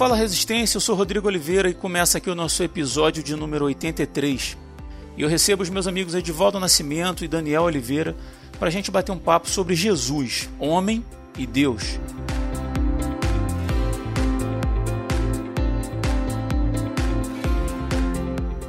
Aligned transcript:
Fala 0.00 0.16
Resistência, 0.16 0.78
eu 0.78 0.80
sou 0.80 0.96
Rodrigo 0.96 1.28
Oliveira 1.28 1.68
e 1.68 1.74
começa 1.74 2.16
aqui 2.16 2.30
o 2.30 2.34
nosso 2.34 2.62
episódio 2.62 3.22
de 3.22 3.36
número 3.36 3.66
83. 3.66 4.56
E 5.14 5.20
eu 5.20 5.28
recebo 5.28 5.62
os 5.62 5.68
meus 5.68 5.86
amigos 5.86 6.14
Edivaldo 6.14 6.58
Nascimento 6.58 7.22
e 7.22 7.28
Daniel 7.28 7.64
Oliveira 7.64 8.16
para 8.58 8.68
a 8.68 8.70
gente 8.70 8.90
bater 8.90 9.12
um 9.12 9.18
papo 9.18 9.50
sobre 9.50 9.74
Jesus, 9.74 10.48
homem 10.58 11.04
e 11.36 11.46
Deus. 11.46 12.00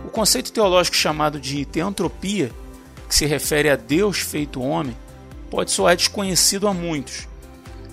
O 0.05 0.09
conceito 0.09 0.51
teológico 0.51 0.97
chamado 0.97 1.39
de 1.39 1.63
teantropia, 1.63 2.51
que 3.07 3.15
se 3.15 3.25
refere 3.25 3.69
a 3.69 3.77
Deus 3.77 4.19
feito 4.19 4.59
homem, 4.59 4.97
pode 5.49 5.71
soar 5.71 5.95
desconhecido 5.95 6.67
a 6.67 6.73
muitos. 6.73 7.30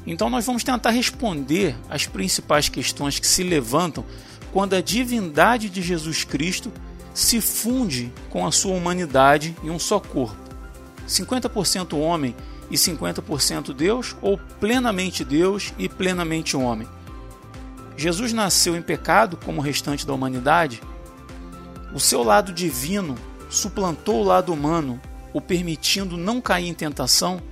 Então 0.08 0.30
nós 0.30 0.46
vamos 0.46 0.64
tentar 0.64 0.88
responder 0.88 1.76
as 1.90 2.06
principais 2.06 2.70
questões 2.70 3.18
que 3.18 3.26
se 3.26 3.42
levantam 3.42 4.06
quando 4.50 4.72
a 4.72 4.80
divindade 4.80 5.68
de 5.68 5.82
Jesus 5.82 6.24
Cristo 6.24 6.72
se 7.12 7.42
funde 7.42 8.10
com 8.30 8.46
a 8.46 8.50
sua 8.50 8.74
humanidade 8.74 9.54
em 9.62 9.68
um 9.68 9.78
só 9.78 10.00
corpo. 10.00 10.34
50% 11.06 11.94
homem 11.98 12.34
e 12.70 12.76
50% 12.76 13.74
Deus 13.74 14.16
ou 14.22 14.38
plenamente 14.58 15.26
Deus 15.26 15.74
e 15.78 15.90
plenamente 15.90 16.56
homem? 16.56 16.88
Jesus 17.94 18.32
nasceu 18.32 18.74
em 18.74 18.82
pecado 18.82 19.36
como 19.44 19.58
o 19.58 19.62
restante 19.62 20.06
da 20.06 20.14
humanidade? 20.14 20.80
O 21.92 22.00
seu 22.00 22.22
lado 22.22 22.50
divino 22.50 23.14
suplantou 23.50 24.22
o 24.22 24.24
lado 24.24 24.54
humano, 24.54 24.98
o 25.34 25.40
permitindo 25.40 26.16
não 26.16 26.40
cair 26.40 26.68
em 26.68 26.74
tentação? 26.74 27.42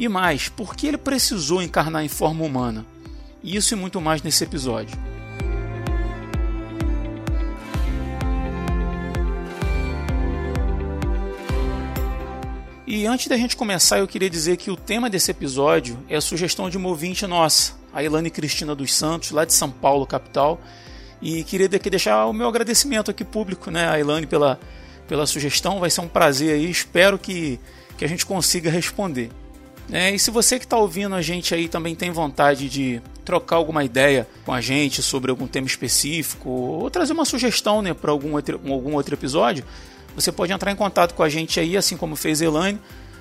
E 0.00 0.08
mais, 0.08 0.48
por 0.48 0.74
que 0.74 0.86
ele 0.86 0.96
precisou 0.96 1.60
encarnar 1.60 2.02
em 2.02 2.08
forma 2.08 2.42
humana? 2.42 2.86
Isso 3.44 3.74
e 3.74 3.76
muito 3.76 4.00
mais 4.00 4.22
nesse 4.22 4.42
episódio. 4.42 4.98
E 12.86 13.06
antes 13.06 13.26
da 13.26 13.36
gente 13.36 13.54
começar, 13.54 13.98
eu 13.98 14.08
queria 14.08 14.30
dizer 14.30 14.56
que 14.56 14.70
o 14.70 14.76
tema 14.76 15.10
desse 15.10 15.30
episódio 15.30 15.98
é 16.08 16.16
a 16.16 16.20
sugestão 16.22 16.70
de 16.70 16.78
uma 16.78 16.88
ouvinte 16.88 17.26
nossa, 17.26 17.74
a 17.92 18.02
Ilane 18.02 18.30
Cristina 18.30 18.74
dos 18.74 18.94
Santos, 18.94 19.32
lá 19.32 19.44
de 19.44 19.52
São 19.52 19.70
Paulo, 19.70 20.06
capital. 20.06 20.58
E 21.20 21.44
queria 21.44 21.68
deixar 21.68 22.24
o 22.24 22.32
meu 22.32 22.48
agradecimento 22.48 23.10
aqui 23.10 23.22
público, 23.22 23.70
né, 23.70 23.86
a 23.86 24.26
pela, 24.26 24.58
pela 25.06 25.26
sugestão. 25.26 25.78
Vai 25.78 25.90
ser 25.90 26.00
um 26.00 26.08
prazer 26.08 26.54
aí. 26.54 26.70
Espero 26.70 27.18
que, 27.18 27.60
que 27.98 28.04
a 28.06 28.08
gente 28.08 28.24
consiga 28.24 28.70
responder. 28.70 29.30
É, 29.92 30.14
e 30.14 30.18
se 30.18 30.30
você 30.30 30.58
que 30.58 30.64
está 30.64 30.76
ouvindo 30.76 31.14
a 31.14 31.22
gente 31.22 31.54
aí 31.54 31.68
também 31.68 31.94
tem 31.94 32.10
vontade 32.10 32.68
de 32.68 33.00
trocar 33.24 33.56
alguma 33.56 33.84
ideia 33.84 34.26
com 34.44 34.52
a 34.52 34.60
gente 34.60 35.02
sobre 35.02 35.30
algum 35.30 35.46
tema 35.46 35.66
específico 35.66 36.48
ou 36.48 36.90
trazer 36.90 37.12
uma 37.12 37.24
sugestão 37.24 37.82
né, 37.82 37.92
para 37.92 38.10
algum 38.10 38.34
outro, 38.34 38.60
algum 38.68 38.94
outro 38.94 39.14
episódio, 39.14 39.64
você 40.14 40.30
pode 40.30 40.52
entrar 40.52 40.70
em 40.70 40.76
contato 40.76 41.14
com 41.14 41.22
a 41.22 41.28
gente 41.28 41.58
aí, 41.58 41.76
assim 41.76 41.96
como 41.96 42.16
fez 42.16 42.40
Elaine, 42.40 42.78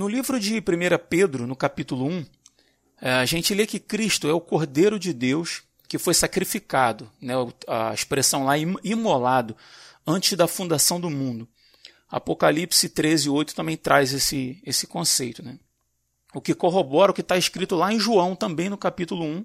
No 0.00 0.08
livro 0.08 0.40
de 0.40 0.60
1 0.60 0.62
Pedro, 1.10 1.46
no 1.46 1.54
capítulo 1.54 2.06
1, 2.06 2.26
eh, 3.02 3.12
a 3.12 3.26
gente 3.26 3.52
lê 3.52 3.66
que 3.66 3.78
Cristo 3.78 4.26
é 4.26 4.32
o 4.32 4.40
Cordeiro 4.40 4.98
de 4.98 5.12
Deus 5.12 5.62
que 5.86 5.98
foi 5.98 6.14
sacrificado, 6.14 7.12
né, 7.20 7.34
a 7.68 7.92
expressão 7.92 8.46
lá, 8.46 8.54
imolado, 8.56 9.54
antes 10.06 10.38
da 10.38 10.48
fundação 10.48 10.98
do 10.98 11.10
mundo. 11.10 11.46
Apocalipse 12.08 12.88
13, 12.88 13.28
8 13.28 13.54
também 13.54 13.76
traz 13.76 14.14
esse, 14.14 14.62
esse 14.64 14.86
conceito. 14.86 15.42
Né? 15.42 15.58
O 16.32 16.40
que 16.40 16.54
corrobora 16.54 17.10
o 17.10 17.14
que 17.14 17.20
está 17.20 17.36
escrito 17.36 17.76
lá 17.76 17.92
em 17.92 18.00
João, 18.00 18.34
também 18.34 18.70
no 18.70 18.78
capítulo 18.78 19.22
1, 19.22 19.44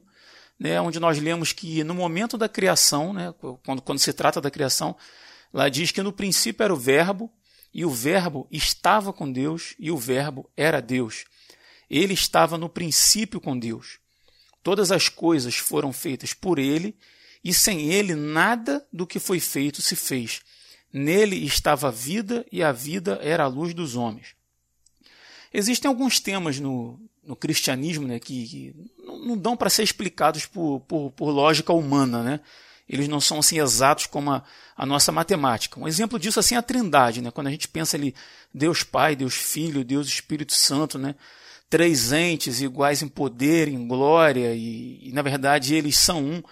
né, 0.58 0.80
onde 0.80 1.02
nós 1.02 1.20
lemos 1.20 1.52
que 1.52 1.84
no 1.84 1.94
momento 1.94 2.38
da 2.38 2.48
criação, 2.48 3.12
né, 3.12 3.34
quando, 3.62 3.82
quando 3.82 4.00
se 4.00 4.14
trata 4.14 4.40
da 4.40 4.50
criação, 4.50 4.96
lá 5.54 5.68
diz 5.68 5.92
que 5.92 6.02
no 6.02 6.14
princípio 6.14 6.64
era 6.64 6.74
o 6.74 6.78
Verbo, 6.78 7.30
e 7.75 7.84
o 7.84 7.90
Verbo 7.90 8.47
estava 8.50 9.12
com 9.12 9.30
Deus, 9.30 9.75
e 9.78 9.91
o 9.91 9.97
Verbo 9.97 10.50
era 10.56 10.80
Deus. 10.80 11.25
Ele 11.90 12.13
estava 12.13 12.58
no 12.58 12.69
princípio 12.69 13.41
com 13.41 13.59
Deus. 13.59 14.00
Todas 14.63 14.94
as 14.94 15.09
coisas 15.09 15.58
foram 15.58 15.91
feitas 15.91 16.34
por 16.34 16.58
ele, 16.58 16.96
e 17.44 17.53
sem 17.53 17.91
ele 17.91 18.16
nada 18.16 18.88
do 18.94 19.06
que 19.06 19.19
foi 19.19 19.41
feito 19.41 19.81
se 19.81 19.94
fez. 19.94 20.40
Nele 20.94 21.36
estava 21.46 21.90
a 21.90 21.91
vida, 21.91 22.46
e 22.50 22.63
a 22.63 22.72
vida 22.72 23.19
era 23.22 23.44
a 23.44 23.47
luz 23.47 23.74
dos 23.74 23.97
homens. 23.97 24.38
Existem 25.53 25.90
alguns 25.90 26.18
temas 26.22 26.57
no, 26.62 26.97
no 27.25 27.36
cristianismo 27.36 28.07
né, 28.07 28.22
que, 28.22 28.47
que 28.47 28.75
não 29.06 29.38
dão 29.38 29.57
para 29.57 29.69
ser 29.69 29.84
explicados 29.84 30.46
por, 30.46 30.80
por, 30.88 31.12
por 31.12 31.30
lógica 31.30 31.74
humana. 31.74 32.24
Né? 32.24 32.40
Eles 32.88 33.07
não 33.07 33.19
são 33.19 33.40
assim 33.40 33.59
exatos 33.59 34.06
como 34.06 34.31
a, 34.31 34.44
a, 34.75 34.85
nossa 34.85 35.12
matemática. 35.12 35.79
Um 35.79 35.88
exemplo 35.88 36.19
disso 36.19 36.40
assim 36.40 36.56
é 36.56 36.57
a 36.57 36.62
Trindade, 36.62 37.22
né? 37.22 37.31
Quando 37.31 37.47
a 37.47 37.51
gente 37.51 37.68
pensa 37.68 37.97
ali 37.97 38.13
Deus 38.53 38.84
Pai, 38.84 39.16
Deus 39.16 39.34
Filho, 39.34 39.84
Deus 39.84 40.07
Espírito 40.07 40.53
Santo, 40.53 40.97
né? 40.97 41.16
Três 41.69 42.12
entes 42.12 42.62
iguais 42.62 43.01
em 43.01 43.07
poder, 43.07 43.68
em 43.68 43.88
glória 43.88 44.53
e, 44.53 45.09
e 45.09 45.12
na 45.13 45.22
verdade 45.22 45.74
eles 45.74 45.97
são 45.97 46.24
um. 46.24 46.44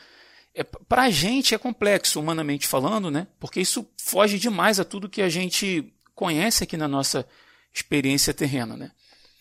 É, 0.55 0.63
Para 0.63 1.03
a 1.03 1.09
gente 1.09 1.53
é 1.53 1.57
complexo, 1.57 2.19
humanamente 2.19 2.67
falando, 2.67 3.11
né? 3.11 3.27
Porque 3.39 3.61
isso 3.61 3.87
foge 3.97 4.39
demais 4.39 4.79
a 4.79 4.83
tudo 4.83 5.09
que 5.09 5.21
a 5.21 5.29
gente 5.29 5.93
conhece 6.15 6.63
aqui 6.63 6.77
na 6.77 6.87
nossa 6.87 7.27
experiência 7.71 8.33
terrena, 8.33 8.75
né? 8.75 8.91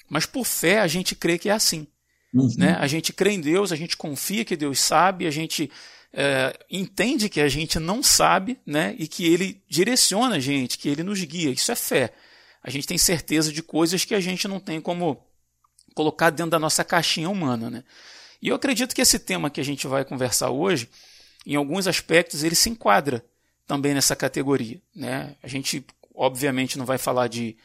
Mas 0.09 0.27
por 0.27 0.45
fé 0.45 0.81
a 0.81 0.87
gente 0.87 1.15
crê 1.15 1.39
que 1.39 1.49
é 1.49 1.53
assim. 1.53 1.87
Uhum. 2.35 2.51
Né? 2.57 2.77
A 2.79 2.87
gente 2.87 3.13
crê 3.13 3.33
em 3.33 3.41
Deus, 3.41 3.73
a 3.73 3.77
gente 3.77 3.97
confia 3.97 4.45
que 4.45 4.57
Deus 4.57 4.81
sabe, 4.81 5.27
a 5.27 5.31
gente 5.31 5.71
é, 6.13 6.59
entende 6.71 7.29
que 7.29 7.41
a 7.41 7.49
gente 7.49 7.79
não 7.79 8.03
sabe, 8.03 8.59
né? 8.67 8.95
E 8.99 9.09
que 9.09 9.27
ele 9.27 9.63
direciona 9.69 10.37
a 10.37 10.41
gente, 10.41 10.79
que 10.79 10.89
ele 10.89 11.03
nos 11.03 11.23
guia. 11.25 11.51
Isso 11.51 11.73
é 11.73 11.77
fé. 11.77 12.13
A 12.63 12.71
gente 12.71 12.87
tem 12.87 12.99
certeza 12.99 13.53
de 13.53 13.63
coisas 13.63 14.05
que 14.05 14.15
a 14.15 14.21
gente 14.21 14.47
não 14.47 14.61
tem 14.61 14.81
como 14.81 15.25
colocar 15.95 16.31
dentro 16.31 16.51
da 16.51 16.59
nossa 16.59 16.85
caixinha 16.85 17.29
humana, 17.29 17.71
né? 17.71 17.85
E 18.41 18.49
eu 18.49 18.57
acredito 18.57 18.95
que 18.95 19.01
esse 19.01 19.19
tema 19.19 19.51
que 19.51 19.61
a 19.61 19.65
gente 19.65 19.87
vai 19.87 20.05
conversar 20.05 20.51
hoje, 20.51 20.89
em 21.47 21.55
alguns 21.55 21.87
aspectos, 21.87 22.43
ele 22.43 22.55
se 22.55 22.69
enquadra 22.69 23.25
também 23.67 23.95
nessa 23.95 24.15
categoria, 24.15 24.81
né? 24.95 25.35
A 25.43 25.49
gente, 25.49 25.85
obviamente, 26.15 26.77
não 26.77 26.85
vai 26.85 26.99
falar 26.99 27.29
de, 27.29 27.57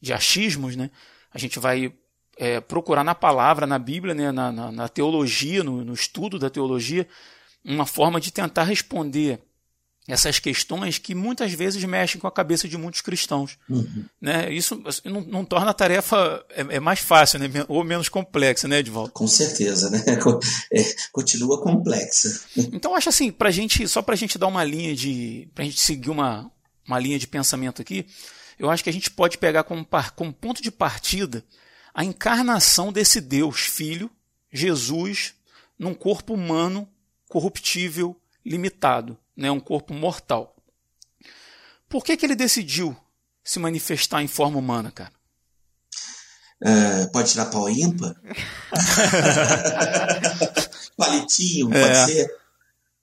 de 0.00 0.12
achismos, 0.12 0.76
né? 0.76 0.90
A 1.32 1.38
gente 1.38 1.58
vai 1.58 1.92
é, 2.36 2.60
procurar 2.60 3.02
na 3.02 3.14
palavra, 3.14 3.66
na 3.66 3.78
Bíblia, 3.78 4.14
né? 4.14 4.30
na, 4.30 4.52
na, 4.52 4.70
na 4.72 4.88
teologia, 4.88 5.64
no, 5.64 5.84
no 5.84 5.94
estudo 5.94 6.38
da 6.38 6.50
teologia, 6.50 7.06
uma 7.66 7.86
forma 7.86 8.20
de 8.20 8.32
tentar 8.32 8.64
responder 8.64 9.40
essas 10.08 10.38
questões 10.38 10.98
que 10.98 11.14
muitas 11.14 11.52
vezes 11.52 11.82
mexem 11.82 12.20
com 12.20 12.28
a 12.28 12.32
cabeça 12.32 12.68
de 12.68 12.78
muitos 12.78 13.00
cristãos. 13.00 13.58
Uhum. 13.68 14.04
Né? 14.20 14.52
Isso 14.52 14.80
não, 15.04 15.20
não, 15.22 15.44
torna 15.44 15.70
a 15.70 15.74
tarefa 15.74 16.44
é, 16.50 16.76
é, 16.76 16.80
mais 16.80 17.00
fácil 17.00 17.40
né? 17.40 17.48
ou 17.66 17.82
menos 17.82 18.08
complexa, 18.08 18.68
né, 18.68 18.78
Edvaldo? 18.78 19.10
Com 19.10 19.26
certeza, 19.26 19.90
né? 19.90 20.04
É, 20.72 20.82
continua 21.12 21.60
complexa. 21.60 22.40
Então, 22.72 22.94
acho 22.94 23.08
assim, 23.08 23.32
pra 23.32 23.50
gente, 23.50 23.88
só 23.88 24.00
para 24.00 24.14
a 24.14 24.16
gente 24.16 24.38
dar 24.38 24.46
uma 24.46 24.62
linha 24.62 24.94
de. 24.94 25.48
para 25.54 25.64
a 25.64 25.66
gente 25.66 25.80
seguir 25.80 26.10
uma, 26.10 26.50
uma 26.86 26.98
linha 26.98 27.18
de 27.18 27.26
pensamento 27.26 27.82
aqui, 27.82 28.06
eu 28.58 28.70
acho 28.70 28.84
que 28.84 28.90
a 28.90 28.92
gente 28.92 29.10
pode 29.10 29.38
pegar 29.38 29.64
como, 29.64 29.86
como 30.14 30.32
ponto 30.32 30.62
de 30.62 30.70
partida 30.70 31.44
a 31.94 32.04
encarnação 32.04 32.92
desse 32.92 33.20
Deus 33.20 33.60
Filho, 33.60 34.10
Jesus, 34.52 35.34
num 35.78 35.94
corpo 35.94 36.34
humano 36.34 36.88
corruptível, 37.36 38.18
limitado, 38.42 39.18
né? 39.36 39.50
um 39.50 39.60
corpo 39.60 39.92
mortal. 39.92 40.56
Por 41.86 42.02
que, 42.02 42.16
que 42.16 42.24
ele 42.24 42.34
decidiu 42.34 42.96
se 43.44 43.58
manifestar 43.58 44.22
em 44.22 44.26
forma 44.26 44.58
humana, 44.58 44.90
cara? 44.90 45.12
Uh, 46.62 47.12
pode 47.12 47.32
tirar 47.32 47.50
pau 47.50 47.68
ímpar? 47.68 48.16
Palitinho, 50.96 51.68
pode 51.68 51.84
é. 51.84 52.06
ser? 52.06 52.26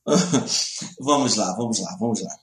vamos 1.00 1.36
lá, 1.36 1.56
vamos 1.56 1.80
lá, 1.80 1.96
vamos 2.00 2.24
lá. 2.24 2.36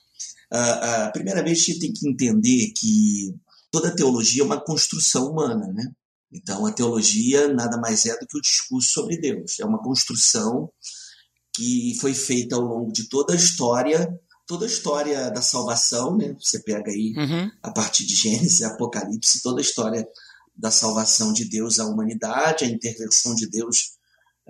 Uh, 0.53 1.09
uh, 1.09 1.11
primeiramente, 1.11 1.59
a 1.59 1.63
gente 1.65 1.79
tem 1.81 1.91
que 1.91 2.07
entender 2.07 2.71
que 2.71 3.35
toda 3.69 3.93
teologia 3.93 4.43
é 4.43 4.45
uma 4.45 4.63
construção 4.63 5.29
humana, 5.29 5.67
né? 5.73 5.91
Então, 6.31 6.65
a 6.65 6.71
teologia 6.71 7.53
nada 7.53 7.77
mais 7.77 8.05
é 8.05 8.17
do 8.17 8.25
que 8.25 8.37
o 8.37 8.41
discurso 8.41 8.93
sobre 8.93 9.19
Deus. 9.19 9.59
É 9.59 9.65
uma 9.65 9.83
construção 9.83 10.71
que 11.53 11.97
foi 11.99 12.13
feita 12.13 12.55
ao 12.55 12.61
longo 12.61 12.91
de 12.91 13.07
toda 13.09 13.33
a 13.33 13.35
história, 13.35 14.07
toda 14.47 14.65
a 14.65 14.67
história 14.67 15.29
da 15.31 15.41
salvação, 15.41 16.17
né? 16.17 16.35
Você 16.39 16.61
pega 16.63 16.91
aí 16.91 17.13
uhum. 17.15 17.51
a 17.61 17.71
partir 17.71 18.05
de 18.05 18.15
Gênesis, 18.15 18.61
Apocalipse, 18.61 19.41
toda 19.41 19.59
a 19.59 19.61
história 19.61 20.07
da 20.55 20.71
salvação 20.71 21.33
de 21.33 21.45
Deus 21.45 21.79
à 21.79 21.85
humanidade, 21.85 22.65
a 22.65 22.67
intervenção 22.67 23.33
de 23.35 23.49
Deus 23.49 23.93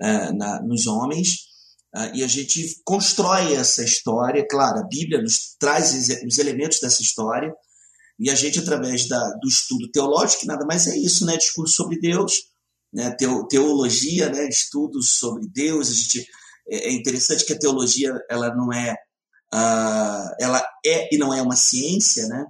uh, 0.00 0.36
na, 0.36 0.62
nos 0.62 0.86
homens. 0.86 1.52
Uh, 1.94 2.14
e 2.14 2.24
a 2.24 2.26
gente 2.26 2.80
constrói 2.84 3.54
essa 3.54 3.84
história, 3.84 4.46
claro, 4.48 4.78
a 4.78 4.86
Bíblia 4.86 5.20
nos 5.20 5.56
traz 5.58 5.92
os 6.24 6.38
elementos 6.38 6.80
dessa 6.80 7.02
história, 7.02 7.52
e 8.18 8.30
a 8.30 8.34
gente, 8.34 8.58
através 8.60 9.08
da, 9.08 9.30
do 9.40 9.48
estudo 9.48 9.90
teológico, 9.90 10.42
que 10.42 10.46
nada 10.46 10.64
mais 10.64 10.86
é 10.86 10.96
isso, 10.96 11.26
né? 11.26 11.36
Discurso 11.36 11.74
sobre 11.74 11.98
Deus, 11.98 12.34
né? 12.92 13.16
teologia, 13.48 14.28
né? 14.28 14.48
estudos 14.48 15.10
sobre 15.10 15.48
Deus. 15.48 15.90
A 15.90 15.92
gente, 15.92 16.26
é, 16.68 16.88
é 16.88 16.92
interessante 16.92 17.44
que 17.44 17.52
a 17.52 17.58
teologia 17.58 18.12
ela 18.30 18.54
não 18.54 18.72
é, 18.72 18.92
uh, 19.52 20.34
ela 20.40 20.64
é 20.84 21.14
e 21.14 21.18
não 21.18 21.32
é 21.32 21.42
uma 21.42 21.56
ciência, 21.56 22.26
né? 22.26 22.44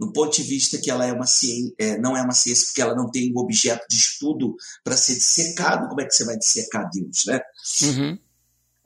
no 0.00 0.12
ponto 0.14 0.34
de 0.34 0.42
vista 0.42 0.78
que 0.78 0.90
ela 0.90 1.04
é 1.04 1.12
uma 1.12 1.26
ciência, 1.26 1.74
é, 1.78 1.98
não 1.98 2.16
é 2.16 2.22
uma 2.22 2.32
ciência 2.32 2.66
porque 2.68 2.80
ela 2.80 2.94
não 2.94 3.10
tem 3.10 3.30
um 3.30 3.38
objeto 3.38 3.84
de 3.88 3.96
estudo 3.96 4.54
para 4.82 4.96
ser 4.96 5.14
dissecado, 5.14 5.88
como 5.88 6.00
é 6.00 6.06
que 6.06 6.14
você 6.14 6.24
vai 6.24 6.38
dissecar 6.38 6.88
Deus, 6.90 7.24
né? 7.26 7.40
Uhum. 7.82 8.18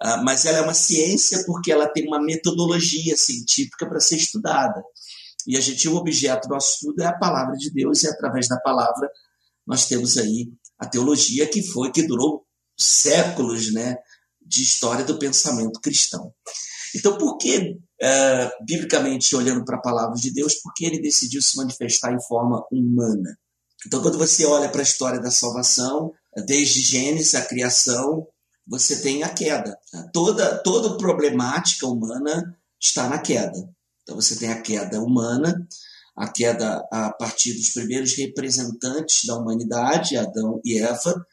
Uh, 0.03 0.25
mas 0.25 0.44
ela 0.44 0.59
é 0.59 0.61
uma 0.61 0.75
ciência 0.75 1.44
porque 1.47 1.70
ela 1.70 1.87
tem 1.87 2.05
uma 2.09 2.20
metodologia 2.20 3.17
científica 3.17 3.88
para 3.88 4.00
ser 4.00 4.17
estudada. 4.17 4.82
E 5.47 5.56
a 5.56 5.61
gente, 5.61 5.88
o 5.88 5.94
objeto 5.94 6.49
do 6.49 6.55
nosso 6.55 6.75
estudo 6.75 7.00
é 7.00 7.06
a 7.06 7.17
palavra 7.17 7.56
de 7.56 7.70
Deus, 7.70 8.03
e 8.03 8.09
através 8.09 8.49
da 8.49 8.59
palavra 8.59 9.09
nós 9.65 9.87
temos 9.87 10.19
aí 10.19 10.49
a 10.79 10.87
teologia 10.87 11.47
que 11.47 11.62
foi, 11.62 11.93
que 11.93 12.06
durou 12.06 12.44
séculos 12.77 13.73
né, 13.73 13.97
de 14.44 14.62
história 14.62 15.05
do 15.05 15.19
pensamento 15.19 15.81
cristão. 15.81 16.32
Então, 16.94 17.19
por 17.19 17.38
que, 17.38 17.76
é, 18.00 18.50
biblicamente, 18.64 19.35
olhando 19.35 19.64
para 19.64 19.76
a 19.76 19.82
palavra 19.82 20.14
de 20.14 20.32
Deus, 20.32 20.55
por 20.56 20.73
que 20.75 20.85
ele 20.85 21.00
decidiu 21.00 21.43
se 21.43 21.56
manifestar 21.56 22.12
em 22.12 22.23
forma 22.23 22.64
humana? 22.70 23.37
Então, 23.87 24.00
quando 24.00 24.19
você 24.19 24.46
olha 24.46 24.69
para 24.69 24.81
a 24.81 24.85
história 24.85 25.20
da 25.20 25.31
salvação, 25.31 26.12
desde 26.46 26.81
Gênesis, 26.81 27.35
a 27.35 27.43
criação, 27.43 28.26
você 28.67 29.00
tem 29.00 29.23
a 29.23 29.29
queda. 29.29 29.76
Toda, 30.12 30.58
toda 30.58 30.96
problemática 30.96 31.87
humana 31.87 32.56
está 32.81 33.08
na 33.08 33.19
queda. 33.19 33.69
Então 34.02 34.17
você 34.17 34.37
tem 34.37 34.50
a 34.50 34.61
queda 34.61 35.00
humana, 35.00 35.67
a 36.17 36.29
queda 36.29 36.87
a 36.91 37.11
partir 37.11 37.55
dos 37.55 37.70
primeiros 37.70 38.14
representantes 38.17 39.25
da 39.26 39.37
humanidade, 39.37 40.17
Adão 40.17 40.61
e 40.64 40.79
Eva, 40.79 41.26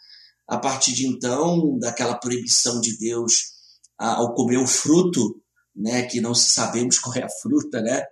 a 0.51 0.57
partir 0.57 0.91
de 0.91 1.07
então 1.07 1.79
daquela 1.79 2.19
proibição 2.19 2.81
de 2.81 2.97
Deus 2.97 3.53
ao 3.97 4.33
comer 4.33 4.57
o 4.57 4.67
fruto, 4.67 5.41
né, 5.73 6.03
que 6.03 6.19
não 6.19 6.35
sabemos 6.35 6.99
qual 6.99 7.15
é 7.15 7.23
a 7.23 7.29
fruta, 7.41 7.81
né? 7.81 8.03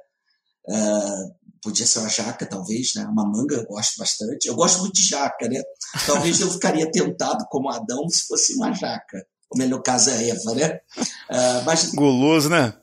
Uh, 0.70 1.36
podia 1.62 1.86
ser 1.86 2.00
uma 2.00 2.08
jaca, 2.08 2.46
talvez, 2.46 2.94
né? 2.96 3.04
Uma 3.06 3.26
manga, 3.26 3.56
eu 3.56 3.66
gosto 3.66 3.98
bastante. 3.98 4.48
Eu 4.48 4.56
gosto 4.56 4.80
muito 4.80 4.94
de 4.94 5.04
jaca, 5.04 5.50
né? 5.50 5.62
Talvez 6.06 6.40
eu 6.40 6.50
ficaria 6.50 6.90
tentado 6.90 7.46
como 7.50 7.70
Adão 7.70 8.08
se 8.08 8.26
fosse 8.26 8.56
uma 8.56 8.72
jaca. 8.72 9.26
Como 9.50 9.64
é 9.64 9.68
no 9.68 9.82
caso 9.82 10.12
a 10.12 10.14
Eva, 10.14 10.54
né? 10.56 10.80
Uh, 11.30 11.66
mas... 11.66 11.92
Guloso, 11.92 12.50
né? 12.50 12.74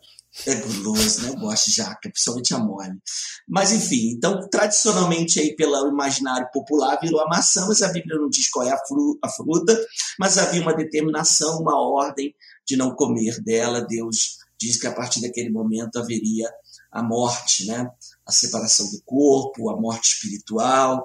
É 0.44 0.54
guloso, 0.56 1.22
né? 1.22 1.28
Eu 1.30 1.36
gosto 1.36 1.70
de 1.70 1.76
jaca, 1.76 2.10
principalmente 2.10 2.54
a 2.54 2.58
mole. 2.58 3.00
Mas 3.48 3.72
enfim, 3.72 4.10
então 4.10 4.46
tradicionalmente 4.50 5.40
aí 5.40 5.56
pelo 5.56 5.88
imaginário 5.88 6.48
popular 6.52 6.98
virou 7.00 7.20
a 7.20 7.28
maçã, 7.28 7.66
mas 7.66 7.80
a 7.80 7.92
Bíblia 7.92 8.18
não 8.18 8.28
diz 8.28 8.50
qual 8.50 8.66
é 8.66 8.70
a, 8.70 8.78
fru 8.86 9.18
a 9.22 9.30
fruta, 9.30 9.78
mas 10.18 10.36
havia 10.36 10.60
uma 10.60 10.74
determinação, 10.74 11.60
uma 11.60 11.80
ordem 11.80 12.34
de 12.66 12.76
não 12.76 12.94
comer 12.94 13.40
dela. 13.42 13.80
Deus 13.80 14.36
diz 14.60 14.78
que 14.78 14.86
a 14.86 14.92
partir 14.92 15.22
daquele 15.22 15.50
momento 15.50 15.98
haveria 15.98 16.50
a 16.92 17.02
morte, 17.02 17.66
né? 17.66 17.88
A 18.26 18.32
separação 18.32 18.90
do 18.90 19.00
corpo, 19.04 19.70
a 19.70 19.80
morte 19.80 20.14
espiritual. 20.14 21.04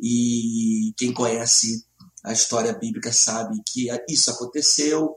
E 0.00 0.92
quem 0.96 1.12
conhece 1.12 1.84
a 2.24 2.32
história 2.32 2.72
bíblica 2.72 3.12
sabe 3.12 3.60
que 3.66 3.88
isso 4.08 4.30
aconteceu 4.30 5.16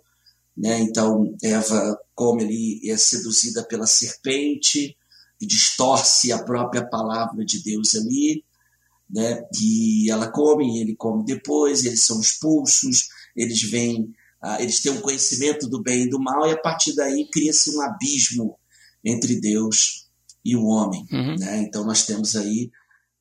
né? 0.57 0.79
Então, 0.79 1.35
Eva 1.43 1.97
come 2.13 2.43
ali, 2.43 2.89
é 2.89 2.97
seduzida 2.97 3.63
pela 3.63 3.85
serpente, 3.85 4.95
e 5.39 5.45
distorce 5.45 6.31
a 6.31 6.43
própria 6.43 6.87
palavra 6.87 7.43
de 7.43 7.61
Deus 7.61 7.95
ali, 7.95 8.43
né? 9.09 9.43
e 9.61 10.09
ela 10.09 10.31
come, 10.31 10.79
ele 10.79 10.95
come 10.95 11.23
depois, 11.25 11.85
eles 11.85 12.03
são 12.03 12.19
expulsos, 12.19 13.09
eles 13.35 13.61
vêm, 13.63 14.13
ah, 14.41 14.61
eles 14.61 14.79
têm 14.79 14.93
um 14.93 15.01
conhecimento 15.01 15.67
do 15.67 15.81
bem 15.81 16.03
e 16.03 16.09
do 16.09 16.19
mal, 16.19 16.47
e 16.47 16.51
a 16.51 16.57
partir 16.57 16.95
daí 16.95 17.27
cria-se 17.29 17.75
um 17.75 17.81
abismo 17.81 18.57
entre 19.03 19.39
Deus 19.39 20.07
e 20.43 20.55
o 20.55 20.65
homem. 20.65 21.05
Uhum. 21.11 21.35
Né? 21.37 21.61
Então, 21.61 21.85
nós 21.85 22.05
temos 22.05 22.35
aí 22.35 22.71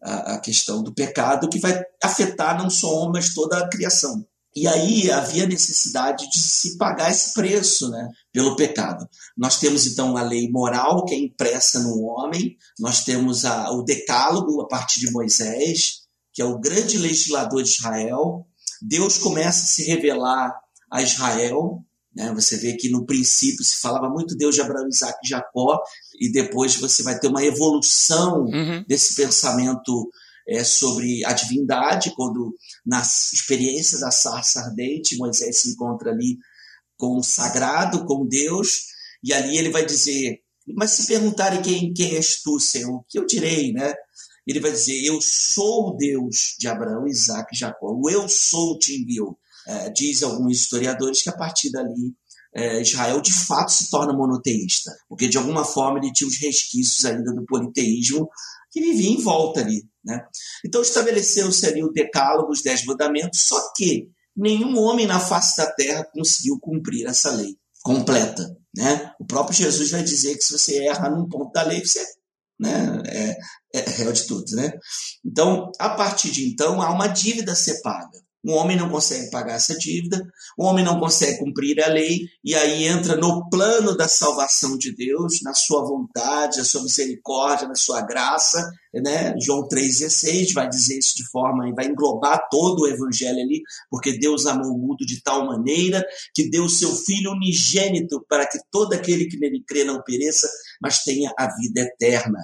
a, 0.02 0.34
a 0.34 0.40
questão 0.40 0.82
do 0.82 0.94
pecado 0.94 1.48
que 1.48 1.58
vai 1.58 1.82
afetar 2.02 2.56
não 2.56 2.70
só 2.70 2.88
o 2.88 2.98
homem, 3.00 3.12
mas 3.14 3.34
toda 3.34 3.58
a 3.58 3.68
criação. 3.68 4.24
E 4.56 4.68
aí 4.68 5.10
havia 5.10 5.46
necessidade 5.46 6.30
de 6.30 6.38
se 6.38 6.76
pagar 6.76 7.10
esse 7.10 7.34
preço 7.34 7.90
né, 7.90 8.08
pelo 8.32 8.54
pecado. 8.54 9.08
Nós 9.36 9.58
temos 9.58 9.84
então 9.86 10.16
a 10.16 10.22
lei 10.22 10.48
moral, 10.48 11.04
que 11.04 11.14
é 11.14 11.18
impressa 11.18 11.80
no 11.80 12.02
homem, 12.04 12.56
nós 12.78 13.04
temos 13.04 13.44
a, 13.44 13.72
o 13.72 13.82
decálogo 13.82 14.60
a 14.60 14.68
partir 14.68 15.00
de 15.00 15.10
Moisés, 15.10 16.04
que 16.32 16.40
é 16.40 16.44
o 16.44 16.58
grande 16.58 16.98
legislador 16.98 17.62
de 17.64 17.70
Israel. 17.70 18.46
Deus 18.80 19.18
começa 19.18 19.64
a 19.64 19.66
se 19.66 19.84
revelar 19.84 20.54
a 20.90 21.02
Israel. 21.02 21.82
Né? 22.14 22.32
Você 22.34 22.56
vê 22.56 22.74
que 22.74 22.88
no 22.88 23.04
princípio 23.04 23.64
se 23.64 23.80
falava 23.80 24.08
muito 24.08 24.36
Deus 24.36 24.54
de 24.54 24.60
Abraão, 24.60 24.88
Isaac 24.88 25.18
e 25.24 25.28
Jacó, 25.28 25.80
e 26.20 26.30
depois 26.30 26.76
você 26.76 27.02
vai 27.02 27.18
ter 27.18 27.26
uma 27.26 27.44
evolução 27.44 28.42
uhum. 28.44 28.84
desse 28.86 29.16
pensamento 29.16 30.08
é, 30.46 30.62
sobre 30.62 31.24
a 31.24 31.32
divindade, 31.32 32.14
quando 32.14 32.54
na 32.84 33.00
experiência 33.00 33.98
da 33.98 34.10
sarça 34.10 34.60
ardente, 34.60 35.16
Moisés 35.16 35.60
se 35.60 35.70
encontra 35.70 36.10
ali 36.10 36.38
com 36.96 37.18
o 37.18 37.22
sagrado, 37.22 38.04
com 38.06 38.26
Deus, 38.26 38.84
e 39.22 39.32
ali 39.32 39.56
ele 39.56 39.70
vai 39.70 39.84
dizer, 39.84 40.40
mas 40.74 40.92
se 40.92 41.06
perguntarem 41.06 41.62
quem, 41.62 41.92
quem 41.92 42.14
és 42.14 42.40
tu, 42.42 42.58
Senhor, 42.60 42.94
o 42.94 43.04
que 43.08 43.18
eu 43.18 43.26
direi, 43.26 43.72
né? 43.72 43.92
Ele 44.46 44.60
vai 44.60 44.70
dizer, 44.70 45.02
eu 45.04 45.18
sou 45.22 45.88
o 45.88 45.96
Deus 45.96 46.54
de 46.58 46.68
Abraão, 46.68 47.06
Isaac 47.06 47.54
e 47.54 47.58
Jacó, 47.58 47.92
o 47.92 48.10
eu 48.10 48.28
sou 48.28 48.78
te 48.78 49.00
enviou. 49.00 49.38
É, 49.66 49.90
diz 49.90 50.22
alguns 50.22 50.60
historiadores 50.60 51.22
que 51.22 51.30
a 51.30 51.36
partir 51.36 51.70
dali 51.70 52.14
é, 52.54 52.80
Israel 52.82 53.20
de 53.20 53.32
fato 53.32 53.72
se 53.72 53.90
torna 53.90 54.12
monoteísta, 54.12 54.94
porque 55.08 55.26
de 55.26 55.38
alguma 55.38 55.64
forma 55.64 55.98
ele 55.98 56.12
tinha 56.12 56.28
os 56.28 56.38
resquícios 56.38 57.04
ainda 57.04 57.32
do 57.32 57.44
politeísmo 57.46 58.28
que 58.70 58.80
vivia 58.80 59.10
em 59.10 59.20
volta 59.20 59.60
ali. 59.60 59.82
Né? 60.04 60.22
Então 60.64 60.82
estabeleceu-se 60.82 61.66
ali 61.66 61.82
o 61.82 61.92
decálogo, 61.92 62.52
os 62.52 62.62
dez 62.62 62.84
mandamentos, 62.84 63.40
só 63.42 63.72
que 63.74 64.08
nenhum 64.36 64.78
homem 64.78 65.06
na 65.06 65.18
face 65.18 65.56
da 65.56 65.70
terra 65.70 66.04
conseguiu 66.12 66.58
cumprir 66.60 67.06
essa 67.06 67.30
lei 67.30 67.56
completa. 67.82 68.54
Né? 68.76 69.12
O 69.20 69.26
próprio 69.26 69.56
Jesus 69.56 69.90
vai 69.90 70.02
dizer 70.02 70.36
que 70.36 70.44
se 70.44 70.52
você 70.52 70.84
erra 70.84 71.08
num 71.08 71.28
ponto 71.28 71.52
da 71.52 71.62
lei, 71.62 71.80
você 71.80 72.04
né, 72.58 73.02
é, 73.06 73.36
é 73.74 73.80
réu 73.90 74.12
de 74.12 74.26
tudo. 74.26 74.44
Né? 74.56 74.72
Então, 75.24 75.70
a 75.78 75.90
partir 75.90 76.30
de 76.30 76.48
então, 76.48 76.82
há 76.82 76.90
uma 76.90 77.06
dívida 77.06 77.52
a 77.52 77.56
ser 77.56 77.80
paga. 77.82 78.23
O 78.44 78.52
homem 78.52 78.76
não 78.76 78.90
consegue 78.90 79.30
pagar 79.30 79.54
essa 79.54 79.76
dívida, 79.76 80.22
o 80.58 80.64
homem 80.64 80.84
não 80.84 81.00
consegue 81.00 81.38
cumprir 81.38 81.82
a 81.82 81.88
lei, 81.88 82.28
e 82.44 82.54
aí 82.54 82.84
entra 82.84 83.16
no 83.16 83.48
plano 83.48 83.96
da 83.96 84.06
salvação 84.06 84.76
de 84.76 84.94
Deus, 84.94 85.40
na 85.42 85.54
sua 85.54 85.82
vontade, 85.82 86.58
na 86.58 86.64
sua 86.64 86.82
misericórdia, 86.82 87.66
na 87.66 87.74
sua 87.74 88.02
graça. 88.02 88.70
Né? 88.92 89.34
João 89.40 89.66
3,16 89.66 90.52
vai 90.52 90.68
dizer 90.68 90.98
isso 90.98 91.16
de 91.16 91.28
forma, 91.30 91.72
vai 91.74 91.86
englobar 91.86 92.48
todo 92.50 92.82
o 92.82 92.86
evangelho 92.86 93.40
ali, 93.40 93.62
porque 93.90 94.18
Deus 94.18 94.44
amou 94.46 94.72
o 94.72 94.78
mundo 94.78 95.06
de 95.06 95.22
tal 95.22 95.46
maneira 95.46 96.04
que 96.34 96.48
deu 96.50 96.64
o 96.64 96.70
seu 96.70 96.94
Filho 96.94 97.32
unigênito 97.32 98.24
para 98.28 98.46
que 98.46 98.58
todo 98.70 98.92
aquele 98.92 99.26
que 99.26 99.38
nele 99.38 99.64
crê 99.66 99.84
não 99.84 100.02
pereça, 100.02 100.48
mas 100.80 101.02
tenha 101.02 101.32
a 101.36 101.48
vida 101.56 101.80
eterna. 101.80 102.38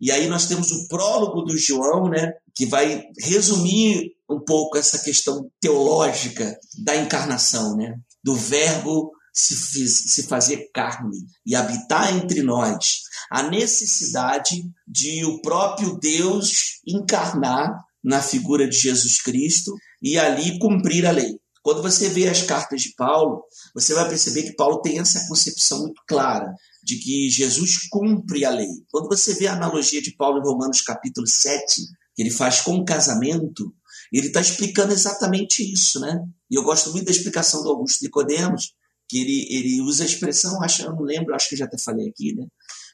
E 0.00 0.10
aí 0.10 0.26
nós 0.26 0.46
temos 0.46 0.70
o 0.72 0.88
prólogo 0.88 1.42
do 1.42 1.56
João, 1.56 2.08
né, 2.08 2.32
que 2.54 2.66
vai 2.66 3.04
resumir 3.20 4.15
um 4.28 4.40
pouco 4.40 4.76
essa 4.76 4.98
questão 4.98 5.50
teológica 5.60 6.58
da 6.84 6.96
encarnação, 6.96 7.76
né, 7.76 7.94
do 8.22 8.34
verbo 8.34 9.12
se, 9.32 9.86
se 9.86 10.22
fazer 10.24 10.70
carne 10.72 11.18
e 11.44 11.54
habitar 11.54 12.14
entre 12.16 12.42
nós. 12.42 13.02
A 13.30 13.42
necessidade 13.42 14.64
de 14.86 15.24
o 15.24 15.40
próprio 15.42 15.98
Deus 15.98 16.80
encarnar 16.86 17.84
na 18.02 18.22
figura 18.22 18.68
de 18.68 18.76
Jesus 18.76 19.20
Cristo 19.20 19.74
e 20.02 20.18
ali 20.18 20.58
cumprir 20.58 21.06
a 21.06 21.10
lei. 21.10 21.38
Quando 21.62 21.82
você 21.82 22.08
vê 22.08 22.28
as 22.28 22.42
cartas 22.42 22.80
de 22.80 22.94
Paulo, 22.94 23.42
você 23.74 23.92
vai 23.92 24.08
perceber 24.08 24.44
que 24.44 24.54
Paulo 24.54 24.80
tem 24.80 25.00
essa 25.00 25.26
concepção 25.26 25.80
muito 25.80 26.00
clara 26.06 26.54
de 26.82 26.96
que 26.96 27.28
Jesus 27.28 27.88
cumpre 27.90 28.44
a 28.44 28.50
lei. 28.50 28.70
Quando 28.88 29.08
você 29.08 29.34
vê 29.34 29.48
a 29.48 29.54
analogia 29.54 30.00
de 30.00 30.14
Paulo 30.14 30.38
em 30.38 30.46
Romanos 30.46 30.80
capítulo 30.80 31.26
7, 31.26 31.82
que 32.14 32.22
ele 32.22 32.30
faz 32.30 32.60
com 32.60 32.76
o 32.76 32.84
casamento, 32.84 33.74
ele 34.12 34.28
está 34.28 34.40
explicando 34.40 34.92
exatamente 34.92 35.62
isso, 35.62 36.00
né? 36.00 36.20
E 36.50 36.56
eu 36.56 36.62
gosto 36.62 36.90
muito 36.92 37.06
da 37.06 37.10
explicação 37.10 37.62
do 37.62 37.70
Augusto 37.70 38.02
Nicodemos, 38.02 38.74
que 39.08 39.20
ele, 39.20 39.46
ele 39.50 39.80
usa 39.82 40.02
a 40.02 40.06
expressão, 40.06 40.62
acho, 40.62 40.82
eu 40.82 40.92
não 40.92 41.02
lembro, 41.02 41.34
acho 41.34 41.48
que 41.48 41.56
já 41.56 41.64
até 41.64 41.78
falei 41.78 42.08
aqui, 42.08 42.34
né? 42.34 42.46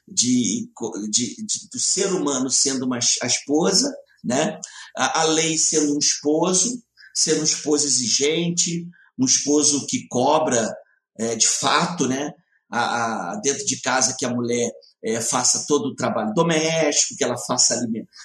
De, 0.07 0.69
de, 1.09 1.35
de 1.35 1.69
do 1.71 1.79
ser 1.79 2.07
humano 2.11 2.49
sendo 2.49 2.85
uma, 2.85 2.99
a 3.21 3.27
esposa, 3.27 3.93
né? 4.23 4.59
A, 4.95 5.21
a 5.21 5.23
lei 5.25 5.57
sendo 5.57 5.95
um 5.95 5.99
esposo, 5.99 6.81
sendo 7.13 7.41
um 7.41 7.45
esposo 7.45 7.85
exigente, 7.85 8.87
um 9.17 9.25
esposo 9.25 9.85
que 9.87 10.07
cobra 10.07 10.75
é, 11.17 11.35
de 11.35 11.47
fato, 11.47 12.07
né? 12.07 12.31
A, 12.69 13.33
a, 13.33 13.35
dentro 13.37 13.65
de 13.65 13.79
casa 13.81 14.15
que 14.17 14.25
a 14.25 14.33
mulher 14.33 14.71
é, 15.03 15.21
faça 15.21 15.65
todo 15.67 15.87
o 15.87 15.95
trabalho 15.95 16.33
doméstico, 16.33 17.15
que 17.15 17.23
ela 17.23 17.37
faça, 17.37 17.79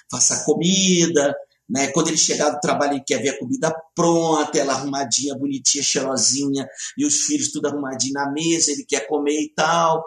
faça 0.09 0.43
comida, 0.43 1.35
né? 1.69 1.87
Quando 1.91 2.07
ele 2.07 2.17
chegar 2.17 2.49
do 2.49 2.59
trabalho, 2.59 2.93
ele 2.93 3.03
quer 3.05 3.21
ver 3.21 3.29
a 3.29 3.39
comida 3.39 3.73
pronta, 3.95 4.57
ela 4.57 4.73
arrumadinha, 4.73 5.37
bonitinha, 5.37 5.83
cheirosinha, 5.83 6.67
e 6.97 7.05
os 7.05 7.21
filhos 7.21 7.51
tudo 7.51 7.67
arrumadinho 7.67 8.13
na 8.13 8.31
mesa, 8.31 8.71
ele 8.71 8.83
quer 8.85 9.07
comer 9.07 9.39
e 9.39 9.53
tal. 9.53 10.03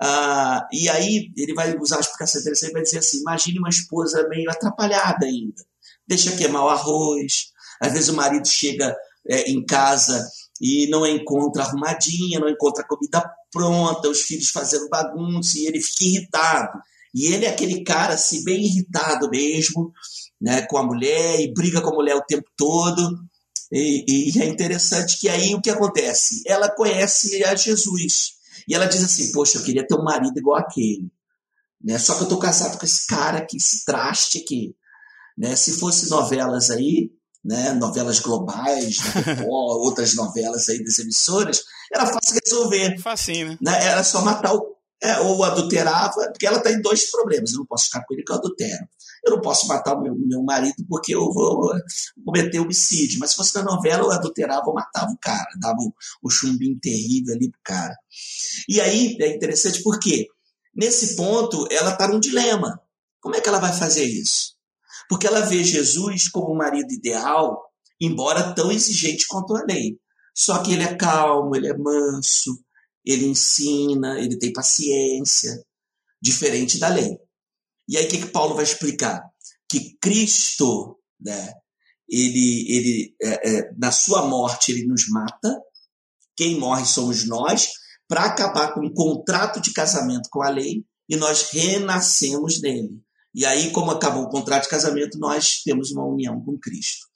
Ah, 0.00 0.66
e 0.72 0.88
aí 0.88 1.30
ele 1.36 1.54
vai 1.54 1.76
usar 1.78 1.98
a 1.98 2.00
explicação 2.00 2.40
interessante, 2.40 2.72
vai 2.72 2.82
dizer 2.82 2.98
assim: 2.98 3.20
imagine 3.20 3.58
uma 3.58 3.68
esposa 3.68 4.26
meio 4.28 4.50
atrapalhada 4.50 5.26
ainda, 5.26 5.62
deixa 6.06 6.36
queimar 6.36 6.64
o 6.64 6.68
arroz. 6.68 7.52
Às 7.80 7.92
vezes 7.92 8.08
o 8.08 8.14
marido 8.14 8.46
chega 8.48 8.96
é, 9.28 9.50
em 9.50 9.64
casa 9.64 10.26
e 10.60 10.88
não 10.88 11.06
encontra 11.06 11.62
arrumadinha, 11.62 12.40
não 12.40 12.48
encontra 12.48 12.86
comida 12.86 13.24
pronta, 13.52 14.08
os 14.08 14.22
filhos 14.22 14.50
fazendo 14.50 14.88
bagunça 14.88 15.58
e 15.58 15.66
ele 15.66 15.80
fica 15.80 16.04
irritado. 16.04 16.78
E 17.14 17.32
ele 17.32 17.46
é 17.46 17.48
aquele 17.48 17.82
cara 17.82 18.14
assim, 18.14 18.44
bem 18.44 18.62
irritado 18.62 19.30
mesmo, 19.30 19.92
né, 20.40 20.62
com 20.62 20.78
a 20.78 20.84
mulher 20.84 21.40
e 21.40 21.52
briga 21.52 21.80
com 21.80 21.90
a 21.90 21.94
mulher 21.94 22.16
o 22.16 22.24
tempo 22.24 22.48
todo. 22.56 23.18
E, 23.72 24.30
e, 24.36 24.42
é 24.42 24.46
interessante 24.46 25.18
que 25.18 25.28
aí 25.28 25.54
o 25.54 25.60
que 25.60 25.70
acontece? 25.70 26.42
Ela 26.46 26.70
conhece 26.70 27.42
a 27.44 27.54
Jesus 27.54 28.36
e 28.68 28.74
ela 28.74 28.86
diz 28.86 29.02
assim: 29.02 29.32
Poxa, 29.32 29.58
eu 29.58 29.62
queria 29.62 29.86
ter 29.86 29.94
um 29.94 30.04
marido 30.04 30.38
igual 30.38 30.58
aquele. 30.58 31.10
Né? 31.82 31.98
Só 31.98 32.14
que 32.14 32.24
eu 32.24 32.28
tô 32.28 32.38
casado 32.38 32.78
com 32.78 32.86
esse 32.86 33.06
cara 33.06 33.38
aqui, 33.38 33.56
esse 33.56 33.84
traste 33.84 34.38
aqui. 34.38 34.74
Né? 35.36 35.54
Se 35.56 35.78
fosse 35.78 36.08
novelas 36.08 36.70
aí, 36.70 37.10
né, 37.44 37.72
novelas 37.72 38.18
globais, 38.18 38.98
outras 39.46 40.14
novelas 40.14 40.68
aí 40.68 40.82
das 40.82 40.98
emissoras, 40.98 41.62
era 41.92 42.06
fácil 42.06 42.40
resolver. 42.44 42.98
Facinho, 42.98 43.50
né? 43.50 43.58
né? 43.60 43.84
Era 43.84 44.02
só 44.02 44.22
matar 44.22 44.54
o. 44.54 44.75
É, 45.02 45.20
ou 45.20 45.44
adulterava, 45.44 46.30
porque 46.32 46.46
ela 46.46 46.60
tem 46.60 46.80
dois 46.80 47.10
problemas. 47.10 47.52
Eu 47.52 47.58
não 47.58 47.66
posso 47.66 47.86
ficar 47.86 48.02
com 48.04 48.14
ele 48.14 48.22
que 48.22 48.32
eu 48.32 48.36
adultero. 48.36 48.88
Eu 49.24 49.32
não 49.32 49.40
posso 49.40 49.66
matar 49.66 49.94
o 49.94 50.00
meu, 50.00 50.14
meu 50.14 50.42
marido 50.42 50.86
porque 50.88 51.14
eu 51.14 51.32
vou 51.32 51.72
cometer 52.24 52.60
homicídio. 52.60 53.18
Mas 53.18 53.30
se 53.30 53.36
fosse 53.36 53.54
na 53.56 53.62
novela, 53.62 54.04
eu 54.04 54.12
adulterava 54.12 54.66
ou 54.66 54.74
matava 54.74 55.10
o 55.12 55.18
cara, 55.18 55.48
dava 55.60 55.78
o, 55.78 55.92
o 56.22 56.30
chumbinho 56.30 56.78
terrível 56.80 57.34
ali 57.34 57.50
pro 57.50 57.60
cara. 57.62 57.94
E 58.68 58.80
aí 58.80 59.16
é 59.20 59.34
interessante 59.34 59.82
porque, 59.82 60.28
nesse 60.74 61.16
ponto, 61.16 61.66
ela 61.70 61.90
está 61.90 62.08
num 62.08 62.20
dilema. 62.20 62.80
Como 63.20 63.34
é 63.34 63.40
que 63.40 63.48
ela 63.48 63.58
vai 63.58 63.72
fazer 63.72 64.04
isso? 64.04 64.54
Porque 65.08 65.26
ela 65.26 65.40
vê 65.40 65.62
Jesus 65.62 66.28
como 66.28 66.52
um 66.52 66.56
marido 66.56 66.92
ideal, 66.92 67.60
embora 68.00 68.54
tão 68.54 68.70
exigente 68.70 69.26
quanto 69.28 69.56
a 69.56 69.64
lei. 69.64 69.98
Só 70.34 70.62
que 70.62 70.72
ele 70.72 70.84
é 70.84 70.94
calmo, 70.94 71.56
ele 71.56 71.68
é 71.68 71.76
manso, 71.76 72.62
ele 73.06 73.26
ensina, 73.26 74.18
ele 74.18 74.38
tem 74.38 74.52
paciência, 74.52 75.62
diferente 76.20 76.78
da 76.78 76.88
lei. 76.88 77.16
E 77.88 77.96
aí 77.96 78.06
o 78.06 78.08
que, 78.08 78.18
que 78.18 78.26
Paulo 78.26 78.54
vai 78.54 78.64
explicar? 78.64 79.22
Que 79.70 79.96
Cristo, 80.00 80.98
né, 81.20 81.52
ele, 82.08 82.66
ele 82.68 83.16
é, 83.22 83.58
é, 83.58 83.70
na 83.78 83.92
sua 83.92 84.26
morte, 84.26 84.72
ele 84.72 84.86
nos 84.86 85.08
mata, 85.08 85.56
quem 86.36 86.58
morre 86.58 86.84
somos 86.84 87.26
nós, 87.26 87.68
para 88.08 88.24
acabar 88.24 88.74
com 88.74 88.80
o 88.80 88.86
um 88.86 88.92
contrato 88.92 89.60
de 89.60 89.72
casamento 89.72 90.28
com 90.30 90.42
a 90.42 90.50
lei, 90.50 90.84
e 91.08 91.16
nós 91.16 91.50
renascemos 91.50 92.60
nele. 92.60 93.00
E 93.34 93.44
aí, 93.44 93.70
como 93.70 93.90
acabou 93.90 94.24
o 94.24 94.28
contrato 94.28 94.64
de 94.64 94.70
casamento, 94.70 95.18
nós 95.18 95.62
temos 95.62 95.92
uma 95.92 96.04
união 96.04 96.40
com 96.42 96.58
Cristo. 96.58 97.06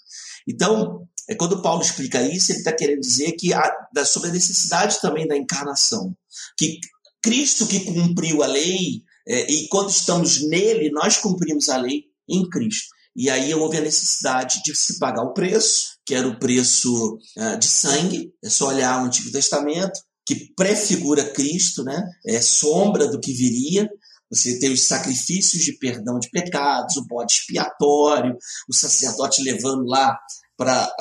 Então, 0.50 1.06
é 1.28 1.34
quando 1.34 1.62
Paulo 1.62 1.82
explica 1.82 2.22
isso, 2.22 2.52
ele 2.52 2.58
está 2.58 2.72
querendo 2.72 3.00
dizer 3.00 3.32
que 3.32 3.52
há, 3.52 3.72
sobre 4.04 4.30
a 4.30 4.32
necessidade 4.32 5.00
também 5.00 5.26
da 5.26 5.36
encarnação, 5.36 6.14
que 6.58 6.78
Cristo 7.22 7.66
que 7.66 7.80
cumpriu 7.80 8.42
a 8.42 8.46
lei 8.46 9.02
é, 9.28 9.50
e 9.50 9.68
quando 9.68 9.90
estamos 9.90 10.48
nele, 10.48 10.90
nós 10.90 11.18
cumprimos 11.18 11.68
a 11.68 11.76
lei 11.76 12.04
em 12.28 12.48
Cristo. 12.48 12.88
E 13.14 13.28
aí 13.28 13.52
houve 13.54 13.76
a 13.76 13.82
necessidade 13.82 14.62
de 14.64 14.74
se 14.74 14.98
pagar 14.98 15.22
o 15.22 15.34
preço, 15.34 15.98
que 16.06 16.14
era 16.14 16.26
o 16.26 16.38
preço 16.38 17.18
uh, 17.36 17.58
de 17.58 17.66
sangue. 17.66 18.32
É 18.42 18.48
só 18.48 18.68
olhar 18.68 19.02
o 19.02 19.06
Antigo 19.06 19.30
Testamento, 19.30 20.00
que 20.24 20.52
prefigura 20.54 21.24
Cristo, 21.32 21.82
né? 21.82 22.02
é 22.26 22.40
sombra 22.40 23.08
do 23.08 23.20
que 23.20 23.32
viria. 23.32 23.90
Você 24.30 24.58
tem 24.58 24.72
os 24.72 24.86
sacrifícios 24.86 25.64
de 25.64 25.72
perdão 25.72 26.18
de 26.18 26.30
pecados, 26.30 26.96
o 26.96 27.06
bode 27.06 27.32
expiatório, 27.32 28.36
o 28.68 28.74
sacerdote 28.74 29.42
levando 29.42 29.84
lá 29.84 30.16
para 30.56 30.92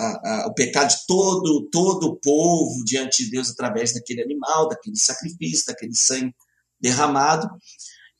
o 0.47 0.53
pecado 0.53 0.89
de 0.89 1.05
todo, 1.05 1.69
todo 1.69 2.07
o 2.07 2.15
povo 2.15 2.83
diante 2.85 3.25
de 3.25 3.31
Deus 3.31 3.51
através 3.51 3.93
daquele 3.93 4.23
animal, 4.23 4.69
daquele 4.69 4.97
sacrifício, 4.97 5.65
daquele 5.67 5.93
sangue 5.93 6.33
derramado. 6.79 7.47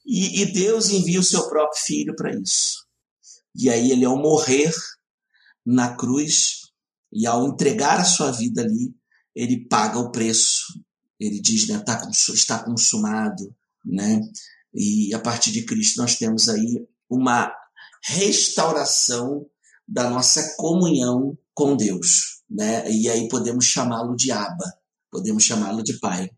E, 0.06 0.42
e 0.42 0.52
Deus 0.52 0.90
envia 0.90 1.20
o 1.20 1.24
seu 1.24 1.48
próprio 1.50 1.82
filho 1.82 2.16
para 2.16 2.36
isso. 2.36 2.86
E 3.56 3.70
aí 3.70 3.92
ele, 3.92 4.06
ao 4.06 4.18
morrer 4.18 4.72
na 5.66 5.96
cruz 5.96 6.72
e 7.12 7.26
ao 7.26 7.48
entregar 7.48 8.00
a 8.00 8.06
sua 8.06 8.32
vida 8.32 8.62
ali, 8.62 8.94
ele 9.36 9.68
paga 9.68 9.98
o 9.98 10.12
preço. 10.12 10.64
Ele 11.20 11.40
diz, 11.40 11.68
né, 11.68 11.80
tá, 11.80 12.08
está 12.12 12.64
consumado, 12.64 13.56
né? 13.84 14.22
E 14.74 15.14
a 15.14 15.20
partir 15.20 15.52
de 15.52 15.64
Cristo 15.64 16.02
nós 16.02 16.16
temos 16.16 16.48
aí 16.48 16.86
uma 17.10 17.52
restauração 18.04 19.46
da 19.88 20.10
nossa 20.10 20.56
comunhão 20.58 21.38
com 21.54 21.76
Deus, 21.76 22.42
né? 22.50 22.90
E 22.90 23.10
aí 23.10 23.28
podemos 23.28 23.66
chamá-lo 23.66 24.16
de 24.16 24.32
Abba, 24.32 24.66
podemos 25.12 25.44
chamá-lo 25.44 25.84
de 25.84 26.00
Pai. 26.00 26.30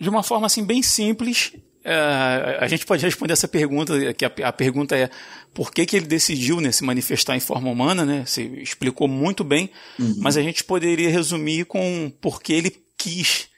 De 0.00 0.08
uma 0.08 0.22
forma 0.22 0.46
assim 0.46 0.64
bem 0.64 0.82
simples, 0.82 1.52
é, 1.84 2.58
a 2.60 2.68
gente 2.68 2.86
pode 2.86 3.04
responder 3.04 3.32
essa 3.32 3.48
pergunta, 3.48 4.14
que 4.14 4.24
a, 4.24 4.32
a, 4.44 4.52
pergunta 4.52 4.96
é 4.96 5.10
por 5.54 5.72
que, 5.72 5.86
que 5.86 5.96
ele 5.96 6.06
decidiu 6.06 6.60
né, 6.60 6.70
se 6.70 6.84
manifestar 6.84 7.36
em 7.36 7.40
forma 7.40 7.70
humana, 7.70 8.04
né? 8.04 8.24
Você 8.24 8.42
explicou 8.42 9.08
muito 9.08 9.42
bem, 9.42 9.70
uhum. 9.98 10.16
mas 10.18 10.36
a 10.36 10.42
gente 10.42 10.62
poderia 10.62 11.10
resumir 11.10 11.64
com 11.64 12.12
por 12.20 12.40
que 12.40 12.52
ele 12.52 12.70
quis 12.96 13.48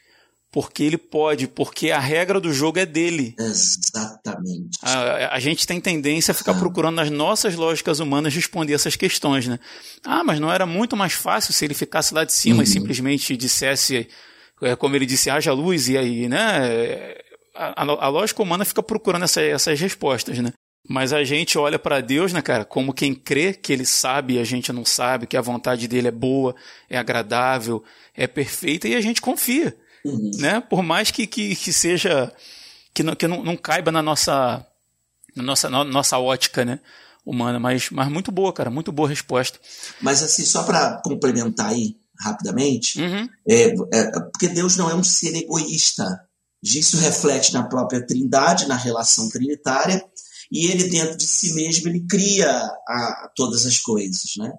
porque 0.53 0.83
ele 0.83 0.99
pode, 0.99 1.47
porque 1.47 1.91
a 1.93 2.01
regra 2.01 2.41
do 2.41 2.53
jogo 2.53 2.79
é 2.79 2.87
dele. 2.87 3.35
Exatamente. 3.39 4.79
A, 4.83 5.35
a 5.37 5.39
gente 5.39 5.67
tem 5.67 5.81
tendência 5.81 6.33
a 6.33 6.35
ficar 6.35 6.53
ah. 6.53 6.59
procurando 6.59 6.97
nas 6.97 7.11
nossas 7.11 7.55
lógicas 7.55 8.01
humanas 8.01 8.35
responder 8.35 8.75
essas 8.75 8.97
questões, 8.97 9.47
né? 9.47 9.61
Ah, 10.05 10.25
mas 10.25 10.41
não 10.41 10.53
era 10.53 10.67
muito 10.67 10.97
mais 10.97 11.13
fácil 11.13 11.53
se 11.53 11.65
ele 11.65 11.75
ficasse 11.75 12.13
lá 12.13 12.25
de 12.25 12.33
cima 12.33 12.59
uhum. 12.59 12.63
e 12.63 12.67
simplesmente 12.67 13.37
dissesse, 13.37 14.09
é, 14.63 14.75
como 14.75 14.97
ele 14.97 15.07
disse, 15.07 15.31
haja 15.31 15.53
luz 15.53 15.89
e 15.89 15.97
aí, 15.97 16.29
né? 16.29 17.15
A, 17.55 17.83
a, 17.83 18.07
a 18.07 18.09
lógica 18.09 18.43
humana 18.43 18.65
fica 18.65 18.83
procurando 18.83 19.25
essa, 19.25 19.41
essas 19.41 19.79
respostas, 19.79 20.39
né? 20.41 20.53
Mas 20.89 21.13
a 21.13 21.23
gente 21.23 21.57
olha 21.57 21.79
para 21.79 22.01
Deus, 22.01 22.33
né, 22.33 22.43
cara, 22.43 22.65
como 22.65 22.93
quem 22.93 23.15
crê 23.15 23.53
que 23.53 23.73
ele 23.73 23.87
sabe 23.87 24.35
e 24.35 24.39
a 24.41 24.45
gente 24.45 24.73
não 24.73 24.85
sabe, 24.85 25.27
que 25.27 25.37
a 25.37 25.41
vontade 25.41 25.87
dele 25.87 26.09
é 26.09 26.11
boa, 26.11 26.57
é 26.89 26.99
agradável, 26.99 27.85
é 28.17 28.27
perfeita 28.27 28.89
e 28.89 28.97
a 28.97 29.01
gente 29.01 29.21
confia. 29.21 29.77
Uhum. 30.05 30.31
Né? 30.39 30.61
Por 30.61 30.83
mais 30.83 31.11
que, 31.11 31.27
que, 31.27 31.55
que 31.55 31.73
seja. 31.73 32.33
que, 32.95 33.03
não, 33.03 33.15
que 33.15 33.27
não, 33.27 33.43
não 33.43 33.57
caiba 33.57 33.93
na 33.93 34.03
nossa, 34.03 34.67
na 35.37 35.43
nossa, 35.43 35.71
na 35.71 35.85
nossa 35.85 36.19
ótica 36.19 36.65
né? 36.65 36.81
humana, 37.25 37.59
mas, 37.61 37.91
mas 37.91 38.09
muito 38.09 38.33
boa, 38.33 38.53
cara, 38.53 38.71
muito 38.71 38.91
boa 38.91 39.09
resposta. 39.09 39.59
Mas 40.01 40.23
assim, 40.23 40.45
só 40.45 40.63
para 40.63 41.01
complementar 41.03 41.71
aí 41.71 41.97
rapidamente, 42.19 43.01
uhum. 43.01 43.29
é, 43.49 43.75
é, 43.93 44.21
porque 44.33 44.49
Deus 44.49 44.77
não 44.77 44.91
é 44.91 44.95
um 44.95 45.05
ser 45.05 45.35
egoísta. 45.35 46.05
Isso 46.63 46.99
reflete 46.99 47.55
na 47.55 47.63
própria 47.63 48.05
Trindade, 48.05 48.69
na 48.69 48.77
relação 48.77 49.31
trinitária, 49.31 50.05
e 50.53 50.67
ele 50.67 50.89
dentro 50.89 51.17
de 51.17 51.27
si 51.27 51.55
mesmo 51.55 51.89
ele 51.89 52.05
cria 52.07 52.51
a, 52.51 53.31
todas 53.35 53.65
as 53.65 53.79
coisas, 53.79 54.35
né? 54.37 54.53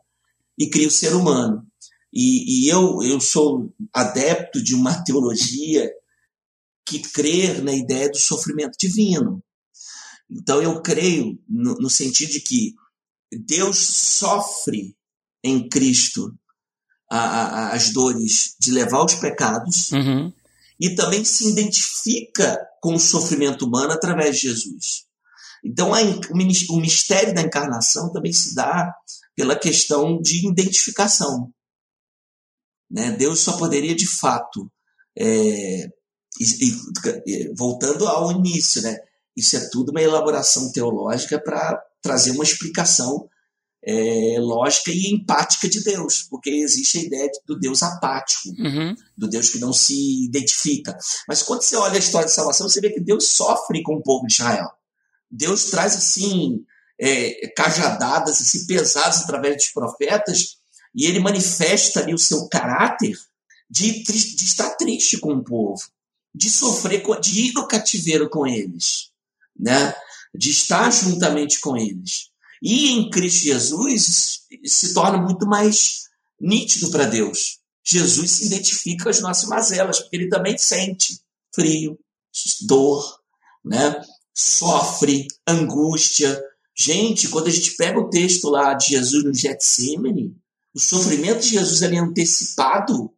E 0.57 0.67
cria 0.67 0.87
o 0.87 0.91
ser 0.91 1.13
humano. 1.13 1.65
E, 2.13 2.65
e 2.65 2.69
eu, 2.69 3.01
eu 3.03 3.19
sou 3.21 3.73
adepto 3.93 4.61
de 4.61 4.75
uma 4.75 4.93
teologia 5.03 5.89
que 6.85 6.99
crê 6.99 7.61
na 7.61 7.73
ideia 7.73 8.09
do 8.09 8.17
sofrimento 8.17 8.77
divino. 8.79 9.43
Então 10.29 10.61
eu 10.61 10.81
creio 10.81 11.39
no, 11.47 11.75
no 11.75 11.89
sentido 11.89 12.31
de 12.31 12.41
que 12.41 12.73
Deus 13.31 13.77
sofre 13.77 14.95
em 15.43 15.67
Cristo 15.67 16.33
a, 17.09 17.19
a, 17.19 17.73
as 17.73 17.91
dores 17.91 18.55
de 18.59 18.71
levar 18.71 19.03
os 19.03 19.15
pecados 19.15 19.91
uhum. 19.91 20.31
e 20.79 20.95
também 20.95 21.23
se 21.25 21.49
identifica 21.49 22.57
com 22.81 22.95
o 22.95 22.99
sofrimento 22.99 23.65
humano 23.65 23.91
através 23.91 24.37
de 24.39 24.49
Jesus. 24.49 25.05
Então, 25.63 25.93
a, 25.93 25.99
o 26.01 26.77
mistério 26.79 27.33
da 27.33 27.41
encarnação 27.41 28.11
também 28.11 28.33
se 28.33 28.55
dá 28.55 28.93
pela 29.35 29.55
questão 29.55 30.19
de 30.21 30.47
identificação. 30.47 31.53
Né? 32.91 33.11
Deus 33.11 33.39
só 33.39 33.53
poderia, 33.53 33.95
de 33.95 34.07
fato, 34.07 34.69
é, 35.17 35.89
e, 36.39 36.45
e, 37.25 37.53
voltando 37.55 38.07
ao 38.07 38.31
início, 38.31 38.81
né? 38.81 38.97
isso 39.35 39.55
é 39.55 39.69
tudo 39.69 39.91
uma 39.91 40.01
elaboração 40.01 40.71
teológica 40.71 41.39
para 41.39 41.81
trazer 42.01 42.31
uma 42.31 42.43
explicação 42.43 43.29
é, 43.83 44.35
lógica 44.39 44.91
e 44.91 45.11
empática 45.11 45.67
de 45.67 45.83
Deus, 45.83 46.23
porque 46.29 46.49
existe 46.49 46.99
a 46.99 47.01
ideia 47.01 47.31
do 47.47 47.57
Deus 47.57 47.81
apático, 47.81 48.49
uhum. 48.49 48.95
do 49.17 49.27
Deus 49.27 49.49
que 49.49 49.59
não 49.59 49.73
se 49.73 50.25
identifica. 50.25 50.95
Mas 51.27 51.41
quando 51.41 51.61
você 51.61 51.75
olha 51.75 51.95
a 51.95 51.99
história 51.99 52.27
de 52.27 52.33
salvação, 52.33 52.69
você 52.69 52.81
vê 52.81 52.91
que 52.91 52.99
Deus 52.99 53.29
sofre 53.29 53.81
com 53.81 53.95
o 53.95 54.03
povo 54.03 54.27
de 54.27 54.33
Israel. 54.33 54.69
Deus 55.29 55.65
traz 55.65 55.95
assim 55.95 56.63
é, 56.99 57.47
cajadadas 57.55 58.41
assim, 58.41 58.67
pesadas 58.67 59.21
através 59.21 59.55
dos 59.55 59.69
profetas 59.69 60.60
e 60.93 61.05
ele 61.05 61.19
manifesta 61.19 62.01
ali 62.01 62.13
o 62.13 62.19
seu 62.19 62.47
caráter 62.47 63.17
de, 63.69 64.03
de 64.03 64.43
estar 64.43 64.71
triste 64.71 65.17
com 65.17 65.33
o 65.33 65.43
povo, 65.43 65.81
de 66.35 66.49
sofrer, 66.49 67.03
de 67.21 67.47
ir 67.47 67.53
no 67.53 67.67
cativeiro 67.67 68.29
com 68.29 68.45
eles, 68.45 69.11
né? 69.57 69.93
de 70.33 70.49
estar 70.49 70.89
juntamente 70.91 71.59
com 71.59 71.77
eles. 71.77 72.29
E 72.61 72.91
em 72.91 73.09
Cristo 73.09 73.45
Jesus 73.45 74.41
se 74.65 74.93
torna 74.93 75.17
muito 75.17 75.47
mais 75.47 76.03
nítido 76.39 76.91
para 76.91 77.05
Deus. 77.05 77.59
Jesus 77.83 78.31
se 78.31 78.45
identifica 78.45 79.05
com 79.05 79.09
as 79.09 79.21
nossas 79.21 79.49
mazelas, 79.49 79.99
porque 79.99 80.15
ele 80.15 80.29
também 80.29 80.57
sente 80.57 81.19
frio, 81.53 81.97
dor, 82.61 83.19
né? 83.63 84.01
sofre, 84.33 85.27
angústia. 85.47 86.41
Gente, 86.75 87.27
quando 87.29 87.47
a 87.47 87.51
gente 87.51 87.75
pega 87.75 87.99
o 87.99 88.09
texto 88.09 88.49
lá 88.49 88.73
de 88.73 88.89
Jesus 88.89 89.23
no 89.23 89.33
Getsemane, 89.33 90.35
o 90.73 90.79
sofrimento 90.79 91.41
de 91.41 91.49
Jesus 91.49 91.83
ali 91.83 91.97
é 91.97 91.99
antecipado, 91.99 93.11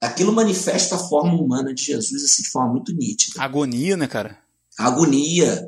aquilo 0.00 0.32
manifesta 0.32 0.96
a 0.96 0.98
forma 0.98 1.34
humana 1.34 1.74
de 1.74 1.82
Jesus 1.82 2.24
assim, 2.24 2.42
de 2.42 2.50
forma 2.50 2.72
muito 2.72 2.92
nítida. 2.94 3.42
Agonia, 3.42 3.96
né, 3.96 4.06
cara? 4.06 4.38
Agonia. 4.78 5.66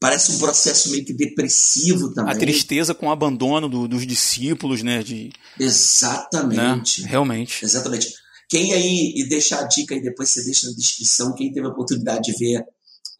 Parece 0.00 0.32
um 0.32 0.38
processo 0.38 0.90
meio 0.90 1.04
que 1.04 1.12
depressivo 1.12 2.14
também. 2.14 2.32
A 2.32 2.38
tristeza 2.38 2.94
com 2.94 3.08
o 3.08 3.10
abandono 3.10 3.68
do, 3.68 3.86
dos 3.86 4.06
discípulos, 4.06 4.82
né? 4.82 5.02
De, 5.02 5.30
Exatamente. 5.58 7.02
Né? 7.02 7.08
Realmente. 7.08 7.62
Exatamente. 7.62 8.14
Quem 8.48 8.72
aí, 8.72 9.12
e 9.14 9.28
deixa 9.28 9.60
a 9.60 9.64
dica 9.64 9.94
aí, 9.94 10.02
depois 10.02 10.30
você 10.30 10.42
deixa 10.42 10.68
na 10.68 10.74
descrição, 10.74 11.34
quem 11.34 11.52
teve 11.52 11.66
a 11.66 11.70
oportunidade 11.70 12.32
de 12.32 12.38
ver 12.38 12.64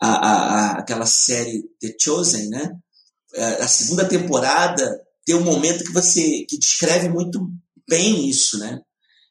a, 0.01 0.09
a, 0.09 0.33
a 0.33 0.71
aquela 0.79 1.05
série 1.05 1.63
The 1.81 1.95
Chosen, 2.01 2.49
né? 2.49 2.73
É, 3.35 3.45
a 3.63 3.69
segunda 3.69 4.09
temporada 4.09 5.01
tem 5.25 5.35
um 5.35 5.45
momento 5.45 5.85
que 5.85 5.93
você 5.93 6.45
que 6.49 6.59
descreve 6.59 7.09
muito 7.09 7.51
bem 7.89 8.29
isso, 8.29 8.59
né? 8.59 8.81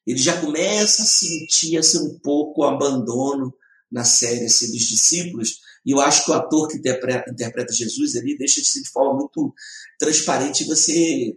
Ele 0.05 0.19
já 0.19 0.39
começa 0.39 1.03
a 1.03 1.05
sentir 1.05 1.77
assim, 1.77 1.99
um 1.99 2.19
pouco 2.19 2.61
o 2.61 2.65
abandono 2.65 3.53
na 3.91 4.03
série 4.03 4.45
assim, 4.45 4.71
dos 4.71 4.87
discípulos, 4.87 5.59
e 5.85 5.91
eu 5.91 5.99
acho 6.01 6.25
que 6.25 6.31
o 6.31 6.33
ator 6.33 6.67
que 6.67 6.77
interpreta, 6.77 7.73
Jesus 7.73 8.15
ali 8.15 8.37
deixa 8.37 8.61
de 8.61 8.67
ser 8.67 8.81
de 8.81 8.89
forma 8.89 9.15
muito 9.15 9.53
transparente. 9.97 10.65
Você 10.65 11.35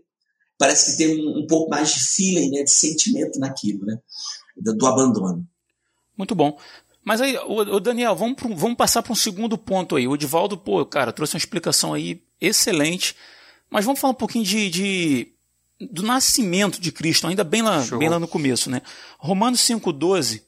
parece 0.59 0.93
que 0.93 0.99
tem 0.99 1.21
um, 1.21 1.43
um 1.43 1.47
pouco 1.47 1.71
mais 1.71 1.93
de 1.93 2.01
feeling, 2.01 2.51
né, 2.51 2.63
de 2.63 2.71
sentimento 2.71 3.39
naquilo, 3.39 3.85
né, 3.87 3.99
do, 4.57 4.75
do 4.77 4.87
abandono. 4.87 5.47
Muito 6.17 6.35
bom. 6.35 6.59
Mas 7.05 7.21
aí, 7.21 7.37
o, 7.37 7.81
Daniel, 7.81 8.15
vamos, 8.15 8.37
pro, 8.37 8.55
vamos 8.55 8.77
passar 8.77 9.03
para 9.03 9.13
um 9.13 9.17
segundo 9.17 9.59
ponto 9.59 9.97
aí. 9.97 10.07
O 10.07 10.15
Edivaldo, 10.15 10.57
pô, 10.57 10.85
cara, 10.87 11.13
trouxe 11.13 11.35
uma 11.35 11.39
explicação 11.39 11.95
aí 11.95 12.23
excelente. 12.41 13.17
Mas 13.73 13.87
vamos 13.87 13.99
falar 14.01 14.13
um 14.13 14.17
pouquinho 14.17 14.45
de, 14.45 14.69
de 14.69 15.29
do 15.91 16.03
nascimento 16.03 16.79
de 16.79 16.93
Cristo, 16.93 17.27
ainda 17.27 17.43
bem 17.43 17.63
lá, 17.63 17.81
bem 17.99 18.09
lá 18.09 18.21
no 18.21 18.29
começo, 18.29 18.71
né? 18.71 18.83
Romanos 19.19 19.61
5,12, 19.63 20.43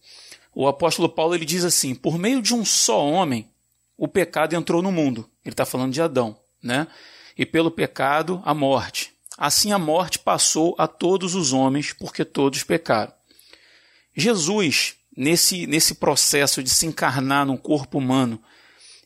o 0.55 0.69
apóstolo 0.69 1.09
Paulo 1.09 1.35
ele 1.35 1.47
diz 1.47 1.65
assim: 1.65 1.95
por 1.95 2.19
meio 2.19 2.43
de 2.43 2.55
um 2.55 2.67
só 2.67 3.03
homem, 3.03 3.49
o 3.97 4.07
pecado 4.07 4.55
entrou 4.55 4.83
no 4.83 4.93
mundo. 4.93 5.29
Ele 5.43 5.55
está 5.55 5.65
falando 5.65 5.93
de 5.93 6.03
Adão, 6.03 6.37
né? 6.63 6.87
E 7.37 7.47
pelo 7.47 7.71
pecado, 7.71 8.43
a 8.45 8.53
morte. 8.53 9.13
Assim 9.39 9.73
a 9.73 9.79
morte 9.79 10.19
passou 10.19 10.75
a 10.79 10.87
todos 10.87 11.35
os 11.35 11.53
homens, 11.53 11.95
porque 11.95 12.27
todos 12.27 12.63
pecaram. 12.63 13.13
Jesus, 14.15 14.97
nesse, 15.17 15.67
nesse 15.67 15.95
processo 15.95 16.63
de 16.63 16.69
se 16.69 16.85
encarnar 16.85 17.47
num 17.47 17.57
corpo 17.57 17.97
humano, 17.97 18.41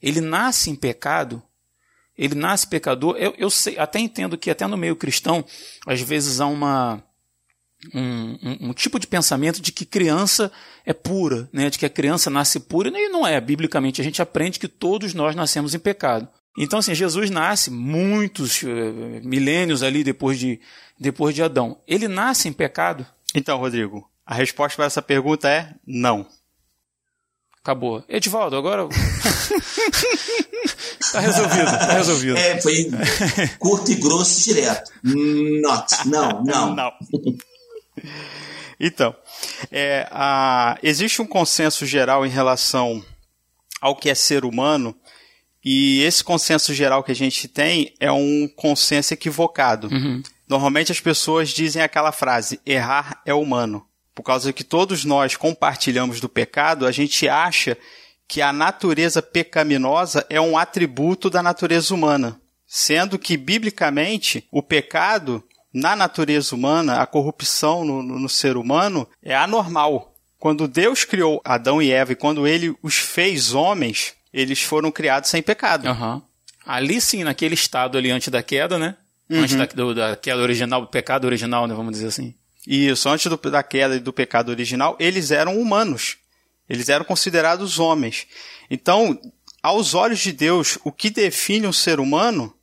ele 0.02 0.20
nasce 0.20 0.70
em 0.70 0.74
pecado, 0.74 1.40
ele 2.18 2.34
nasce 2.34 2.66
pecador. 2.66 3.16
Eu, 3.16 3.32
eu 3.38 3.48
sei, 3.48 3.78
até 3.78 4.00
entendo 4.00 4.36
que 4.36 4.50
até 4.50 4.66
no 4.66 4.76
meio 4.76 4.96
cristão, 4.96 5.44
às 5.86 6.00
vezes 6.00 6.40
há 6.40 6.46
uma, 6.46 7.02
um, 7.94 8.38
um, 8.42 8.68
um, 8.68 8.72
tipo 8.72 8.98
de 8.98 9.06
pensamento 9.06 9.62
de 9.62 9.70
que 9.70 9.84
criança 9.86 10.50
é 10.84 10.92
pura, 10.92 11.48
né? 11.52 11.70
de 11.70 11.78
que 11.78 11.86
a 11.86 11.90
criança 11.90 12.28
nasce 12.28 12.58
pura, 12.58 12.88
e 12.88 13.08
não 13.08 13.24
é. 13.24 13.40
Biblicamente, 13.40 14.00
a 14.00 14.04
gente 14.04 14.20
aprende 14.20 14.58
que 14.58 14.66
todos 14.66 15.14
nós 15.14 15.36
nascemos 15.36 15.74
em 15.74 15.78
pecado. 15.78 16.28
Então, 16.58 16.80
assim, 16.80 16.94
Jesus 16.94 17.30
nasce 17.30 17.70
muitos 17.70 18.62
uh, 18.64 18.66
milênios 19.22 19.84
ali 19.84 20.02
depois 20.02 20.40
de, 20.40 20.60
depois 20.98 21.32
de 21.32 21.42
Adão. 21.42 21.80
Ele 21.86 22.08
nasce 22.08 22.48
em 22.48 22.52
pecado? 22.52 23.06
Então, 23.32 23.58
Rodrigo, 23.58 24.10
a 24.26 24.34
resposta 24.34 24.74
para 24.74 24.86
essa 24.86 25.00
pergunta 25.00 25.48
é 25.48 25.72
não. 25.86 26.26
Acabou. 27.68 28.02
Edivaldo, 28.08 28.56
agora. 28.56 28.88
tá 31.12 31.20
resolvido, 31.20 31.66
tá 31.66 31.92
resolvido. 31.92 32.38
É, 32.38 32.58
foi 32.62 32.90
curto 33.58 33.92
e 33.92 33.96
grosso 33.96 34.42
direto. 34.44 34.90
Not. 35.04 36.08
Não, 36.08 36.42
não. 36.42 36.72
Não. 36.74 36.90
Então, 38.80 39.14
é, 39.70 40.08
a, 40.10 40.78
existe 40.82 41.20
um 41.20 41.26
consenso 41.26 41.84
geral 41.84 42.24
em 42.24 42.30
relação 42.30 43.04
ao 43.82 43.94
que 43.94 44.08
é 44.08 44.14
ser 44.14 44.46
humano, 44.46 44.96
e 45.62 46.00
esse 46.04 46.24
consenso 46.24 46.72
geral 46.72 47.04
que 47.04 47.12
a 47.12 47.14
gente 47.14 47.48
tem 47.48 47.92
é 48.00 48.10
um 48.10 48.48
consenso 48.56 49.12
equivocado. 49.12 49.88
Uhum. 49.88 50.22
Normalmente 50.48 50.90
as 50.90 51.00
pessoas 51.00 51.50
dizem 51.50 51.82
aquela 51.82 52.12
frase: 52.12 52.60
errar 52.64 53.20
é 53.26 53.34
humano. 53.34 53.87
Por 54.18 54.24
causa 54.24 54.52
que 54.52 54.64
todos 54.64 55.04
nós 55.04 55.36
compartilhamos 55.36 56.18
do 56.18 56.28
pecado, 56.28 56.88
a 56.88 56.90
gente 56.90 57.28
acha 57.28 57.78
que 58.26 58.42
a 58.42 58.52
natureza 58.52 59.22
pecaminosa 59.22 60.26
é 60.28 60.40
um 60.40 60.58
atributo 60.58 61.30
da 61.30 61.40
natureza 61.40 61.94
humana. 61.94 62.36
Sendo 62.66 63.16
que, 63.16 63.36
biblicamente, 63.36 64.44
o 64.50 64.60
pecado 64.60 65.40
na 65.72 65.94
natureza 65.94 66.52
humana, 66.52 67.00
a 67.00 67.06
corrupção 67.06 67.84
no, 67.84 68.02
no, 68.02 68.18
no 68.18 68.28
ser 68.28 68.56
humano 68.56 69.08
é 69.22 69.36
anormal. 69.36 70.12
Quando 70.36 70.66
Deus 70.66 71.04
criou 71.04 71.40
Adão 71.44 71.80
e 71.80 71.92
Eva 71.92 72.10
e 72.10 72.16
quando 72.16 72.44
ele 72.44 72.74
os 72.82 72.96
fez 72.96 73.54
homens, 73.54 74.14
eles 74.32 74.60
foram 74.60 74.90
criados 74.90 75.30
sem 75.30 75.40
pecado. 75.40 75.88
Uhum. 75.88 76.20
Ali 76.66 77.00
sim, 77.00 77.22
naquele 77.22 77.54
estado 77.54 77.96
ali 77.96 78.10
antes 78.10 78.30
da 78.30 78.42
queda, 78.42 78.80
né? 78.80 78.96
Uhum. 79.30 79.42
Antes 79.42 79.54
da, 79.54 79.64
do, 79.66 79.94
da, 79.94 80.16
queda 80.16 80.42
original, 80.42 80.80
do 80.80 80.88
pecado 80.88 81.24
original, 81.24 81.68
né? 81.68 81.74
Vamos 81.76 81.92
dizer 81.92 82.08
assim. 82.08 82.34
Isso, 82.66 83.08
antes 83.08 83.26
do, 83.26 83.36
da 83.36 83.62
queda 83.62 83.96
e 83.96 84.00
do 84.00 84.12
pecado 84.12 84.50
original, 84.50 84.96
eles 84.98 85.30
eram 85.30 85.58
humanos. 85.58 86.16
Eles 86.68 86.88
eram 86.88 87.04
considerados 87.04 87.78
homens. 87.78 88.26
Então, 88.70 89.18
aos 89.62 89.94
olhos 89.94 90.20
de 90.20 90.32
Deus, 90.32 90.78
o 90.84 90.92
que 90.92 91.10
define 91.10 91.66
um 91.66 91.72
ser 91.72 91.98
humano 91.98 92.54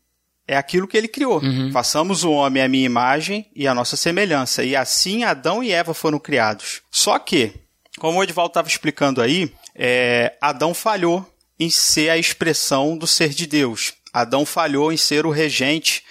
é 0.48 0.56
aquilo 0.56 0.88
que 0.88 0.96
ele 0.96 1.08
criou. 1.08 1.42
Uhum. 1.42 1.72
Façamos 1.72 2.24
o 2.24 2.32
homem 2.32 2.62
à 2.62 2.68
minha 2.68 2.86
imagem 2.86 3.50
e 3.56 3.68
à 3.68 3.74
nossa 3.74 3.98
semelhança. 3.98 4.64
E 4.64 4.76
assim 4.76 5.24
Adão 5.24 5.64
e 5.64 5.72
Eva 5.72 5.94
foram 5.94 6.20
criados. 6.20 6.82
Só 6.92 7.18
que, 7.18 7.54
como 7.98 8.20
o 8.20 8.24
Edvaldo 8.24 8.52
estava 8.52 8.68
explicando 8.68 9.22
aí, 9.22 9.52
é, 9.74 10.36
Adão 10.40 10.74
falhou 10.74 11.28
em 11.60 11.70
ser 11.70 12.10
a 12.10 12.18
expressão 12.18 12.98
do 12.98 13.08
ser 13.08 13.30
de 13.30 13.48
Deus. 13.48 13.94
Adão 14.14 14.46
falhou 14.46 14.94
em 14.94 14.98
ser 14.98 15.26
o 15.26 15.32
regente 15.32 16.04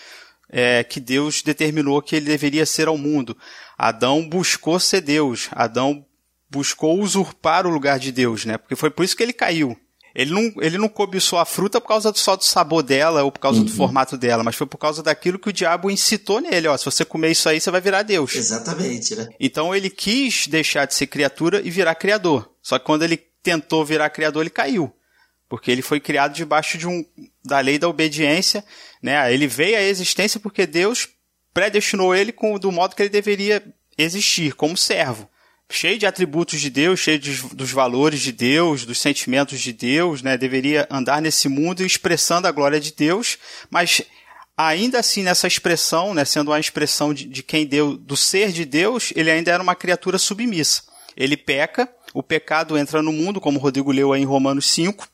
é, 0.51 0.85
que 0.85 1.01
Deus 1.01 1.43
determinou 1.43 2.03
que 2.03 2.17
ele 2.17 2.27
deveria 2.27 2.67
ser 2.67 2.89
ao 2.89 2.99
mundo. 2.99 3.37
Adão 3.79 4.29
buscou 4.29 4.79
ser 4.79 5.01
Deus. 5.01 5.49
Adão 5.53 6.05
buscou 6.51 7.01
usurpar 7.01 7.67
o 7.67 7.71
lugar 7.71 7.99
de 7.99 8.13
Deus, 8.13 8.45
né? 8.45 8.57
Porque 8.57 8.77
foi 8.77 8.91
por 8.91 9.05
isso 9.05 9.17
que 9.17 9.23
ele 9.23 9.33
caiu. 9.33 9.77
Ele 10.15 10.31
não, 10.31 10.55
ele 10.63 10.79
não 10.79 10.89
cobiçou 10.89 11.41
a 11.41 11.45
fruta 11.45 11.81
por 11.81 11.89
causa 11.89 12.13
só 12.15 12.37
do 12.37 12.45
sabor 12.45 12.85
dela 12.85 13.25
ou 13.25 13.33
por 13.33 13.41
causa 13.41 13.59
uhum. 13.59 13.65
do 13.65 13.73
formato 13.73 14.17
dela, 14.17 14.45
mas 14.45 14.55
foi 14.55 14.67
por 14.67 14.79
causa 14.79 15.03
daquilo 15.03 15.41
que 15.41 15.49
o 15.49 15.53
diabo 15.53 15.91
incitou 15.91 16.41
nele. 16.41 16.69
Ó, 16.69 16.77
se 16.77 16.85
você 16.85 17.05
comer 17.05 17.33
isso 17.33 17.49
aí, 17.49 17.61
você 17.61 17.69
vai 17.69 17.81
virar 17.81 18.03
Deus. 18.03 18.37
Exatamente, 18.37 19.17
né? 19.17 19.29
Então 19.41 19.75
ele 19.75 19.91
quis 19.91 20.47
deixar 20.47 20.85
de 20.85 20.95
ser 20.95 21.09
criatura 21.09 21.61
e 21.65 21.69
virar 21.69 21.97
criador. 21.97 22.49
Só 22.63 22.79
que 22.79 22.85
quando 22.85 23.03
ele 23.03 23.17
tentou 23.43 23.85
virar 23.85 24.09
criador, 24.09 24.43
ele 24.43 24.51
caiu. 24.51 24.95
Porque 25.49 25.71
ele 25.71 25.83
foi 25.83 25.99
criado 25.99 26.33
debaixo 26.33 26.79
de 26.79 26.87
um, 26.87 27.05
da 27.45 27.59
lei 27.59 27.77
da 27.77 27.89
obediência. 27.89 28.65
Né? 29.03 29.35
Ele 29.35 29.49
veio 29.49 29.77
à 29.77 29.83
existência 29.83 30.39
porque 30.39 30.65
Deus 30.65 31.09
predestinou 31.55 32.15
ele 32.15 32.33
com, 32.33 32.59
do 32.59 32.73
modo 32.73 32.97
que 32.97 33.03
ele 33.03 33.09
deveria 33.09 33.65
existir, 33.97 34.55
como 34.55 34.77
servo. 34.77 35.31
cheio 35.71 35.99
de 35.99 36.05
atributos 36.05 36.61
de 36.61 36.69
Deus, 36.69 37.01
cheio 37.01 37.19
de, 37.19 37.41
dos 37.55 37.71
valores 37.71 38.21
de 38.21 38.33
Deus, 38.33 38.85
dos 38.85 38.99
sentimentos 38.99 39.61
de 39.61 39.73
Deus, 39.73 40.21
né? 40.21 40.37
Deveria 40.37 40.87
andar 40.91 41.23
nesse 41.23 41.49
mundo 41.49 41.85
expressando 41.85 42.47
a 42.47 42.53
glória 42.53 42.81
de 42.81 42.93
Deus, 42.93 43.39
mas 43.71 44.03
ainda 44.57 44.99
assim 44.99 45.23
nessa 45.23 45.47
expressão, 45.47 46.13
né, 46.13 46.25
sendo 46.25 46.51
uma 46.51 46.61
expressão 46.61 47.15
de, 47.15 47.25
de 47.25 47.43
quem 47.43 47.67
deu, 47.67 47.97
do 47.97 48.17
ser 48.17 48.53
de 48.53 48.65
Deus, 48.65 49.13
ele 49.17 49.31
ainda 49.31 49.51
era 49.51 49.63
uma 49.63 49.75
criatura 49.75 50.19
submissa. 50.19 50.83
Ele 51.17 51.37
peca, 51.37 51.89
o 52.13 52.23
pecado 52.23 52.77
entra 52.77 53.03
no 53.03 53.13
mundo, 53.13 53.41
como 53.41 53.59
Rodrigo 53.59 53.93
leu 53.93 54.13
aí 54.13 54.23
em 54.23 54.27
Romanos 54.27 54.67
5. 54.71 55.09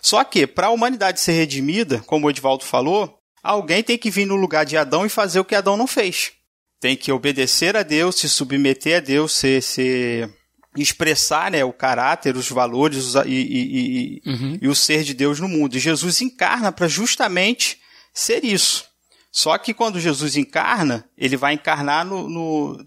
Só 0.00 0.24
que, 0.24 0.46
para 0.46 0.68
a 0.68 0.70
humanidade 0.70 1.20
ser 1.20 1.32
redimida, 1.32 2.02
como 2.06 2.26
o 2.26 2.30
Edvaldo 2.30 2.64
falou, 2.64 3.19
alguém 3.42 3.82
tem 3.82 3.98
que 3.98 4.10
vir 4.10 4.26
no 4.26 4.36
lugar 4.36 4.64
de 4.64 4.76
Adão 4.76 5.04
e 5.04 5.08
fazer 5.08 5.40
o 5.40 5.44
que 5.44 5.54
Adão 5.54 5.76
não 5.76 5.86
fez. 5.86 6.32
Tem 6.80 6.96
que 6.96 7.12
obedecer 7.12 7.76
a 7.76 7.82
Deus, 7.82 8.16
se 8.16 8.28
submeter 8.28 8.98
a 8.98 9.00
Deus, 9.00 9.32
se, 9.32 9.60
se 9.60 10.28
expressar 10.76 11.50
né, 11.50 11.64
o 11.64 11.72
caráter, 11.72 12.36
os 12.36 12.48
valores 12.48 13.14
e, 13.26 13.28
e, 13.28 14.20
e, 14.24 14.30
uhum. 14.30 14.58
e 14.62 14.68
o 14.68 14.74
ser 14.74 15.02
de 15.02 15.12
Deus 15.12 15.40
no 15.40 15.48
mundo. 15.48 15.76
E 15.76 15.80
Jesus 15.80 16.20
encarna 16.20 16.72
para 16.72 16.88
justamente 16.88 17.78
ser 18.12 18.44
isso. 18.44 18.84
Só 19.30 19.56
que 19.58 19.74
quando 19.74 20.00
Jesus 20.00 20.36
encarna, 20.36 21.08
ele 21.16 21.36
vai 21.36 21.54
encarnar 21.54 22.04
no, 22.04 22.28
no, 22.28 22.86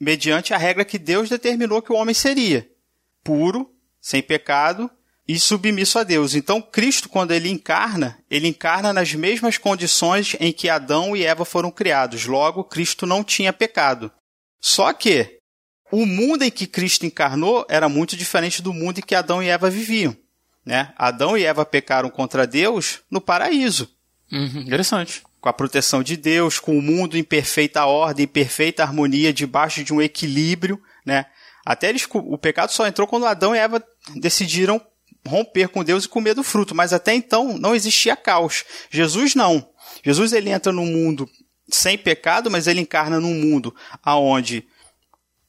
mediante 0.00 0.52
a 0.52 0.58
regra 0.58 0.84
que 0.84 0.98
Deus 0.98 1.28
determinou 1.28 1.82
que 1.82 1.92
o 1.92 1.96
homem 1.96 2.14
seria: 2.14 2.68
puro, 3.22 3.70
sem 4.00 4.22
pecado 4.22 4.90
e 5.28 5.38
submisso 5.40 5.98
a 5.98 6.04
Deus. 6.04 6.34
Então, 6.34 6.62
Cristo, 6.62 7.08
quando 7.08 7.32
ele 7.32 7.48
encarna, 7.48 8.18
ele 8.30 8.46
encarna 8.46 8.92
nas 8.92 9.12
mesmas 9.14 9.58
condições 9.58 10.36
em 10.38 10.52
que 10.52 10.68
Adão 10.68 11.16
e 11.16 11.24
Eva 11.24 11.44
foram 11.44 11.70
criados. 11.70 12.26
Logo, 12.26 12.64
Cristo 12.64 13.06
não 13.06 13.24
tinha 13.24 13.52
pecado. 13.52 14.10
Só 14.60 14.92
que 14.92 15.38
o 15.90 16.06
mundo 16.06 16.42
em 16.42 16.50
que 16.50 16.66
Cristo 16.66 17.06
encarnou 17.06 17.66
era 17.68 17.88
muito 17.88 18.16
diferente 18.16 18.62
do 18.62 18.72
mundo 18.72 18.98
em 18.98 19.02
que 19.02 19.14
Adão 19.14 19.42
e 19.42 19.48
Eva 19.48 19.68
viviam. 19.68 20.16
Né? 20.64 20.92
Adão 20.96 21.36
e 21.36 21.44
Eva 21.44 21.64
pecaram 21.64 22.10
contra 22.10 22.46
Deus 22.46 23.00
no 23.10 23.20
paraíso. 23.20 23.90
Uhum, 24.30 24.62
interessante. 24.62 25.22
Com 25.40 25.48
a 25.48 25.52
proteção 25.52 26.02
de 26.02 26.16
Deus, 26.16 26.58
com 26.58 26.76
o 26.76 26.82
mundo 26.82 27.16
em 27.16 27.22
perfeita 27.22 27.84
ordem, 27.84 28.24
em 28.24 28.28
perfeita 28.28 28.82
harmonia, 28.82 29.32
debaixo 29.32 29.84
de 29.84 29.94
um 29.94 30.02
equilíbrio, 30.02 30.80
né? 31.04 31.26
Até 31.64 31.88
eles, 31.88 32.06
o 32.12 32.38
pecado 32.38 32.70
só 32.70 32.86
entrou 32.86 33.06
quando 33.08 33.26
Adão 33.26 33.54
e 33.54 33.58
Eva 33.58 33.82
decidiram 34.16 34.80
romper 35.26 35.68
com 35.68 35.84
Deus 35.84 36.04
e 36.04 36.08
comer 36.08 36.34
do 36.34 36.42
fruto, 36.42 36.74
mas 36.74 36.92
até 36.92 37.14
então 37.14 37.58
não 37.58 37.74
existia 37.74 38.16
caos. 38.16 38.64
Jesus 38.90 39.34
não. 39.34 39.68
Jesus 40.04 40.32
ele 40.32 40.50
entra 40.50 40.72
no 40.72 40.84
mundo 40.84 41.28
sem 41.68 41.98
pecado, 41.98 42.50
mas 42.50 42.66
ele 42.66 42.80
encarna 42.80 43.20
num 43.20 43.34
mundo 43.34 43.74
aonde 44.02 44.64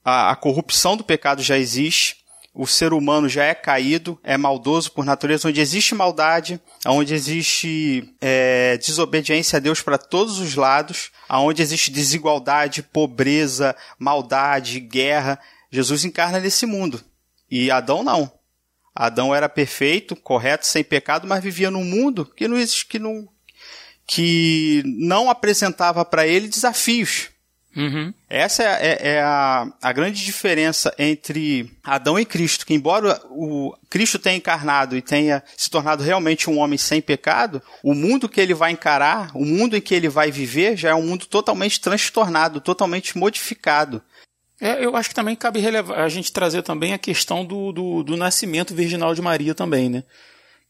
a, 0.03 0.31
a 0.31 0.35
corrupção 0.35 0.97
do 0.97 1.03
pecado 1.03 1.41
já 1.41 1.57
existe, 1.57 2.17
o 2.53 2.65
ser 2.65 2.91
humano 2.91 3.29
já 3.29 3.43
é 3.43 3.53
caído, 3.53 4.19
é 4.23 4.35
maldoso 4.35 4.91
por 4.91 5.05
natureza, 5.05 5.47
onde 5.47 5.61
existe 5.61 5.93
maldade, 5.93 6.59
onde 6.87 7.13
existe 7.13 8.15
é, 8.19 8.77
desobediência 8.77 9.57
a 9.57 9.59
Deus 9.59 9.81
para 9.83 9.97
todos 9.97 10.39
os 10.39 10.55
lados, 10.55 11.11
onde 11.29 11.61
existe 11.61 11.91
desigualdade, 11.91 12.81
pobreza, 12.81 13.75
maldade, 13.99 14.79
guerra. 14.79 15.39
Jesus 15.71 16.03
encarna 16.03 16.39
nesse 16.39 16.65
mundo. 16.65 16.99
E 17.47 17.69
Adão 17.69 18.03
não. 18.03 18.31
Adão 18.97 19.33
era 19.33 19.47
perfeito, 19.47 20.15
correto, 20.15 20.65
sem 20.65 20.83
pecado, 20.83 21.27
mas 21.27 21.43
vivia 21.43 21.69
num 21.69 21.83
mundo 21.83 22.25
que 22.25 22.47
não, 22.47 22.57
que 22.89 22.97
não, 22.97 23.29
que 24.07 24.81
não 24.85 25.29
apresentava 25.29 26.03
para 26.03 26.25
ele 26.25 26.47
desafios. 26.47 27.29
Uhum. 27.75 28.11
Essa 28.27 28.63
é, 28.63 28.67
é, 28.81 29.07
é, 29.09 29.21
a, 29.21 29.71
a 29.83 29.91
grande 29.93 30.25
diferença 30.25 30.91
entre 30.97 31.71
Adão 31.83 32.17
e 32.17 32.25
Cristo, 32.25 32.65
que 32.65 32.73
embora 32.73 33.21
o 33.29 33.71
Cristo 33.87 34.17
tenha 34.17 34.35
encarnado 34.35 34.97
e 34.97 35.01
tenha 35.01 35.43
se 35.55 35.69
tornado 35.69 36.01
realmente 36.01 36.49
um 36.49 36.57
homem 36.57 36.79
sem 36.79 36.99
pecado, 36.99 37.61
o 37.83 37.93
mundo 37.93 38.27
que 38.27 38.41
ele 38.41 38.55
vai 38.55 38.71
encarar, 38.71 39.29
o 39.35 39.45
mundo 39.45 39.77
em 39.77 39.81
que 39.81 39.93
ele 39.93 40.09
vai 40.09 40.31
viver, 40.31 40.75
já 40.75 40.89
é 40.89 40.95
um 40.95 41.05
mundo 41.05 41.27
totalmente 41.27 41.79
transtornado, 41.79 42.59
totalmente 42.59 43.15
modificado. 43.15 44.01
É, 44.59 44.83
eu 44.83 44.95
acho 44.95 45.09
que 45.09 45.15
também 45.15 45.35
cabe 45.35 45.61
a 45.95 46.09
gente 46.09 46.31
trazer 46.31 46.63
também 46.63 46.93
a 46.93 46.97
questão 46.97 47.45
do, 47.45 47.71
do, 47.71 48.03
do 48.03 48.17
nascimento 48.17 48.73
virginal 48.73 49.13
de 49.13 49.21
Maria 49.21 49.53
também, 49.53 49.89
né? 49.89 50.03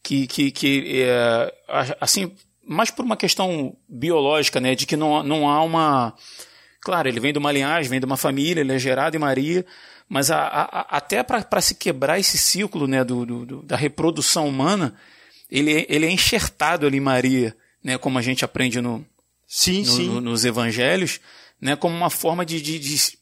Que, 0.02 0.26
que, 0.26 0.50
que 0.50 1.02
é, 1.02 1.54
assim, 2.00 2.32
mais 2.62 2.90
por 2.90 3.04
uma 3.04 3.16
questão 3.16 3.74
biológica, 3.88 4.60
né? 4.60 4.74
De 4.74 4.86
que 4.86 4.96
não, 4.96 5.22
não 5.22 5.48
há 5.48 5.62
uma 5.62 6.14
Claro, 6.80 7.08
ele 7.08 7.20
vem 7.20 7.32
de 7.32 7.38
uma 7.38 7.52
linhagem, 7.52 7.90
vem 7.90 8.00
de 8.00 8.06
uma 8.06 8.16
família, 8.16 8.60
ele 8.60 8.72
é 8.72 8.78
gerado 8.78 9.16
em 9.16 9.20
Maria, 9.20 9.66
mas 10.08 10.30
a, 10.30 10.38
a, 10.38 10.96
até 10.96 11.22
para 11.22 11.60
se 11.60 11.74
quebrar 11.74 12.18
esse 12.18 12.38
ciclo 12.38 12.86
né, 12.86 13.04
do, 13.04 13.26
do, 13.26 13.62
da 13.62 13.76
reprodução 13.76 14.48
humana, 14.48 14.94
ele, 15.50 15.84
ele 15.88 16.06
é 16.06 16.10
enxertado 16.10 16.86
ali 16.86 16.98
em 16.98 17.00
Maria, 17.00 17.56
né, 17.82 17.98
como 17.98 18.18
a 18.18 18.22
gente 18.22 18.44
aprende 18.44 18.80
no, 18.80 19.04
sim, 19.46 19.80
no, 19.80 19.86
sim. 19.86 20.06
No, 20.06 20.20
nos 20.20 20.44
evangelhos, 20.44 21.20
né, 21.60 21.74
como 21.74 21.94
uma 21.94 22.10
forma 22.10 22.46
de, 22.46 22.62
de, 22.62 22.78
de 22.78 23.17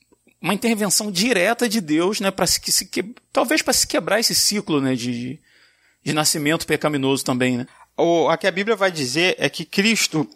uma 0.46 0.54
intervenção 0.54 1.10
direta 1.10 1.68
de 1.68 1.80
Deus, 1.80 2.20
né, 2.20 2.30
para 2.30 2.46
se, 2.46 2.60
se 2.70 2.86
que, 2.86 3.04
talvez 3.32 3.62
para 3.62 3.72
se 3.72 3.84
quebrar 3.84 4.20
esse 4.20 4.32
ciclo, 4.32 4.80
né, 4.80 4.94
de, 4.94 5.40
de 6.04 6.12
nascimento 6.12 6.66
pecaminoso 6.66 7.24
também, 7.24 7.58
né? 7.58 7.66
O 7.96 8.28
a 8.28 8.36
que 8.36 8.46
a 8.46 8.52
Bíblia 8.52 8.76
vai 8.76 8.92
dizer 8.92 9.34
é 9.38 9.48
que 9.48 9.64
Cristo 9.64 10.28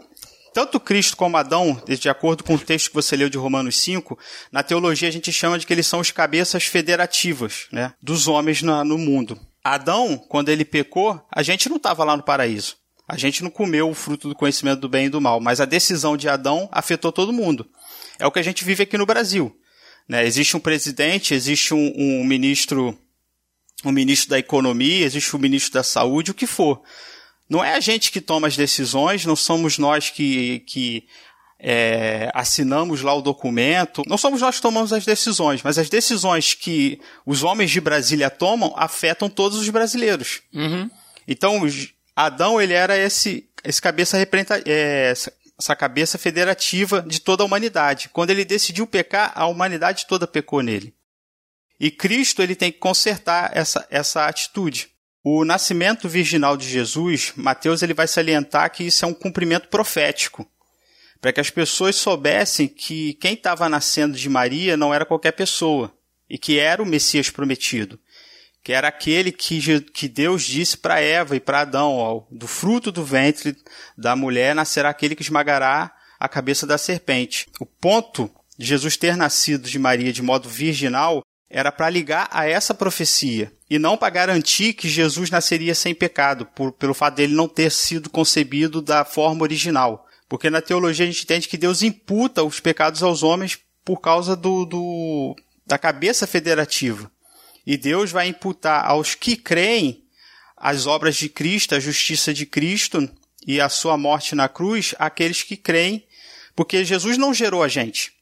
tanto 0.52 0.80
Cristo 0.80 1.16
como 1.16 1.36
Adão, 1.36 1.80
de 1.86 2.08
acordo 2.08 2.42
com 2.42 2.54
o 2.54 2.58
texto 2.58 2.88
que 2.88 2.94
você 2.94 3.14
leu 3.14 3.28
de 3.30 3.38
Romanos 3.38 3.78
5, 3.78 4.18
na 4.50 4.64
teologia 4.64 5.08
a 5.08 5.12
gente 5.12 5.30
chama 5.30 5.56
de 5.56 5.64
que 5.64 5.72
eles 5.72 5.86
são 5.86 6.00
os 6.00 6.10
cabeças 6.10 6.64
federativas 6.64 7.68
né, 7.70 7.94
dos 8.02 8.26
homens 8.26 8.62
na, 8.62 8.82
no 8.82 8.98
mundo. 8.98 9.38
Adão, 9.62 10.18
quando 10.18 10.48
ele 10.48 10.64
pecou, 10.64 11.24
a 11.30 11.40
gente 11.44 11.68
não 11.68 11.76
estava 11.76 12.02
lá 12.02 12.16
no 12.16 12.24
paraíso. 12.24 12.74
A 13.06 13.16
gente 13.16 13.44
não 13.44 13.50
comeu 13.50 13.88
o 13.88 13.94
fruto 13.94 14.28
do 14.28 14.34
conhecimento 14.34 14.80
do 14.80 14.88
bem 14.88 15.06
e 15.06 15.08
do 15.08 15.20
mal, 15.20 15.40
mas 15.40 15.60
a 15.60 15.64
decisão 15.64 16.16
de 16.16 16.28
Adão 16.28 16.68
afetou 16.72 17.12
todo 17.12 17.32
mundo. 17.32 17.68
É 18.18 18.26
o 18.26 18.32
que 18.32 18.40
a 18.40 18.42
gente 18.42 18.64
vive 18.64 18.82
aqui 18.82 18.98
no 18.98 19.06
Brasil. 19.06 19.56
Né? 20.10 20.26
Existe 20.26 20.56
um 20.56 20.60
presidente, 20.60 21.34
existe 21.34 21.72
um, 21.72 21.92
um 21.96 22.24
ministro, 22.24 22.98
um 23.84 23.92
ministro 23.92 24.30
da 24.30 24.40
economia, 24.40 25.06
existe 25.06 25.36
um 25.36 25.38
ministro 25.38 25.74
da 25.74 25.84
saúde, 25.84 26.32
o 26.32 26.34
que 26.34 26.48
for. 26.48 26.82
Não 27.48 27.62
é 27.62 27.74
a 27.74 27.80
gente 27.80 28.10
que 28.10 28.20
toma 28.20 28.48
as 28.48 28.56
decisões, 28.56 29.24
não 29.24 29.36
somos 29.36 29.78
nós 29.78 30.10
que, 30.10 30.64
que 30.66 31.04
é, 31.60 32.28
assinamos 32.34 33.02
lá 33.02 33.14
o 33.14 33.22
documento. 33.22 34.02
Não 34.04 34.18
somos 34.18 34.40
nós 34.40 34.56
que 34.56 34.62
tomamos 34.62 34.92
as 34.92 35.04
decisões, 35.04 35.62
mas 35.62 35.78
as 35.78 35.88
decisões 35.88 36.54
que 36.54 37.00
os 37.24 37.44
homens 37.44 37.70
de 37.70 37.80
Brasília 37.80 38.28
tomam 38.28 38.74
afetam 38.76 39.30
todos 39.30 39.58
os 39.58 39.68
brasileiros. 39.68 40.42
Uhum. 40.52 40.90
Então, 41.28 41.60
Adão 42.16 42.60
ele 42.60 42.72
era 42.72 42.98
esse, 42.98 43.48
esse 43.62 43.80
cabeça 43.80 44.18
é, 44.66 45.14
essa 45.60 45.76
cabeça 45.76 46.16
federativa 46.16 47.02
de 47.06 47.20
toda 47.20 47.42
a 47.42 47.46
humanidade. 47.46 48.08
Quando 48.08 48.30
ele 48.30 48.44
decidiu 48.44 48.86
pecar, 48.86 49.30
a 49.34 49.46
humanidade 49.46 50.06
toda 50.06 50.26
pecou 50.26 50.62
nele. 50.62 50.94
E 51.78 51.90
Cristo 51.90 52.42
ele 52.42 52.56
tem 52.56 52.72
que 52.72 52.78
consertar 52.78 53.50
essa, 53.54 53.86
essa 53.90 54.26
atitude. 54.26 54.88
O 55.22 55.44
nascimento 55.44 56.08
virginal 56.08 56.56
de 56.56 56.66
Jesus, 56.66 57.32
Mateus 57.36 57.82
ele 57.82 57.92
vai 57.92 58.08
salientar 58.08 58.70
que 58.72 58.84
isso 58.84 59.04
é 59.04 59.08
um 59.08 59.12
cumprimento 59.12 59.68
profético, 59.68 60.50
para 61.20 61.32
que 61.32 61.40
as 61.40 61.50
pessoas 61.50 61.94
soubessem 61.96 62.66
que 62.66 63.12
quem 63.14 63.34
estava 63.34 63.68
nascendo 63.68 64.16
de 64.16 64.28
Maria 64.30 64.78
não 64.78 64.94
era 64.94 65.04
qualquer 65.04 65.32
pessoa, 65.32 65.94
e 66.28 66.38
que 66.38 66.58
era 66.58 66.82
o 66.82 66.86
Messias 66.86 67.28
prometido, 67.28 68.00
que 68.62 68.72
era 68.72 68.88
aquele 68.88 69.32
que, 69.32 69.80
que 69.80 70.08
Deus 70.08 70.42
disse 70.42 70.76
para 70.76 71.00
Eva 71.00 71.34
e 71.34 71.40
para 71.40 71.60
Adão, 71.60 71.96
ó, 71.96 72.22
do 72.30 72.46
fruto 72.46 72.92
do 72.92 73.04
ventre 73.04 73.56
da 73.96 74.14
mulher 74.14 74.54
nascerá 74.54 74.90
aquele 74.90 75.14
que 75.14 75.22
esmagará 75.22 75.92
a 76.18 76.28
cabeça 76.28 76.66
da 76.66 76.76
serpente. 76.76 77.46
O 77.58 77.64
ponto 77.64 78.30
de 78.58 78.66
Jesus 78.66 78.96
ter 78.96 79.16
nascido 79.16 79.68
de 79.68 79.78
Maria 79.78 80.12
de 80.12 80.22
modo 80.22 80.48
virginal 80.48 81.24
era 81.48 81.72
para 81.72 81.90
ligar 81.90 82.28
a 82.30 82.46
essa 82.46 82.74
profecia 82.74 83.50
e 83.68 83.78
não 83.78 83.96
para 83.96 84.10
garantir 84.10 84.74
que 84.74 84.88
Jesus 84.88 85.30
nasceria 85.30 85.74
sem 85.74 85.94
pecado, 85.94 86.46
por, 86.46 86.72
pelo 86.72 86.94
fato 86.94 87.16
dele 87.16 87.34
não 87.34 87.48
ter 87.48 87.72
sido 87.72 88.10
concebido 88.10 88.82
da 88.82 89.04
forma 89.04 89.42
original. 89.42 90.06
Porque 90.28 90.50
na 90.50 90.60
teologia 90.60 91.04
a 91.04 91.08
gente 91.08 91.24
entende 91.24 91.48
que 91.48 91.58
Deus 91.58 91.82
imputa 91.82 92.44
os 92.44 92.60
pecados 92.60 93.02
aos 93.02 93.22
homens 93.22 93.58
por 93.84 94.00
causa 94.00 94.36
do, 94.36 94.64
do 94.64 95.36
da 95.66 95.78
cabeça 95.78 96.26
federativa. 96.26 97.10
E 97.66 97.76
Deus 97.76 98.10
vai 98.10 98.28
imputar 98.28 98.84
aos 98.86 99.14
que 99.14 99.36
creem 99.36 100.04
as 100.56 100.86
obras 100.86 101.16
de 101.16 101.28
Cristo, 101.28 101.74
a 101.74 101.80
justiça 101.80 102.34
de 102.34 102.46
Cristo 102.46 103.08
e 103.46 103.60
a 103.60 103.68
sua 103.68 103.96
morte 103.96 104.34
na 104.34 104.48
cruz, 104.48 104.94
aqueles 104.98 105.42
que 105.42 105.56
creem, 105.56 106.06
porque 106.54 106.84
Jesus 106.84 107.16
não 107.16 107.32
gerou 107.32 107.62
a 107.62 107.68
gente 107.68 108.20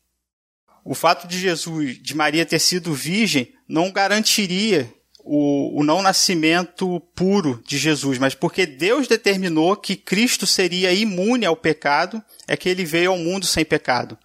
o 0.89 0.95
fato 0.95 1.29
de 1.29 1.39
Jesus, 1.39 2.03
de 2.03 2.17
Maria 2.17 2.47
ter 2.47 2.59
sido 2.59 2.95
virgem, 2.95 3.53
não 3.69 3.93
garantiria 3.93 4.91
o, 5.19 5.81
o 5.81 5.85
não 5.85 6.01
nascimento 6.01 6.99
puro 7.15 7.63
de 7.67 7.77
Jesus, 7.77 8.17
mas 8.17 8.35
porque 8.35 8.65
Deus 8.65 9.07
determinou 9.07 9.77
que 9.77 9.95
Cristo 9.95 10.47
seria 10.47 10.91
imune 10.91 11.45
ao 11.45 11.55
pecado, 11.55 12.23
é 12.47 12.57
que 12.57 12.71
ele 12.71 12.87
veio 12.87 13.11
ao 13.11 13.19
mundo 13.19 13.45
sem 13.45 13.67
pecado. 13.67 14.17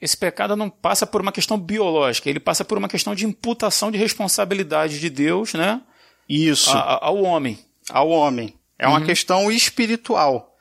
Esse 0.00 0.16
pecado 0.16 0.56
não 0.56 0.70
passa 0.70 1.06
por 1.06 1.20
uma 1.20 1.32
questão 1.32 1.58
biológica, 1.58 2.30
ele 2.30 2.40
passa 2.40 2.64
por 2.64 2.78
uma 2.78 2.88
questão 2.88 3.14
de 3.14 3.26
imputação 3.26 3.90
de 3.90 3.98
responsabilidade 3.98 4.98
de 4.98 5.10
Deus, 5.10 5.52
né? 5.52 5.82
Isso. 6.28 6.70
A, 6.70 7.06
ao 7.06 7.22
homem. 7.22 7.58
Ao 7.90 8.08
homem. 8.08 8.54
É 8.78 8.88
uma 8.88 9.00
uhum. 9.00 9.04
questão 9.04 9.52
espiritual. 9.52 10.56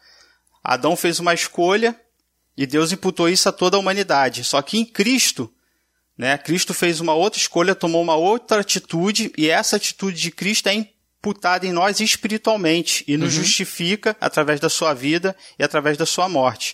Adão 0.63 0.95
fez 0.95 1.19
uma 1.19 1.33
escolha 1.33 1.99
e 2.57 2.65
Deus 2.65 2.91
imputou 2.91 3.29
isso 3.29 3.47
a 3.47 3.51
toda 3.53 3.77
a 3.77 3.79
humanidade. 3.79 4.43
Só 4.43 4.61
que 4.61 4.77
em 4.77 4.83
Cristo, 4.83 5.49
né, 6.17 6.37
Cristo 6.37 6.73
fez 6.73 6.99
uma 6.99 7.13
outra 7.13 7.39
escolha, 7.39 7.73
tomou 7.73 8.01
uma 8.01 8.15
outra 8.15 8.59
atitude 8.59 9.31
e 9.37 9.49
essa 9.49 9.77
atitude 9.77 10.19
de 10.19 10.31
Cristo 10.31 10.67
é 10.67 10.73
imputada 11.19 11.67
em 11.67 11.73
nós 11.73 11.99
espiritualmente 11.99 13.03
e 13.07 13.17
nos 13.17 13.35
uhum. 13.35 13.43
justifica 13.43 14.15
através 14.21 14.59
da 14.59 14.69
sua 14.69 14.93
vida 14.93 15.35
e 15.57 15.63
através 15.63 15.97
da 15.97 16.05
sua 16.05 16.29
morte. 16.29 16.73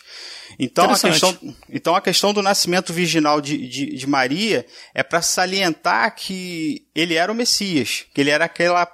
Então 0.59 0.89
a 0.89 0.99
questão, 0.99 1.37
então 1.69 1.95
a 1.95 2.01
questão 2.01 2.31
do 2.31 2.41
nascimento 2.41 2.93
virginal 2.93 3.41
de, 3.41 3.67
de, 3.67 3.95
de 3.95 4.07
Maria 4.07 4.65
é 4.93 5.01
para 5.01 5.21
salientar 5.21 6.15
que 6.15 6.85
ele 6.93 7.15
era 7.15 7.31
o 7.31 7.35
Messias, 7.35 8.05
que 8.13 8.21
ele 8.21 8.29
era 8.29 8.45
aquela, 8.45 8.87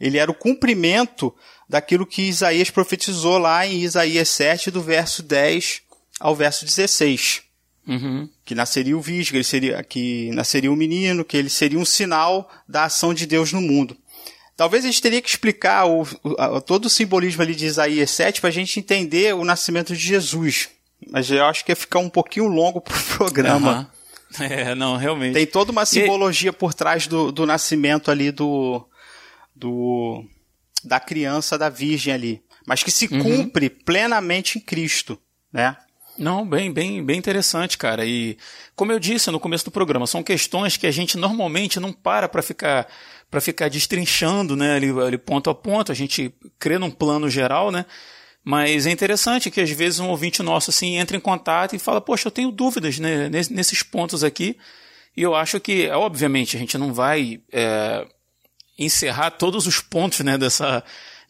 ele 0.00 0.16
era 0.16 0.30
o 0.30 0.34
cumprimento 0.34 1.34
daquilo 1.68 2.06
que 2.06 2.22
Isaías 2.22 2.70
profetizou 2.70 3.36
lá 3.36 3.66
em 3.66 3.82
Isaías 3.82 4.28
7, 4.30 4.70
do 4.70 4.80
verso 4.80 5.22
10 5.22 5.82
ao 6.18 6.34
verso 6.34 6.64
16. 6.64 7.42
Uhum. 7.86 8.28
Que 8.44 8.54
nasceria 8.54 8.96
o 8.96 9.00
virgem, 9.00 9.32
que, 9.32 9.36
ele 9.36 9.44
seria, 9.44 9.84
que 9.84 10.30
nasceria 10.32 10.72
o 10.72 10.76
menino, 10.76 11.24
que 11.24 11.36
ele 11.36 11.50
seria 11.50 11.78
um 11.78 11.84
sinal 11.84 12.50
da 12.66 12.84
ação 12.84 13.12
de 13.12 13.26
Deus 13.26 13.52
no 13.52 13.60
mundo. 13.60 13.94
Talvez 14.56 14.84
a 14.84 14.88
gente 14.88 15.02
teria 15.02 15.20
que 15.20 15.28
explicar 15.28 15.86
o, 15.86 16.06
o, 16.22 16.60
todo 16.60 16.86
o 16.86 16.90
simbolismo 16.90 17.42
ali 17.42 17.54
de 17.54 17.66
Isaías 17.66 18.10
7 18.10 18.40
para 18.40 18.50
a 18.50 18.52
gente 18.52 18.78
entender 18.78 19.34
o 19.34 19.44
nascimento 19.44 19.94
de 19.96 20.02
Jesus. 20.02 20.68
Mas 21.10 21.30
eu 21.30 21.44
acho 21.44 21.64
que 21.64 21.72
ia 21.72 21.76
ficar 21.76 21.98
um 21.98 22.08
pouquinho 22.08 22.46
longo 22.46 22.80
para 22.80 22.96
o 22.96 23.02
programa. 23.16 23.90
Uhum. 24.38 24.44
É, 24.44 24.74
não, 24.74 24.96
realmente. 24.96 25.34
Tem 25.34 25.46
toda 25.46 25.70
uma 25.70 25.84
simbologia 25.84 26.50
e... 26.50 26.52
por 26.52 26.74
trás 26.74 27.06
do, 27.06 27.30
do 27.30 27.46
nascimento 27.46 28.10
ali 28.10 28.30
do, 28.30 28.84
do 29.54 30.24
da 30.82 30.98
criança, 30.98 31.58
da 31.58 31.68
virgem 31.68 32.12
ali. 32.12 32.42
Mas 32.66 32.82
que 32.82 32.90
se 32.90 33.06
uhum. 33.06 33.22
cumpre 33.22 33.68
plenamente 33.68 34.58
em 34.58 34.60
Cristo, 34.60 35.18
né? 35.52 35.76
Não, 36.16 36.46
bem, 36.46 36.72
bem, 36.72 37.04
bem 37.04 37.18
interessante, 37.18 37.76
cara. 37.76 38.04
E 38.06 38.38
como 38.76 38.92
eu 38.92 38.98
disse 38.98 39.30
no 39.30 39.40
começo 39.40 39.64
do 39.64 39.70
programa, 39.70 40.06
são 40.06 40.22
questões 40.22 40.76
que 40.76 40.86
a 40.86 40.90
gente 40.90 41.16
normalmente 41.18 41.80
não 41.80 41.92
para 41.92 42.28
para 42.28 42.42
ficar 42.42 42.86
para 43.30 43.40
ficar 43.40 43.68
destrinchando, 43.68 44.54
né, 44.54 44.76
ali, 44.76 44.90
ali 45.00 45.18
ponto 45.18 45.50
a 45.50 45.54
ponto. 45.54 45.90
A 45.90 45.94
gente 45.94 46.32
crê 46.58 46.78
num 46.78 46.90
plano 46.90 47.28
geral, 47.28 47.72
né? 47.72 47.84
Mas 48.44 48.86
é 48.86 48.90
interessante 48.90 49.50
que 49.50 49.60
às 49.60 49.70
vezes 49.70 49.98
um 49.98 50.08
ouvinte 50.08 50.42
nosso 50.42 50.70
assim 50.70 50.96
entra 50.96 51.16
em 51.16 51.20
contato 51.20 51.74
e 51.74 51.78
fala: 51.78 52.00
Poxa, 52.00 52.28
eu 52.28 52.32
tenho 52.32 52.52
dúvidas 52.52 52.98
né, 52.98 53.28
nesses 53.28 53.82
pontos 53.82 54.22
aqui. 54.22 54.56
E 55.16 55.22
eu 55.22 55.34
acho 55.34 55.60
que, 55.60 55.88
obviamente, 55.90 56.56
a 56.56 56.60
gente 56.60 56.76
não 56.76 56.92
vai 56.92 57.40
é, 57.52 58.06
encerrar 58.78 59.30
todos 59.30 59.66
os 59.66 59.80
pontos 59.80 60.20
né, 60.20 60.36
dessa, 60.36 60.82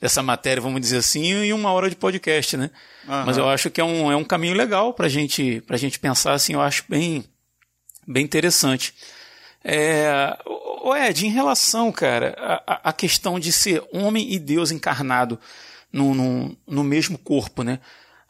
dessa 0.04 0.22
matéria, 0.22 0.60
vamos 0.60 0.82
dizer 0.82 0.98
assim, 0.98 1.32
em 1.32 1.52
uma 1.54 1.72
hora 1.72 1.88
de 1.88 1.96
podcast, 1.96 2.58
né? 2.58 2.70
Uhum. 3.08 3.24
Mas 3.24 3.38
eu 3.38 3.48
acho 3.48 3.70
que 3.70 3.80
é 3.80 3.84
um, 3.84 4.12
é 4.12 4.14
um 4.14 4.22
caminho 4.22 4.52
legal 4.52 4.92
para 4.92 5.08
gente, 5.08 5.62
a 5.66 5.76
gente 5.78 5.98
pensar 5.98 6.34
assim, 6.34 6.52
eu 6.52 6.60
acho 6.60 6.84
bem, 6.86 7.24
bem 8.06 8.22
interessante. 8.22 8.92
É, 9.64 10.36
o 10.82 10.94
Ed, 10.94 11.26
em 11.26 11.30
relação, 11.30 11.90
cara, 11.90 12.34
à 12.66 12.92
questão 12.92 13.40
de 13.40 13.50
ser 13.50 13.82
homem 13.94 14.30
e 14.30 14.38
Deus 14.38 14.70
encarnado, 14.70 15.40
no, 15.90 16.14
no, 16.14 16.56
no 16.66 16.84
mesmo 16.84 17.16
corpo, 17.16 17.62
né? 17.62 17.78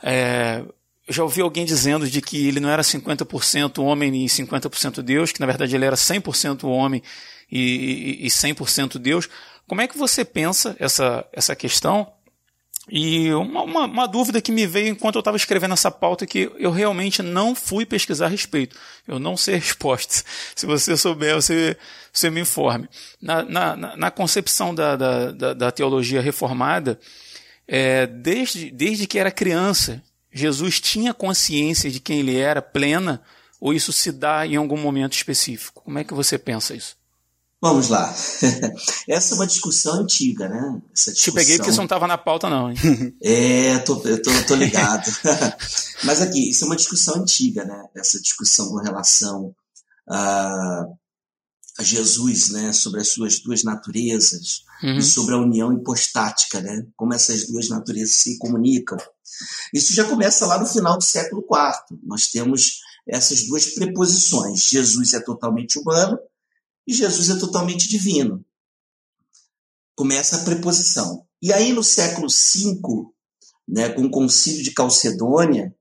É, 0.00 0.62
já 1.08 1.24
ouvi 1.24 1.40
alguém 1.40 1.64
dizendo 1.64 2.08
de 2.08 2.20
que 2.22 2.46
ele 2.46 2.60
não 2.60 2.70
era 2.70 2.82
50% 2.82 3.82
homem 3.82 4.24
e 4.24 4.28
50% 4.28 5.02
Deus, 5.02 5.32
que 5.32 5.40
na 5.40 5.46
verdade 5.46 5.74
ele 5.74 5.84
era 5.84 5.96
100% 5.96 6.68
homem 6.68 7.02
e, 7.50 8.20
e, 8.22 8.26
e 8.26 8.28
100% 8.28 8.96
Deus. 8.98 9.28
Como 9.66 9.80
é 9.80 9.88
que 9.88 9.96
você 9.96 10.24
pensa 10.24 10.76
essa, 10.78 11.26
essa 11.32 11.56
questão? 11.56 12.12
E 12.88 13.32
uma, 13.32 13.62
uma, 13.62 13.84
uma, 13.86 14.06
dúvida 14.06 14.42
que 14.42 14.52
me 14.52 14.66
veio 14.66 14.88
enquanto 14.88 15.14
eu 15.14 15.20
estava 15.20 15.38
escrevendo 15.38 15.72
essa 15.72 15.90
pauta 15.90 16.26
que 16.26 16.50
eu 16.58 16.70
realmente 16.70 17.22
não 17.22 17.54
fui 17.54 17.86
pesquisar 17.86 18.26
a 18.26 18.28
respeito. 18.28 18.76
Eu 19.08 19.18
não 19.18 19.38
sei 19.38 19.54
a 19.54 19.58
resposta. 19.58 20.22
Se 20.54 20.66
você 20.66 20.94
souber, 20.96 21.34
você, 21.34 21.78
você 22.12 22.28
me 22.28 22.42
informe. 22.42 22.86
Na, 23.20 23.42
na, 23.42 23.96
na 23.96 24.10
concepção 24.10 24.74
da, 24.74 24.96
da, 24.96 25.30
da, 25.32 25.54
da 25.54 25.72
teologia 25.72 26.20
reformada, 26.20 27.00
é, 27.66 28.06
desde, 28.06 28.70
desde 28.70 29.06
que 29.06 29.18
era 29.18 29.30
criança, 29.30 30.02
Jesus 30.30 30.78
tinha 30.78 31.14
consciência 31.14 31.90
de 31.90 32.00
quem 32.00 32.20
ele 32.20 32.36
era, 32.36 32.60
plena, 32.60 33.22
ou 33.58 33.72
isso 33.72 33.94
se 33.94 34.12
dá 34.12 34.46
em 34.46 34.56
algum 34.56 34.76
momento 34.76 35.14
específico? 35.14 35.82
Como 35.82 35.98
é 35.98 36.04
que 36.04 36.12
você 36.12 36.36
pensa 36.36 36.74
isso? 36.74 36.96
Vamos 37.64 37.88
lá. 37.88 38.14
Essa 39.08 39.32
é 39.32 39.36
uma 39.36 39.46
discussão 39.46 39.94
antiga, 39.94 40.50
né? 40.50 40.82
Essa 40.94 41.10
discussão... 41.14 41.32
Te 41.32 41.32
peguei 41.32 41.56
porque 41.56 41.72
você 41.72 41.78
não 41.78 41.84
estava 41.84 42.06
na 42.06 42.18
pauta, 42.18 42.50
não. 42.50 42.70
Hein? 42.70 42.76
é, 43.24 43.78
tô, 43.78 44.02
eu 44.04 44.20
tô, 44.20 44.30
tô 44.46 44.54
ligado. 44.54 45.10
Mas 46.04 46.20
aqui, 46.20 46.50
isso 46.50 46.64
é 46.64 46.66
uma 46.66 46.76
discussão 46.76 47.14
antiga, 47.22 47.64
né? 47.64 47.86
Essa 47.96 48.20
discussão 48.20 48.68
com 48.68 48.82
relação 48.82 49.54
a 50.06 50.84
a 51.76 51.82
Jesus, 51.82 52.50
né, 52.50 52.72
sobre 52.72 53.00
as 53.00 53.08
suas 53.08 53.40
duas 53.40 53.64
naturezas 53.64 54.62
uhum. 54.80 54.96
e 54.96 55.02
sobre 55.02 55.34
a 55.34 55.38
união 55.38 55.72
hipostática, 55.72 56.60
né, 56.60 56.86
como 56.94 57.12
essas 57.12 57.48
duas 57.48 57.68
naturezas 57.68 58.14
se 58.14 58.38
comunicam. 58.38 58.96
Isso 59.72 59.92
já 59.92 60.04
começa 60.04 60.46
lá 60.46 60.56
no 60.56 60.68
final 60.68 60.96
do 60.96 61.02
século 61.02 61.42
IV. 61.42 61.98
Nós 62.04 62.28
temos 62.28 62.78
essas 63.08 63.48
duas 63.48 63.66
preposições: 63.74 64.68
Jesus 64.68 65.14
é 65.14 65.20
totalmente 65.20 65.76
humano 65.80 66.16
e 66.86 66.94
Jesus 66.94 67.30
é 67.30 67.38
totalmente 67.38 67.88
divino. 67.88 68.44
Começa 69.96 70.36
a 70.36 70.44
preposição. 70.44 71.26
E 71.40 71.52
aí 71.52 71.72
no 71.72 71.84
século 71.84 72.28
V, 72.28 72.80
né, 73.68 73.88
com 73.90 74.02
o 74.04 74.10
Concílio 74.10 74.62
de 74.62 74.72
Calcedônia, 74.72 75.74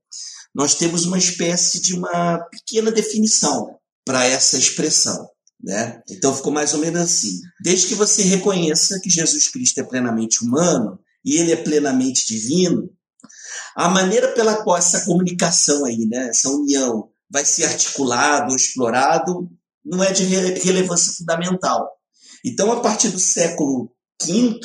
nós 0.54 0.74
temos 0.74 1.04
uma 1.04 1.18
espécie 1.18 1.80
de 1.80 1.94
uma 1.94 2.38
pequena 2.50 2.90
definição 2.92 3.78
para 4.04 4.24
essa 4.24 4.56
expressão. 4.56 5.28
Né? 5.60 6.02
Então 6.10 6.34
ficou 6.34 6.52
mais 6.52 6.74
ou 6.74 6.80
menos 6.80 7.00
assim. 7.00 7.40
Desde 7.62 7.88
que 7.88 7.94
você 7.94 8.22
reconheça 8.22 9.00
que 9.00 9.10
Jesus 9.10 9.48
Cristo 9.48 9.80
é 9.80 9.84
plenamente 9.84 10.44
humano 10.44 10.98
e 11.24 11.38
ele 11.38 11.52
é 11.52 11.56
plenamente 11.56 12.26
divino, 12.26 12.90
a 13.74 13.88
maneira 13.88 14.28
pela 14.32 14.62
qual 14.62 14.76
essa 14.76 15.04
comunicação 15.04 15.84
aí, 15.84 16.06
né, 16.06 16.28
essa 16.28 16.48
união 16.50 17.10
vai 17.30 17.44
ser 17.44 17.64
articulado 17.64 18.50
ou 18.50 18.56
explorado, 18.56 19.50
não 19.84 20.02
é 20.02 20.12
de 20.12 20.24
relevância 20.24 21.12
fundamental. 21.12 21.88
Então, 22.44 22.72
a 22.72 22.80
partir 22.80 23.08
do 23.08 23.18
século 23.18 23.90
V, 24.22 24.60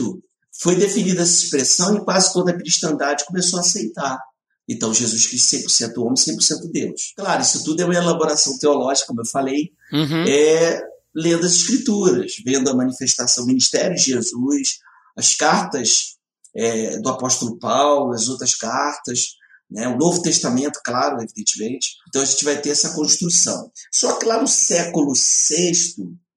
foi 0.61 0.75
definida 0.75 1.21
essa 1.21 1.43
expressão 1.43 1.97
e 1.97 2.03
quase 2.03 2.33
toda 2.33 2.51
a 2.51 2.57
cristandade 2.57 3.25
começou 3.25 3.59
a 3.59 3.61
aceitar. 3.61 4.19
Então, 4.67 4.93
Jesus 4.93 5.25
Cristo 5.25 5.55
100% 5.57 5.97
homem, 5.97 6.13
100% 6.13 6.71
Deus. 6.71 7.13
Claro, 7.15 7.41
isso 7.41 7.63
tudo 7.63 7.81
é 7.81 7.85
uma 7.85 7.95
elaboração 7.95 8.57
teológica, 8.59 9.07
como 9.07 9.21
eu 9.21 9.25
falei, 9.25 9.71
uhum. 9.91 10.25
é 10.27 10.81
lendo 11.15 11.45
as 11.45 11.55
Escrituras, 11.55 12.33
vendo 12.45 12.69
a 12.69 12.75
manifestação, 12.75 13.43
o 13.43 13.47
ministério 13.47 13.95
de 13.95 14.03
Jesus, 14.03 14.79
as 15.17 15.33
cartas 15.33 16.17
é, 16.55 16.99
do 16.99 17.09
apóstolo 17.09 17.57
Paulo, 17.57 18.13
as 18.13 18.27
outras 18.27 18.53
cartas, 18.55 19.38
né, 19.69 19.87
o 19.87 19.97
Novo 19.97 20.21
Testamento, 20.21 20.79
claro, 20.83 21.21
evidentemente. 21.21 21.95
Então, 22.07 22.21
a 22.21 22.25
gente 22.25 22.43
vai 22.43 22.59
ter 22.59 22.69
essa 22.69 22.93
construção. 22.93 23.71
Só 23.91 24.17
que 24.17 24.25
lá 24.25 24.41
no 24.41 24.47
século 24.47 25.13
VI 25.13 25.71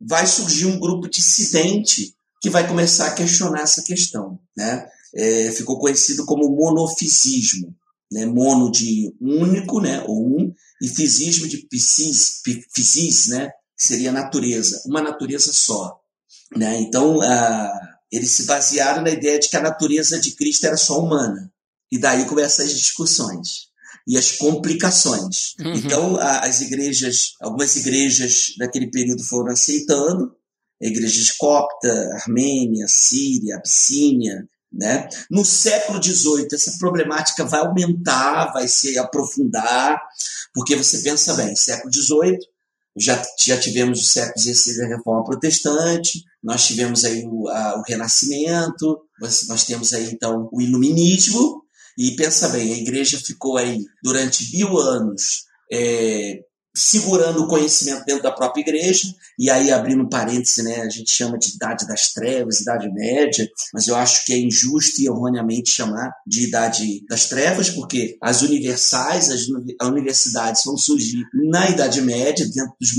vai 0.00 0.26
surgir 0.26 0.66
um 0.66 0.78
grupo 0.78 1.08
dissidente 1.08 2.14
que 2.40 2.50
vai 2.50 2.66
começar 2.66 3.06
a 3.06 3.14
questionar 3.14 3.62
essa 3.62 3.82
questão. 3.82 4.38
Né? 4.56 4.86
É, 5.14 5.50
ficou 5.52 5.78
conhecido 5.78 6.24
como 6.26 6.50
monofisismo 6.50 7.74
né, 8.12 8.26
mono 8.26 8.70
de 8.70 9.14
único, 9.20 9.80
né, 9.80 10.04
ou 10.06 10.38
um, 10.38 10.54
e 10.82 10.88
fisismo 10.88 11.48
de 11.48 11.66
psis, 11.66 12.42
psis, 12.74 13.28
né, 13.28 13.48
que 13.76 13.84
seria 13.84 14.12
natureza, 14.12 14.82
uma 14.84 15.00
natureza 15.00 15.50
só. 15.52 15.98
Né? 16.54 16.78
Então, 16.80 17.18
uh, 17.18 17.70
eles 18.10 18.30
se 18.30 18.44
basearam 18.44 19.02
na 19.02 19.10
ideia 19.10 19.38
de 19.38 19.48
que 19.48 19.56
a 19.56 19.62
natureza 19.62 20.20
de 20.20 20.36
Cristo 20.36 20.66
era 20.66 20.76
só 20.76 21.00
humana. 21.00 21.50
E 21.92 21.98
daí 21.98 22.24
começam 22.24 22.64
as 22.64 22.72
discussões 22.72 23.70
e 24.08 24.16
as 24.16 24.32
complicações. 24.32 25.54
Uhum. 25.60 25.74
Então, 25.74 26.16
as 26.18 26.62
igrejas, 26.62 27.34
algumas 27.38 27.76
igrejas 27.76 28.54
daquele 28.58 28.90
período 28.90 29.22
foram 29.22 29.52
aceitando, 29.52 30.34
igrejas 30.80 31.30
copta, 31.32 31.88
Armênia, 32.14 32.86
Síria, 32.88 33.56
Abissínia, 33.56 34.48
né? 34.72 35.06
No 35.30 35.44
século 35.44 36.02
XVIII, 36.02 36.48
essa 36.50 36.78
problemática 36.78 37.44
vai 37.44 37.60
aumentar, 37.60 38.52
vai 38.54 38.66
se 38.66 38.98
aprofundar, 38.98 40.00
porque 40.54 40.74
você 40.74 41.02
pensa 41.02 41.34
bem, 41.34 41.54
século 41.54 41.92
XVIII, 41.92 42.38
já, 42.96 43.22
já 43.38 43.58
tivemos 43.58 44.00
o 44.00 44.04
século 44.04 44.38
XVI 44.38 44.82
a 44.82 44.88
Reforma 44.88 45.24
Protestante, 45.24 46.24
nós 46.42 46.66
tivemos 46.66 47.04
aí 47.04 47.22
o, 47.26 47.48
a, 47.48 47.78
o 47.78 47.82
Renascimento, 47.82 48.98
nós, 49.20 49.46
nós 49.46 49.64
temos 49.64 49.92
aí 49.92 50.10
então 50.10 50.48
o 50.50 50.60
Iluminismo, 50.60 51.61
e 51.98 52.16
pensa 52.16 52.48
bem, 52.48 52.72
a 52.72 52.78
igreja 52.78 53.18
ficou 53.18 53.56
aí 53.56 53.84
durante 54.02 54.50
mil 54.56 54.78
anos 54.78 55.44
é, 55.72 56.40
segurando 56.74 57.42
o 57.42 57.48
conhecimento 57.48 58.04
dentro 58.06 58.22
da 58.22 58.32
própria 58.32 58.62
igreja, 58.62 59.02
e 59.38 59.50
aí 59.50 59.70
abrindo 59.70 60.02
um 60.02 60.08
parêntese, 60.08 60.62
né, 60.62 60.80
a 60.80 60.88
gente 60.88 61.10
chama 61.10 61.38
de 61.38 61.54
idade 61.54 61.86
das 61.86 62.12
trevas, 62.12 62.60
idade 62.60 62.90
média, 62.90 63.46
mas 63.74 63.88
eu 63.88 63.94
acho 63.94 64.24
que 64.24 64.32
é 64.32 64.38
injusto 64.38 65.00
e 65.00 65.06
erroneamente 65.06 65.70
chamar 65.70 66.10
de 66.26 66.46
idade 66.46 67.04
das 67.08 67.28
trevas, 67.28 67.68
porque 67.68 68.16
as 68.22 68.40
universais, 68.40 69.30
as 69.30 69.86
universidades 69.86 70.62
vão 70.64 70.78
surgir 70.78 71.22
na 71.50 71.68
idade 71.68 72.00
média, 72.00 72.46
dentro 72.46 72.74
dos 72.80 72.92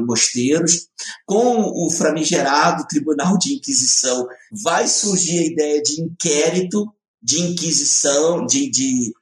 mosteiros, 0.00 0.88
com 1.24 1.60
o 1.60 1.90
framigerado 1.90 2.86
Tribunal 2.88 3.38
de 3.38 3.54
Inquisição, 3.54 4.26
vai 4.64 4.88
surgir 4.88 5.38
a 5.38 5.46
ideia 5.46 5.82
de 5.82 6.00
inquérito, 6.00 6.92
de 7.22 7.40
inquisição, 7.40 8.44
de, 8.44 8.70
de 8.70 9.12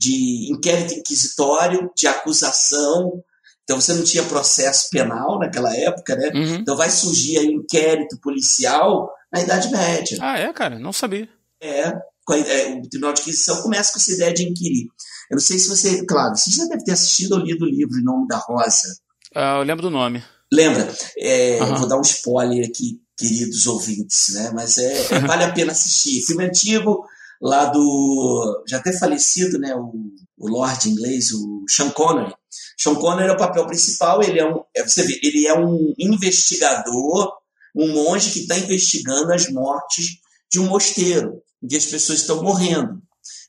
de 0.00 0.50
inquérito 0.50 0.94
inquisitório, 0.94 1.90
de 1.94 2.06
acusação, 2.06 3.22
então 3.70 3.78
você 3.78 3.92
não 3.92 4.02
tinha 4.02 4.24
processo 4.24 4.88
penal 4.90 5.38
naquela 5.38 5.76
época, 5.76 6.16
né? 6.16 6.30
Uhum. 6.34 6.54
Então 6.56 6.74
vai 6.74 6.90
surgir 6.90 7.36
aí 7.36 7.48
um 7.50 7.60
inquérito 7.60 8.18
policial 8.18 9.12
na 9.30 9.42
Idade 9.42 9.70
Média. 9.70 10.16
Ah, 10.22 10.38
é, 10.38 10.50
cara? 10.54 10.78
Não 10.78 10.92
sabia. 10.92 11.28
É, 11.62 11.82
é, 11.82 12.72
o 12.72 12.88
Tribunal 12.88 13.12
de 13.12 13.20
Inquisição 13.20 13.60
começa 13.62 13.92
com 13.92 13.98
essa 13.98 14.10
ideia 14.10 14.32
de 14.32 14.42
inquirir. 14.42 14.86
Eu 15.30 15.34
não 15.34 15.40
sei 15.40 15.58
se 15.58 15.68
você, 15.68 16.04
claro, 16.06 16.34
você 16.34 16.50
já 16.50 16.64
deve 16.64 16.82
ter 16.82 16.92
assistido 16.92 17.32
ou 17.32 17.38
lido 17.38 17.64
o 17.64 17.68
livro 17.68 17.98
Em 17.98 18.02
Nome 18.02 18.26
da 18.26 18.38
Rosa. 18.38 18.96
Ah, 19.34 19.58
eu 19.58 19.62
lembro 19.62 19.82
do 19.82 19.90
nome. 19.90 20.24
Lembra? 20.50 20.92
É, 21.18 21.62
uhum. 21.62 21.76
Vou 21.76 21.88
dar 21.88 21.98
um 21.98 22.02
spoiler 22.02 22.66
aqui, 22.66 23.00
queridos 23.16 23.66
ouvintes, 23.66 24.34
né? 24.34 24.50
Mas 24.54 24.78
é, 24.78 25.14
é 25.14 25.20
vale 25.20 25.44
a 25.44 25.52
pena 25.52 25.72
assistir. 25.72 26.22
Filme 26.22 26.46
antigo, 26.46 27.04
lá 27.40 27.66
do 27.66 28.64
já 28.68 28.78
até 28.78 28.92
falecido, 28.92 29.58
né? 29.58 29.74
O, 29.74 29.92
o 30.38 30.48
Lord 30.48 30.88
inglês, 30.88 31.32
o 31.32 31.64
Sean 31.68 31.90
Connery. 31.90 32.34
Sean 32.78 32.94
Connery 32.94 33.30
é 33.30 33.32
o 33.32 33.38
papel 33.38 33.66
principal, 33.66 34.22
ele 34.22 34.38
é 34.38 34.46
um, 34.46 34.62
é, 34.74 34.82
você 34.82 35.02
vê, 35.02 35.18
ele 35.22 35.46
é 35.46 35.58
um 35.58 35.94
investigador, 35.98 37.32
um 37.74 37.92
monge 37.92 38.30
que 38.30 38.40
está 38.40 38.58
investigando 38.58 39.32
as 39.32 39.48
mortes 39.50 40.18
de 40.50 40.58
um 40.58 40.66
mosteiro, 40.66 41.42
em 41.62 41.68
que 41.68 41.76
as 41.76 41.86
pessoas 41.86 42.20
estão 42.20 42.42
morrendo. 42.42 43.00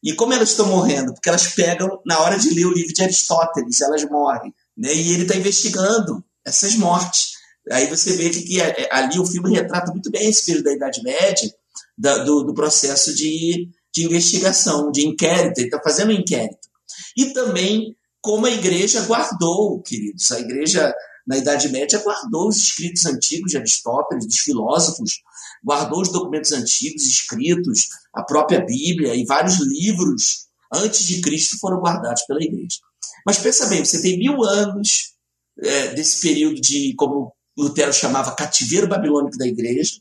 E 0.03 0.13
como 0.13 0.33
elas 0.33 0.49
estão 0.49 0.67
morrendo? 0.67 1.13
Porque 1.13 1.29
elas 1.29 1.47
pegam, 1.47 2.01
na 2.05 2.19
hora 2.19 2.37
de 2.37 2.49
ler 2.53 2.65
o 2.65 2.73
livro 2.73 2.93
de 2.93 3.03
Aristóteles, 3.03 3.81
elas 3.81 4.03
morrem. 4.09 4.53
Né? 4.75 4.93
E 4.93 5.13
ele 5.13 5.23
está 5.23 5.35
investigando 5.35 6.23
essas 6.45 6.75
mortes. 6.75 7.33
Aí 7.71 7.87
você 7.87 8.15
vê 8.15 8.29
que, 8.29 8.41
que 8.41 8.59
é, 8.59 8.83
é, 8.83 8.89
ali 8.91 9.19
o 9.19 9.25
filme 9.25 9.53
retrata 9.53 9.91
muito 9.91 10.09
bem 10.09 10.29
esse 10.29 10.45
período 10.45 10.65
da 10.65 10.73
Idade 10.73 11.03
Média, 11.03 11.53
da, 11.97 12.17
do, 12.23 12.43
do, 12.43 12.53
processo 12.53 13.13
de, 13.13 13.69
de 13.93 14.05
investigação, 14.05 14.91
de 14.91 15.05
inquérito. 15.05 15.59
Ele 15.59 15.67
está 15.67 15.81
fazendo 15.81 16.09
um 16.09 16.19
inquérito. 16.19 16.69
E 17.17 17.33
também 17.33 17.95
como 18.21 18.45
a 18.45 18.51
igreja 18.51 19.01
guardou, 19.01 19.81
queridos. 19.81 20.31
A 20.31 20.39
igreja, 20.39 20.93
na 21.27 21.37
Idade 21.37 21.69
Média, 21.69 21.99
guardou 21.99 22.47
os 22.47 22.57
escritos 22.57 23.05
antigos 23.05 23.51
de 23.51 23.57
Aristóteles, 23.57 24.27
dos 24.27 24.39
filósofos, 24.39 25.19
guardou 25.63 26.01
os 26.01 26.11
documentos 26.11 26.51
antigos 26.51 27.03
escritos, 27.03 27.87
a 28.13 28.23
própria 28.23 28.63
Bíblia 28.63 29.15
e 29.15 29.25
vários 29.25 29.59
livros 29.59 30.47
antes 30.71 31.05
de 31.05 31.19
Cristo 31.21 31.57
foram 31.59 31.79
guardados 31.79 32.23
pela 32.23 32.41
igreja. 32.41 32.77
Mas 33.25 33.39
pensa 33.39 33.67
bem, 33.67 33.83
você 33.83 34.01
tem 34.01 34.17
mil 34.17 34.43
anos 34.43 35.13
é, 35.59 35.87
desse 35.93 36.21
período 36.21 36.61
de, 36.61 36.93
como 36.95 37.33
Lutero 37.57 37.93
chamava, 37.93 38.35
cativeiro 38.35 38.87
babilônico 38.87 39.37
da 39.37 39.47
igreja, 39.47 39.99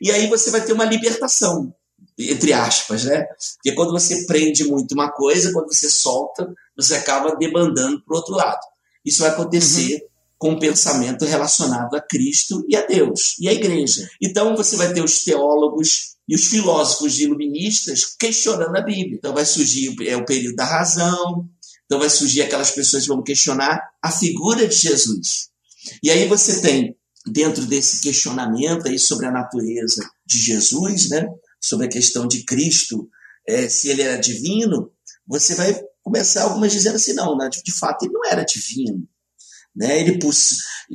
e 0.00 0.10
aí 0.10 0.28
você 0.28 0.50
vai 0.50 0.64
ter 0.64 0.72
uma 0.72 0.84
libertação 0.84 1.74
entre 2.18 2.52
aspas, 2.52 3.04
né? 3.04 3.24
Porque 3.56 3.72
quando 3.74 3.92
você 3.92 4.24
prende 4.26 4.64
muito 4.64 4.92
uma 4.92 5.10
coisa, 5.10 5.52
quando 5.52 5.72
você 5.72 5.90
solta, 5.90 6.52
você 6.76 6.94
acaba 6.94 7.34
demandando 7.36 8.00
para 8.02 8.14
o 8.14 8.16
outro 8.16 8.34
lado. 8.34 8.60
Isso 9.04 9.22
vai 9.22 9.30
acontecer 9.30 9.94
uhum. 9.94 10.08
com 10.38 10.52
o 10.52 10.60
pensamento 10.60 11.24
relacionado 11.24 11.94
a 11.94 12.00
Cristo 12.00 12.64
e 12.68 12.76
a 12.76 12.86
Deus 12.86 13.36
e 13.38 13.48
a 13.48 13.52
igreja. 13.52 14.08
Então 14.20 14.56
você 14.56 14.76
vai 14.76 14.92
ter 14.92 15.02
os 15.02 15.24
teólogos 15.24 16.14
e 16.28 16.34
os 16.34 16.46
filósofos 16.46 17.18
iluministas 17.20 18.04
questionando 18.18 18.76
a 18.76 18.80
Bíblia. 18.80 19.16
Então 19.16 19.34
vai 19.34 19.44
surgir 19.44 19.94
é, 20.06 20.16
o 20.16 20.24
período 20.24 20.56
da 20.56 20.64
razão, 20.64 21.48
então 21.84 21.98
vai 21.98 22.08
surgir 22.08 22.42
aquelas 22.42 22.70
pessoas 22.70 23.02
que 23.02 23.08
vão 23.08 23.22
questionar 23.22 23.80
a 24.02 24.10
figura 24.10 24.66
de 24.66 24.76
Jesus. 24.76 25.48
E 26.02 26.10
aí 26.10 26.26
você 26.26 26.60
tem, 26.62 26.96
dentro 27.26 27.66
desse 27.66 28.00
questionamento 28.00 28.88
aí 28.88 28.98
sobre 28.98 29.26
a 29.26 29.30
natureza 29.30 30.08
de 30.26 30.38
Jesus, 30.38 31.10
né? 31.10 31.26
Sobre 31.64 31.86
a 31.86 31.90
questão 31.90 32.26
de 32.28 32.44
Cristo, 32.44 33.08
é, 33.48 33.68
se 33.68 33.88
ele 33.88 34.02
era 34.02 34.20
divino, 34.20 34.90
você 35.26 35.54
vai 35.54 35.74
começar 36.02 36.42
algumas 36.42 36.72
dizendo 36.72 36.96
assim, 36.96 37.14
não, 37.14 37.36
né, 37.36 37.48
de 37.48 37.72
fato 37.72 38.04
ele 38.04 38.12
não 38.12 38.24
era 38.26 38.44
divino. 38.44 39.02
Né? 39.74 40.00
Ele, 40.00 40.18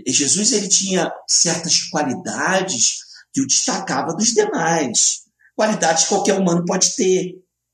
Jesus 0.08 0.54
ele 0.54 0.68
tinha 0.68 1.12
certas 1.28 1.82
qualidades 1.90 3.00
que 3.34 3.42
o 3.42 3.48
destacava 3.48 4.14
dos 4.14 4.30
demais. 4.30 5.22
Qualidades 5.56 6.04
que 6.04 6.10
qualquer 6.10 6.36
humano 6.36 6.64
pode 6.66 6.96
ter. 6.96 7.34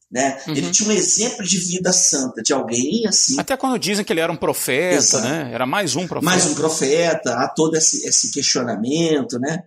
Né? 0.10 0.42
Uhum. 0.48 0.56
Ele 0.56 0.72
tinha 0.72 0.90
um 0.90 0.92
exemplo 0.94 1.46
de 1.46 1.58
vida 1.60 1.92
santa 1.92 2.42
de 2.42 2.54
alguém 2.54 3.06
assim. 3.06 3.40
Até 3.40 3.58
quando 3.58 3.78
dizem 3.78 4.06
que 4.06 4.14
ele 4.14 4.22
era 4.22 4.32
um 4.32 4.38
profeta, 4.38 4.96
Exato. 4.96 5.28
né? 5.28 5.52
Era 5.54 5.66
mais 5.66 5.96
um 5.96 6.08
profeta. 6.08 6.26
Mais 6.26 6.46
um 6.46 6.56
profeta, 6.56 7.36
há 7.36 7.50
todo 7.50 7.76
esse, 7.76 8.08
esse 8.08 8.32
questionamento, 8.32 9.38
né? 9.38 9.64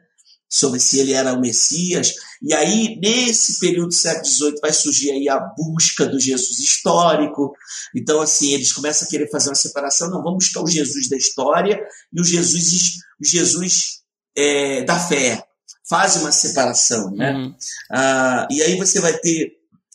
Sobre 0.49 0.81
se 0.81 0.99
ele 0.99 1.13
era 1.13 1.33
o 1.35 1.41
Messias. 1.41 2.15
E 2.43 2.55
aí, 2.55 2.99
nesse 3.01 3.59
período 3.59 3.89
do 3.89 3.95
século 3.95 4.25
XVIII, 4.25 4.61
vai 4.63 4.73
surgir 4.73 5.11
aí 5.11 5.29
a 5.29 5.39
busca 5.39 6.07
do 6.07 6.19
Jesus 6.19 6.59
histórico. 6.59 7.53
Então, 7.95 8.21
assim, 8.21 8.53
eles 8.55 8.73
começam 8.73 9.07
a 9.07 9.11
querer 9.11 9.31
fazer 9.31 9.51
uma 9.51 9.55
separação. 9.55 10.11
Não, 10.11 10.23
vamos 10.23 10.45
buscar 10.45 10.63
o 10.63 10.67
Jesus 10.67 11.09
da 11.09 11.17
história 11.17 11.79
e 12.13 12.21
o 12.21 12.25
Jesus, 12.25 12.95
o 13.21 13.27
Jesus 13.27 14.01
é, 14.37 14.85
da 14.85 14.99
fé. 14.99 15.45
Faz 15.89 16.17
uma 16.17 16.33
separação, 16.33 17.11
né? 17.13 17.33
Uhum. 17.33 17.55
Ah, 17.91 18.47
e 18.51 18.63
aí 18.63 18.77
você 18.77 19.01
vai 19.01 19.17
ter 19.19 19.53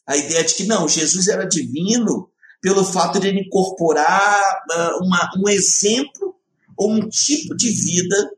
a 0.08 0.18
ideia 0.18 0.44
de 0.44 0.54
que, 0.56 0.66
não, 0.66 0.88
Jesus 0.88 1.28
era 1.28 1.46
divino 1.46 2.30
pelo 2.62 2.84
fato 2.84 3.20
de 3.20 3.28
ele 3.28 3.42
incorporar 3.42 4.42
uh, 4.72 5.06
uma, 5.06 5.32
um 5.38 5.50
exemplo 5.50 6.36
ou 6.78 6.94
um 6.94 7.10
tipo 7.10 7.56
de 7.56 7.70
vida 7.70 8.32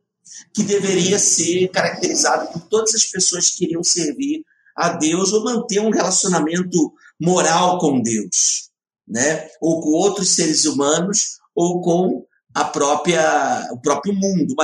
que 0.54 0.63
deveria 0.63 1.19
ser 1.19 1.67
caracterizado 1.69 2.52
por 2.52 2.62
todas 2.67 2.95
as 2.95 3.06
pessoas 3.06 3.50
que 3.50 3.60
queriam 3.60 3.84
servir 3.84 4.43
a 4.76 4.89
Deus 4.89 5.32
ou 5.32 5.43
manter 5.43 5.80
um 5.80 5.89
relacionamento 5.89 6.93
moral 7.19 7.78
com 7.80 8.02
Deus, 8.02 8.69
né? 9.08 9.48
Ou 9.62 9.82
com 9.82 9.89
outros 9.89 10.36
seres 10.36 10.65
humanos 10.65 11.38
ou 11.56 11.82
com 11.82 12.26
a 12.54 12.63
própria 12.63 13.67
o 13.71 13.82
próprio 13.82 14.13
mundo. 14.13 14.56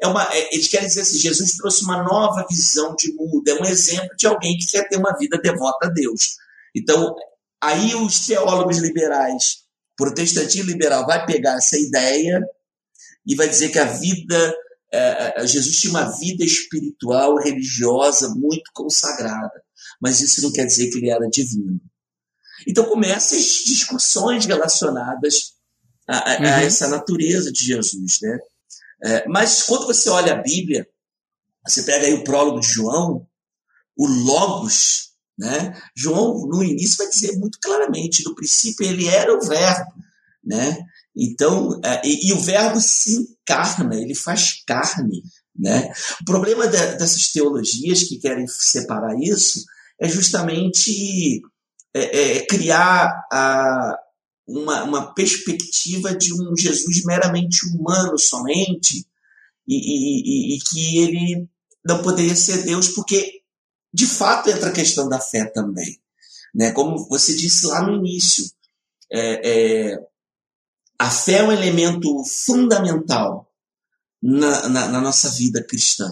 é 0.00 0.06
uma, 0.06 0.22
é, 0.32 0.54
eles 0.54 0.68
dizer 0.68 1.00
assim, 1.00 1.18
Jesus 1.18 1.56
trouxe 1.56 1.84
uma 1.84 2.02
nova 2.02 2.46
visão 2.48 2.94
de 2.96 3.12
mundo, 3.14 3.42
é 3.48 3.54
um 3.54 3.64
exemplo 3.64 4.16
de 4.16 4.26
alguém 4.26 4.56
que 4.56 4.70
quer 4.70 4.88
ter 4.88 4.96
uma 4.96 5.16
vida 5.18 5.38
devota 5.38 5.86
a 5.86 5.90
Deus. 5.90 6.36
Então, 6.74 7.14
aí 7.60 7.94
os 7.94 8.26
teólogos 8.26 8.78
liberais, 8.78 9.64
protestantismo 9.96 10.70
liberal 10.70 11.04
vai 11.04 11.26
pegar 11.26 11.56
essa 11.56 11.76
ideia 11.76 12.40
e 13.26 13.34
vai 13.34 13.48
dizer 13.48 13.70
que 13.70 13.78
a 13.78 13.84
vida 13.84 14.54
é, 14.92 15.42
é, 15.42 15.46
Jesus 15.46 15.78
tinha 15.78 15.90
uma 15.90 16.18
vida 16.18 16.44
espiritual, 16.44 17.36
religiosa 17.36 18.28
muito 18.34 18.70
consagrada, 18.74 19.62
mas 20.00 20.20
isso 20.20 20.42
não 20.42 20.52
quer 20.52 20.66
dizer 20.66 20.90
que 20.90 20.98
ele 20.98 21.10
era 21.10 21.28
divino. 21.28 21.80
Então 22.66 22.84
começam 22.84 23.38
as 23.38 23.44
discussões 23.64 24.44
relacionadas 24.44 25.54
a, 26.08 26.32
a, 26.32 26.38
uhum. 26.38 26.46
a 26.46 26.62
essa 26.62 26.88
natureza 26.88 27.52
de 27.52 27.64
Jesus, 27.64 28.18
né? 28.20 28.38
É, 29.02 29.28
mas 29.28 29.62
quando 29.62 29.86
você 29.86 30.10
olha 30.10 30.34
a 30.34 30.42
Bíblia, 30.42 30.86
você 31.66 31.82
pega 31.82 32.06
aí 32.06 32.14
o 32.14 32.24
prólogo 32.24 32.60
de 32.60 32.66
João, 32.66 33.26
o 33.96 34.06
Logos, 34.06 35.12
né? 35.38 35.80
João 35.96 36.46
no 36.46 36.62
início 36.62 36.98
vai 36.98 37.08
dizer 37.08 37.38
muito 37.38 37.58
claramente, 37.60 38.24
no 38.24 38.34
princípio 38.34 38.84
ele 38.84 39.06
era 39.06 39.34
o 39.34 39.40
Verbo, 39.40 39.92
né? 40.44 40.84
Então, 41.16 41.80
é, 41.84 42.00
e, 42.06 42.28
e, 42.28 42.32
o 42.32 42.40
verbo 42.40 42.80
se 42.80 43.36
encarna, 43.50 43.96
ele 43.96 44.14
faz 44.14 44.62
carne. 44.66 45.22
Né? 45.56 45.92
O 46.22 46.24
problema 46.24 46.66
de, 46.66 46.76
dessas 46.96 47.32
teologias 47.32 48.04
que 48.04 48.18
querem 48.18 48.46
separar 48.46 49.18
isso 49.20 49.64
é 50.00 50.08
justamente 50.08 51.42
é, 51.94 52.36
é, 52.36 52.46
criar 52.46 53.26
a, 53.30 53.98
uma, 54.46 54.84
uma 54.84 55.14
perspectiva 55.14 56.14
de 56.14 56.32
um 56.32 56.56
Jesus 56.56 57.04
meramente 57.04 57.66
humano 57.66 58.18
somente 58.18 59.06
e, 59.66 59.74
e, 59.74 60.56
e, 60.56 60.58
que 60.60 60.98
ele 60.98 61.48
não 61.84 62.02
poderia 62.02 62.34
ser 62.34 62.62
Deus, 62.64 62.88
porque 62.88 63.42
de 63.92 64.06
fato 64.06 64.50
entra 64.50 64.70
a 64.70 64.74
questão 64.74 65.08
da 65.08 65.20
fé 65.20 65.44
também. 65.46 66.00
Né? 66.54 66.72
Como 66.72 67.08
você 67.08 67.36
disse 67.36 67.66
lá 67.66 67.82
no 67.82 67.96
início, 67.96 68.50
é, 69.12 69.90
é, 69.92 69.98
a 71.00 71.10
fé 71.10 71.38
é 71.38 71.42
um 71.42 71.50
elemento 71.50 72.22
fundamental 72.26 73.50
na, 74.22 74.68
na, 74.68 74.88
na 74.88 75.00
nossa 75.00 75.30
vida 75.30 75.64
cristã. 75.64 76.06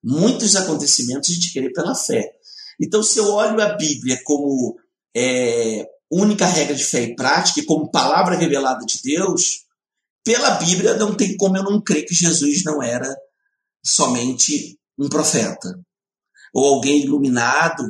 Muitos 0.00 0.54
acontecimentos 0.54 1.28
a 1.28 1.32
gente 1.34 1.52
querer 1.52 1.72
pela 1.72 1.92
fé. 1.92 2.30
Então, 2.80 3.02
se 3.02 3.18
eu 3.18 3.26
olho 3.32 3.60
a 3.60 3.74
Bíblia 3.74 4.20
como 4.22 4.78
é, 5.12 5.88
única 6.08 6.46
regra 6.46 6.76
de 6.76 6.84
fé 6.84 7.02
e 7.02 7.16
prática, 7.16 7.58
e 7.58 7.64
como 7.64 7.90
palavra 7.90 8.36
revelada 8.36 8.86
de 8.86 9.02
Deus, 9.02 9.64
pela 10.22 10.50
Bíblia 10.52 10.94
não 10.94 11.12
tem 11.12 11.36
como 11.36 11.56
eu 11.56 11.64
não 11.64 11.80
crer 11.80 12.06
que 12.06 12.14
Jesus 12.14 12.62
não 12.62 12.80
era 12.80 13.12
somente 13.84 14.78
um 14.96 15.08
profeta, 15.08 15.80
ou 16.54 16.76
alguém 16.76 17.02
iluminado, 17.02 17.82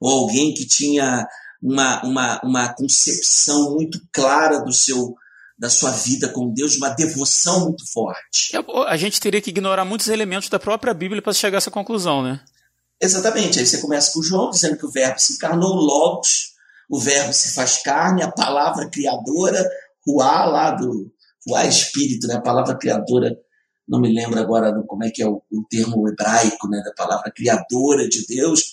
ou 0.00 0.20
alguém 0.20 0.54
que 0.54 0.64
tinha 0.64 1.28
uma, 1.62 2.02
uma, 2.04 2.40
uma 2.42 2.72
concepção 2.72 3.74
muito 3.74 4.00
clara 4.10 4.60
do 4.60 4.72
seu 4.72 5.14
da 5.58 5.68
sua 5.68 5.90
vida 5.90 6.28
com 6.28 6.52
Deus, 6.52 6.76
uma 6.76 6.90
devoção 6.90 7.64
muito 7.64 7.90
forte. 7.90 8.52
A 8.86 8.96
gente 8.96 9.20
teria 9.20 9.40
que 9.40 9.50
ignorar 9.50 9.84
muitos 9.84 10.08
elementos 10.08 10.48
da 10.48 10.58
própria 10.58 10.94
Bíblia 10.94 11.20
para 11.20 11.32
chegar 11.32 11.56
a 11.56 11.58
essa 11.58 11.70
conclusão, 11.70 12.22
né? 12.22 12.40
Exatamente. 13.00 13.58
Aí 13.58 13.66
você 13.66 13.78
começa 13.78 14.12
com 14.12 14.22
João 14.22 14.50
dizendo 14.50 14.76
que 14.76 14.86
o 14.86 14.90
Verbo 14.90 15.18
se 15.18 15.34
encarnou, 15.34 15.74
Logos, 15.74 16.52
o 16.88 16.98
Verbo 16.98 17.32
se 17.32 17.54
faz 17.54 17.82
carne, 17.82 18.22
a 18.22 18.30
palavra 18.30 18.88
criadora, 18.88 19.68
Ruá 20.06 20.46
lá 20.46 20.70
do 20.70 21.12
Ruá 21.46 21.64
é 21.64 21.68
Espírito, 21.68 22.26
né? 22.28 22.34
A 22.34 22.40
palavra 22.40 22.76
criadora, 22.76 23.36
não 23.86 24.00
me 24.00 24.12
lembro 24.12 24.38
agora 24.38 24.72
como 24.86 25.04
é 25.04 25.10
que 25.10 25.22
é 25.22 25.26
o, 25.26 25.42
o 25.50 25.64
termo 25.68 26.08
hebraico, 26.08 26.68
né? 26.68 26.80
Da 26.84 26.92
palavra 26.92 27.32
criadora 27.34 28.08
de 28.08 28.26
Deus. 28.26 28.70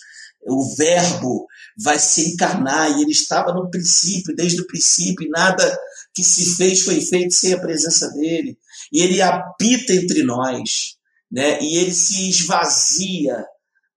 O 0.47 0.75
Verbo 0.75 1.47
vai 1.83 1.97
se 1.97 2.33
encarnar 2.33 2.91
e 2.91 3.01
ele 3.01 3.11
estava 3.11 3.51
no 3.51 3.69
princípio, 3.69 4.35
desde 4.35 4.61
o 4.61 4.67
princípio, 4.67 5.25
e 5.25 5.29
nada 5.29 5.77
que 6.15 6.23
se 6.23 6.55
fez 6.55 6.83
foi 6.83 7.01
feito 7.01 7.33
sem 7.33 7.53
a 7.53 7.59
presença 7.59 8.09
dele. 8.11 8.57
E 8.91 9.01
ele 9.01 9.21
habita 9.21 9.93
entre 9.93 10.23
nós, 10.23 10.95
né? 11.29 11.59
E 11.61 11.77
ele 11.77 11.93
se 11.93 12.29
esvazia 12.29 13.45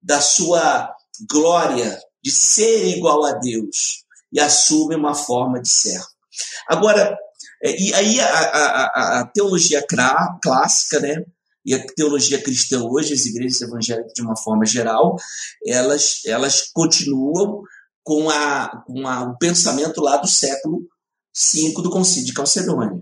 da 0.02 0.20
sua 0.20 0.92
glória 1.30 1.98
de 2.22 2.30
ser 2.32 2.88
igual 2.96 3.24
a 3.24 3.32
Deus 3.32 4.04
e 4.32 4.40
assume 4.40 4.96
uma 4.96 5.14
forma 5.14 5.62
de 5.62 5.68
servo. 5.68 6.06
Agora, 6.68 7.16
é, 7.62 7.80
e 7.80 7.94
aí 7.94 8.20
a, 8.20 8.26
a, 8.26 9.20
a 9.20 9.26
teologia 9.26 9.84
clássica, 10.42 11.00
né? 11.00 11.24
E 11.64 11.74
a 11.74 11.86
teologia 11.94 12.42
cristã 12.42 12.82
hoje, 12.82 13.14
as 13.14 13.26
igrejas 13.26 13.60
evangélicas 13.60 14.12
de 14.14 14.22
uma 14.22 14.36
forma 14.36 14.64
geral, 14.64 15.16
elas, 15.66 16.22
elas 16.24 16.70
continuam 16.72 17.62
com, 18.02 18.30
a, 18.30 18.82
com 18.86 19.06
a, 19.06 19.24
o 19.24 19.38
pensamento 19.38 20.00
lá 20.00 20.16
do 20.16 20.26
século 20.26 20.88
5 21.38 21.82
do 21.82 21.90
Concílio 21.90 22.26
de 22.26 22.32
Calcedônia, 22.32 23.00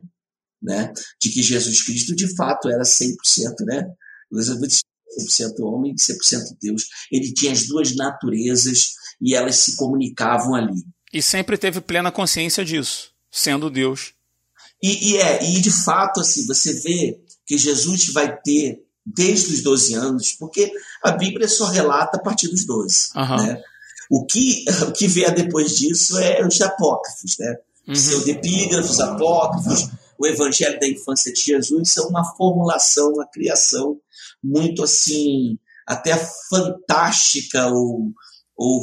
né? 0.63 0.93
de 1.23 1.31
que 1.31 1.43
Jesus 1.43 1.83
Cristo 1.83 2.15
de 2.15 2.35
fato 2.37 2.69
era 2.69 2.83
100%, 2.83 3.15
né? 3.65 3.89
100% 4.31 5.61
homem 5.61 5.93
e 5.93 5.95
100% 5.95 6.57
Deus. 6.61 6.85
Ele 7.11 7.33
tinha 7.33 7.53
as 7.53 7.67
duas 7.67 7.97
naturezas 7.97 8.91
e 9.23 9.35
elas 9.35 9.57
se 9.57 9.77
comunicavam 9.77 10.55
ali. 10.55 10.85
E 11.11 11.23
sempre 11.23 11.57
teve 11.57 11.81
plena 11.81 12.13
consciência 12.13 12.63
disso, 12.63 13.11
sendo 13.31 13.71
Deus. 13.71 14.13
E, 14.83 15.13
e 15.13 15.17
é, 15.17 15.43
e 15.43 15.61
de 15.63 15.71
fato, 15.71 16.21
assim, 16.21 16.47
você 16.47 16.75
vê 16.81 17.19
que 17.47 17.57
Jesus 17.57 18.13
vai 18.13 18.39
ter 18.43 18.85
desde 19.05 19.55
os 19.55 19.63
12 19.63 19.95
anos, 19.95 20.33
porque 20.33 20.71
a 21.03 21.13
Bíblia 21.13 21.49
só 21.49 21.69
relata 21.69 22.19
a 22.19 22.23
partir 22.23 22.49
dos 22.49 22.67
12. 22.67 23.09
Uhum. 23.15 23.37
Né? 23.47 23.63
O, 24.11 24.27
que, 24.27 24.67
o 24.87 24.93
que 24.93 25.09
vier 25.09 25.35
depois 25.35 25.75
disso 25.75 26.19
é 26.19 26.47
os 26.47 26.61
apócrifos, 26.61 27.39
né? 27.39 27.57
Uhum. 27.87 27.95
pseudepígrafos, 27.95 29.01
apócrifos, 29.01 29.89
o 30.19 30.27
evangelho 30.27 30.79
da 30.81 30.89
infância 30.89 31.33
de 31.33 31.41
Jesus 31.41 31.93
são 31.93 32.09
uma 32.09 32.25
formulação, 32.37 33.13
uma 33.13 33.27
criação 33.27 33.99
muito 34.43 34.83
assim, 34.83 35.59
até 35.87 36.17
fantástica 36.49 37.67
ou, 37.69 38.13
ou 38.57 38.81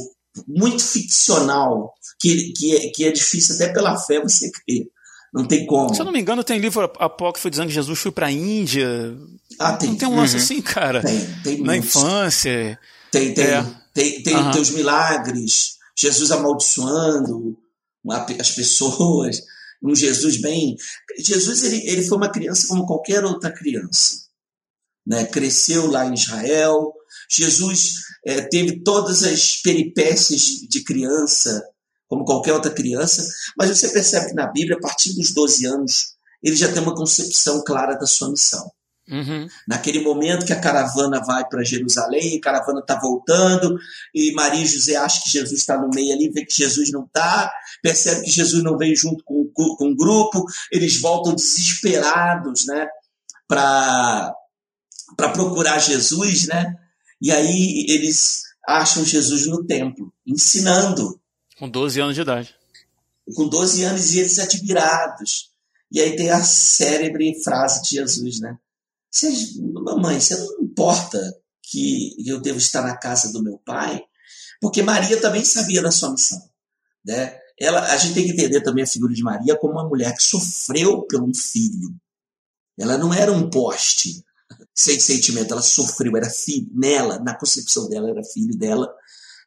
muito 0.47 0.83
ficcional, 0.83 1.93
que, 2.19 2.53
que, 2.53 2.75
é, 2.75 2.89
que 2.89 3.05
é 3.05 3.11
difícil 3.11 3.55
até 3.55 3.71
pela 3.71 3.97
fé 3.97 4.21
você 4.21 4.49
crer. 4.51 4.87
Não 5.33 5.47
tem 5.47 5.65
como. 5.65 5.93
Se 5.95 5.99
eu 5.99 6.05
não 6.05 6.11
me 6.11 6.19
engano, 6.19 6.43
tem 6.43 6.59
livro 6.59 6.83
apócrifo 6.99 7.49
dizendo 7.49 7.67
que 7.67 7.73
Jesus 7.73 7.97
foi 7.97 8.11
para 8.11 8.27
a 8.27 8.31
Índia. 8.31 9.17
Ah, 9.59 9.73
tem. 9.73 9.89
Não 9.89 9.97
tem 9.97 10.07
um 10.07 10.15
lance 10.15 10.35
uhum. 10.35 10.43
assim, 10.43 10.61
cara? 10.61 11.01
Tem, 11.01 11.19
tem 11.43 11.57
Na 11.57 11.73
muitos. 11.73 11.95
infância. 11.95 12.79
Tem, 13.11 13.33
tem. 13.33 13.45
É. 13.45 13.65
Tem, 13.93 14.23
tem, 14.23 14.35
uhum. 14.35 14.51
tem 14.51 14.61
os 14.61 14.71
milagres, 14.71 15.77
Jesus 15.95 16.31
amaldiçoando, 16.31 17.57
as 18.39 18.51
pessoas, 18.51 19.41
um 19.83 19.95
Jesus 19.95 20.41
bem. 20.41 20.75
Jesus 21.19 21.63
ele, 21.63 21.89
ele 21.89 22.03
foi 22.03 22.17
uma 22.17 22.31
criança 22.31 22.67
como 22.67 22.85
qualquer 22.85 23.23
outra 23.23 23.51
criança. 23.51 24.23
Né? 25.05 25.25
Cresceu 25.25 25.87
lá 25.87 26.05
em 26.05 26.13
Israel. 26.13 26.93
Jesus 27.29 27.95
é, 28.25 28.41
teve 28.41 28.83
todas 28.83 29.23
as 29.23 29.57
peripécias 29.57 30.41
de 30.69 30.83
criança, 30.83 31.61
como 32.07 32.25
qualquer 32.25 32.53
outra 32.53 32.71
criança, 32.71 33.27
mas 33.57 33.69
você 33.69 33.89
percebe 33.89 34.27
que 34.27 34.33
na 34.33 34.51
Bíblia, 34.51 34.77
a 34.77 34.81
partir 34.81 35.13
dos 35.15 35.33
12 35.33 35.65
anos, 35.65 36.13
ele 36.41 36.55
já 36.55 36.71
tem 36.71 36.81
uma 36.81 36.95
concepção 36.95 37.63
clara 37.63 37.95
da 37.95 38.05
sua 38.05 38.29
missão. 38.29 38.71
Uhum. 39.09 39.47
Naquele 39.67 39.99
momento 39.99 40.45
que 40.45 40.53
a 40.53 40.59
caravana 40.59 41.21
vai 41.25 41.45
para 41.45 41.63
Jerusalém, 41.63 42.37
a 42.37 42.41
caravana 42.41 42.79
está 42.79 42.97
voltando, 42.97 43.77
e 44.13 44.31
Maria 44.33 44.63
e 44.63 44.65
José 44.65 44.95
acham 44.95 45.21
que 45.23 45.29
Jesus 45.29 45.59
está 45.59 45.77
no 45.77 45.89
meio 45.93 46.13
ali, 46.13 46.29
vê 46.29 46.45
que 46.45 46.55
Jesus 46.55 46.91
não 46.91 47.03
está, 47.03 47.51
percebe 47.81 48.23
que 48.23 48.31
Jesus 48.31 48.63
não 48.63 48.77
veio 48.77 48.95
junto 48.95 49.23
com, 49.25 49.49
com, 49.53 49.75
com 49.75 49.91
o 49.91 49.95
grupo, 49.95 50.45
eles 50.71 51.01
voltam 51.01 51.35
desesperados 51.35 52.65
né, 52.65 52.87
para 53.47 54.33
procurar 55.33 55.79
Jesus, 55.79 56.47
né? 56.47 56.77
e 57.23 57.31
aí 57.31 57.85
eles 57.87 58.43
acham 58.67 59.05
Jesus 59.05 59.47
no 59.47 59.65
templo, 59.65 60.13
ensinando. 60.27 61.17
Com 61.57 61.69
12 61.69 62.01
anos 62.01 62.15
de 62.15 62.21
idade. 62.21 62.55
Com 63.33 63.47
12 63.47 63.83
anos 63.83 64.13
e 64.13 64.19
eles 64.19 64.39
admirados. 64.39 65.49
E 65.89 66.01
aí 66.01 66.17
tem 66.17 66.29
a 66.31 66.43
célebre 66.43 67.41
frase 67.41 67.81
de 67.83 67.95
Jesus, 67.95 68.41
né? 68.41 68.57
Você, 69.13 69.31
mamãe, 69.59 70.19
você 70.19 70.35
não 70.35 70.63
importa 70.63 71.19
que 71.61 72.15
eu 72.27 72.41
devo 72.41 72.57
estar 72.57 72.81
na 72.81 72.97
casa 72.97 73.31
do 73.31 73.43
meu 73.43 73.59
pai? 73.59 74.03
Porque 74.59 74.81
Maria 74.81 75.21
também 75.21 75.45
sabia 75.45 75.83
da 75.83 75.91
sua 75.91 76.11
missão. 76.11 76.41
Né? 77.05 77.37
Ela, 77.59 77.93
a 77.93 77.97
gente 77.97 78.15
tem 78.15 78.25
que 78.25 78.31
entender 78.31 78.61
também 78.61 78.83
a 78.83 78.87
figura 78.87 79.13
de 79.13 79.21
Maria 79.21 79.55
como 79.55 79.73
uma 79.73 79.87
mulher 79.87 80.15
que 80.15 80.23
sofreu 80.23 81.03
por 81.03 81.21
um 81.21 81.31
filho. 81.31 81.95
Ela 82.77 82.97
não 82.97 83.13
era 83.13 83.31
um 83.31 83.51
poste 83.51 84.25
sem 84.73 84.99
sentimento, 84.99 85.53
ela 85.53 85.61
sofreu, 85.61 86.17
era 86.17 86.29
filho 86.29 86.71
nela, 86.73 87.19
na 87.19 87.37
concepção 87.37 87.87
dela, 87.87 88.09
era 88.09 88.23
filho 88.23 88.57
dela, 88.57 88.91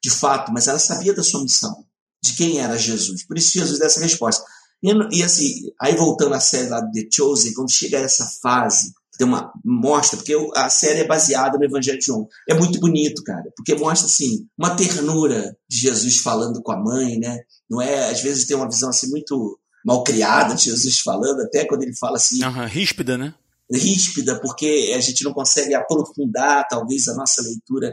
de 0.00 0.10
fato, 0.10 0.52
mas 0.52 0.68
ela 0.68 0.78
sabia 0.78 1.12
da 1.12 1.24
sua 1.24 1.42
missão, 1.42 1.84
de 2.22 2.34
quem 2.34 2.60
era 2.60 2.78
Jesus. 2.78 3.24
Por 3.24 3.36
isso 3.36 3.58
Jesus 3.58 3.80
dessa 3.80 3.98
resposta. 3.98 4.44
E, 4.80 4.92
e 5.18 5.22
assim, 5.24 5.72
aí 5.80 5.96
voltando 5.96 6.34
à 6.34 6.40
série 6.40 6.68
lá 6.68 6.80
do 6.80 6.92
The 6.92 7.08
Chosen, 7.12 7.52
quando 7.54 7.72
chega 7.72 7.98
a 7.98 8.02
essa 8.02 8.26
fase 8.40 8.94
tem 9.16 9.26
uma 9.26 9.52
mostra, 9.64 10.16
porque 10.16 10.34
a 10.54 10.68
série 10.68 11.00
é 11.00 11.06
baseada 11.06 11.58
no 11.58 11.64
Evangelho 11.64 11.98
de 11.98 12.06
João. 12.06 12.28
É 12.48 12.54
muito 12.54 12.78
bonito, 12.78 13.22
cara, 13.22 13.50
porque 13.56 13.74
mostra 13.74 14.06
assim 14.06 14.46
uma 14.56 14.76
ternura 14.76 15.56
de 15.68 15.78
Jesus 15.78 16.18
falando 16.18 16.62
com 16.62 16.72
a 16.72 16.82
mãe, 16.82 17.18
né? 17.18 17.40
Não 17.68 17.80
é, 17.80 18.10
às 18.10 18.20
vezes 18.20 18.46
tem 18.46 18.56
uma 18.56 18.68
visão 18.68 18.90
assim 18.90 19.08
muito 19.10 19.58
mal 19.84 20.02
criada 20.02 20.54
de 20.54 20.64
Jesus 20.64 21.00
falando, 21.00 21.40
até 21.42 21.64
quando 21.64 21.82
ele 21.82 21.94
fala 21.96 22.16
assim, 22.16 22.44
uhum, 22.44 22.66
ríspida, 22.66 23.16
né? 23.16 23.34
Ríspida, 23.70 24.40
porque 24.40 24.92
a 24.96 25.00
gente 25.00 25.24
não 25.24 25.32
consegue 25.32 25.74
aprofundar, 25.74 26.66
talvez 26.68 27.08
a 27.08 27.14
nossa 27.14 27.42
leitura 27.42 27.92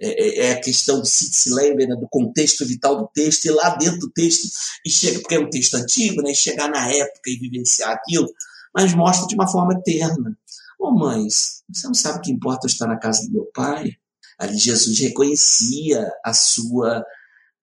é, 0.00 0.46
é, 0.46 0.46
é 0.46 0.52
a 0.52 0.60
questão 0.60 1.02
de 1.02 1.08
se 1.08 1.52
lembra 1.52 1.86
né, 1.86 1.96
do 1.96 2.08
contexto 2.08 2.64
vital 2.64 2.96
do 2.96 3.10
texto 3.12 3.46
e 3.46 3.50
lá 3.50 3.70
dentro 3.76 3.98
do 3.98 4.10
texto 4.10 4.48
e 4.86 4.90
chega 4.90 5.18
porque 5.20 5.34
é 5.34 5.40
um 5.40 5.50
texto 5.50 5.74
antigo, 5.74 6.22
né? 6.22 6.32
Chegar 6.34 6.68
na 6.70 6.88
época 6.88 7.30
e 7.30 7.38
vivenciar 7.38 7.90
aquilo, 7.90 8.28
mas 8.74 8.94
mostra 8.94 9.26
de 9.26 9.34
uma 9.34 9.48
forma 9.48 9.74
eterna. 9.74 10.36
Ô 10.78 10.88
oh, 10.88 10.98
mães, 10.98 11.62
você 11.68 11.86
não 11.86 11.94
sabe 11.94 12.20
que 12.22 12.30
importa 12.30 12.66
eu 12.66 12.70
estar 12.70 12.86
na 12.86 12.98
casa 12.98 13.26
do 13.26 13.32
meu 13.32 13.46
pai? 13.52 13.96
Ali 14.38 14.56
Jesus 14.56 14.98
reconhecia 15.00 16.08
a 16.24 16.32
sua 16.32 17.04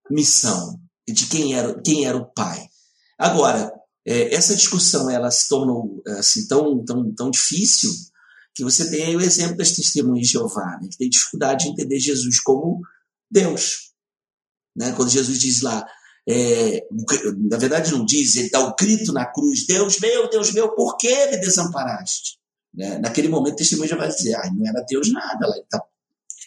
missão, 0.09 0.79
de 1.07 1.27
quem 1.27 1.55
era, 1.55 1.81
quem 1.81 2.05
era 2.05 2.17
o 2.17 2.25
pai. 2.33 2.67
Agora, 3.17 3.71
é, 4.05 4.35
essa 4.35 4.55
discussão 4.55 5.09
ela 5.09 5.31
se 5.31 5.47
tornou 5.47 6.03
assim, 6.17 6.47
tão, 6.47 6.83
tão, 6.83 7.13
tão 7.15 7.31
difícil 7.31 7.89
que 8.53 8.63
você 8.63 8.89
tem 8.89 9.15
o 9.15 9.21
exemplo 9.21 9.57
das 9.57 9.71
testemunhas 9.71 10.27
de 10.27 10.33
Jeová, 10.33 10.77
né, 10.81 10.87
que 10.89 10.97
tem 10.97 11.09
dificuldade 11.09 11.65
de 11.65 11.71
entender 11.71 11.99
Jesus 11.99 12.39
como 12.39 12.81
Deus. 13.31 13.91
Né? 14.75 14.91
Quando 14.93 15.09
Jesus 15.09 15.39
diz 15.39 15.61
lá, 15.61 15.85
é, 16.27 16.81
na 17.49 17.57
verdade 17.57 17.91
não 17.91 18.05
diz, 18.05 18.35
ele 18.35 18.49
dá 18.49 18.59
o 18.59 18.75
grito 18.75 19.13
na 19.13 19.25
cruz, 19.25 19.65
Deus 19.65 19.99
meu, 19.99 20.29
Deus 20.29 20.51
meu, 20.53 20.73
por 20.73 20.97
que 20.97 21.27
me 21.27 21.37
desamparaste? 21.37 22.37
Né? 22.75 22.97
Naquele 22.99 23.29
momento, 23.29 23.53
o 23.53 23.57
testemunho 23.57 23.89
já 23.89 23.95
vai 23.95 24.09
dizer: 24.09 24.35
ah, 24.35 24.51
não 24.53 24.67
era 24.67 24.85
Deus 24.87 25.11
nada, 25.11 25.47
ele 25.47 25.61
está 25.61 25.81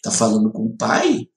tá 0.03 0.11
falando 0.11 0.53
com 0.53 0.67
o 0.67 0.77
Pai, 0.77 1.29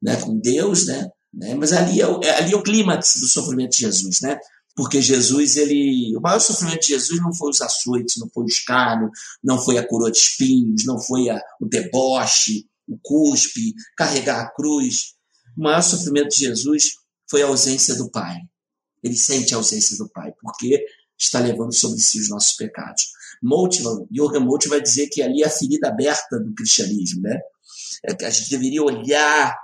né? 0.00 0.16
com 0.16 0.38
Deus, 0.38 0.86
né? 0.86 1.10
né? 1.34 1.54
mas 1.54 1.72
ali 1.72 2.00
é, 2.00 2.06
o, 2.06 2.20
é, 2.22 2.38
ali 2.38 2.52
é 2.52 2.56
o 2.56 2.62
clímax 2.62 3.14
do 3.20 3.26
sofrimento 3.26 3.72
de 3.72 3.80
Jesus, 3.80 4.20
né? 4.20 4.38
porque 4.76 5.00
Jesus, 5.00 5.56
ele, 5.56 6.14
o 6.16 6.20
maior 6.20 6.38
sofrimento 6.38 6.82
de 6.82 6.88
Jesus 6.88 7.18
não 7.20 7.34
foi 7.34 7.50
os 7.50 7.62
açoites, 7.62 8.18
não 8.18 8.28
foi 8.32 8.44
o 8.44 8.46
escárnio, 8.46 9.10
não 9.42 9.58
foi 9.58 9.78
a 9.78 9.86
coroa 9.86 10.12
de 10.12 10.18
espinhos, 10.18 10.84
não 10.84 11.00
foi 11.00 11.30
a, 11.30 11.40
o 11.58 11.66
deboche, 11.66 12.66
o 12.86 12.98
cuspe, 13.02 13.74
carregar 13.96 14.42
a 14.42 14.50
cruz. 14.50 15.14
O 15.56 15.62
maior 15.62 15.82
sofrimento 15.82 16.28
de 16.28 16.44
Jesus 16.44 16.90
foi 17.28 17.42
a 17.42 17.46
ausência 17.46 17.94
do 17.94 18.10
Pai. 18.10 18.36
Ele 19.02 19.16
sente 19.16 19.54
a 19.54 19.56
ausência 19.56 19.96
do 19.96 20.10
Pai, 20.10 20.30
porque 20.42 20.84
está 21.18 21.40
levando 21.40 21.72
sobre 21.72 21.98
si 21.98 22.20
os 22.20 22.28
nossos 22.28 22.54
pecados. 22.56 23.04
Moltmann, 23.42 24.06
Jürgen 24.10 24.40
Moltmann 24.40 24.78
vai 24.78 24.80
dizer 24.80 25.08
que 25.08 25.22
ali 25.22 25.42
é 25.42 25.46
a 25.46 25.50
ferida 25.50 25.88
aberta 25.88 26.38
do 26.38 26.54
cristianismo, 26.54 27.22
né? 27.22 27.38
É 28.04 28.14
que 28.14 28.24
a 28.24 28.30
gente 28.30 28.50
deveria 28.50 28.82
olhar 28.82 29.56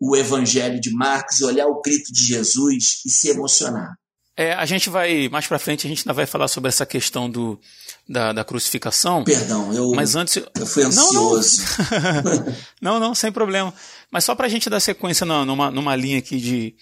o 0.00 0.16
evangelho 0.16 0.80
de 0.80 0.90
Marcos, 0.90 1.40
olhar 1.40 1.66
o 1.66 1.80
grito 1.80 2.12
de 2.12 2.24
Jesus 2.24 3.00
e 3.04 3.10
se 3.10 3.30
emocionar. 3.30 3.94
É, 4.38 4.52
a 4.52 4.66
gente 4.66 4.90
vai, 4.90 5.30
mais 5.30 5.46
para 5.46 5.58
frente, 5.58 5.86
a 5.86 5.88
gente 5.88 6.00
ainda 6.00 6.12
vai 6.12 6.26
falar 6.26 6.46
sobre 6.46 6.68
essa 6.68 6.84
questão 6.84 7.30
do, 7.30 7.58
da, 8.06 8.34
da 8.34 8.44
crucificação. 8.44 9.24
Perdão, 9.24 9.72
eu, 9.72 9.92
mas 9.92 10.14
antes, 10.14 10.36
eu 10.36 10.66
fui 10.66 10.82
ansioso. 10.82 11.62
Não, 11.90 12.22
não, 12.22 12.54
não, 13.00 13.00
não 13.00 13.14
sem 13.14 13.32
problema. 13.32 13.72
Mas 14.10 14.24
só 14.24 14.34
para 14.34 14.44
a 14.44 14.48
gente 14.50 14.68
dar 14.68 14.78
sequência 14.80 15.24
numa, 15.24 15.70
numa 15.70 15.96
linha 15.96 16.18
aqui 16.18 16.36
de, 16.36 16.74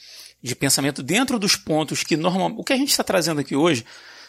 de 0.42 0.56
pensamento, 0.56 1.00
dentro 1.00 1.38
dos 1.38 1.54
pontos 1.54 2.02
que 2.02 2.16
normalmente. 2.16 2.60
O 2.60 2.64
que 2.64 2.72
a 2.72 2.76
gente 2.76 2.90
está 2.90 3.04
trazendo 3.04 3.40
aqui 3.40 3.54
hoje 3.54 3.84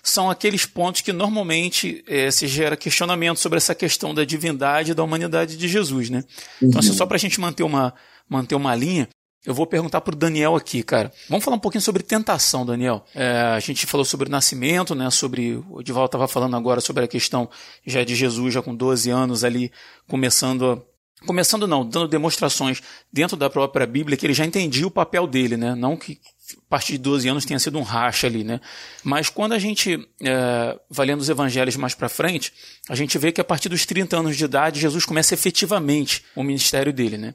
são 0.06 0.30
aqueles 0.30 0.68
pontos 0.68 1.01
que 1.01 1.12
normalmente 1.12 2.03
é, 2.08 2.30
se 2.30 2.47
gera 2.47 2.78
questionamento 2.78 3.39
sobre 3.39 3.58
essa 3.58 3.74
questão 3.74 4.14
da 4.14 4.24
divindade 4.24 4.91
e 4.91 4.93
da 4.93 5.03
humanidade 5.03 5.58
de 5.58 5.68
Jesus, 5.68 6.12
né? 6.12 6.24
Uhum. 6.62 6.70
Então, 6.70 6.80
assim, 6.80 6.93
só 6.93 7.08
para 7.08 7.16
a 7.16 7.20
gente 7.20 7.39
manter 7.41 7.64
uma, 7.64 7.91
manter 8.30 8.53
uma 8.53 8.76
linha, 8.76 9.10
eu 9.43 9.53
vou 9.53 9.66
perguntar 9.66 10.01
para 10.01 10.14
o 10.14 10.18
Daniel 10.18 10.56
aqui, 10.56 10.84
cara. 10.84 11.12
Vamos 11.28 11.43
falar 11.43 11.58
um 11.58 11.60
pouquinho 11.60 11.82
sobre 11.82 12.03
tentação, 12.03 12.64
Daniel. 12.64 13.03
É, 13.16 13.32
a 13.56 13.60
gente 13.60 13.88
falou 13.88 14.06
sobre 14.06 14.28
o 14.28 14.32
nascimento, 14.32 14.93
né? 14.93 15.10
Sobre 15.10 15.56
o 15.70 15.82
Edivaldo 15.82 16.06
estava 16.06 16.28
falando 16.28 16.56
agora 16.56 16.80
sobre 16.80 17.03
a 17.03 17.08
questão 17.08 17.49
já 17.84 18.03
de 18.03 18.16
Jesus, 18.16 18.53
já 18.53 18.62
com 18.62 18.76
12 18.76 19.10
anos 19.10 19.43
ali, 19.43 19.72
começando 20.08 20.72
a 20.72 20.95
começando 21.26 21.68
não, 21.68 21.84
dando 21.84 22.08
demonstrações 22.08 22.82
dentro 23.12 23.36
da 23.36 23.49
própria 23.49 23.88
Bíblia 23.88 24.16
que 24.16 24.26
ele 24.26 24.34
já 24.34 24.45
entendia 24.45 24.86
o 24.86 24.91
papel 24.91 25.26
dele, 25.26 25.58
né? 25.58 25.74
Não 25.74 25.97
que 25.97 26.20
a 26.58 26.70
partir 26.70 26.93
de 26.93 27.00
12 27.00 27.28
anos 27.28 27.46
tenha 27.46 27.60
sido 27.60 27.78
um 27.78 27.82
racha 27.82 28.28
ali, 28.28 28.43
né? 28.43 28.62
Mas 29.04 29.30
quando 29.30 29.54
a 29.54 29.60
gente 29.60 30.08
é, 30.22 30.80
vai 30.89 31.08
lendo 31.08 31.22
os 31.22 31.30
evangelhos 31.30 31.76
mais 31.76 31.96
para 31.96 32.10
frente, 32.10 32.54
a 32.89 32.96
gente 32.96 33.18
vê 33.18 33.32
que 33.32 33.41
a 33.41 33.43
partir 33.43 33.70
dos 33.70 33.86
30 33.86 34.18
anos 34.18 34.38
de 34.38 34.46
idade 34.46 34.80
Jesus 34.80 35.06
começa 35.06 35.34
efetivamente 35.34 36.24
o 36.36 36.43
ministério 36.43 36.93
dele, 36.93 37.18
né? 37.18 37.34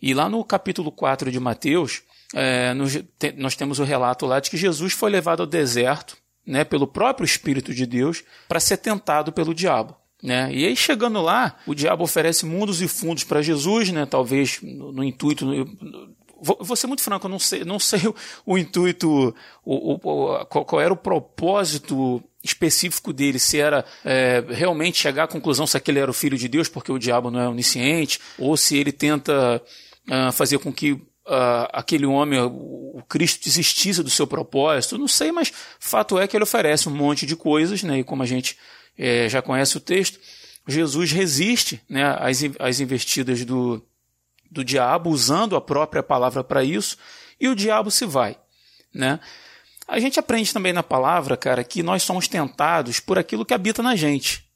E 0.00 0.14
lá 0.14 0.28
no 0.28 0.44
capítulo 0.44 0.92
4 0.92 1.30
de 1.30 1.40
Mateus, 1.40 2.02
é, 2.34 2.72
te, 3.18 3.32
nós 3.32 3.56
temos 3.56 3.78
o 3.78 3.84
relato 3.84 4.26
lá 4.26 4.40
de 4.40 4.50
que 4.50 4.56
Jesus 4.56 4.92
foi 4.92 5.10
levado 5.10 5.40
ao 5.40 5.46
deserto, 5.46 6.16
né, 6.46 6.64
pelo 6.64 6.86
próprio 6.86 7.26
Espírito 7.26 7.74
de 7.74 7.84
Deus, 7.84 8.22
para 8.48 8.60
ser 8.60 8.78
tentado 8.78 9.32
pelo 9.32 9.54
diabo. 9.54 9.94
Né? 10.22 10.50
E 10.52 10.66
aí, 10.66 10.74
chegando 10.74 11.20
lá, 11.20 11.56
o 11.66 11.74
diabo 11.74 12.04
oferece 12.04 12.44
mundos 12.44 12.82
e 12.82 12.88
fundos 12.88 13.24
para 13.24 13.42
Jesus, 13.42 13.90
né? 13.90 14.06
talvez 14.06 14.60
no, 14.62 14.92
no 14.92 15.04
intuito. 15.04 15.44
No, 15.44 16.16
vou, 16.40 16.58
vou, 16.60 16.76
ser 16.76 16.86
muito 16.86 17.02
franco, 17.02 17.26
eu 17.26 17.30
não 17.30 17.38
sei, 17.38 17.64
não 17.64 17.78
sei 17.78 18.00
o, 18.06 18.14
o 18.46 18.58
intuito, 18.58 19.34
o, 19.64 19.94
o, 19.94 20.46
qual, 20.46 20.64
qual, 20.64 20.80
era 20.80 20.92
o 20.92 20.96
propósito 20.96 22.22
específico 22.42 23.12
dele, 23.12 23.38
se 23.38 23.58
era 23.58 23.84
é, 24.04 24.44
realmente 24.48 24.98
chegar 24.98 25.24
à 25.24 25.28
conclusão 25.28 25.66
se 25.66 25.76
aquele 25.76 25.98
era 25.98 26.10
o 26.10 26.14
filho 26.14 26.38
de 26.38 26.48
Deus, 26.48 26.68
porque 26.68 26.92
o 26.92 26.98
diabo 26.98 27.30
não 27.30 27.40
é 27.40 27.48
onisciente, 27.48 28.20
ou 28.38 28.56
se 28.56 28.76
ele 28.76 28.92
tenta 28.92 29.62
uh, 30.08 30.32
fazer 30.32 30.58
com 30.58 30.72
que 30.72 30.92
uh, 30.92 31.68
aquele 31.72 32.06
homem, 32.06 32.40
o 32.40 33.02
Cristo, 33.08 33.44
desistisse 33.44 34.02
do 34.02 34.10
seu 34.10 34.26
propósito. 34.26 34.98
Não 34.98 35.08
sei, 35.08 35.30
mas 35.30 35.52
fato 35.78 36.18
é 36.18 36.26
que 36.26 36.36
ele 36.36 36.44
oferece 36.44 36.88
um 36.88 36.94
monte 36.94 37.26
de 37.26 37.36
coisas, 37.36 37.82
né? 37.82 37.98
E 37.98 38.04
como 38.04 38.22
a 38.22 38.26
gente 38.26 38.56
é, 38.96 39.28
já 39.28 39.42
conhece 39.42 39.76
o 39.76 39.80
texto, 39.80 40.18
Jesus 40.66 41.12
resiste 41.12 41.80
né, 41.88 42.04
às, 42.18 42.40
às 42.58 42.80
investidas 42.80 43.44
do, 43.44 43.82
do 44.50 44.64
diabo, 44.64 45.10
usando 45.10 45.56
a 45.56 45.60
própria 45.60 46.02
palavra 46.02 46.42
para 46.42 46.64
isso, 46.64 46.96
e 47.40 47.48
o 47.48 47.54
diabo 47.54 47.90
se 47.90 48.06
vai. 48.06 48.36
Né? 48.94 49.20
A 49.86 49.98
gente 50.00 50.18
aprende 50.18 50.52
também 50.52 50.72
na 50.72 50.82
palavra, 50.82 51.36
cara, 51.36 51.62
que 51.64 51.82
nós 51.82 52.02
somos 52.02 52.28
tentados 52.28 53.00
por 53.00 53.18
aquilo 53.18 53.44
que 53.44 53.54
habita 53.54 53.82
na 53.82 53.96
gente 53.96 54.48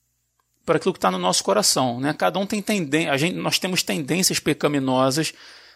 para 0.64 0.76
aquilo 0.76 0.92
que 0.92 0.98
está 0.98 1.10
no 1.10 1.18
nosso 1.18 1.42
coração. 1.44 2.00
Né? 2.00 2.12
Cada 2.14 2.38
um 2.38 2.46
tem 2.46 2.62
tendência, 2.62 3.32
nós 3.32 3.58
temos 3.58 3.82
tendências 3.82 4.38
pecaminosas 4.38 5.34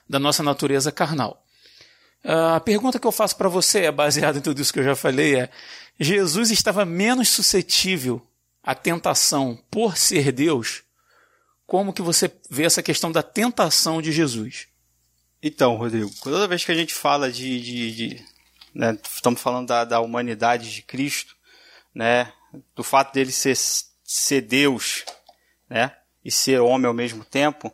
da 0.08 0.18
nossa 0.18 0.42
natureza 0.42 0.92
carnal. 0.92 1.42
Uh, 2.24 2.54
a 2.54 2.60
pergunta 2.60 2.98
que 2.98 3.06
eu 3.06 3.12
faço 3.12 3.36
para 3.36 3.48
você 3.48 3.84
é 3.84 3.92
baseada 3.92 4.38
em 4.38 4.40
tudo 4.40 4.60
isso 4.60 4.72
que 4.72 4.80
eu 4.80 4.84
já 4.84 4.96
falei 4.96 5.36
é: 5.36 5.50
Jesus 5.98 6.50
estava 6.50 6.84
menos 6.84 7.28
suscetível 7.28 8.24
à 8.62 8.74
tentação 8.74 9.58
por 9.70 9.96
ser 9.96 10.32
Deus? 10.32 10.82
Como 11.66 11.92
que 11.92 12.02
você 12.02 12.30
vê 12.48 12.64
essa 12.64 12.82
questão 12.82 13.10
da 13.10 13.22
tentação 13.22 14.00
de 14.00 14.12
Jesus? 14.12 14.68
Então, 15.42 15.76
Rodrigo, 15.76 16.10
toda 16.22 16.48
vez 16.48 16.64
que 16.64 16.72
a 16.72 16.74
gente 16.74 16.94
fala 16.94 17.30
de, 17.30 17.60
de, 17.60 17.92
de 17.92 18.24
né, 18.74 18.96
estamos 19.12 19.40
falando 19.40 19.66
da, 19.66 19.84
da 19.84 20.00
humanidade 20.00 20.72
de 20.72 20.82
Cristo, 20.82 21.34
né, 21.94 22.32
do 22.74 22.82
fato 22.82 23.12
dele 23.12 23.32
ser 23.32 23.56
ser 24.04 24.40
Deus, 24.42 25.04
né, 25.68 25.92
e 26.24 26.30
ser 26.30 26.60
homem 26.60 26.86
ao 26.86 26.94
mesmo 26.94 27.24
tempo, 27.24 27.72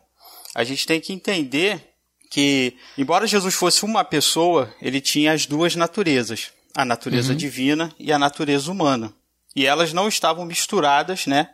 a 0.55 0.63
gente 0.63 0.85
tem 0.85 0.99
que 0.99 1.13
entender 1.13 1.93
que, 2.29 2.75
embora 2.97 3.27
Jesus 3.27 3.53
fosse 3.53 3.85
uma 3.85 4.03
pessoa, 4.03 4.73
ele 4.81 4.99
tinha 4.99 5.33
as 5.33 5.45
duas 5.45 5.75
naturezas, 5.75 6.51
a 6.75 6.83
natureza 6.83 7.31
uhum. 7.31 7.37
divina 7.37 7.93
e 7.99 8.11
a 8.11 8.17
natureza 8.17 8.71
humana. 8.71 9.13
E 9.55 9.67
elas 9.67 9.93
não 9.93 10.07
estavam 10.07 10.43
misturadas, 10.43 11.27
né? 11.27 11.51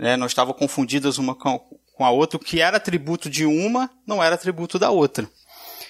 Né 0.00 0.16
não 0.16 0.26
estavam 0.26 0.52
confundidas 0.52 1.18
uma 1.18 1.34
com, 1.34 1.60
a 1.98 2.10
outra. 2.10 2.36
O 2.36 2.40
que 2.40 2.60
era 2.60 2.78
atributo 2.78 3.30
de 3.30 3.44
uma 3.44 3.90
não 4.06 4.22
era 4.22 4.34
atributo 4.34 4.78
da 4.78 4.90
outra. 4.90 5.30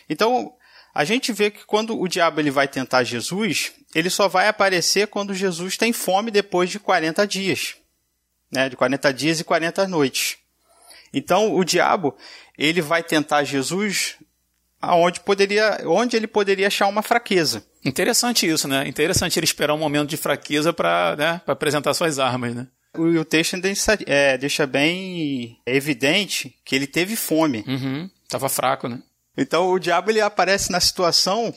Então, 0.09 0.53
a 0.93 1.05
gente 1.05 1.33
vê 1.33 1.51
que 1.51 1.65
quando 1.65 1.99
o 1.99 2.09
diabo 2.09 2.41
ele 2.41 2.51
vai 2.51 2.67
tentar 2.67 3.05
Jesus, 3.05 3.73
ele 3.95 4.11
só 4.11 4.29
vai 4.29 4.49
aparecer 4.49 5.07
quando 5.07 5.33
Jesus 5.33 5.77
tem 5.77 5.93
fome 5.93 6.31
depois 6.31 6.69
de 6.69 6.81
40 6.81 7.27
dias 7.27 7.77
né, 8.51 8.69
de 8.69 8.77
40 8.77 9.13
dias 9.13 9.41
e 9.41 9.45
40 9.45 9.87
noites. 9.87 10.37
Então 11.13 11.55
o 11.55 11.65
diabo 11.65 12.17
ele 12.59 12.81
vai 12.81 13.03
tentar 13.03 13.45
Jesus 13.45 14.17
aonde 14.81 15.21
poderia, 15.21 15.81
onde 15.87 16.17
ele 16.17 16.27
poderia 16.27 16.67
achar 16.67 16.87
uma 16.89 17.03
fraqueza. 17.03 17.65
Interessante 17.85 18.49
isso, 18.49 18.67
né? 18.67 18.87
Interessante 18.89 19.39
ele 19.39 19.45
esperar 19.45 19.75
um 19.75 19.79
momento 19.79 20.09
de 20.09 20.17
fraqueza 20.17 20.73
para 20.73 21.17
né, 21.17 21.41
apresentar 21.47 21.95
suas 21.95 22.19
armas, 22.19 22.55
né? 22.55 22.67
O, 22.97 23.03
o 23.03 23.24
texto 23.24 23.61
deixa, 23.61 23.99
é, 24.07 24.36
deixa 24.36 24.66
bem 24.66 25.59
evidente 25.66 26.55
que 26.64 26.74
ele 26.74 26.86
teve 26.86 27.16
fome. 27.16 27.64
Uhum, 27.66 28.11
tava 28.28 28.49
fraco, 28.49 28.88
né? 28.88 29.01
Então 29.36 29.70
o 29.70 29.78
diabo 29.78 30.11
ele 30.11 30.20
aparece 30.20 30.70
na 30.70 30.80
situação, 30.80 31.55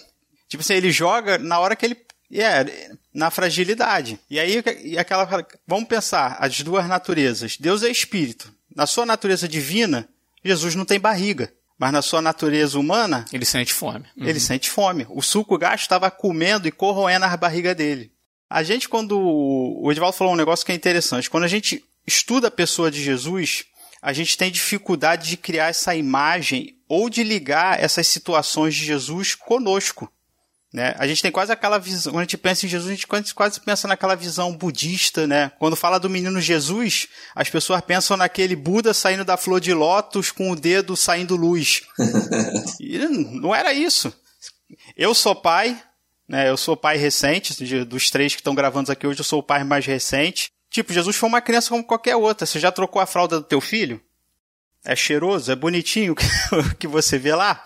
tipo 0.47 0.61
assim, 0.61 0.73
ele 0.75 0.91
joga 0.91 1.37
na 1.37 1.59
hora 1.59 1.75
que 1.75 1.85
ele 1.85 1.97
é, 2.31 2.91
na 3.13 3.29
fragilidade. 3.29 4.19
E 4.29 4.39
aí, 4.39 4.63
e 4.83 4.97
aquela, 4.97 5.27
vamos 5.67 5.87
pensar, 5.87 6.37
as 6.39 6.61
duas 6.61 6.87
naturezas. 6.87 7.57
Deus 7.57 7.83
é 7.83 7.89
espírito. 7.89 8.51
Na 8.75 8.87
sua 8.87 9.05
natureza 9.05 9.47
divina, 9.47 10.09
Jesus 10.43 10.73
não 10.75 10.85
tem 10.85 10.99
barriga. 10.99 11.53
Mas 11.77 11.91
na 11.91 12.01
sua 12.01 12.21
natureza 12.21 12.79
humana. 12.79 13.25
Ele 13.33 13.45
sente 13.45 13.73
fome. 13.73 14.05
Uhum. 14.15 14.25
Ele 14.25 14.39
sente 14.39 14.69
fome. 14.69 15.05
O 15.09 15.21
suco 15.21 15.57
gasto 15.57 15.81
estava 15.81 16.09
comendo 16.09 16.67
e 16.67 16.71
corroendo 16.71 17.25
a 17.25 17.37
barriga 17.37 17.75
dele. 17.75 18.12
A 18.53 18.61
gente, 18.61 18.87
quando. 18.87 19.19
O 19.19 19.91
Edvaldo 19.91 20.15
falou 20.15 20.33
um 20.33 20.37
negócio 20.37 20.63
que 20.63 20.71
é 20.71 20.75
interessante. 20.75 21.27
Quando 21.27 21.43
a 21.43 21.47
gente 21.47 21.83
estuda 22.05 22.49
a 22.49 22.51
pessoa 22.51 22.91
de 22.91 23.01
Jesus, 23.01 23.65
a 23.99 24.13
gente 24.13 24.37
tem 24.37 24.51
dificuldade 24.51 25.27
de 25.27 25.37
criar 25.37 25.69
essa 25.69 25.95
imagem 25.95 26.77
ou 26.87 27.09
de 27.09 27.23
ligar 27.23 27.81
essas 27.81 28.05
situações 28.05 28.75
de 28.75 28.85
Jesus 28.85 29.33
conosco. 29.33 30.07
Né? 30.71 30.93
A 30.99 31.07
gente 31.07 31.23
tem 31.23 31.31
quase 31.31 31.51
aquela 31.51 31.79
visão, 31.79 32.13
quando 32.13 32.19
a 32.19 32.23
gente 32.25 32.37
pensa 32.37 32.67
em 32.67 32.69
Jesus, 32.69 32.91
a 32.91 32.93
gente 32.93 33.07
quase 33.33 33.59
pensa 33.59 33.87
naquela 33.87 34.15
visão 34.15 34.55
budista, 34.55 35.25
né? 35.25 35.51
Quando 35.57 35.75
fala 35.75 35.99
do 35.99 36.09
menino 36.09 36.39
Jesus, 36.39 37.07
as 37.33 37.49
pessoas 37.49 37.81
pensam 37.81 38.15
naquele 38.15 38.55
Buda 38.55 38.93
saindo 38.93 39.25
da 39.25 39.35
flor 39.35 39.59
de 39.59 39.73
lótus 39.73 40.29
com 40.29 40.51
o 40.51 40.55
dedo 40.55 40.95
saindo 40.95 41.35
luz. 41.35 41.81
e 42.79 42.99
não 42.99 43.53
era 43.53 43.73
isso. 43.73 44.13
Eu 44.95 45.15
sou 45.15 45.35
pai, 45.35 45.81
né? 46.27 46.49
Eu 46.49 46.57
sou 46.57 46.75
pai 46.75 46.97
recente, 46.97 47.63
dos 47.85 48.09
três 48.09 48.33
que 48.33 48.41
estão 48.41 48.55
gravando 48.55 48.91
aqui 48.91 49.05
hoje, 49.05 49.19
eu 49.19 49.25
sou 49.25 49.39
o 49.39 49.43
pai 49.43 49.63
mais 49.63 49.85
recente. 49.85 50.49
Tipo, 50.69 50.93
Jesus 50.93 51.15
foi 51.15 51.29
uma 51.29 51.41
criança 51.41 51.69
como 51.69 51.83
qualquer 51.83 52.15
outra. 52.15 52.45
Você 52.45 52.59
já 52.59 52.71
trocou 52.71 53.01
a 53.01 53.05
fralda 53.05 53.39
do 53.39 53.45
teu 53.45 53.61
filho? 53.61 54.01
É 54.83 54.95
cheiroso? 54.95 55.51
É 55.51 55.55
bonitinho 55.55 56.15
que 56.79 56.87
você 56.87 57.17
vê 57.17 57.33
lá? 57.35 57.63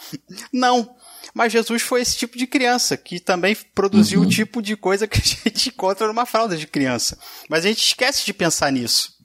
Não. 0.51 0.95
Mas 1.34 1.53
Jesus 1.53 1.82
foi 1.82 2.01
esse 2.01 2.18
tipo 2.18 2.38
de 2.38 2.45
criança, 2.45 2.97
que 2.97 3.20
também 3.20 3.55
produziu 3.74 4.22
uhum. 4.22 4.26
o 4.26 4.30
tipo 4.30 4.62
de 4.62 4.76
coisa 4.76 5.08
que 5.08 5.20
a 5.20 5.24
gente 5.49 5.70
encontra 5.70 6.08
numa 6.08 6.26
fralda 6.26 6.58
de 6.58 6.68
criança. 6.68 7.18
Mas 7.49 7.66
a 7.66 7.70
gente 7.70 7.82
esquece 7.82 8.26
de 8.26 8.34
pensar 8.34 8.72
nisso. 8.72 9.16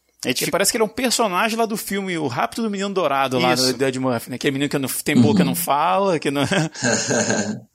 Parece 0.52 0.70
que 0.70 0.76
ele 0.76 0.84
é 0.84 0.86
um 0.86 0.88
personagem 0.88 1.58
lá 1.58 1.66
do 1.66 1.76
filme 1.76 2.16
O 2.16 2.28
Rápido 2.28 2.62
do 2.62 2.70
Menino 2.70 2.94
Dourado, 2.94 3.40
lá 3.40 3.56
do 3.56 3.72
Dead 3.72 3.96
Murphy, 3.96 4.30
né? 4.30 4.36
Aquele 4.36 4.52
menino 4.52 4.70
que 4.70 4.78
não 4.78 4.88
tem 4.88 5.20
boca, 5.20 5.40
uhum. 5.40 5.46
não 5.46 5.54
fala, 5.56 6.18
que 6.20 6.30
não... 6.30 6.42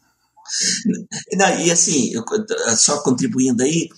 não, 1.33 1.59
e 1.59 1.71
assim, 1.71 2.13
só 2.77 3.01
contribuindo 3.01 3.63
aí, 3.63 3.89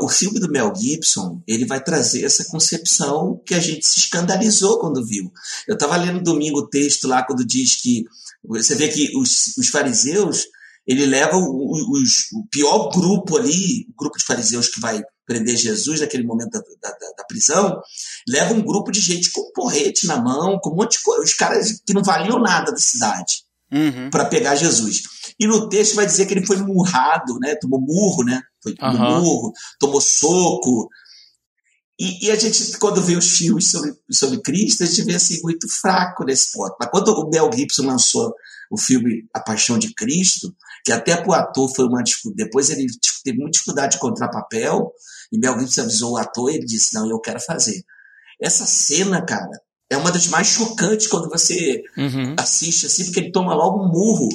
o 0.00 0.08
filme 0.08 0.38
do 0.38 0.50
Mel 0.50 0.72
Gibson, 0.74 1.42
ele 1.46 1.64
vai 1.64 1.82
trazer 1.82 2.24
essa 2.24 2.44
concepção 2.44 3.40
que 3.44 3.54
a 3.54 3.60
gente 3.60 3.86
se 3.86 4.00
escandalizou 4.00 4.78
quando 4.78 5.04
viu. 5.04 5.32
Eu 5.66 5.74
estava 5.74 5.96
lendo 5.96 6.22
domingo 6.22 6.60
o 6.60 6.68
texto 6.68 7.08
lá 7.08 7.22
quando 7.22 7.44
diz 7.44 7.76
que 7.80 8.04
você 8.44 8.74
vê 8.74 8.88
que 8.88 9.16
os, 9.16 9.56
os 9.56 9.68
fariseus 9.68 10.46
ele 10.86 11.04
leva 11.04 11.36
o, 11.36 11.42
o, 11.42 12.02
o 12.32 12.46
pior 12.50 12.90
grupo 12.90 13.36
ali, 13.36 13.86
o 13.90 13.94
grupo 13.94 14.16
de 14.16 14.24
fariseus 14.24 14.68
que 14.68 14.80
vai 14.80 15.02
prender 15.26 15.54
Jesus 15.54 16.00
naquele 16.00 16.24
momento 16.24 16.52
da, 16.52 16.60
da, 16.80 17.12
da, 17.18 17.24
prisão, 17.24 17.78
leva 18.26 18.54
um 18.54 18.62
grupo 18.62 18.90
de 18.90 18.98
gente 18.98 19.30
com 19.30 19.52
porrete 19.52 20.06
na 20.06 20.16
mão, 20.16 20.58
com 20.58 20.70
um 20.70 20.76
monte 20.76 20.92
de 20.92 21.02
coisa, 21.04 21.22
os 21.22 21.34
caras 21.34 21.82
que 21.86 21.92
não 21.92 22.02
valiam 22.02 22.40
nada 22.40 22.72
da 22.72 22.78
cidade, 22.78 23.42
uhum. 23.72 24.10
para 24.10 24.24
pegar 24.24 24.54
Jesus. 24.54 25.02
E 25.38 25.46
no 25.46 25.68
texto 25.68 25.94
vai 25.94 26.06
dizer 26.06 26.26
que 26.26 26.34
ele 26.34 26.46
foi 26.46 26.56
murrado, 26.58 27.38
né? 27.38 27.54
Tomou 27.56 27.80
murro, 27.80 28.24
né? 28.24 28.42
Foi 28.62 28.74
tomou 28.74 29.00
uhum. 29.00 29.20
murro, 29.20 29.52
tomou 29.78 30.00
soco. 30.00 30.88
E, 32.00 32.26
e, 32.26 32.30
a 32.30 32.36
gente, 32.36 32.78
quando 32.78 33.02
vê 33.02 33.16
os 33.16 33.36
filmes 33.36 33.70
sobre, 33.70 33.92
sobre 34.10 34.40
Cristo, 34.40 34.84
a 34.84 34.86
gente 34.86 35.02
vê 35.02 35.16
assim, 35.16 35.40
muito 35.42 35.68
fraco 35.68 36.24
nesse 36.24 36.52
ponto. 36.52 36.76
Mas 36.78 36.90
quando 36.90 37.08
o 37.08 37.28
Mel 37.28 37.50
Gibson 37.52 37.86
lançou 37.86 38.32
o 38.70 38.78
filme 38.78 39.28
A 39.34 39.40
Paixão 39.40 39.78
de 39.78 39.92
Cristo, 39.94 40.54
que 40.84 40.92
até 40.92 41.16
para 41.16 41.28
o 41.28 41.34
ator 41.34 41.74
foi 41.74 41.86
uma 41.86 42.02
dificuldade. 42.02 42.44
Depois 42.44 42.70
ele 42.70 42.86
teve 43.24 43.38
muita 43.38 43.52
dificuldade 43.52 43.92
de 43.92 43.96
encontrar 43.96 44.28
papel, 44.28 44.92
e 45.32 45.38
Mel 45.38 45.58
Gibson 45.58 45.82
avisou 45.82 46.12
o 46.12 46.16
ator 46.16 46.50
e 46.50 46.56
ele 46.56 46.66
disse: 46.66 46.94
Não, 46.94 47.08
eu 47.08 47.20
quero 47.20 47.40
fazer. 47.40 47.82
Essa 48.40 48.64
cena, 48.64 49.24
cara, 49.24 49.60
é 49.90 49.96
uma 49.96 50.12
das 50.12 50.26
mais 50.28 50.48
chocantes 50.48 51.06
quando 51.06 51.28
você 51.28 51.82
uhum. 51.96 52.34
assiste 52.38 52.86
assim, 52.86 53.04
porque 53.04 53.20
ele 53.20 53.32
toma 53.32 53.54
logo 53.54 53.82
um 53.82 53.88
murro 53.88 54.28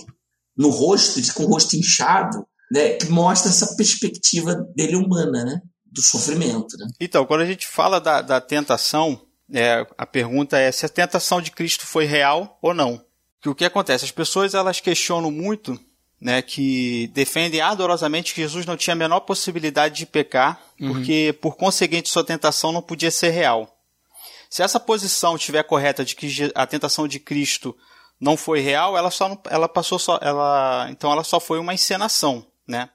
no 0.58 0.70
rosto, 0.70 1.22
com 1.34 1.44
o 1.44 1.48
rosto 1.48 1.76
inchado, 1.76 2.46
né, 2.72 2.94
que 2.94 3.08
mostra 3.08 3.50
essa 3.50 3.76
perspectiva 3.76 4.56
dele 4.76 4.96
humana, 4.96 5.44
né, 5.44 5.62
do 5.86 6.02
sofrimento. 6.02 6.78
Né? 6.78 6.88
Então, 7.00 7.26
quando 7.26 7.42
a 7.42 7.46
gente 7.46 7.68
fala 7.68 8.00
da, 8.00 8.22
da 8.22 8.42
tentação, 8.42 9.22
é, 9.52 9.86
a 9.98 10.06
pergunta 10.06 10.58
é 10.58 10.72
se 10.72 10.86
a 10.86 10.90
tentação 10.90 11.42
de 11.42 11.52
Cristo 11.52 11.86
foi 11.86 12.06
real 12.06 12.58
ou 12.62 12.74
não. 12.74 13.04
Que 13.42 13.50
o 13.50 13.56
que 13.56 13.66
acontece? 13.66 14.06
As 14.06 14.12
pessoas 14.12 14.54
elas 14.54 14.80
questionam 14.80 15.30
muito 15.30 15.80
né, 16.24 16.42
que 16.42 17.12
defendem 17.14 17.60
ardorosamente 17.60 18.34
que 18.34 18.42
Jesus 18.42 18.66
não 18.66 18.78
tinha 18.78 18.94
a 18.94 18.98
menor 18.98 19.20
possibilidade 19.20 19.98
de 19.98 20.06
pecar, 20.06 20.62
uhum. 20.80 20.94
porque, 20.94 21.38
por 21.42 21.58
conseguinte, 21.58 22.10
sua 22.10 22.24
tentação 22.24 22.72
não 22.72 22.82
podia 22.82 23.12
ser 23.12 23.32
real. 23.32 23.73
Se 24.54 24.62
essa 24.62 24.80
posição 24.80 25.36
estiver 25.36 25.64
correta 25.64 26.06
de 26.06 26.16
que 26.16 26.52
a 26.54 26.68
tentação 26.68 27.08
de 27.08 27.20
Cristo 27.20 27.76
não 28.22 28.38
foi 28.38 28.60
real, 28.60 28.96
ela 28.96 29.10
só 29.10 29.36
ela 29.50 29.68
passou 29.68 29.98
só 29.98 30.20
ela 30.22 30.86
então 30.92 31.12
ela 31.12 31.24
só 31.24 31.40
foi 31.40 31.58
uma 31.58 31.74
encenação, 31.74 32.46
né? 32.68 32.88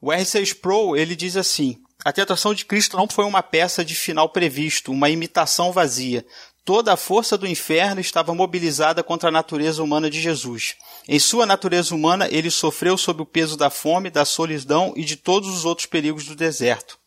O 0.00 0.06
R6 0.06 0.58
Pro 0.58 0.96
ele 0.96 1.14
diz 1.14 1.36
assim: 1.36 1.76
a 2.02 2.10
tentação 2.10 2.54
de 2.54 2.64
Cristo 2.64 2.96
não 2.96 3.06
foi 3.06 3.26
uma 3.26 3.42
peça 3.42 3.84
de 3.84 3.94
final 3.94 4.30
previsto, 4.30 4.92
uma 4.92 5.10
imitação 5.10 5.72
vazia. 5.72 6.24
Toda 6.64 6.94
a 6.94 6.96
força 6.96 7.36
do 7.36 7.46
inferno 7.46 8.00
estava 8.00 8.34
mobilizada 8.34 9.02
contra 9.02 9.28
a 9.28 9.32
natureza 9.32 9.82
humana 9.82 10.08
de 10.08 10.18
Jesus. 10.18 10.74
Em 11.06 11.18
sua 11.18 11.44
natureza 11.44 11.94
humana, 11.94 12.28
ele 12.30 12.50
sofreu 12.50 12.96
sob 12.96 13.20
o 13.20 13.26
peso 13.26 13.58
da 13.58 13.68
fome, 13.68 14.08
da 14.08 14.24
solidão 14.24 14.94
e 14.96 15.04
de 15.04 15.16
todos 15.16 15.50
os 15.50 15.66
outros 15.66 15.86
perigos 15.86 16.24
do 16.24 16.34
deserto. 16.34 16.98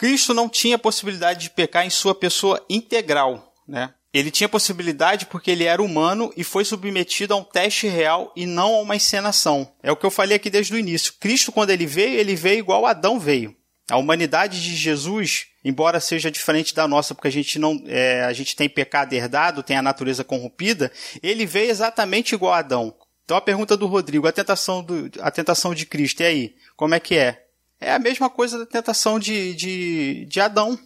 Cristo 0.00 0.32
não 0.32 0.48
tinha 0.48 0.78
possibilidade 0.78 1.40
de 1.40 1.50
pecar 1.50 1.84
em 1.84 1.90
sua 1.90 2.14
pessoa 2.14 2.64
integral, 2.70 3.52
né? 3.68 3.92
Ele 4.14 4.30
tinha 4.30 4.48
possibilidade 4.48 5.26
porque 5.26 5.50
ele 5.50 5.64
era 5.64 5.82
humano 5.82 6.32
e 6.38 6.42
foi 6.42 6.64
submetido 6.64 7.34
a 7.34 7.36
um 7.36 7.44
teste 7.44 7.86
real 7.86 8.32
e 8.34 8.46
não 8.46 8.76
a 8.76 8.80
uma 8.80 8.96
encenação. 8.96 9.70
É 9.82 9.92
o 9.92 9.96
que 9.96 10.06
eu 10.06 10.10
falei 10.10 10.38
aqui 10.38 10.48
desde 10.48 10.72
o 10.72 10.78
início. 10.78 11.12
Cristo, 11.20 11.52
quando 11.52 11.68
ele 11.68 11.84
veio, 11.84 12.18
ele 12.18 12.34
veio 12.34 12.60
igual 12.60 12.86
Adão 12.86 13.20
veio. 13.20 13.54
A 13.90 13.98
humanidade 13.98 14.62
de 14.62 14.74
Jesus, 14.74 15.48
embora 15.62 16.00
seja 16.00 16.30
diferente 16.30 16.74
da 16.74 16.88
nossa, 16.88 17.14
porque 17.14 17.28
a 17.28 17.32
gente 17.32 17.58
não, 17.58 17.78
é, 17.86 18.24
a 18.24 18.32
gente 18.32 18.56
tem 18.56 18.70
pecado 18.70 19.12
herdado, 19.12 19.62
tem 19.62 19.76
a 19.76 19.82
natureza 19.82 20.24
corrompida, 20.24 20.90
ele 21.22 21.44
veio 21.44 21.70
exatamente 21.70 22.34
igual 22.34 22.54
a 22.54 22.60
Adão. 22.60 22.96
Então 23.26 23.36
a 23.36 23.40
pergunta 23.42 23.76
do 23.76 23.86
Rodrigo, 23.86 24.26
a 24.26 24.32
tentação, 24.32 24.82
do, 24.82 25.10
a 25.20 25.30
tentação 25.30 25.74
de 25.74 25.84
Cristo, 25.84 26.22
e 26.22 26.24
aí? 26.24 26.54
Como 26.74 26.94
é 26.94 27.00
que 27.00 27.18
é? 27.18 27.49
É 27.80 27.92
a 27.92 27.98
mesma 27.98 28.28
coisa 28.28 28.58
da 28.58 28.66
tentação 28.66 29.18
de, 29.18 29.54
de, 29.54 30.26
de 30.26 30.40
Adão. 30.40 30.78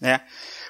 Né? 0.00 0.20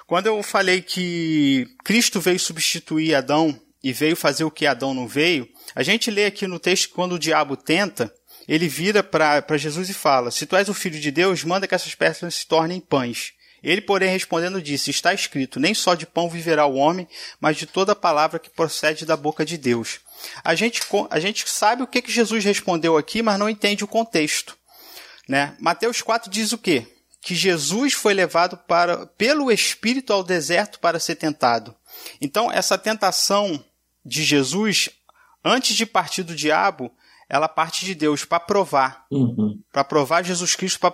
Quando 0.06 0.26
eu 0.26 0.42
falei 0.42 0.82
que 0.82 1.68
Cristo 1.84 2.20
veio 2.20 2.38
substituir 2.38 3.14
Adão 3.14 3.58
e 3.82 3.92
veio 3.92 4.16
fazer 4.16 4.44
o 4.44 4.50
que 4.50 4.66
Adão 4.66 4.92
não 4.92 5.06
veio, 5.06 5.48
a 5.74 5.82
gente 5.82 6.10
lê 6.10 6.26
aqui 6.26 6.46
no 6.46 6.58
texto 6.58 6.88
que 6.88 6.94
quando 6.94 7.12
o 7.12 7.18
diabo 7.18 7.56
tenta, 7.56 8.12
ele 8.48 8.68
vira 8.68 9.02
para 9.02 9.56
Jesus 9.56 9.88
e 9.88 9.94
fala: 9.94 10.30
Se 10.30 10.46
tu 10.46 10.56
és 10.56 10.68
o 10.68 10.74
filho 10.74 10.98
de 10.98 11.10
Deus, 11.10 11.44
manda 11.44 11.66
que 11.66 11.74
essas 11.74 11.94
pedras 11.94 12.34
se 12.34 12.46
tornem 12.46 12.80
pães. 12.80 13.32
Ele, 13.62 13.80
porém, 13.80 14.10
respondendo, 14.10 14.60
disse: 14.60 14.90
Está 14.90 15.14
escrito: 15.14 15.60
Nem 15.60 15.72
só 15.72 15.94
de 15.94 16.06
pão 16.06 16.28
viverá 16.28 16.66
o 16.66 16.74
homem, 16.74 17.06
mas 17.40 17.56
de 17.56 17.66
toda 17.66 17.94
palavra 17.94 18.40
que 18.40 18.50
procede 18.50 19.06
da 19.06 19.16
boca 19.16 19.44
de 19.44 19.56
Deus. 19.56 20.00
A 20.42 20.54
gente, 20.54 20.82
a 21.08 21.20
gente 21.20 21.48
sabe 21.48 21.82
o 21.82 21.86
que, 21.86 22.02
que 22.02 22.10
Jesus 22.10 22.44
respondeu 22.44 22.96
aqui, 22.96 23.22
mas 23.22 23.38
não 23.38 23.48
entende 23.48 23.84
o 23.84 23.88
contexto. 23.88 24.56
Né? 25.28 25.56
Mateus 25.60 26.02
4 26.02 26.30
diz 26.30 26.52
o 26.52 26.58
quê? 26.58 26.86
Que 27.20 27.34
Jesus 27.34 27.92
foi 27.92 28.14
levado 28.14 28.56
para, 28.56 29.06
pelo 29.06 29.50
Espírito 29.50 30.12
ao 30.12 30.24
deserto 30.24 30.80
para 30.80 30.98
ser 30.98 31.16
tentado. 31.16 31.74
Então, 32.20 32.50
essa 32.50 32.76
tentação 32.76 33.62
de 34.04 34.24
Jesus, 34.24 34.90
antes 35.44 35.76
de 35.76 35.86
partir 35.86 36.22
do 36.22 36.34
diabo, 36.34 36.90
ela 37.28 37.48
parte 37.48 37.84
de 37.84 37.94
Deus 37.94 38.24
para 38.24 38.40
provar. 38.40 39.06
Uhum. 39.10 39.58
Para 39.72 39.84
provar 39.84 40.24
Jesus 40.24 40.54
Cristo, 40.54 40.80
para 40.80 40.92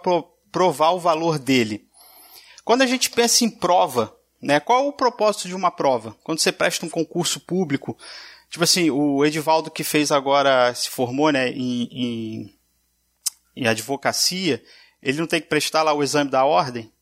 provar 0.53 0.91
o 0.91 1.01
valor 1.01 1.39
dele. 1.39 1.89
Quando 2.65 2.83
a 2.83 2.87
gente 2.87 3.11
pensa 3.11 3.45
em 3.45 3.51
prova, 3.51 4.15
né, 4.41 4.61
qual 4.61 4.85
é 4.85 4.89
o 4.89 4.93
propósito 4.93 5.49
de 5.49 5.55
uma 5.55 5.71
prova? 5.71 6.15
Quando 6.23 6.39
você 6.39 6.53
presta 6.53 6.87
um 6.87 6.89
concurso 6.89 7.41
público, 7.41 7.97
tipo 8.51 8.63
assim, 8.63 8.91
o 8.91 9.25
Edivaldo 9.25 9.71
que 9.71 9.83
fez 9.83 10.13
agora, 10.13 10.73
se 10.75 10.91
formou 10.91 11.33
né, 11.33 11.51
em, 11.51 11.89
em, 11.91 12.55
em 13.63 13.67
advocacia, 13.67 14.63
ele 15.03 15.19
não 15.19 15.27
tem 15.27 15.41
que 15.41 15.49
prestar 15.49 15.83
lá 15.83 15.93
o 15.93 16.03
exame 16.03 16.31
da 16.31 16.45
ordem? 16.45 16.93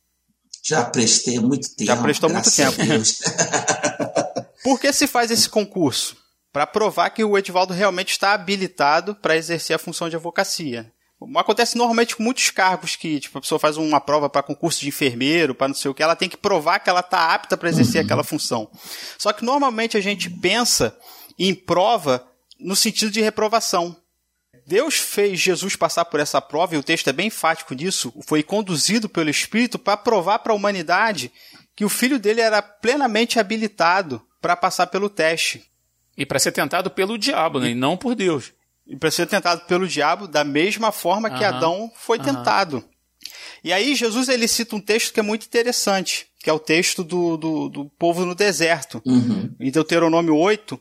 Já 0.64 0.84
prestei 0.84 1.38
há 1.38 1.40
muito 1.40 1.68
tempo. 1.76 1.86
Já 1.86 1.96
prestou 1.96 2.28
muito 2.28 2.50
tempo. 2.50 2.76
Por 4.62 4.80
que 4.80 4.92
se 4.92 5.06
faz 5.06 5.30
esse 5.30 5.48
concurso? 5.48 6.16
para 6.56 6.66
provar 6.66 7.10
que 7.10 7.22
o 7.22 7.36
Edivaldo 7.36 7.74
realmente 7.74 8.12
está 8.12 8.32
habilitado 8.32 9.14
para 9.14 9.36
exercer 9.36 9.76
a 9.76 9.78
função 9.78 10.08
de 10.08 10.16
advocacia. 10.16 10.90
Acontece 11.36 11.76
normalmente 11.76 12.16
com 12.16 12.22
muitos 12.22 12.48
cargos 12.48 12.96
que 12.96 13.20
tipo, 13.20 13.36
a 13.36 13.42
pessoa 13.42 13.58
faz 13.58 13.76
uma 13.76 14.00
prova 14.00 14.30
para 14.30 14.42
concurso 14.42 14.80
de 14.80 14.88
enfermeiro, 14.88 15.54
para 15.54 15.68
não 15.68 15.74
sei 15.74 15.90
o 15.90 15.94
que, 15.94 16.02
ela 16.02 16.16
tem 16.16 16.30
que 16.30 16.36
provar 16.38 16.78
que 16.78 16.88
ela 16.88 17.00
está 17.00 17.34
apta 17.34 17.58
para 17.58 17.68
exercer 17.68 18.00
uhum. 18.00 18.06
aquela 18.06 18.24
função. 18.24 18.70
Só 19.18 19.34
que 19.34 19.44
normalmente 19.44 19.98
a 19.98 20.00
gente 20.00 20.30
pensa 20.30 20.96
em 21.38 21.54
prova 21.54 22.26
no 22.58 22.74
sentido 22.74 23.10
de 23.10 23.20
reprovação. 23.20 23.94
Deus 24.66 24.96
fez 24.96 25.38
Jesus 25.38 25.76
passar 25.76 26.04
por 26.06 26.18
essa 26.18 26.40
prova, 26.40 26.74
e 26.74 26.78
o 26.78 26.82
texto 26.82 27.08
é 27.08 27.12
bem 27.12 27.28
enfático 27.28 27.72
nisso, 27.72 28.12
foi 28.26 28.42
conduzido 28.42 29.08
pelo 29.08 29.30
Espírito 29.30 29.78
para 29.78 29.96
provar 29.96 30.40
para 30.40 30.52
a 30.52 30.56
humanidade 30.56 31.30
que 31.76 31.84
o 31.84 31.88
filho 31.88 32.18
dele 32.18 32.40
era 32.40 32.60
plenamente 32.60 33.38
habilitado 33.38 34.20
para 34.40 34.56
passar 34.56 34.88
pelo 34.88 35.08
teste. 35.08 35.64
E 36.16 36.24
para 36.24 36.38
ser 36.38 36.50
tentado 36.50 36.90
pelo 36.90 37.18
diabo, 37.18 37.60
né? 37.60 37.70
e 37.70 37.74
não 37.74 37.96
por 37.96 38.14
Deus. 38.14 38.52
E 38.86 38.96
para 38.96 39.10
ser 39.10 39.26
tentado 39.26 39.66
pelo 39.66 39.86
diabo 39.86 40.26
da 40.26 40.42
mesma 40.42 40.90
forma 40.90 41.30
que 41.30 41.44
Adão 41.44 41.92
foi 41.94 42.18
tentado. 42.18 42.82
E 43.62 43.72
aí 43.72 43.94
Jesus 43.94 44.28
ele 44.28 44.48
cita 44.48 44.76
um 44.76 44.80
texto 44.80 45.12
que 45.12 45.20
é 45.20 45.22
muito 45.22 45.44
interessante, 45.44 46.26
que 46.38 46.48
é 46.48 46.52
o 46.52 46.58
texto 46.58 47.04
do, 47.04 47.36
do, 47.36 47.68
do 47.68 47.84
povo 47.98 48.24
no 48.24 48.34
deserto. 48.34 49.02
Uhum. 49.04 49.54
Em 49.60 49.70
Deuteronômio 49.70 50.36
8, 50.36 50.80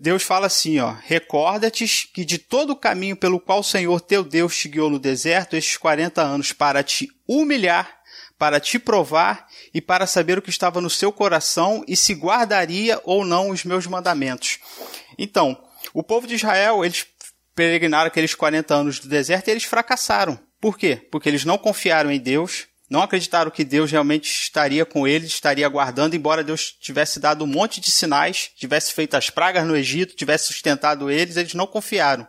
Deus 0.00 0.22
fala 0.22 0.48
assim, 0.48 0.78
ó, 0.80 0.94
recorda-te 1.02 1.86
que 2.12 2.26
de 2.26 2.36
todo 2.36 2.70
o 2.70 2.76
caminho 2.76 3.16
pelo 3.16 3.40
qual 3.40 3.60
o 3.60 3.64
Senhor 3.64 4.00
teu 4.02 4.22
Deus 4.22 4.56
te 4.56 4.68
guiou 4.68 4.90
no 4.90 4.98
deserto 4.98 5.56
estes 5.56 5.78
40 5.78 6.20
anos 6.20 6.52
para 6.52 6.82
te 6.82 7.08
humilhar, 7.26 8.02
para 8.38 8.60
te 8.60 8.78
provar 8.78 9.46
e 9.72 9.80
para 9.80 10.06
saber 10.06 10.36
o 10.36 10.42
que 10.42 10.50
estava 10.50 10.80
no 10.80 10.90
seu 10.90 11.10
coração 11.10 11.82
e 11.88 11.96
se 11.96 12.12
guardaria 12.12 13.00
ou 13.04 13.24
não 13.24 13.48
os 13.48 13.64
meus 13.64 13.86
mandamentos. 13.86 14.58
Então, 15.16 15.56
o 15.94 16.02
povo 16.02 16.26
de 16.26 16.34
Israel, 16.34 16.84
eles 16.84 17.06
peregrinaram 17.54 18.08
aqueles 18.08 18.34
40 18.34 18.74
anos 18.74 18.98
do 18.98 19.08
deserto 19.08 19.48
e 19.48 19.52
eles 19.52 19.64
fracassaram. 19.64 20.38
Por 20.60 20.76
quê? 20.76 20.96
Porque 21.10 21.28
eles 21.28 21.44
não 21.44 21.56
confiaram 21.56 22.10
em 22.10 22.20
Deus, 22.20 22.66
não 22.92 23.00
acreditaram 23.00 23.50
que 23.50 23.64
Deus 23.64 23.90
realmente 23.90 24.30
estaria 24.30 24.84
com 24.84 25.08
eles, 25.08 25.30
estaria 25.30 25.66
guardando, 25.66 26.14
embora 26.14 26.44
Deus 26.44 26.76
tivesse 26.78 27.18
dado 27.18 27.42
um 27.42 27.46
monte 27.46 27.80
de 27.80 27.90
sinais, 27.90 28.50
tivesse 28.54 28.92
feito 28.92 29.16
as 29.16 29.30
pragas 29.30 29.66
no 29.66 29.74
Egito, 29.74 30.14
tivesse 30.14 30.48
sustentado 30.48 31.10
eles, 31.10 31.38
eles 31.38 31.54
não 31.54 31.66
confiaram. 31.66 32.28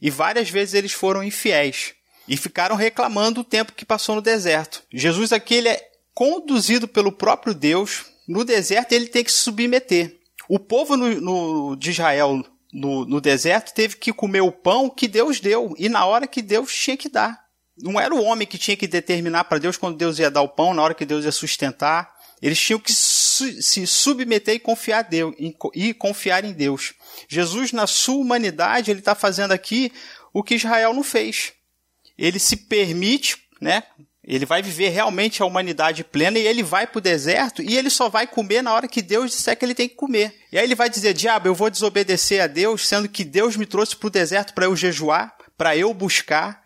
E 0.00 0.08
várias 0.08 0.48
vezes 0.48 0.74
eles 0.74 0.92
foram 0.92 1.24
infiéis 1.24 1.92
e 2.28 2.36
ficaram 2.36 2.76
reclamando 2.76 3.40
o 3.40 3.44
tempo 3.44 3.72
que 3.72 3.84
passou 3.84 4.14
no 4.14 4.22
deserto. 4.22 4.84
Jesus 4.92 5.32
aqui 5.32 5.56
ele 5.56 5.70
é 5.70 5.90
conduzido 6.14 6.86
pelo 6.86 7.10
próprio 7.10 7.52
Deus 7.52 8.04
no 8.28 8.44
deserto, 8.44 8.92
ele 8.92 9.08
tem 9.08 9.24
que 9.24 9.32
se 9.32 9.38
submeter. 9.38 10.20
O 10.48 10.60
povo 10.60 10.96
no, 10.96 11.20
no, 11.20 11.74
de 11.74 11.90
Israel 11.90 12.44
no, 12.72 13.04
no 13.04 13.20
deserto 13.20 13.74
teve 13.74 13.96
que 13.96 14.12
comer 14.12 14.42
o 14.42 14.52
pão 14.52 14.88
que 14.88 15.08
Deus 15.08 15.40
deu 15.40 15.74
e 15.76 15.88
na 15.88 16.06
hora 16.06 16.28
que 16.28 16.42
Deus 16.42 16.72
tinha 16.72 16.96
que 16.96 17.08
dar. 17.08 17.45
Não 17.78 18.00
era 18.00 18.14
o 18.14 18.22
homem 18.22 18.46
que 18.46 18.58
tinha 18.58 18.76
que 18.76 18.86
determinar 18.86 19.44
para 19.44 19.58
Deus 19.58 19.76
quando 19.76 19.96
Deus 19.96 20.18
ia 20.18 20.30
dar 20.30 20.42
o 20.42 20.48
pão, 20.48 20.72
na 20.72 20.82
hora 20.82 20.94
que 20.94 21.04
Deus 21.04 21.24
ia 21.24 21.32
sustentar. 21.32 22.14
Eles 22.40 22.60
tinham 22.60 22.78
que 22.78 22.92
su 22.92 23.62
se 23.62 23.86
submeter 23.86 24.54
e 24.54 24.58
confiar, 24.58 25.02
Deus, 25.02 25.34
e 25.74 25.92
confiar 25.92 26.44
em 26.44 26.52
Deus. 26.52 26.94
Jesus, 27.28 27.72
na 27.72 27.86
sua 27.86 28.16
humanidade, 28.16 28.90
ele 28.90 29.00
está 29.00 29.14
fazendo 29.14 29.52
aqui 29.52 29.92
o 30.32 30.42
que 30.42 30.54
Israel 30.54 30.94
não 30.94 31.02
fez. 31.02 31.52
Ele 32.16 32.38
se 32.38 32.56
permite, 32.56 33.36
né? 33.60 33.82
Ele 34.26 34.44
vai 34.44 34.60
viver 34.60 34.88
realmente 34.88 35.40
a 35.40 35.46
humanidade 35.46 36.02
plena 36.02 36.38
e 36.38 36.46
ele 36.46 36.62
vai 36.62 36.84
para 36.86 36.98
o 36.98 37.00
deserto 37.00 37.62
e 37.62 37.76
ele 37.76 37.88
só 37.88 38.08
vai 38.08 38.26
comer 38.26 38.60
na 38.60 38.74
hora 38.74 38.88
que 38.88 39.00
Deus 39.00 39.30
disser 39.30 39.56
que 39.56 39.64
ele 39.64 39.74
tem 39.74 39.88
que 39.88 39.94
comer. 39.94 40.34
E 40.50 40.58
aí 40.58 40.64
ele 40.64 40.74
vai 40.74 40.90
dizer: 40.90 41.14
Diabo, 41.14 41.46
eu 41.46 41.54
vou 41.54 41.70
desobedecer 41.70 42.42
a 42.42 42.48
Deus, 42.48 42.88
sendo 42.88 43.08
que 43.08 43.22
Deus 43.22 43.56
me 43.56 43.64
trouxe 43.64 43.94
para 43.94 44.08
o 44.08 44.10
deserto 44.10 44.52
para 44.52 44.64
eu 44.64 44.74
jejuar, 44.74 45.36
para 45.56 45.76
eu 45.76 45.94
buscar, 45.94 46.60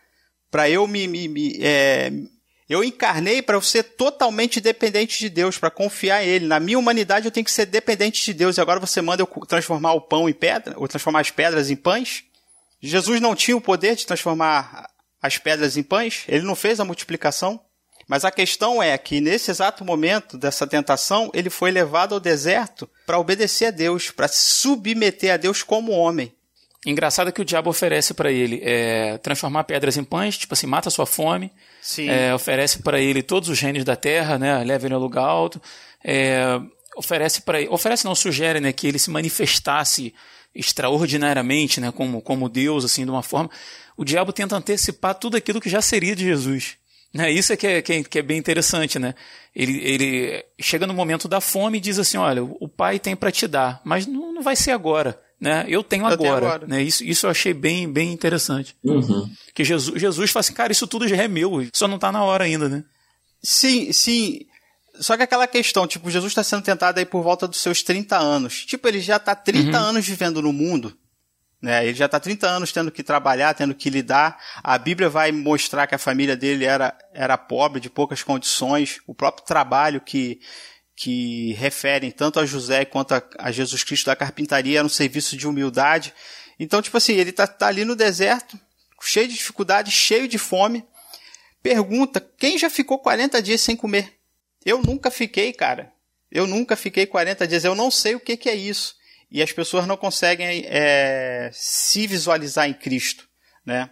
para 0.51 0.69
eu 0.69 0.87
me, 0.87 1.07
me, 1.07 1.29
me 1.29 1.59
é, 1.61 2.13
eu 2.71 2.85
encarnei 2.85 3.43
para 3.43 3.57
eu 3.57 3.63
ser 3.63 3.83
totalmente 3.83 4.61
dependente 4.61 5.19
de 5.19 5.29
Deus, 5.29 5.59
para 5.59 5.71
confiar 5.71 6.23
em 6.23 6.29
Ele. 6.29 6.47
Na 6.47 6.61
minha 6.61 6.79
humanidade 6.79 7.27
eu 7.27 7.33
tenho 7.33 7.45
que 7.45 7.51
ser 7.51 7.67
dependente 7.67 8.25
de 8.25 8.33
Deus. 8.33 8.57
E 8.57 8.61
agora 8.61 8.79
você 8.79 9.03
manda 9.03 9.23
eu 9.23 9.47
transformar 9.47 9.93
o 9.95 10.01
pão 10.01 10.29
em 10.29 10.33
pedra, 10.33 10.75
ou 10.77 10.87
transformar 10.87 11.21
as 11.21 11.33
pedras 11.33 11.69
em 11.69 11.75
pães? 11.75 12.23
Jesus 12.81 13.21
não 13.21 13.35
tinha 13.35 13.57
o 13.57 13.61
poder 13.61 13.97
de 13.97 14.07
transformar 14.07 14.89
as 15.21 15.37
pedras 15.37 15.77
em 15.77 15.83
pães? 15.83 16.23
Ele 16.29 16.45
não 16.45 16.55
fez 16.55 16.79
a 16.79 16.85
multiplicação? 16.85 17.61
Mas 18.07 18.25
a 18.25 18.31
questão 18.31 18.83
é 18.83 18.97
que 18.97 19.21
nesse 19.21 19.51
exato 19.51 19.85
momento 19.85 20.39
dessa 20.39 20.67
tentação, 20.67 21.31
ele 21.35 21.51
foi 21.51 21.73
levado 21.73 22.15
ao 22.15 22.21
deserto 22.21 22.89
para 23.05 23.19
obedecer 23.19 23.67
a 23.67 23.71
Deus, 23.71 24.13
para 24.13 24.29
se 24.29 24.61
submeter 24.61 25.35
a 25.35 25.37
Deus 25.37 25.63
como 25.65 25.93
homem. 25.93 26.33
Engraçado 26.87 27.31
que 27.31 27.43
o 27.43 27.45
diabo 27.45 27.69
oferece 27.69 28.15
para 28.15 28.33
ele 28.33 28.61
é, 28.65 29.19
transformar 29.19 29.65
pedras 29.65 29.99
em 29.99 30.05
pães, 30.05 30.39
tipo 30.39 30.55
assim, 30.55 30.67
mata 30.67 30.89
a 30.89 30.91
sua 30.93 31.05
fome. 31.05 31.53
É, 32.09 32.35
oferece 32.35 32.83
para 32.83 32.99
ele 32.99 33.23
todos 33.23 33.51
os 33.51 33.61
reinos 33.61 33.85
da 33.85 33.97
terra, 33.97 34.39
né? 34.39 34.65
Leva 34.65 34.87
ele 34.87 34.95
ao 34.95 35.01
lugar 35.01 35.25
alto. 35.25 35.61
É, 36.03 36.59
oferece 36.97 37.43
para 37.43 37.61
oferece 37.71 38.07
não 38.07 38.15
sugere, 38.15 38.61
né, 38.61 38.73
que 38.73 38.87
ele 38.87 38.99
se 38.99 39.11
manifestasse 39.11 40.15
extraordinariamente, 40.55 41.81
né, 41.81 41.93
como 41.93 42.23
como 42.23 42.49
Deus, 42.49 42.85
assim, 42.85 43.05
de 43.05 43.11
uma 43.11 43.23
forma. 43.23 43.51
O 43.95 44.05
diabo 44.05 44.33
tenta 44.33 44.57
antecipar 44.57 45.15
tudo 45.15 45.37
aquilo 45.37 45.61
que 45.61 45.69
já 45.69 45.83
seria 45.83 46.17
de 46.17 46.25
Jesus. 46.25 46.79
Né? 47.13 47.31
Isso 47.31 47.53
é 47.53 47.57
que, 47.57 47.67
é 47.67 47.83
que, 47.83 47.93
é 47.93 48.03
que 48.03 48.19
é 48.21 48.23
bem 48.23 48.39
interessante, 48.39 48.99
né? 48.99 49.15
Ele, 49.55 49.79
ele 49.85 50.45
chega 50.61 50.87
no 50.87 50.95
momento 50.95 51.29
da 51.29 51.41
fome 51.41 51.77
e 51.77 51.81
diz 51.81 51.99
assim, 51.99 52.17
olha, 52.17 52.43
o 52.43 52.69
pai 52.69 52.99
tem 52.99 53.15
para 53.15 53.33
te 53.33 53.47
dar, 53.47 53.83
mas 53.85 54.07
não, 54.07 54.33
não 54.33 54.43
vai 54.43 54.57
ser 54.57 54.71
agora 54.71 55.21
né? 55.41 55.65
Eu 55.69 55.83
tenho 55.83 56.03
eu 56.03 56.07
agora, 56.07 56.19
tenho 56.19 56.35
agora. 56.37 56.67
Né? 56.67 56.83
Isso, 56.83 57.03
isso 57.03 57.27
eu 57.27 57.31
achei 57.31 57.55
bem, 57.55 57.91
bem 57.91 58.13
interessante. 58.13 58.77
Uhum. 58.85 59.29
Que 59.55 59.65
Jesus, 59.65 59.99
Jesus 60.01 60.31
fala 60.31 60.41
assim, 60.41 60.53
cara, 60.53 60.71
isso 60.71 60.87
tudo 60.87 61.09
já 61.09 61.17
é 61.17 61.27
meu, 61.27 61.67
só 61.73 61.89
não 61.89 61.95
está 61.97 62.13
na 62.13 62.23
hora 62.23 62.45
ainda, 62.45 62.69
né? 62.69 62.85
Sim, 63.43 63.93
sim. 63.93 64.41
Só 65.01 65.17
que 65.17 65.23
aquela 65.23 65.47
questão, 65.47 65.87
tipo, 65.87 66.11
Jesus 66.11 66.33
está 66.33 66.45
sendo 66.45 66.63
tentado 66.63 66.99
aí 66.99 67.07
por 67.07 67.23
volta 67.23 67.49
dos 67.49 67.59
seus 67.59 67.83
30 67.83 68.19
anos. 68.19 68.67
Tipo, 68.67 68.87
ele 68.87 69.01
já 69.01 69.17
está 69.17 69.35
30 69.35 69.71
uhum. 69.71 69.85
anos 69.85 70.07
vivendo 70.07 70.43
no 70.43 70.53
mundo. 70.53 70.95
Né? 71.61 71.87
Ele 71.87 71.95
já 71.95 72.07
está 72.07 72.21
30 72.21 72.47
anos 72.47 72.73
tendo 72.73 72.91
que 72.91 73.03
trabalhar, 73.03 73.55
tendo 73.55 73.75
que 73.75 73.89
lidar. 73.89 74.39
A 74.63 74.77
Bíblia 74.77 75.09
vai 75.09 75.33
mostrar 75.33 75.87
que 75.87 75.95
a 75.95 75.99
família 75.99 76.37
dele 76.37 76.67
era, 76.67 76.97
era 77.15 77.39
pobre, 77.39 77.81
de 77.81 77.89
poucas 77.89 78.23
condições. 78.23 79.01
O 79.07 79.15
próprio 79.15 79.47
trabalho 79.47 80.01
que, 80.01 80.41
que 81.03 81.55
referem 81.55 82.11
tanto 82.11 82.39
a 82.39 82.45
José 82.45 82.85
quanto 82.85 83.15
a, 83.15 83.23
a 83.39 83.51
Jesus 83.51 83.83
Cristo 83.83 84.05
da 84.05 84.15
carpintaria, 84.15 84.81
era 84.81 84.87
um 84.87 84.91
serviço 84.91 85.35
de 85.35 85.49
humildade. 85.49 86.13
Então, 86.59 86.83
tipo 86.83 86.95
assim, 86.95 87.15
ele 87.15 87.31
está 87.31 87.47
tá 87.47 87.69
ali 87.69 87.87
no 87.87 87.97
deserto, 87.97 88.61
cheio 89.01 89.27
de 89.27 89.33
dificuldade, 89.33 89.91
cheio 89.91 90.29
de 90.29 90.37
fome. 90.37 90.85
Pergunta: 91.63 92.21
quem 92.37 92.59
já 92.59 92.69
ficou 92.69 92.99
40 92.99 93.41
dias 93.41 93.63
sem 93.63 93.75
comer? 93.75 94.13
Eu 94.63 94.83
nunca 94.83 95.11
fiquei, 95.11 95.55
cara. 95.55 95.91
Eu 96.31 96.47
nunca 96.47 96.77
fiquei 96.77 97.07
40 97.07 97.49
dias. 97.49 97.65
Eu 97.65 97.75
não 97.75 97.91
sei 97.91 98.15
o 98.15 98.21
que, 98.21 98.37
que 98.37 98.51
é 98.51 98.55
isso. 98.55 98.95
E 99.31 99.43
as 99.43 99.51
pessoas 99.51 99.87
não 99.87 99.97
conseguem 99.97 100.67
é, 100.67 101.49
se 101.51 102.07
visualizar 102.07 102.69
em 102.69 102.75
Cristo, 102.75 103.27
né? 103.65 103.89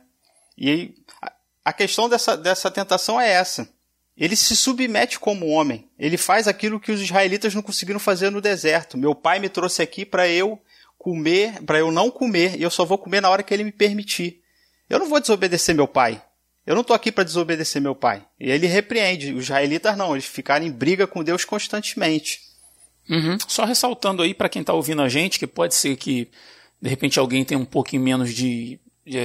E 0.58 0.94
a 1.64 1.72
questão 1.72 2.06
dessa, 2.06 2.36
dessa 2.36 2.70
tentação 2.70 3.18
é 3.18 3.30
essa 3.30 3.66
ele 4.18 4.34
se 4.34 4.56
submete 4.56 5.18
como 5.18 5.46
homem. 5.46 5.88
Ele 5.96 6.16
faz 6.16 6.48
aquilo 6.48 6.80
que 6.80 6.90
os 6.90 7.00
israelitas 7.00 7.54
não 7.54 7.62
conseguiram 7.62 8.00
fazer 8.00 8.30
no 8.30 8.40
deserto. 8.40 8.98
Meu 8.98 9.14
pai 9.14 9.38
me 9.38 9.48
trouxe 9.48 9.80
aqui 9.80 10.04
para 10.04 10.28
eu 10.28 10.60
comer, 10.98 11.62
para 11.62 11.78
eu 11.78 11.92
não 11.92 12.10
comer, 12.10 12.58
e 12.58 12.62
eu 12.62 12.70
só 12.70 12.84
vou 12.84 12.98
comer 12.98 13.22
na 13.22 13.30
hora 13.30 13.44
que 13.44 13.54
ele 13.54 13.62
me 13.62 13.70
permitir. 13.70 14.42
Eu 14.90 14.98
não 14.98 15.08
vou 15.08 15.20
desobedecer 15.20 15.72
meu 15.74 15.86
pai. 15.86 16.20
Eu 16.66 16.74
não 16.74 16.82
estou 16.82 16.96
aqui 16.96 17.12
para 17.12 17.22
desobedecer 17.22 17.80
meu 17.80 17.94
pai. 17.94 18.26
E 18.40 18.50
ele 18.50 18.66
repreende. 18.66 19.32
Os 19.32 19.44
israelitas 19.44 19.96
não, 19.96 20.12
eles 20.14 20.26
ficaram 20.26 20.66
em 20.66 20.70
briga 20.70 21.06
com 21.06 21.22
Deus 21.22 21.44
constantemente. 21.44 22.40
Uhum. 23.08 23.38
Só 23.46 23.64
ressaltando 23.64 24.22
aí 24.22 24.34
para 24.34 24.48
quem 24.48 24.60
está 24.60 24.72
ouvindo 24.72 25.00
a 25.00 25.08
gente, 25.08 25.38
que 25.38 25.46
pode 25.46 25.74
ser 25.74 25.96
que 25.96 26.28
de 26.82 26.88
repente 26.90 27.18
alguém 27.18 27.44
tenha 27.44 27.58
um 27.58 27.64
pouquinho 27.64 28.02
menos 28.02 28.34
de 28.34 28.78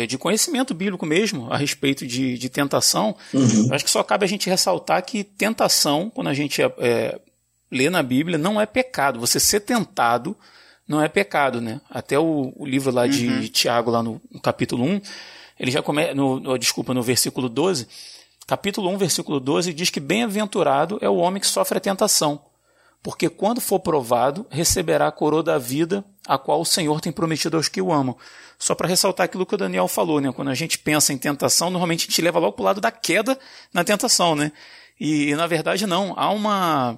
de 0.07 0.17
conhecimento 0.17 0.73
bíblico 0.73 1.05
mesmo 1.05 1.51
a 1.51 1.57
respeito 1.57 2.05
de, 2.07 2.37
de 2.37 2.49
tentação, 2.49 3.15
uhum. 3.33 3.73
acho 3.73 3.83
que 3.83 3.91
só 3.91 4.03
cabe 4.03 4.25
a 4.25 4.27
gente 4.27 4.49
ressaltar 4.49 5.03
que 5.03 5.23
tentação, 5.23 6.09
quando 6.09 6.27
a 6.27 6.33
gente 6.33 6.61
é, 6.61 6.71
é, 6.77 7.19
lê 7.71 7.89
na 7.89 8.01
Bíblia, 8.01 8.37
não 8.37 8.59
é 8.59 8.65
pecado. 8.65 9.19
Você 9.19 9.39
ser 9.39 9.61
tentado 9.61 10.35
não 10.87 11.01
é 11.01 11.07
pecado, 11.07 11.61
né? 11.61 11.81
Até 11.89 12.19
o, 12.19 12.53
o 12.55 12.65
livro 12.65 12.91
lá 12.91 13.07
de, 13.07 13.27
uhum. 13.27 13.47
Tiago, 13.47 13.89
lá 13.89 14.03
no, 14.03 14.21
no, 14.31 14.39
capítulo 14.39 14.83
1, 14.83 15.01
ele 15.59 15.71
já 15.71 15.81
começa, 15.81 16.13
no, 16.13 16.39
no, 16.39 16.57
desculpa, 16.57 16.93
no 16.93 17.01
versículo 17.01 17.47
12, 17.47 17.87
capítulo 18.45 18.89
1, 18.89 18.97
versículo 18.97 19.39
12, 19.39 19.73
diz 19.73 19.89
que 19.89 19.99
bem-aventurado 19.99 20.97
é 21.01 21.09
o 21.09 21.15
homem 21.15 21.39
que 21.39 21.47
sofre 21.47 21.77
a 21.77 21.81
tentação, 21.81 22.41
porque 23.03 23.27
quando 23.27 23.59
for 23.59 23.81
provado, 23.81 24.47
receberá 24.49 25.07
a 25.09 25.11
coroa 25.11 25.43
da 25.43 25.57
vida, 25.57 26.05
a 26.25 26.37
qual 26.37 26.61
o 26.61 26.65
Senhor 26.65 27.01
tem 27.01 27.11
prometido 27.11 27.57
aos 27.57 27.67
que 27.67 27.81
o 27.81 27.91
amam. 27.91 28.15
Só 28.57 28.73
para 28.73 28.87
ressaltar 28.87 29.25
aquilo 29.25 29.45
que 29.45 29.53
o 29.53 29.57
Daniel 29.57 29.89
falou, 29.89 30.21
né? 30.21 30.31
Quando 30.31 30.47
a 30.47 30.55
gente 30.55 30.79
pensa 30.79 31.11
em 31.11 31.17
tentação, 31.17 31.69
normalmente 31.69 32.05
a 32.05 32.09
gente 32.09 32.21
leva 32.21 32.39
logo 32.39 32.53
para 32.53 32.61
o 32.61 32.65
lado 32.65 32.79
da 32.79 32.89
queda 32.89 33.37
na 33.73 33.83
tentação, 33.83 34.35
né? 34.35 34.53
E, 34.97 35.35
na 35.35 35.45
verdade 35.47 35.85
não, 35.85 36.13
há 36.15 36.29
uma 36.29 36.97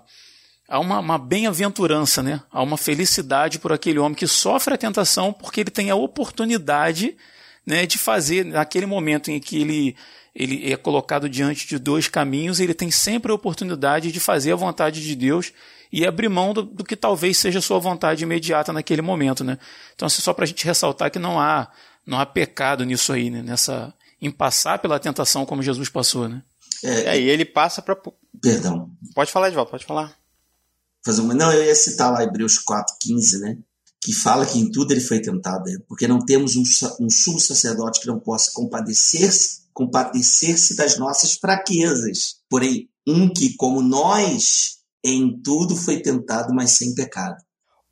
há 0.67 0.79
uma, 0.79 0.99
uma 0.99 1.17
bem-aventurança, 1.17 2.21
né? 2.21 2.39
Há 2.51 2.61
uma 2.61 2.77
felicidade 2.77 3.57
por 3.57 3.73
aquele 3.73 3.97
homem 3.97 4.13
que 4.13 4.27
sofre 4.27 4.75
a 4.75 4.77
tentação 4.77 5.33
porque 5.33 5.61
ele 5.61 5.71
tem 5.71 5.89
a 5.89 5.95
oportunidade, 5.95 7.17
né, 7.65 7.87
de 7.87 7.97
fazer 7.97 8.45
naquele 8.45 8.85
momento 8.85 9.31
em 9.31 9.39
que 9.39 9.59
ele 9.59 9.95
ele 10.35 10.71
é 10.71 10.75
colocado 10.75 11.29
diante 11.29 11.65
de 11.65 11.79
dois 11.79 12.09
caminhos, 12.09 12.59
ele 12.59 12.73
tem 12.73 12.91
sempre 12.91 13.31
a 13.31 13.35
oportunidade 13.35 14.11
de 14.11 14.19
fazer 14.19 14.51
a 14.51 14.57
vontade 14.57 15.01
de 15.01 15.15
Deus 15.15 15.53
e 15.91 16.05
abrir 16.05 16.29
mão 16.29 16.53
do, 16.53 16.63
do 16.63 16.83
que 16.83 16.95
talvez 16.95 17.38
seja 17.38 17.61
sua 17.61 17.79
vontade 17.79 18.23
imediata 18.23 18.73
naquele 18.73 19.01
momento, 19.01 19.43
né? 19.43 19.57
Então, 19.93 20.05
assim, 20.05 20.21
só 20.21 20.33
para 20.33 20.43
a 20.43 20.47
gente 20.47 20.65
ressaltar 20.65 21.11
que 21.11 21.19
não 21.19 21.39
há, 21.39 21.71
não 22.05 22.19
há 22.19 22.25
pecado 22.25 22.83
nisso 22.83 23.13
aí, 23.13 23.29
né? 23.29 23.41
Nessa, 23.41 23.93
em 24.21 24.31
passar 24.31 24.79
pela 24.79 24.99
tentação 24.99 25.45
como 25.45 25.63
Jesus 25.63 25.89
passou, 25.89 26.27
né? 26.27 26.41
É, 26.83 27.15
é 27.15 27.21
e 27.21 27.29
ele 27.29 27.45
passa 27.45 27.81
para... 27.81 27.97
Perdão. 28.41 28.89
Pode 29.13 29.31
falar, 29.31 29.47
Edvaldo, 29.47 29.71
pode 29.71 29.86
falar. 29.86 30.15
Fazer 31.03 31.21
uma... 31.21 31.33
Não, 31.33 31.51
eu 31.51 31.63
ia 31.63 31.75
citar 31.75 32.11
lá 32.11 32.23
Hebreus 32.23 32.57
4,15, 32.57 33.39
né? 33.39 33.57
Que 34.01 34.13
fala 34.13 34.45
que 34.45 34.59
em 34.59 34.71
tudo 34.71 34.91
ele 34.91 35.01
foi 35.01 35.19
tentado, 35.19 35.63
né? 35.65 35.77
porque 35.88 36.07
não 36.07 36.19
temos 36.19 36.55
um, 36.55 36.63
um 36.99 37.09
sumo 37.09 37.39
sacerdote 37.39 37.99
que 37.99 38.07
não 38.07 38.19
possa 38.19 38.51
compadecer-se 38.53 39.65
compadecer-se 39.75 40.75
das 40.75 40.97
nossas 40.97 41.33
fraquezas. 41.33 42.38
Porém, 42.49 42.89
um 43.05 43.31
que, 43.31 43.53
como 43.55 43.81
nós, 43.83 44.74
em 45.05 45.41
tudo 45.41 45.75
foi 45.75 46.01
tentado, 46.01 46.53
mas 46.53 46.71
sem 46.71 46.93
pecado. 46.95 47.37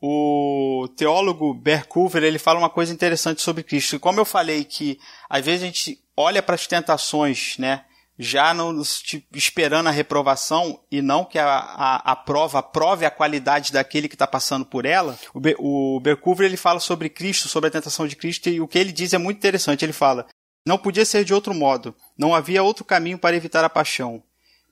O 0.01 0.87
teólogo 0.97 1.53
Bercover 1.53 2.23
ele 2.23 2.37
fala 2.37 2.59
uma 2.59 2.69
coisa 2.69 2.91
interessante 2.91 3.41
sobre 3.41 3.63
Cristo. 3.63 3.99
Como 3.99 4.19
eu 4.19 4.25
falei 4.25 4.65
que 4.65 4.99
às 5.29 5.45
vezes 5.45 5.63
a 5.63 5.65
gente 5.65 6.03
olha 6.17 6.43
para 6.43 6.55
as 6.55 6.67
tentações, 6.67 7.55
né, 7.57 7.85
já 8.17 8.53
no, 8.53 8.83
tipo, 8.83 9.25
esperando 9.35 9.87
a 9.87 9.91
reprovação 9.91 10.79
e 10.91 11.01
não 11.01 11.25
que 11.25 11.39
a, 11.39 11.47
a, 11.47 12.11
a 12.11 12.15
prova 12.15 12.61
prove 12.61 13.05
a 13.05 13.11
qualidade 13.11 13.71
daquele 13.71 14.07
que 14.07 14.15
está 14.15 14.27
passando 14.27 14.65
por 14.65 14.85
ela. 14.85 15.17
O, 15.33 15.39
Be, 15.39 15.55
o 15.59 16.01
ele 16.39 16.57
fala 16.57 16.79
sobre 16.79 17.09
Cristo, 17.09 17.47
sobre 17.47 17.69
a 17.69 17.71
tentação 17.71 18.07
de 18.07 18.15
Cristo 18.15 18.49
e 18.49 18.61
o 18.61 18.67
que 18.67 18.77
ele 18.77 18.91
diz 18.91 19.13
é 19.13 19.17
muito 19.17 19.37
interessante. 19.37 19.83
Ele 19.83 19.93
fala: 19.93 20.27
não 20.65 20.77
podia 20.77 21.05
ser 21.05 21.23
de 21.23 21.33
outro 21.33 21.53
modo. 21.53 21.95
Não 22.17 22.35
havia 22.35 22.63
outro 22.63 22.85
caminho 22.85 23.17
para 23.17 23.35
evitar 23.35 23.63
a 23.63 23.69
paixão. 23.69 24.23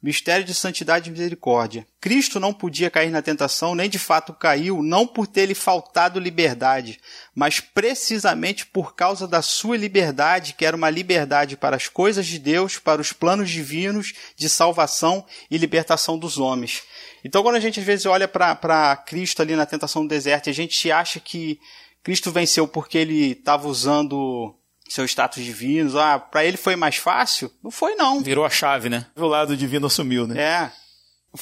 Mistério 0.01 0.43
de 0.43 0.55
santidade 0.55 1.09
e 1.09 1.11
misericórdia. 1.11 1.85
Cristo 1.99 2.39
não 2.39 2.51
podia 2.51 2.89
cair 2.89 3.11
na 3.11 3.21
tentação, 3.21 3.75
nem 3.75 3.87
de 3.87 3.99
fato 3.99 4.33
caiu, 4.33 4.81
não 4.81 5.05
por 5.05 5.27
ter-lhe 5.27 5.53
faltado 5.53 6.19
liberdade, 6.19 6.99
mas 7.35 7.59
precisamente 7.59 8.65
por 8.65 8.95
causa 8.95 9.27
da 9.27 9.43
sua 9.43 9.77
liberdade, 9.77 10.53
que 10.53 10.65
era 10.65 10.75
uma 10.75 10.89
liberdade 10.89 11.55
para 11.55 11.75
as 11.75 11.87
coisas 11.87 12.25
de 12.25 12.39
Deus, 12.39 12.79
para 12.79 12.99
os 12.99 13.13
planos 13.13 13.49
divinos 13.49 14.13
de 14.35 14.49
salvação 14.49 15.23
e 15.51 15.57
libertação 15.57 16.17
dos 16.17 16.39
homens. 16.39 16.81
Então, 17.23 17.43
quando 17.43 17.55
a 17.57 17.59
gente 17.59 17.79
às 17.79 17.85
vezes 17.85 18.07
olha 18.07 18.27
para 18.27 18.95
Cristo 19.05 19.41
ali 19.41 19.55
na 19.55 19.67
tentação 19.67 20.01
do 20.01 20.09
deserto, 20.09 20.49
a 20.49 20.53
gente 20.53 20.91
acha 20.91 21.19
que 21.19 21.59
Cristo 22.03 22.31
venceu 22.31 22.67
porque 22.67 22.97
ele 22.97 23.33
estava 23.33 23.67
usando 23.67 24.55
seu 24.91 25.05
status 25.05 25.43
divino. 25.43 25.97
Ah, 25.97 26.19
para 26.19 26.43
ele 26.43 26.57
foi 26.57 26.75
mais 26.75 26.97
fácil? 26.97 27.51
Não 27.63 27.71
foi, 27.71 27.95
não. 27.95 28.21
Virou 28.21 28.45
a 28.45 28.49
chave, 28.49 28.89
né? 28.89 29.05
O 29.15 29.25
lado 29.25 29.55
divino 29.55 29.87
assumiu, 29.87 30.27
né? 30.27 30.41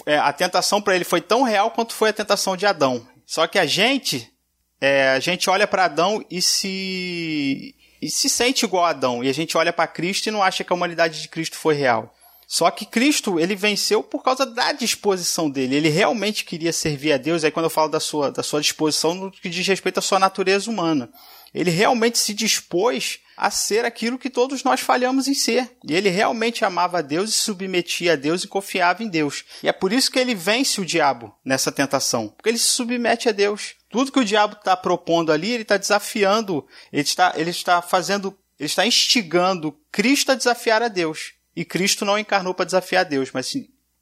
É. 0.06 0.14
é 0.14 0.18
a 0.18 0.32
tentação 0.32 0.82
para 0.82 0.96
ele 0.96 1.04
foi 1.04 1.20
tão 1.20 1.42
real 1.42 1.72
quanto 1.72 1.94
foi 1.94 2.10
a 2.10 2.14
tentação 2.14 2.56
de 2.56 2.68
Adão. 2.68 3.06
Só 3.26 3.48
que 3.48 3.58
a 3.58 3.66
gente, 3.66 4.32
é, 4.80 5.10
a 5.10 5.20
gente 5.20 5.50
olha 5.50 5.66
para 5.68 5.86
Adão 5.86 6.24
e 6.30 6.42
se 6.42 7.76
se 8.08 8.30
sente 8.30 8.64
igual 8.64 8.86
a 8.86 8.92
Adão 8.92 9.22
e 9.22 9.28
a 9.28 9.34
gente 9.34 9.58
olha 9.58 9.74
para 9.74 9.86
Cristo 9.86 10.28
e 10.28 10.32
não 10.32 10.42
acha 10.42 10.64
que 10.64 10.72
a 10.72 10.76
humanidade 10.76 11.22
de 11.22 11.28
Cristo 11.28 11.58
foi 11.58 11.74
real. 11.74 12.16
Só 12.48 12.72
que 12.72 12.86
Cristo, 12.86 13.40
ele 13.40 13.56
venceu 13.56 14.02
por 14.02 14.24
causa 14.24 14.46
da 14.46 14.72
disposição 14.72 15.50
dele. 15.50 15.76
Ele 15.76 15.90
realmente 15.90 16.46
queria 16.46 16.72
servir 16.72 17.12
a 17.12 17.18
Deus. 17.18 17.44
Aí 17.44 17.52
quando 17.52 17.66
eu 17.66 17.70
falo 17.70 17.90
da 17.90 18.00
sua, 18.00 18.32
da 18.32 18.42
sua 18.42 18.62
disposição 18.62 19.14
no 19.14 19.32
que 19.32 19.50
diz 19.50 19.68
respeito 19.68 20.00
à 20.00 20.02
sua 20.02 20.18
natureza 20.18 20.70
humana. 20.70 21.12
Ele 21.54 21.72
realmente 21.72 22.18
se 22.18 22.34
dispôs 22.34 23.20
a 23.40 23.50
ser 23.50 23.86
aquilo 23.86 24.20
que 24.20 24.30
todos 24.30 24.66
nós 24.66 24.82
falhamos 24.82 25.28
em 25.28 25.34
ser. 25.34 25.72
E 25.88 25.96
ele 25.96 26.10
realmente 26.10 26.66
amava 26.66 27.00
a 27.00 27.02
Deus 27.02 27.30
e 27.30 27.34
submetia 27.34 28.14
a 28.14 28.16
Deus 28.18 28.44
e 28.44 28.48
confiava 28.50 29.02
em 29.02 29.08
Deus. 29.08 29.46
E 29.64 29.70
é 29.70 29.72
por 29.72 29.94
isso 29.94 30.12
que 30.12 30.20
ele 30.20 30.36
vence 30.36 30.82
o 30.82 30.86
diabo 30.86 31.34
nessa 31.44 31.72
tentação. 31.72 32.28
Porque 32.28 32.50
ele 32.50 32.58
se 32.58 32.66
submete 32.66 33.30
a 33.30 33.32
Deus. 33.32 33.76
Tudo 33.90 34.12
que 34.12 34.20
o 34.20 34.26
diabo 34.26 34.56
está 34.56 34.76
propondo 34.76 35.32
ali, 35.32 35.52
ele 35.52 35.64
está 35.64 35.78
desafiando, 35.78 36.68
ele 36.92 37.04
está, 37.04 37.34
ele 37.38 37.50
está 37.50 37.82
fazendo, 37.82 38.38
ele 38.60 38.68
está 38.68 38.86
instigando 38.86 39.80
Cristo 39.90 40.34
a 40.34 40.36
desafiar 40.36 40.84
a 40.84 40.90
Deus. 40.90 41.34
E 41.56 41.64
Cristo 41.64 42.04
não 42.04 42.20
encarnou 42.20 42.54
para 42.54 42.66
desafiar 42.66 43.06
Deus, 43.06 43.32
mas 43.34 43.54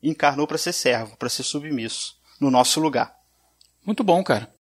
encarnou 0.02 0.48
para 0.48 0.58
ser 0.58 0.74
servo, 0.74 1.16
para 1.16 1.30
ser 1.30 1.44
submisso, 1.44 2.16
no 2.40 2.50
nosso 2.50 2.80
lugar. 2.80 3.16
Muito 3.86 4.04
bom, 4.04 4.24
cara. 4.24 4.57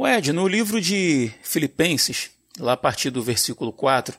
O 0.00 0.06
Ed, 0.06 0.32
no 0.32 0.46
livro 0.46 0.80
de 0.80 1.32
Filipenses, 1.42 2.30
lá 2.56 2.74
a 2.74 2.76
partir 2.76 3.10
do 3.10 3.20
versículo 3.20 3.72
4, 3.72 4.16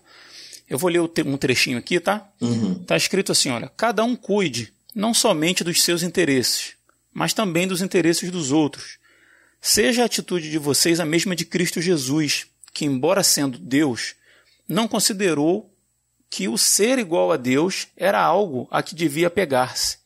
eu 0.70 0.78
vou 0.78 0.90
ler 0.90 1.00
um 1.26 1.38
trechinho 1.38 1.78
aqui, 1.78 2.02
tá? 2.02 2.30
Uhum. 2.42 2.76
Tá 2.84 2.98
escrito 2.98 3.32
assim, 3.32 3.50
olha, 3.50 3.72
cada 3.78 4.04
um 4.04 4.14
cuide 4.14 4.74
não 4.94 5.14
somente 5.14 5.64
dos 5.64 5.82
seus 5.82 6.04
interesses, 6.04 6.74
mas 7.14 7.32
também 7.32 7.66
dos 7.66 7.82
interesses 7.82 8.30
dos 8.30 8.52
outros. 8.52 8.98
Seja 9.62 10.02
a 10.04 10.06
atitude 10.06 10.52
de 10.52 10.58
vocês 10.58 11.00
a 11.00 11.06
mesma 11.06 11.34
de 11.34 11.46
Cristo 11.46 11.82
Jesus, 11.82 12.48
que, 12.74 12.84
embora 12.84 13.24
sendo 13.24 13.58
Deus, 13.58 14.16
não 14.68 14.86
considerou 14.86 15.74
que 16.30 16.50
o 16.50 16.58
ser 16.58 17.00
igual 17.00 17.32
a 17.32 17.38
Deus 17.38 17.88
era 17.96 18.22
algo 18.22 18.68
a 18.70 18.84
que 18.84 18.94
devia 18.94 19.30
pegar-se. 19.30 19.98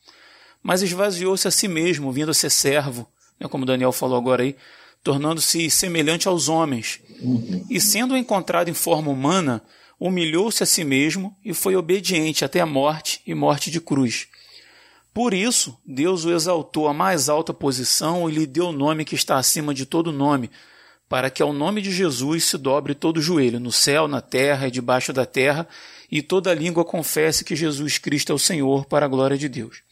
Mas 0.62 0.84
esvaziou-se 0.84 1.48
a 1.48 1.52
si 1.52 1.68
mesmo, 1.68 2.12
vindo 2.12 2.30
a 2.30 2.34
ser 2.34 2.52
servo, 2.52 3.10
né, 3.40 3.48
como 3.48 3.66
Daniel 3.66 3.92
falou 3.92 4.20
agora 4.20 4.44
aí, 4.44 4.56
tornando-se 5.04 5.70
semelhante 5.70 6.28
aos 6.28 6.47
homens. 6.47 6.99
E 7.70 7.80
sendo 7.80 8.18
encontrado 8.18 8.70
em 8.70 8.74
forma 8.74 9.12
humana, 9.12 9.62
humilhou-se 9.99 10.64
a 10.64 10.66
si 10.66 10.84
mesmo 10.84 11.36
e 11.43 11.54
foi 11.54 11.76
obediente 11.76 12.43
até 12.43 12.60
a 12.60 12.66
morte 12.66 13.22
e 13.28 13.34
morte 13.34 13.70
de 13.70 13.80
cruz. 13.80 14.28
Por 15.14 15.34
isso, 15.34 15.78
Deus 15.86 16.26
o 16.26 16.32
exaltou 16.32 16.88
à 16.88 16.93
mais 16.93 17.30
alta 17.30 17.54
posição 17.54 18.28
e 18.30 18.34
lhe 18.34 18.47
deu 18.47 18.68
o 18.68 18.72
nome 18.72 19.06
que 19.06 19.14
está 19.14 19.38
acima 19.38 19.74
de 19.74 19.86
todo 19.86 20.12
nome, 20.12 20.49
para 21.08 21.30
que 21.30 21.43
ao 21.43 21.54
nome 21.54 21.82
de 21.82 21.91
Jesus 21.91 22.45
se 22.45 22.58
dobre 22.58 22.95
todo 22.95 23.18
o 23.18 23.22
joelho, 23.22 23.60
no 23.60 23.72
céu, 23.72 24.08
na 24.08 24.22
terra 24.22 24.68
e 24.68 24.72
debaixo 24.72 25.14
da 25.14 25.26
terra, 25.26 25.68
e 26.10 26.22
toda 26.22 26.54
língua 26.54 26.84
confesse 26.84 27.43
que 27.43 27.56
Jesus 27.56 27.99
Cristo 27.99 28.32
é 28.32 28.36
o 28.36 28.39
Senhor 28.39 28.86
para 28.86 29.06
a 29.06 29.10
glória 29.10 29.38
de 29.38 29.47
Deus. 29.47 29.84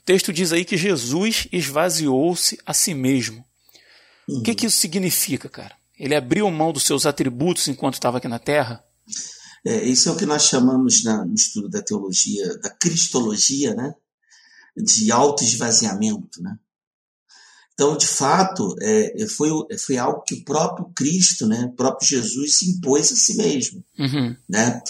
O 0.00 0.02
texto 0.04 0.32
diz 0.32 0.52
aí 0.52 0.64
que 0.64 0.76
Jesus 0.76 1.46
esvaziou-se 1.52 2.58
a 2.64 2.72
si 2.72 2.94
mesmo. 2.94 3.44
Uhum. 4.28 4.38
O 4.38 4.42
que, 4.42 4.54
que 4.54 4.66
isso 4.66 4.78
significa, 4.78 5.48
cara? 5.48 5.74
Ele 5.98 6.14
abriu 6.14 6.50
mão 6.50 6.72
dos 6.72 6.84
seus 6.84 7.06
atributos 7.06 7.68
enquanto 7.68 7.94
estava 7.94 8.18
aqui 8.18 8.28
na 8.28 8.38
Terra? 8.38 8.84
É, 9.64 9.82
isso 9.84 10.08
é 10.08 10.12
o 10.12 10.16
que 10.16 10.26
nós 10.26 10.44
chamamos 10.44 11.04
na, 11.04 11.24
no 11.24 11.34
estudo 11.34 11.68
da 11.68 11.82
teologia, 11.82 12.58
da 12.58 12.70
cristologia, 12.70 13.74
né? 13.74 13.94
de 14.76 15.10
autoesvaziamento. 15.12 16.42
Né? 16.42 16.56
Então, 17.72 17.96
de 17.96 18.06
fato, 18.06 18.76
é, 18.80 19.26
foi, 19.28 19.50
foi 19.78 19.96
algo 19.96 20.22
que 20.22 20.34
o 20.34 20.44
próprio 20.44 20.86
Cristo, 20.94 21.46
né, 21.46 21.64
o 21.64 21.72
próprio 21.76 22.08
Jesus, 22.08 22.56
se 22.56 22.70
impôs 22.70 23.12
a 23.12 23.16
si 23.16 23.36
mesmo. 23.36 23.84
Uhum. 23.98 24.36
Né? 24.48 24.80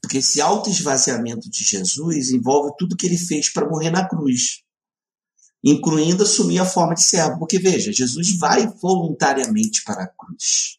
Porque 0.00 0.18
esse 0.18 0.40
autoesvaziamento 0.40 1.48
de 1.48 1.64
Jesus 1.64 2.30
envolve 2.30 2.72
tudo 2.78 2.96
que 2.96 3.06
ele 3.06 3.18
fez 3.18 3.48
para 3.52 3.68
morrer 3.68 3.90
na 3.90 4.08
cruz, 4.08 4.62
incluindo 5.62 6.22
assumir 6.22 6.58
a 6.58 6.64
forma 6.64 6.94
de 6.94 7.02
servo. 7.02 7.38
Porque, 7.38 7.58
veja, 7.58 7.92
Jesus 7.92 8.36
vai 8.38 8.66
voluntariamente 8.66 9.82
para 9.84 10.04
a 10.04 10.08
cruz. 10.08 10.78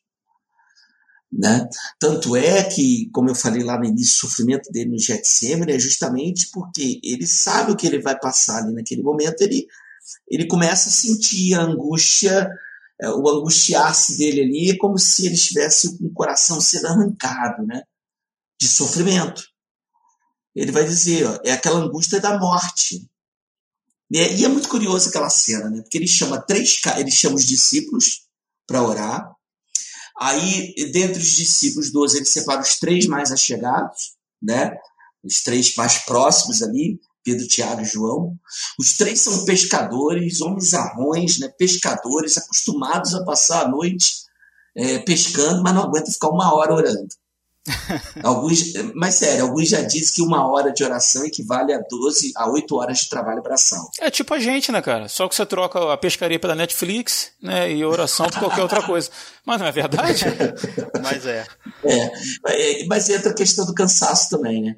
Né? 1.31 1.67
Tanto 1.99 2.35
é 2.35 2.63
que, 2.63 3.09
como 3.11 3.29
eu 3.29 3.35
falei 3.35 3.63
lá 3.63 3.77
no 3.77 3.85
início, 3.85 4.27
o 4.27 4.29
sofrimento 4.29 4.71
dele 4.71 4.91
no 4.91 4.99
Getsemane 4.99 5.73
é 5.73 5.79
justamente 5.79 6.49
porque 6.51 6.99
ele 7.03 7.25
sabe 7.25 7.71
o 7.71 7.75
que 7.75 7.87
ele 7.87 7.99
vai 7.99 8.17
passar 8.19 8.57
ali 8.57 8.71
naquele 8.73 9.01
momento, 9.01 9.41
ele, 9.41 9.65
ele 10.29 10.45
começa 10.45 10.89
a 10.89 10.91
sentir 10.91 11.55
a 11.55 11.63
angústia, 11.63 12.47
é, 13.01 13.09
o 13.09 13.27
angustiar-se 13.27 14.15
dele 14.15 14.41
ali, 14.41 14.77
como 14.77 14.99
se 14.99 15.25
ele 15.25 15.33
estivesse 15.33 15.97
com 15.97 16.05
o 16.05 16.13
coração 16.13 16.61
sendo 16.61 16.87
arrancado, 16.87 17.65
né? 17.65 17.81
de 18.63 18.67
sofrimento. 18.69 19.43
Ele 20.55 20.71
vai 20.71 20.85
dizer, 20.85 21.25
ó, 21.25 21.39
é 21.43 21.51
aquela 21.51 21.79
angústia 21.79 22.19
da 22.19 22.39
morte. 22.39 23.09
E 24.13 24.19
é, 24.19 24.31
e 24.31 24.45
é 24.45 24.47
muito 24.47 24.69
curioso 24.69 25.09
aquela 25.09 25.29
cena, 25.29 25.71
né? 25.71 25.81
Porque 25.81 25.97
ele 25.97 26.07
chama 26.07 26.39
três, 26.39 26.79
ele 26.97 27.09
chama 27.09 27.35
os 27.35 27.45
discípulos 27.45 28.27
para 28.67 28.83
orar. 28.83 29.27
Aí, 30.19 30.75
dentre 30.91 31.19
os 31.19 31.31
discípulos, 31.31 31.91
12, 31.91 32.17
ele 32.17 32.25
separa 32.25 32.61
os 32.61 32.77
três 32.77 33.07
mais 33.07 33.31
achegados, 33.31 34.13
né? 34.39 34.77
Os 35.23 35.41
três 35.41 35.73
mais 35.75 35.97
próximos 36.05 36.61
ali, 36.61 36.99
Pedro, 37.23 37.47
Tiago 37.47 37.81
e 37.81 37.85
João. 37.85 38.37
Os 38.77 38.93
três 38.93 39.19
são 39.19 39.45
pescadores, 39.45 40.41
homens 40.41 40.75
arrões, 40.75 41.39
né? 41.39 41.47
pescadores, 41.57 42.37
acostumados 42.37 43.15
a 43.15 43.25
passar 43.25 43.65
a 43.65 43.67
noite 43.67 44.13
é, 44.77 44.99
pescando, 44.99 45.63
mas 45.63 45.73
não 45.73 45.83
aguenta 45.83 46.11
ficar 46.11 46.29
uma 46.29 46.53
hora 46.53 46.75
orando. 46.75 47.07
Alguns, 48.21 48.73
mas 48.93 49.15
sério, 49.15 49.43
alguns 49.43 49.69
já 49.69 49.81
dizem 49.81 50.15
que 50.15 50.21
uma 50.21 50.51
hora 50.51 50.71
de 50.71 50.83
oração 50.83 51.25
equivale 51.25 51.73
a 51.73 51.79
12 51.79 52.33
a 52.35 52.49
8 52.49 52.75
horas 52.75 52.99
de 52.99 53.09
trabalho 53.09 53.41
braçal. 53.41 53.89
É 53.99 54.11
tipo 54.11 54.33
a 54.33 54.39
gente, 54.39 54.71
né, 54.71 54.81
cara? 54.81 55.07
Só 55.07 55.29
que 55.29 55.35
você 55.35 55.45
troca 55.45 55.93
a 55.93 55.97
pescaria 55.97 56.39
pela 56.39 56.55
Netflix, 56.55 57.31
né, 57.41 57.71
e 57.71 57.81
a 57.81 57.87
oração 57.87 58.29
por 58.29 58.39
qualquer 58.39 58.61
outra 58.61 58.83
coisa. 58.83 59.09
Mas 59.45 59.59
não 59.61 59.67
é 59.67 59.71
verdade? 59.71 60.25
mas 61.01 61.25
é. 61.25 61.45
é. 61.83 62.11
é. 62.47 62.85
Mas 62.85 63.09
entra 63.09 63.31
a 63.31 63.35
questão 63.35 63.65
do 63.65 63.73
cansaço 63.73 64.29
também, 64.29 64.61
né? 64.61 64.75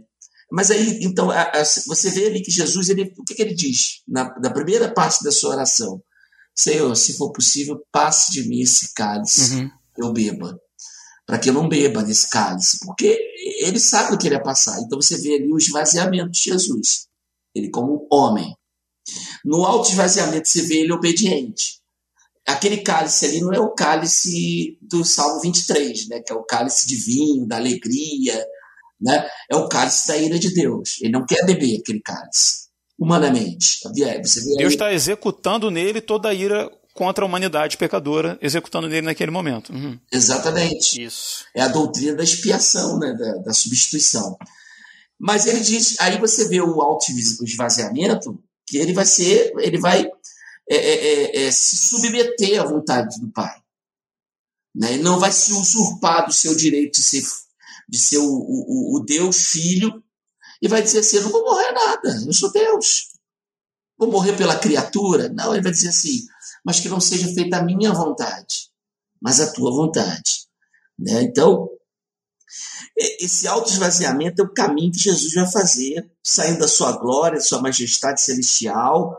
Mas 0.52 0.70
aí, 0.70 1.00
então, 1.02 1.32
a, 1.32 1.42
a, 1.42 1.64
você 1.88 2.12
vê 2.12 2.28
ali 2.28 2.42
que 2.42 2.52
Jesus, 2.52 2.90
ele, 2.90 3.12
o 3.18 3.24
que, 3.24 3.34
que 3.34 3.42
ele 3.42 3.56
diz 3.56 4.04
na, 4.08 4.32
na 4.40 4.52
primeira 4.52 4.92
parte 4.94 5.24
da 5.24 5.32
sua 5.32 5.52
oração? 5.52 6.02
Senhor, 6.54 6.96
se 6.96 7.18
for 7.18 7.32
possível, 7.32 7.82
passe 7.92 8.32
de 8.32 8.48
mim 8.48 8.62
esse 8.62 8.94
cálice, 8.94 9.56
uhum. 9.56 9.70
eu 9.98 10.14
beba 10.14 10.56
para 11.26 11.40
que 11.40 11.50
eu 11.50 11.54
não 11.54 11.68
beba 11.68 12.04
desse 12.04 12.30
cálice, 12.30 12.78
porque 12.86 13.20
ele 13.60 13.80
sabe 13.80 14.14
o 14.14 14.18
que 14.18 14.28
ele 14.28 14.36
ia 14.36 14.44
passar. 14.44 14.80
Então 14.82 15.02
você 15.02 15.18
vê 15.18 15.36
ali 15.36 15.52
o 15.52 15.58
esvaziamento 15.58 16.32
de 16.32 16.40
Jesus, 16.40 17.08
ele 17.54 17.70
como 17.70 18.08
homem. 18.12 18.56
No 19.44 19.66
alto 19.66 19.90
esvaziamento 19.90 20.48
você 20.48 20.62
vê 20.64 20.82
ele 20.82 20.94
obediente. 20.94 21.80
Aquele 22.48 22.78
cálice 22.78 23.26
ali 23.26 23.42
não 23.42 23.54
é 23.54 23.60
o 23.60 23.74
cálice 23.74 24.78
do 24.82 25.04
Salmo 25.04 25.42
23, 25.42 26.10
né, 26.10 26.22
que 26.22 26.32
é 26.32 26.36
o 26.36 26.44
cálice 26.44 26.88
de 26.88 26.96
vinho, 26.96 27.48
da 27.48 27.56
alegria, 27.56 28.46
né? 29.02 29.28
É 29.50 29.56
o 29.56 29.68
cálice 29.68 30.08
da 30.08 30.18
ira 30.18 30.38
de 30.38 30.54
Deus. 30.54 30.98
Ele 31.02 31.12
não 31.12 31.26
quer 31.26 31.44
beber 31.46 31.80
aquele 31.80 32.02
cálice, 32.02 32.68
humanamente. 32.98 33.80
Deus 34.58 34.74
está 34.74 34.94
executando 34.94 35.72
nele 35.72 36.02
toda 36.02 36.30
a 36.30 36.34
ira 36.34 36.70
contra 36.96 37.26
a 37.26 37.28
humanidade 37.28 37.76
pecadora, 37.76 38.40
executando 38.42 38.88
nele 38.88 39.06
naquele 39.06 39.30
momento. 39.30 39.74
Uhum. 39.74 40.00
Exatamente. 40.10 41.04
Isso. 41.04 41.46
É 41.54 41.62
a 41.62 41.68
doutrina 41.68 42.16
da 42.16 42.24
expiação, 42.24 42.98
né, 42.98 43.14
da, 43.14 43.34
da 43.40 43.54
substituição. 43.54 44.38
Mas 45.20 45.46
ele 45.46 45.60
diz, 45.60 46.00
aí 46.00 46.18
você 46.18 46.48
vê 46.48 46.62
o 46.62 46.82
alto 46.82 47.08
esvaziamento, 47.44 48.42
que 48.66 48.78
ele 48.78 48.94
vai 48.94 49.06
ser, 49.06 49.52
ele 49.58 49.78
vai 49.78 50.10
é, 50.70 50.76
é, 50.76 51.08
é, 51.08 51.46
é, 51.46 51.52
se 51.52 51.76
submeter 51.76 52.62
à 52.62 52.66
vontade 52.66 53.20
do 53.20 53.30
Pai. 53.30 53.54
Né? 54.74 54.94
Ele 54.94 55.04
não 55.04 55.20
vai 55.20 55.34
se 55.34 55.52
usurpar 55.52 56.26
do 56.26 56.32
seu 56.34 56.56
direito 56.56 56.96
de 56.96 57.04
ser, 57.04 57.24
de 57.90 57.98
ser 57.98 58.20
o, 58.20 58.26
o, 58.26 58.96
o 58.96 59.04
Deus 59.06 59.48
Filho 59.48 60.02
e 60.62 60.68
vai 60.70 60.82
dizer 60.82 61.00
assim: 61.00 61.18
eu 61.18 61.24
não 61.24 61.32
vou 61.32 61.44
morrer 61.44 61.72
nada, 61.74 62.24
eu 62.26 62.34
sou 62.34 62.52
Deus. 62.54 63.10
Vou 63.98 64.10
morrer 64.10 64.34
pela 64.38 64.58
criatura? 64.58 65.30
Não, 65.30 65.54
ele 65.54 65.62
vai 65.62 65.72
dizer 65.74 65.90
assim: 65.90 66.26
mas 66.66 66.80
que 66.80 66.90
não 66.90 67.00
seja 67.00 67.32
feita 67.34 67.58
a 67.58 67.64
minha 67.64 67.94
vontade, 67.94 68.70
mas 69.22 69.40
a 69.40 69.52
tua 69.52 69.72
vontade. 69.72 70.48
Né? 70.98 71.22
Então, 71.22 71.70
esse 72.98 73.48
autoesvaziamento 73.48 74.42
é 74.42 74.46
o 74.46 74.54
caminho 74.54 74.92
que 74.92 75.00
Jesus 75.00 75.34
vai 75.34 75.50
fazer, 75.52 76.10
saindo 76.24 76.60
da 76.60 76.68
sua 76.68 76.94
glória, 76.94 77.38
da 77.38 77.44
sua 77.44 77.62
majestade 77.62 78.22
celestial, 78.22 79.16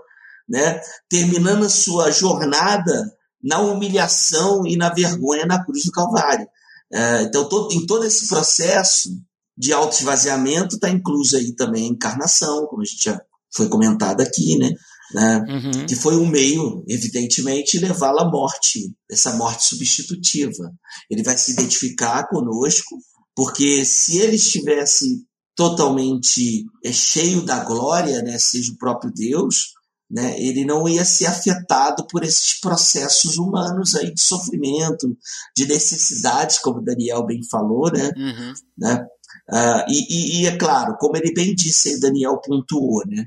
né? 0.49 0.80
terminando 1.09 1.64
a 1.64 1.70
sua 1.70 2.11
jornada 2.11 3.14
na 3.42 3.61
humilhação 3.61 4.66
e 4.66 4.76
na 4.76 4.92
vergonha 4.92 5.47
na 5.47 5.64
cruz 5.64 5.84
do 5.84 5.92
Calvário. 5.92 6.49
É, 6.92 7.22
então, 7.22 7.49
todo, 7.49 7.72
em 7.72 7.86
todo 7.86 8.05
esse 8.05 8.28
processo 8.28 9.11
de 9.57 9.72
autoesvaziamento 9.72 10.76
está 10.76 10.88
incluso 10.88 11.36
aí 11.36 11.53
também 11.55 11.84
a 11.84 11.92
encarnação, 11.92 12.66
como 12.66 12.82
a 12.82 12.84
gente 12.84 13.05
já 13.05 13.20
foi 13.55 13.68
comentado 13.68 14.20
aqui, 14.20 14.59
né? 14.59 14.72
Né? 15.14 15.44
Uhum. 15.48 15.86
que 15.86 15.94
foi 15.94 16.16
um 16.16 16.26
meio, 16.26 16.84
evidentemente, 16.88 17.78
levá-lo 17.78 18.20
à 18.20 18.30
morte, 18.30 18.92
essa 19.11 19.34
morte 19.36 19.64
substitutiva. 19.64 20.72
Ele 21.11 21.22
vai 21.22 21.36
se 21.36 21.52
identificar 21.52 22.26
conosco 22.28 22.96
Porque 23.36 23.84
se 23.84 24.18
ele 24.18 24.36
estivesse 24.36 25.22
totalmente 25.54 26.64
é, 26.82 26.90
cheio 26.90 27.42
da 27.42 27.62
glória, 27.62 28.22
né, 28.22 28.38
seja 28.38 28.72
o 28.72 28.78
próprio 28.78 29.12
Deus, 29.12 29.74
né, 30.11 30.40
ele 30.40 30.64
não 30.64 30.88
ia 30.88 31.04
ser 31.04 31.26
afetado 31.26 32.07
por 32.07 32.22
esses 32.22 32.59
processos 32.61 33.36
humanos 33.36 33.94
aí 33.94 34.12
de 34.12 34.20
sofrimento, 34.20 35.16
de 35.57 35.66
necessidades, 35.66 36.59
como 36.59 36.82
Daniel 36.82 37.26
bem 37.26 37.40
falou, 37.50 37.90
né? 37.92 38.11
Uhum. 38.16 38.54
né? 38.78 39.07
Uh, 39.49 39.84
e, 39.88 40.42
e, 40.42 40.47
é 40.47 40.57
claro, 40.57 40.97
como 40.99 41.16
ele 41.16 41.32
bem 41.32 41.55
disse, 41.55 42.01
Daniel 42.01 42.40
pontuou, 42.44 43.05
né? 43.07 43.26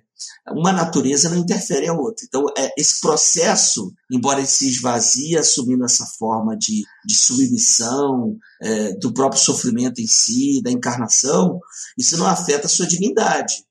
Uma 0.52 0.74
natureza 0.74 1.30
não 1.30 1.38
interfere 1.38 1.88
a 1.88 1.94
outra. 1.94 2.26
Então, 2.28 2.46
é, 2.58 2.70
esse 2.78 3.00
processo, 3.00 3.94
embora 4.12 4.40
ele 4.40 4.48
se 4.48 4.68
esvazie 4.68 5.38
assumindo 5.38 5.86
essa 5.86 6.06
forma 6.18 6.58
de, 6.58 6.84
de 7.06 7.16
submissão, 7.16 8.36
é, 8.62 8.94
do 8.98 9.14
próprio 9.14 9.42
sofrimento 9.42 10.02
em 10.02 10.08
si, 10.08 10.62
da 10.62 10.70
encarnação, 10.70 11.60
isso 11.98 12.18
não 12.18 12.28
afeta 12.28 12.68
a 12.68 12.70
sua 12.70 12.86
divindade 12.86 13.64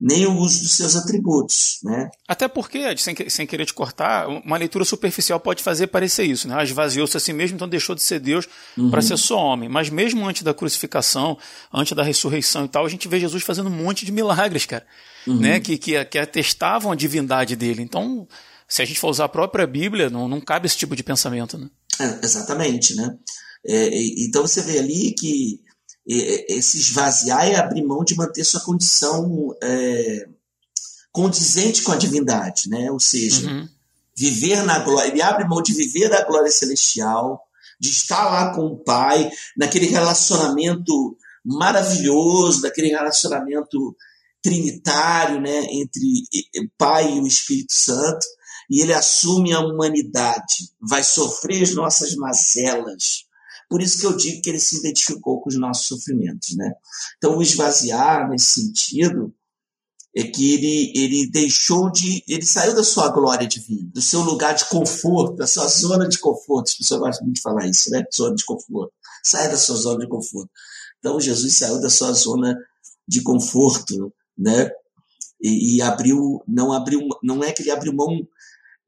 nem 0.00 0.26
o 0.26 0.36
uso 0.36 0.62
dos 0.62 0.76
seus 0.76 0.94
atributos. 0.94 1.78
Né? 1.82 2.10
Até 2.28 2.46
porque, 2.48 2.96
sem, 2.98 3.14
sem 3.28 3.46
querer 3.46 3.64
te 3.64 3.72
cortar, 3.72 4.28
uma 4.28 4.56
leitura 4.56 4.84
superficial 4.84 5.40
pode 5.40 5.62
fazer 5.62 5.86
parecer 5.86 6.24
isso. 6.24 6.46
Né? 6.46 6.62
Esvaziou-se 6.62 7.16
a 7.16 7.20
si 7.20 7.32
mesmo, 7.32 7.56
então 7.56 7.68
deixou 7.68 7.94
de 7.94 8.02
ser 8.02 8.20
Deus 8.20 8.46
uhum. 8.76 8.90
para 8.90 9.00
ser 9.00 9.16
só 9.16 9.38
homem. 9.38 9.68
Mas 9.68 9.88
mesmo 9.88 10.26
antes 10.26 10.42
da 10.42 10.52
crucificação, 10.52 11.38
antes 11.72 11.96
da 11.96 12.02
ressurreição 12.02 12.66
e 12.66 12.68
tal, 12.68 12.84
a 12.84 12.88
gente 12.88 13.08
vê 13.08 13.18
Jesus 13.18 13.42
fazendo 13.42 13.68
um 13.68 13.84
monte 13.84 14.04
de 14.04 14.12
milagres, 14.12 14.66
cara, 14.66 14.86
uhum. 15.26 15.40
né? 15.40 15.60
que, 15.60 15.78
que, 15.78 16.04
que 16.04 16.18
atestavam 16.18 16.92
a 16.92 16.96
divindade 16.96 17.56
dele. 17.56 17.82
Então, 17.82 18.28
se 18.68 18.82
a 18.82 18.84
gente 18.84 19.00
for 19.00 19.08
usar 19.08 19.24
a 19.24 19.30
própria 19.30 19.66
Bíblia, 19.66 20.10
não, 20.10 20.28
não 20.28 20.40
cabe 20.40 20.66
esse 20.66 20.76
tipo 20.76 20.94
de 20.94 21.02
pensamento. 21.02 21.56
Né? 21.56 21.70
É, 22.00 22.24
exatamente. 22.24 22.94
Né? 22.94 23.16
É, 23.66 23.90
então 24.24 24.42
você 24.42 24.60
vê 24.60 24.78
ali 24.78 25.14
que 25.18 25.60
esse 26.06 26.78
esvaziar 26.78 27.48
é 27.48 27.56
abrir 27.56 27.84
mão 27.84 28.04
de 28.04 28.14
manter 28.14 28.44
sua 28.44 28.60
condição 28.60 29.54
é, 29.62 30.28
condizente 31.10 31.82
com 31.82 31.92
a 31.92 31.96
divindade, 31.96 32.68
né? 32.68 32.90
Ou 32.90 33.00
seja, 33.00 33.48
uhum. 33.48 33.68
viver 34.16 34.62
na 34.62 34.78
glória. 34.78 35.08
Ele 35.10 35.22
abre 35.22 35.48
mão 35.48 35.60
de 35.60 35.72
viver 35.72 36.08
na 36.08 36.22
glória 36.22 36.50
celestial, 36.50 37.42
de 37.80 37.90
estar 37.90 38.24
lá 38.26 38.54
com 38.54 38.66
o 38.66 38.76
Pai, 38.76 39.30
naquele 39.56 39.86
relacionamento 39.86 41.16
maravilhoso, 41.44 42.62
daquele 42.62 42.88
relacionamento 42.88 43.96
trinitário, 44.42 45.40
né, 45.40 45.66
entre 45.70 46.00
Pai 46.78 47.16
e 47.16 47.20
o 47.20 47.26
Espírito 47.26 47.72
Santo, 47.72 48.24
e 48.70 48.80
ele 48.80 48.92
assume 48.92 49.52
a 49.52 49.60
humanidade, 49.60 50.70
vai 50.80 51.02
sofrer 51.02 51.62
as 51.62 51.74
nossas 51.74 52.14
mazelas, 52.14 53.24
por 53.68 53.82
isso 53.82 53.98
que 53.98 54.06
eu 54.06 54.16
digo 54.16 54.42
que 54.42 54.50
ele 54.50 54.60
se 54.60 54.78
identificou 54.78 55.40
com 55.40 55.48
os 55.48 55.58
nossos 55.58 55.86
sofrimentos. 55.86 56.56
Né? 56.56 56.72
Então, 57.16 57.36
o 57.36 57.42
esvaziar, 57.42 58.28
nesse 58.28 58.60
sentido, 58.60 59.34
é 60.16 60.22
que 60.22 60.54
ele, 60.54 60.92
ele 60.96 61.30
deixou 61.30 61.90
de. 61.90 62.24
Ele 62.26 62.44
saiu 62.44 62.74
da 62.74 62.82
sua 62.82 63.10
glória 63.10 63.46
divina, 63.46 63.90
do 63.92 64.00
seu 64.00 64.20
lugar 64.22 64.54
de 64.54 64.64
conforto, 64.64 65.36
da 65.36 65.46
sua 65.46 65.66
zona 65.66 66.08
de 66.08 66.18
conforto. 66.18 66.68
As 66.68 66.74
pessoas 66.74 67.00
gostam 67.00 67.24
muito 67.24 67.36
de 67.36 67.42
falar 67.42 67.66
isso, 67.66 67.90
né? 67.90 68.02
Zona 68.14 68.34
de 68.34 68.44
conforto. 68.44 68.94
Sai 69.22 69.50
da 69.50 69.58
sua 69.58 69.76
zona 69.76 69.98
de 69.98 70.08
conforto. 70.08 70.50
Então, 70.98 71.20
Jesus 71.20 71.58
saiu 71.58 71.80
da 71.80 71.90
sua 71.90 72.12
zona 72.12 72.56
de 73.06 73.22
conforto, 73.22 74.10
né? 74.38 74.70
E, 75.38 75.76
e 75.76 75.82
abriu, 75.82 76.42
não 76.48 76.72
abriu, 76.72 77.00
não 77.22 77.44
é 77.44 77.52
que 77.52 77.62
ele 77.62 77.70
abriu 77.70 77.92
mão 77.92 78.26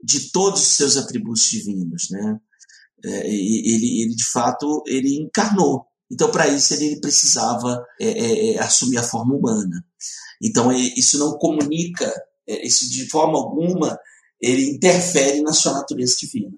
de 0.03 0.31
todos 0.31 0.63
os 0.63 0.69
seus 0.69 0.97
atributos 0.97 1.43
divinos, 1.51 2.09
né? 2.11 2.41
É, 3.05 3.29
ele, 3.29 4.03
ele, 4.03 4.15
de 4.15 4.25
fato, 4.25 4.83
ele 4.87 5.17
encarnou. 5.23 5.87
Então, 6.11 6.31
para 6.31 6.49
isso, 6.49 6.75
ele 6.75 7.01
precisava 7.01 7.85
é, 8.01 8.07
é, 8.07 8.55
é, 8.55 8.59
assumir 8.59 8.99
a 8.99 9.03
forma 9.03 9.35
humana. 9.35 9.85
Então, 10.43 10.73
isso 10.73 11.19
não 11.19 11.37
comunica, 11.39 12.11
é, 12.49 12.67
isso 12.67 12.91
de 12.91 13.09
forma 13.09 13.39
alguma, 13.39 13.99
ele 14.41 14.71
interfere 14.71 15.43
na 15.43 15.53
sua 15.53 15.75
natureza 15.75 16.17
divina. 16.19 16.51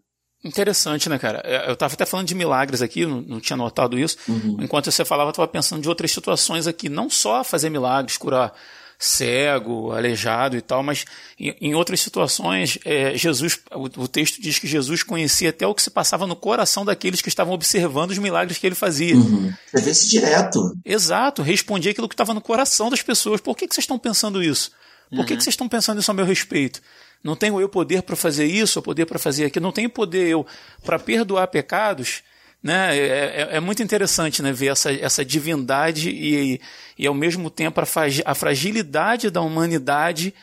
Interessante, 0.43 1.09
né, 1.09 1.19
cara? 1.19 1.43
Eu 1.67 1.75
estava 1.75 1.93
até 1.93 2.07
falando 2.07 2.27
de 2.27 2.35
milagres 2.35 2.81
aqui, 2.81 3.05
não, 3.05 3.21
não 3.21 3.41
tinha 3.41 3.57
notado 3.57 3.99
isso. 3.99 4.17
Uhum. 4.27 4.57
Enquanto 4.61 4.91
você 4.91 5.05
falava, 5.05 5.29
eu 5.29 5.33
estava 5.33 5.49
pensando 5.49 5.83
de 5.83 5.89
outras 5.89 6.11
situações 6.11 6.67
aqui, 6.67 6.89
não 6.89 7.11
só 7.11 7.45
fazer 7.45 7.69
milagres, 7.69 8.17
curar 8.17 8.55
cego, 9.03 9.93
aleijado 9.93 10.59
e 10.59 10.61
tal, 10.61 10.83
mas 10.83 11.07
em, 11.39 11.57
em 11.59 11.75
outras 11.75 12.01
situações, 12.01 12.79
é, 12.85 13.17
Jesus, 13.17 13.59
o, 13.73 14.03
o, 14.03 14.07
texto 14.07 14.43
diz 14.43 14.59
que 14.59 14.67
Jesus 14.67 15.03
conhecia 15.03 15.49
até 15.49 15.67
o 15.67 15.75
que 15.75 15.81
se 15.81 15.91
passava 15.91 16.27
no 16.27 16.37
coração 16.37 16.85
daqueles 16.85 17.23
que 17.23 17.31
estavam 17.31 17.55
observando 17.55 18.11
os 18.11 18.19
milagres 18.19 18.59
que 18.59 18.67
ele 18.67 18.75
fazia. 18.75 19.17
Uhum. 19.17 19.51
Você 19.73 19.83
vê 19.83 19.91
isso 19.91 20.11
direto. 20.11 20.77
Exato, 20.85 21.41
respondia 21.41 21.93
aquilo 21.93 22.09
que 22.09 22.15
estava 22.15 22.35
no 22.35 22.43
coração 22.43 22.91
das 22.91 23.01
pessoas. 23.01 23.41
Por 23.41 23.57
que, 23.57 23.67
que 23.67 23.75
vocês 23.75 23.85
estão 23.85 23.99
pensando 23.99 24.43
isso? 24.43 24.71
Por 25.09 25.25
que, 25.25 25.33
uhum. 25.33 25.39
que 25.39 25.45
vocês 25.45 25.55
estão 25.55 25.69
pensando 25.69 25.99
isso 25.99 26.11
a 26.11 26.15
meu 26.15 26.27
respeito? 26.27 26.83
Não 27.25 27.35
tenho 27.35 27.59
eu 27.59 27.71
poder 27.71 28.03
para 28.03 28.17
fazer 28.17 28.45
isso, 28.45 28.79
ou 28.79 28.83
poder 28.83 29.07
para 29.07 29.19
fazer 29.19 29.47
aquilo. 29.47 29.63
Não 29.63 29.73
tenho 29.73 29.89
poder 29.89 30.29
eu 30.29 30.47
para 30.85 30.99
perdoar 30.99 31.47
pecados 31.49 32.23
né? 32.63 32.97
É, 32.97 33.07
é, 33.07 33.49
é, 33.57 33.61
muito 33.61 33.83
interessante 33.83 34.43
né, 34.43 34.53
ver 34.53 34.73
essa, 34.73 34.93
essa 34.93 35.25
divindade 35.25 36.11
e, 36.11 36.61
e, 36.99 37.07
ao 37.07 37.15
mesmo 37.15 37.51
tempo, 37.51 37.81
a, 37.81 37.85
a 38.25 38.35
fragilidade 38.35 39.31
da 39.31 39.41
humanidade 39.41 40.35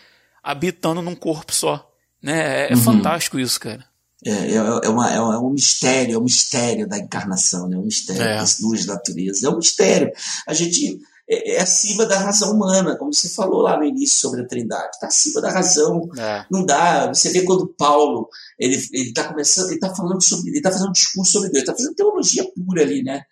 habitando 0.44 1.02
num 1.02 1.16
corpo 1.16 1.54
só. 1.54 1.92
Né? 2.22 2.68
É, 2.68 2.72
é 2.72 2.76
uhum. 2.76 2.82
fantástico 2.82 3.40
isso, 3.40 3.60
cara. 3.60 3.86
É, 4.26 4.32
é, 4.32 4.56
é, 4.56 4.90
uma, 4.90 5.12
é, 5.14 5.20
um 5.22 5.52
mistério, 5.52 6.16
é 6.16 6.18
um 6.18 6.24
mistério 6.24 6.88
da 6.88 6.98
encarnação, 6.98 7.68
né? 7.68 7.78
um 7.78 7.84
mistério 7.84 8.24
é. 8.24 8.38
das 8.38 8.58
duas 8.60 8.86
naturezas. 8.86 9.44
É 9.44 9.50
um 9.50 9.58
mistério. 9.58 10.12
A 10.48 10.54
gente 10.54 11.00
é, 11.30 11.56
é, 11.56 11.62
acima 11.62 12.06
da 12.06 12.18
razão 12.20 12.54
humana, 12.54 12.96
como 12.96 13.14
você 13.14 13.28
falou 13.28 13.62
lá 13.62 13.78
no 13.78 13.84
início 13.84 14.18
sobre 14.18 14.42
a 14.42 14.48
Trindade, 14.48 14.92
está 14.94 15.08
acima 15.08 15.42
da 15.42 15.52
razão. 15.52 16.10
É. 16.18 16.46
Não 16.50 16.66
dá. 16.66 17.08
Você 17.08 17.30
vê 17.30 17.42
quando 17.42 17.68
Paulo 17.68 18.30
ele 18.58 18.76
está 18.76 19.28
começando, 19.28 19.68
ele 19.68 19.76
está 19.76 19.94
falando 19.94 20.24
sobre, 20.24 20.50
ele 20.50 20.58
está 20.58 20.72
fazendo 20.72 20.90
um 20.90 20.94
discurso 20.94 21.34
sobre 21.34 21.50
Deus, 21.50 21.64
está 21.64 21.74
fazendo 21.74 21.96
teologia 21.96 22.50
pura 22.56 22.82
ali, 22.82 23.04
né? 23.04 23.24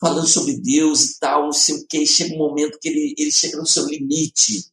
Falando 0.00 0.26
sobre 0.26 0.58
Deus 0.58 1.04
e 1.04 1.18
tal, 1.20 1.44
não 1.44 1.52
sei 1.52 1.76
o 1.76 1.86
que. 1.86 2.06
Chega 2.06 2.34
um 2.34 2.38
momento 2.38 2.78
que 2.80 2.88
ele, 2.88 3.14
ele 3.18 3.30
chega 3.30 3.58
no 3.58 3.66
seu 3.66 3.86
limite 3.86 4.64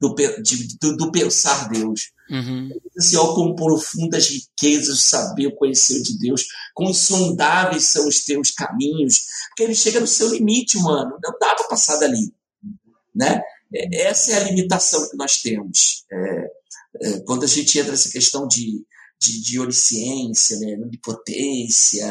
do, 0.00 0.14
de, 0.42 0.76
do, 0.78 0.96
do 0.96 1.10
pensar 1.10 1.68
Deus. 1.68 2.10
Uhum. 2.30 2.68
Assim, 2.98 3.16
ó, 3.16 3.34
com 3.34 3.54
profundas 3.54 4.28
riquezas, 4.28 5.04
saber, 5.04 5.46
o 5.46 5.56
conhecer 5.56 6.02
de 6.02 6.18
Deus, 6.18 6.44
quão 6.76 6.90
insondáveis 6.90 7.88
são 7.88 8.06
os 8.06 8.22
teus 8.22 8.50
caminhos, 8.50 9.22
porque 9.48 9.62
ele 9.62 9.74
chega 9.74 9.98
no 9.98 10.06
seu 10.06 10.28
limite, 10.28 10.76
mano, 10.76 11.18
não 11.22 11.38
dá 11.40 11.54
para 11.54 11.68
passar 11.68 11.96
dali, 11.96 12.34
né? 13.14 13.40
É, 13.74 14.02
essa 14.02 14.32
é 14.32 14.36
a 14.36 14.44
limitação 14.44 15.08
que 15.08 15.16
nós 15.16 15.40
temos. 15.40 16.04
É, 16.12 16.50
é, 17.00 17.20
quando 17.20 17.44
a 17.44 17.48
gente 17.48 17.78
entra 17.78 17.92
nessa 17.92 18.10
questão 18.10 18.46
de, 18.46 18.84
de, 19.18 19.42
de 19.42 19.58
onisciência, 19.58 20.58
né, 20.58 20.74
onipotência, 20.74 22.06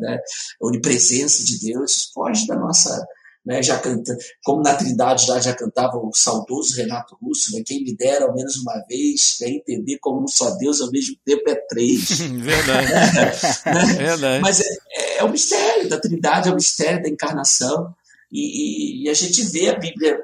né, 0.00 0.18
onipresença 0.62 1.44
de 1.44 1.60
Deus, 1.60 2.10
foge 2.14 2.46
da 2.46 2.56
nossa 2.56 3.06
né, 3.46 3.62
já 3.62 3.78
canta, 3.78 4.16
como 4.42 4.60
na 4.60 4.74
Trindade 4.74 5.24
já, 5.24 5.38
já 5.38 5.54
cantava 5.54 5.96
o 5.96 6.12
saudoso 6.12 6.76
Renato 6.76 7.16
Russo, 7.22 7.54
né, 7.54 7.62
quem 7.64 7.84
me 7.84 7.96
dera 7.96 8.24
ao 8.24 8.34
menos 8.34 8.56
uma 8.56 8.82
vez 8.88 9.36
né, 9.40 9.50
entender 9.50 9.98
como 10.00 10.24
um 10.24 10.26
só 10.26 10.50
Deus 10.56 10.80
ao 10.80 10.90
mesmo 10.90 11.16
tempo 11.24 11.48
é 11.48 11.54
três. 11.54 12.18
Verdade. 12.18 12.92
né? 12.92 13.94
Verdade. 13.96 14.42
Mas 14.42 14.60
é, 14.60 14.64
é, 14.64 15.18
é 15.18 15.24
o 15.24 15.30
mistério 15.30 15.88
da 15.88 16.00
Trindade, 16.00 16.48
é 16.48 16.52
o 16.52 16.56
mistério 16.56 17.00
da 17.00 17.08
encarnação. 17.08 17.94
E, 18.32 19.04
e, 19.04 19.08
a 19.08 19.14
gente 19.14 19.40
vê 19.44 19.70
a 19.70 19.78
Bíblia 19.78 20.18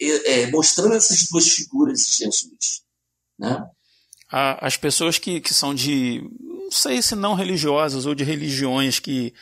é, 0.00 0.42
é 0.44 0.50
mostrando 0.50 0.94
essas 0.94 1.26
duas 1.30 1.46
figuras 1.50 2.00
de 2.00 2.24
Jesus. 2.24 2.82
Né? 3.38 3.62
As 4.30 4.78
pessoas 4.78 5.18
que, 5.18 5.40
que 5.40 5.52
são 5.52 5.74
de, 5.74 6.22
não 6.40 6.70
sei 6.70 7.02
se 7.02 7.14
não 7.14 7.34
religiosas 7.34 8.06
ou 8.06 8.14
de 8.14 8.24
religiões 8.24 8.98
que 8.98 9.34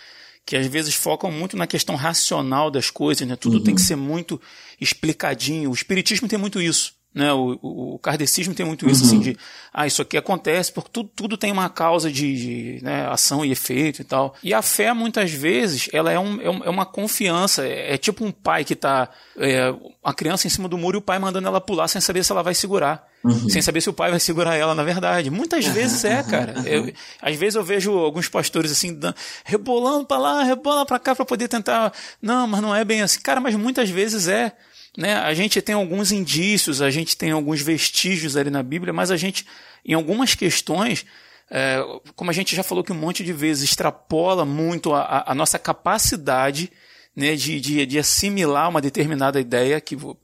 que 0.44 0.56
às 0.56 0.66
vezes 0.66 0.94
focam 0.94 1.30
muito 1.30 1.56
na 1.56 1.66
questão 1.66 1.94
racional 1.94 2.70
das 2.70 2.90
coisas, 2.90 3.26
né? 3.26 3.36
Tudo 3.36 3.58
uhum. 3.58 3.64
tem 3.64 3.74
que 3.74 3.80
ser 3.80 3.96
muito 3.96 4.40
explicadinho. 4.80 5.70
O 5.70 5.74
espiritismo 5.74 6.28
tem 6.28 6.38
muito 6.38 6.60
isso. 6.60 6.94
Né, 7.14 7.30
o, 7.30 7.58
o, 7.60 7.94
o 7.96 7.98
kardecismo 7.98 8.54
tem 8.54 8.64
muito 8.64 8.88
isso, 8.88 9.04
assim, 9.04 9.16
uhum. 9.16 9.20
assim, 9.20 9.32
de, 9.32 9.38
ah, 9.70 9.86
isso 9.86 10.00
aqui 10.00 10.16
acontece 10.16 10.72
porque 10.72 10.88
tudo, 10.90 11.10
tudo 11.14 11.36
tem 11.36 11.52
uma 11.52 11.68
causa 11.68 12.10
de, 12.10 12.34
de 12.78 12.82
né, 12.82 13.06
ação 13.06 13.44
e 13.44 13.52
efeito 13.52 14.00
e 14.00 14.04
tal. 14.04 14.34
E 14.42 14.54
a 14.54 14.62
fé, 14.62 14.94
muitas 14.94 15.30
vezes, 15.30 15.90
ela 15.92 16.10
é, 16.10 16.18
um, 16.18 16.40
é, 16.40 16.46
é 16.46 16.70
uma 16.70 16.86
confiança, 16.86 17.66
é, 17.66 17.92
é, 17.92 17.98
tipo 17.98 18.24
um 18.24 18.32
pai 18.32 18.64
que 18.64 18.74
tá, 18.74 19.10
é, 19.36 19.74
a 20.02 20.14
criança 20.14 20.46
em 20.46 20.50
cima 20.50 20.70
do 20.70 20.78
muro 20.78 20.96
e 20.96 21.00
o 21.00 21.02
pai 21.02 21.18
mandando 21.18 21.46
ela 21.46 21.60
pular 21.60 21.86
sem 21.86 22.00
saber 22.00 22.24
se 22.24 22.32
ela 22.32 22.42
vai 22.42 22.54
segurar. 22.54 23.06
Uhum. 23.24 23.48
Sem 23.48 23.62
saber 23.62 23.80
se 23.80 23.88
o 23.88 23.92
pai 23.92 24.10
vai 24.10 24.18
segurar 24.18 24.56
ela, 24.56 24.74
na 24.74 24.82
verdade. 24.82 25.30
Muitas 25.30 25.64
uhum, 25.66 25.72
vezes 25.72 26.04
é, 26.04 26.22
cara. 26.22 26.54
Eu, 26.66 26.92
às 27.20 27.36
vezes 27.36 27.54
eu 27.54 27.62
vejo 27.62 27.92
alguns 27.92 28.28
pastores 28.28 28.72
assim, 28.72 28.98
rebolando 29.44 30.06
para 30.06 30.18
lá, 30.18 30.42
rebolando 30.42 30.86
para 30.86 30.98
cá 30.98 31.14
para 31.14 31.24
poder 31.24 31.46
tentar. 31.48 31.92
Não, 32.20 32.46
mas 32.46 32.60
não 32.60 32.74
é 32.74 32.84
bem 32.84 33.02
assim. 33.02 33.20
Cara, 33.20 33.40
mas 33.40 33.54
muitas 33.54 33.88
vezes 33.88 34.26
é. 34.26 34.52
Né? 34.96 35.14
A 35.14 35.32
gente 35.34 35.62
tem 35.62 35.74
alguns 35.74 36.10
indícios, 36.10 36.82
a 36.82 36.90
gente 36.90 37.16
tem 37.16 37.30
alguns 37.30 37.60
vestígios 37.62 38.36
ali 38.36 38.50
na 38.50 38.62
Bíblia, 38.62 38.92
mas 38.92 39.10
a 39.10 39.16
gente, 39.16 39.46
em 39.84 39.94
algumas 39.94 40.34
questões, 40.34 41.06
é, 41.50 41.80
como 42.16 42.30
a 42.30 42.34
gente 42.34 42.54
já 42.56 42.62
falou 42.62 42.82
que 42.82 42.92
um 42.92 42.96
monte 42.96 43.24
de 43.24 43.32
vezes, 43.32 43.70
extrapola 43.70 44.44
muito 44.44 44.92
a, 44.92 45.24
a 45.28 45.34
nossa 45.34 45.58
capacidade 45.58 46.70
né, 47.14 47.34
de, 47.36 47.60
de, 47.60 47.86
de 47.86 47.98
assimilar 47.98 48.68
uma 48.68 48.80
determinada 48.80 49.40
ideia, 49.40 49.80
que 49.80 49.94
o 49.96 50.16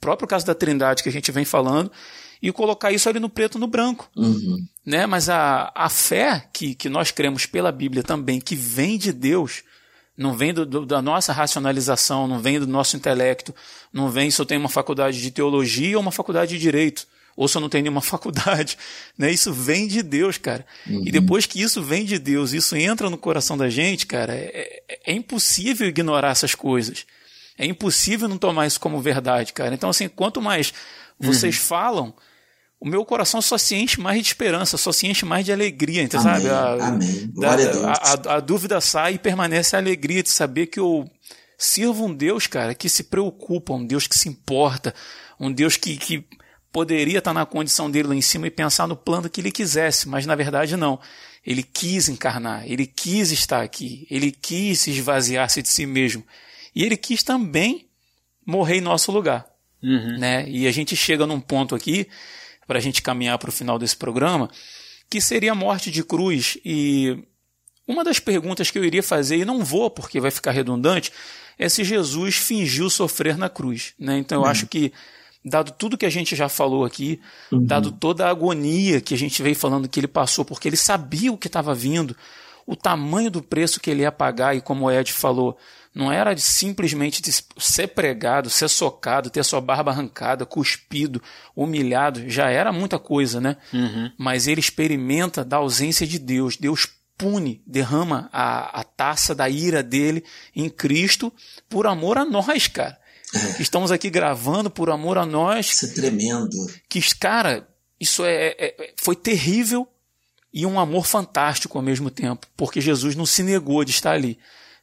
próprio 0.00 0.28
caso 0.28 0.46
da 0.46 0.54
Trindade 0.54 1.02
que 1.02 1.08
a 1.08 1.12
gente 1.12 1.32
vem 1.32 1.44
falando, 1.44 1.90
e 2.44 2.52
colocar 2.52 2.92
isso 2.92 3.08
ali 3.08 3.18
no 3.18 3.30
preto 3.30 3.58
no 3.58 3.66
branco. 3.66 4.06
Uhum. 4.14 4.66
Né? 4.84 5.06
Mas 5.06 5.30
a, 5.30 5.72
a 5.74 5.88
fé 5.88 6.46
que, 6.52 6.74
que 6.74 6.90
nós 6.90 7.10
cremos 7.10 7.46
pela 7.46 7.72
Bíblia 7.72 8.02
também, 8.02 8.38
que 8.38 8.54
vem 8.54 8.98
de 8.98 9.14
Deus, 9.14 9.62
não 10.14 10.34
vem 10.34 10.52
do, 10.52 10.66
do, 10.66 10.84
da 10.84 11.00
nossa 11.00 11.32
racionalização, 11.32 12.28
não 12.28 12.38
vem 12.38 12.60
do 12.60 12.66
nosso 12.66 12.98
intelecto, 12.98 13.54
não 13.90 14.10
vem 14.10 14.30
se 14.30 14.38
eu 14.38 14.44
tenho 14.44 14.60
uma 14.60 14.68
faculdade 14.68 15.22
de 15.22 15.30
teologia 15.30 15.96
ou 15.96 16.02
uma 16.02 16.12
faculdade 16.12 16.50
de 16.50 16.60
direito, 16.60 17.06
ou 17.34 17.48
se 17.48 17.56
eu 17.56 17.62
não 17.62 17.70
tenho 17.70 17.84
nenhuma 17.84 18.02
faculdade. 18.04 18.76
Né? 19.16 19.32
Isso 19.32 19.50
vem 19.50 19.88
de 19.88 20.02
Deus, 20.02 20.36
cara. 20.36 20.66
Uhum. 20.86 21.02
E 21.06 21.10
depois 21.10 21.46
que 21.46 21.62
isso 21.62 21.82
vem 21.82 22.04
de 22.04 22.18
Deus, 22.18 22.52
isso 22.52 22.76
entra 22.76 23.08
no 23.08 23.16
coração 23.16 23.56
da 23.56 23.70
gente, 23.70 24.06
cara, 24.06 24.34
é, 24.34 24.82
é, 24.86 25.12
é 25.12 25.14
impossível 25.14 25.88
ignorar 25.88 26.32
essas 26.32 26.54
coisas. 26.54 27.06
É 27.56 27.64
impossível 27.64 28.28
não 28.28 28.36
tomar 28.36 28.66
isso 28.66 28.78
como 28.78 29.00
verdade, 29.00 29.54
cara. 29.54 29.74
Então, 29.74 29.88
assim, 29.88 30.08
quanto 30.10 30.42
mais 30.42 30.74
vocês 31.18 31.56
uhum. 31.56 31.62
falam, 31.62 32.14
o 32.84 32.86
meu 32.86 33.02
coração 33.02 33.40
só 33.40 33.56
se 33.56 33.74
enche 33.74 33.98
mais 33.98 34.20
de 34.20 34.28
esperança, 34.28 34.76
só 34.76 34.92
se 34.92 35.06
enche 35.06 35.24
mais 35.24 35.42
de 35.42 35.50
alegria, 35.50 36.02
então, 36.02 36.20
amém, 36.20 36.42
sabe? 36.42 36.50
A, 36.50 36.88
amém. 36.88 37.30
Glória 37.32 37.72
da, 37.72 37.92
a, 37.92 37.94
a, 37.94 38.36
a, 38.36 38.40
dúvida 38.40 38.78
sai 38.78 39.14
e 39.14 39.18
permanece 39.18 39.74
a 39.74 39.78
alegria 39.78 40.22
de 40.22 40.28
saber 40.28 40.66
que 40.66 40.78
eu 40.78 41.10
sirvo 41.56 42.04
um 42.04 42.14
Deus, 42.14 42.46
cara, 42.46 42.74
que 42.74 42.90
se 42.90 43.04
preocupa, 43.04 43.72
um 43.72 43.86
Deus 43.86 44.06
que 44.06 44.18
se 44.18 44.28
importa, 44.28 44.94
um 45.40 45.50
Deus 45.50 45.78
que, 45.78 45.96
que 45.96 46.26
poderia 46.70 47.20
estar 47.20 47.32
na 47.32 47.46
condição 47.46 47.90
dele 47.90 48.08
lá 48.08 48.14
em 48.14 48.20
cima 48.20 48.48
e 48.48 48.50
pensar 48.50 48.86
no 48.86 48.96
plano 48.96 49.30
que 49.30 49.40
ele 49.40 49.50
quisesse, 49.50 50.06
mas 50.06 50.26
na 50.26 50.34
verdade 50.34 50.76
não. 50.76 51.00
Ele 51.46 51.62
quis 51.62 52.10
encarnar, 52.10 52.70
ele 52.70 52.86
quis 52.86 53.32
estar 53.32 53.62
aqui, 53.62 54.06
ele 54.10 54.30
quis 54.30 54.80
se 54.80 54.90
esvaziar-se 54.90 55.62
de 55.62 55.70
si 55.70 55.86
mesmo. 55.86 56.22
E 56.74 56.84
ele 56.84 56.98
quis 56.98 57.22
também 57.22 57.86
morrer 58.44 58.76
em 58.76 58.82
nosso 58.82 59.10
lugar. 59.10 59.46
Uhum. 59.82 60.18
Né? 60.18 60.46
E 60.48 60.66
a 60.66 60.70
gente 60.70 60.94
chega 60.94 61.26
num 61.26 61.40
ponto 61.40 61.74
aqui 61.74 62.08
para 62.66 62.78
a 62.78 62.82
gente 62.82 63.02
caminhar 63.02 63.38
para 63.38 63.48
o 63.48 63.52
final 63.52 63.78
desse 63.78 63.96
programa, 63.96 64.50
que 65.10 65.20
seria 65.20 65.52
a 65.52 65.54
morte 65.54 65.90
de 65.90 66.02
cruz. 66.02 66.58
E 66.64 67.18
uma 67.86 68.04
das 68.04 68.18
perguntas 68.18 68.70
que 68.70 68.78
eu 68.78 68.84
iria 68.84 69.02
fazer, 69.02 69.36
e 69.36 69.44
não 69.44 69.64
vou 69.64 69.90
porque 69.90 70.20
vai 70.20 70.30
ficar 70.30 70.52
redundante, 70.52 71.12
é 71.58 71.68
se 71.68 71.84
Jesus 71.84 72.36
fingiu 72.36 72.88
sofrer 72.90 73.36
na 73.36 73.48
cruz. 73.48 73.94
Né? 73.98 74.18
Então 74.18 74.38
eu 74.38 74.44
uhum. 74.44 74.50
acho 74.50 74.66
que, 74.66 74.92
dado 75.44 75.72
tudo 75.72 75.98
que 75.98 76.06
a 76.06 76.10
gente 76.10 76.34
já 76.34 76.48
falou 76.48 76.84
aqui, 76.84 77.20
uhum. 77.52 77.64
dado 77.64 77.92
toda 77.92 78.26
a 78.26 78.30
agonia 78.30 79.00
que 79.00 79.14
a 79.14 79.18
gente 79.18 79.42
veio 79.42 79.54
falando 79.54 79.88
que 79.88 80.00
ele 80.00 80.08
passou, 80.08 80.44
porque 80.44 80.68
ele 80.68 80.76
sabia 80.76 81.32
o 81.32 81.38
que 81.38 81.46
estava 81.46 81.74
vindo, 81.74 82.16
o 82.66 82.74
tamanho 82.74 83.30
do 83.30 83.42
preço 83.42 83.78
que 83.78 83.90
ele 83.90 84.02
ia 84.02 84.12
pagar, 84.12 84.56
e 84.56 84.60
como 84.60 84.86
o 84.86 84.90
Ed 84.90 85.12
falou, 85.12 85.56
não 85.94 86.10
era 86.10 86.34
de 86.34 86.42
simplesmente 86.42 87.22
de 87.22 87.30
ser 87.58 87.88
pregado, 87.88 88.50
ser 88.50 88.68
socado, 88.68 89.30
ter 89.30 89.44
sua 89.44 89.60
barba 89.60 89.92
arrancada, 89.92 90.44
cuspido, 90.44 91.22
humilhado, 91.54 92.28
já 92.28 92.50
era 92.50 92.72
muita 92.72 92.98
coisa, 92.98 93.40
né? 93.40 93.56
Uhum. 93.72 94.10
Mas 94.18 94.48
ele 94.48 94.60
experimenta 94.60 95.44
da 95.44 95.58
ausência 95.58 96.04
de 96.06 96.18
Deus. 96.18 96.56
Deus 96.56 96.88
pune, 97.16 97.62
derrama 97.64 98.28
a, 98.32 98.80
a 98.80 98.82
taça 98.82 99.34
da 99.34 99.48
ira 99.48 99.84
dele 99.84 100.24
em 100.54 100.68
Cristo 100.68 101.32
por 101.68 101.86
amor 101.86 102.18
a 102.18 102.24
nós, 102.24 102.66
cara. 102.66 102.98
Que 103.56 103.62
estamos 103.62 103.90
aqui 103.90 104.10
gravando 104.10 104.70
por 104.70 104.90
amor 104.90 105.18
a 105.18 105.26
nós. 105.26 105.70
Isso 105.70 105.86
é 105.86 105.88
tremendo. 105.88 106.56
Que, 106.88 107.00
cara, 107.16 107.68
isso 108.00 108.24
é, 108.24 108.46
é, 108.46 108.54
é 108.58 108.94
foi 108.96 109.14
terrível 109.14 109.88
e 110.52 110.64
um 110.66 110.78
amor 110.78 111.04
fantástico 111.04 111.78
ao 111.78 111.82
mesmo 111.82 112.10
tempo, 112.10 112.46
porque 112.56 112.80
Jesus 112.80 113.16
não 113.16 113.26
se 113.26 113.42
negou 113.42 113.84
de 113.84 113.90
estar 113.90 114.12
ali. 114.12 114.38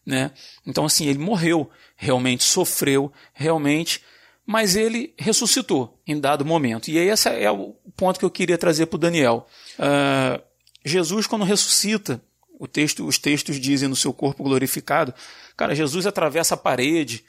Né? 0.05 0.31
Então, 0.65 0.85
assim, 0.85 1.07
ele 1.07 1.19
morreu, 1.19 1.69
realmente 1.95 2.43
sofreu, 2.43 3.11
realmente, 3.33 4.01
mas 4.45 4.75
ele 4.75 5.13
ressuscitou 5.17 5.99
em 6.05 6.19
dado 6.19 6.43
momento. 6.43 6.89
E 6.89 6.97
aí, 6.97 7.09
esse 7.09 7.29
é 7.29 7.51
o 7.51 7.75
ponto 7.95 8.19
que 8.19 8.25
eu 8.25 8.31
queria 8.31 8.57
trazer 8.57 8.87
para 8.87 8.95
o 8.95 8.99
Daniel. 8.99 9.47
Uh, 9.77 10.41
Jesus, 10.83 11.27
quando 11.27 11.45
ressuscita, 11.45 12.21
o 12.59 12.67
texto, 12.67 13.05
os 13.05 13.17
textos 13.17 13.59
dizem 13.59 13.87
no 13.87 13.95
seu 13.95 14.13
corpo 14.13 14.43
glorificado, 14.43 15.13
cara, 15.55 15.75
Jesus 15.75 16.05
atravessa 16.05 16.55
a 16.55 16.57
parede, 16.57 17.23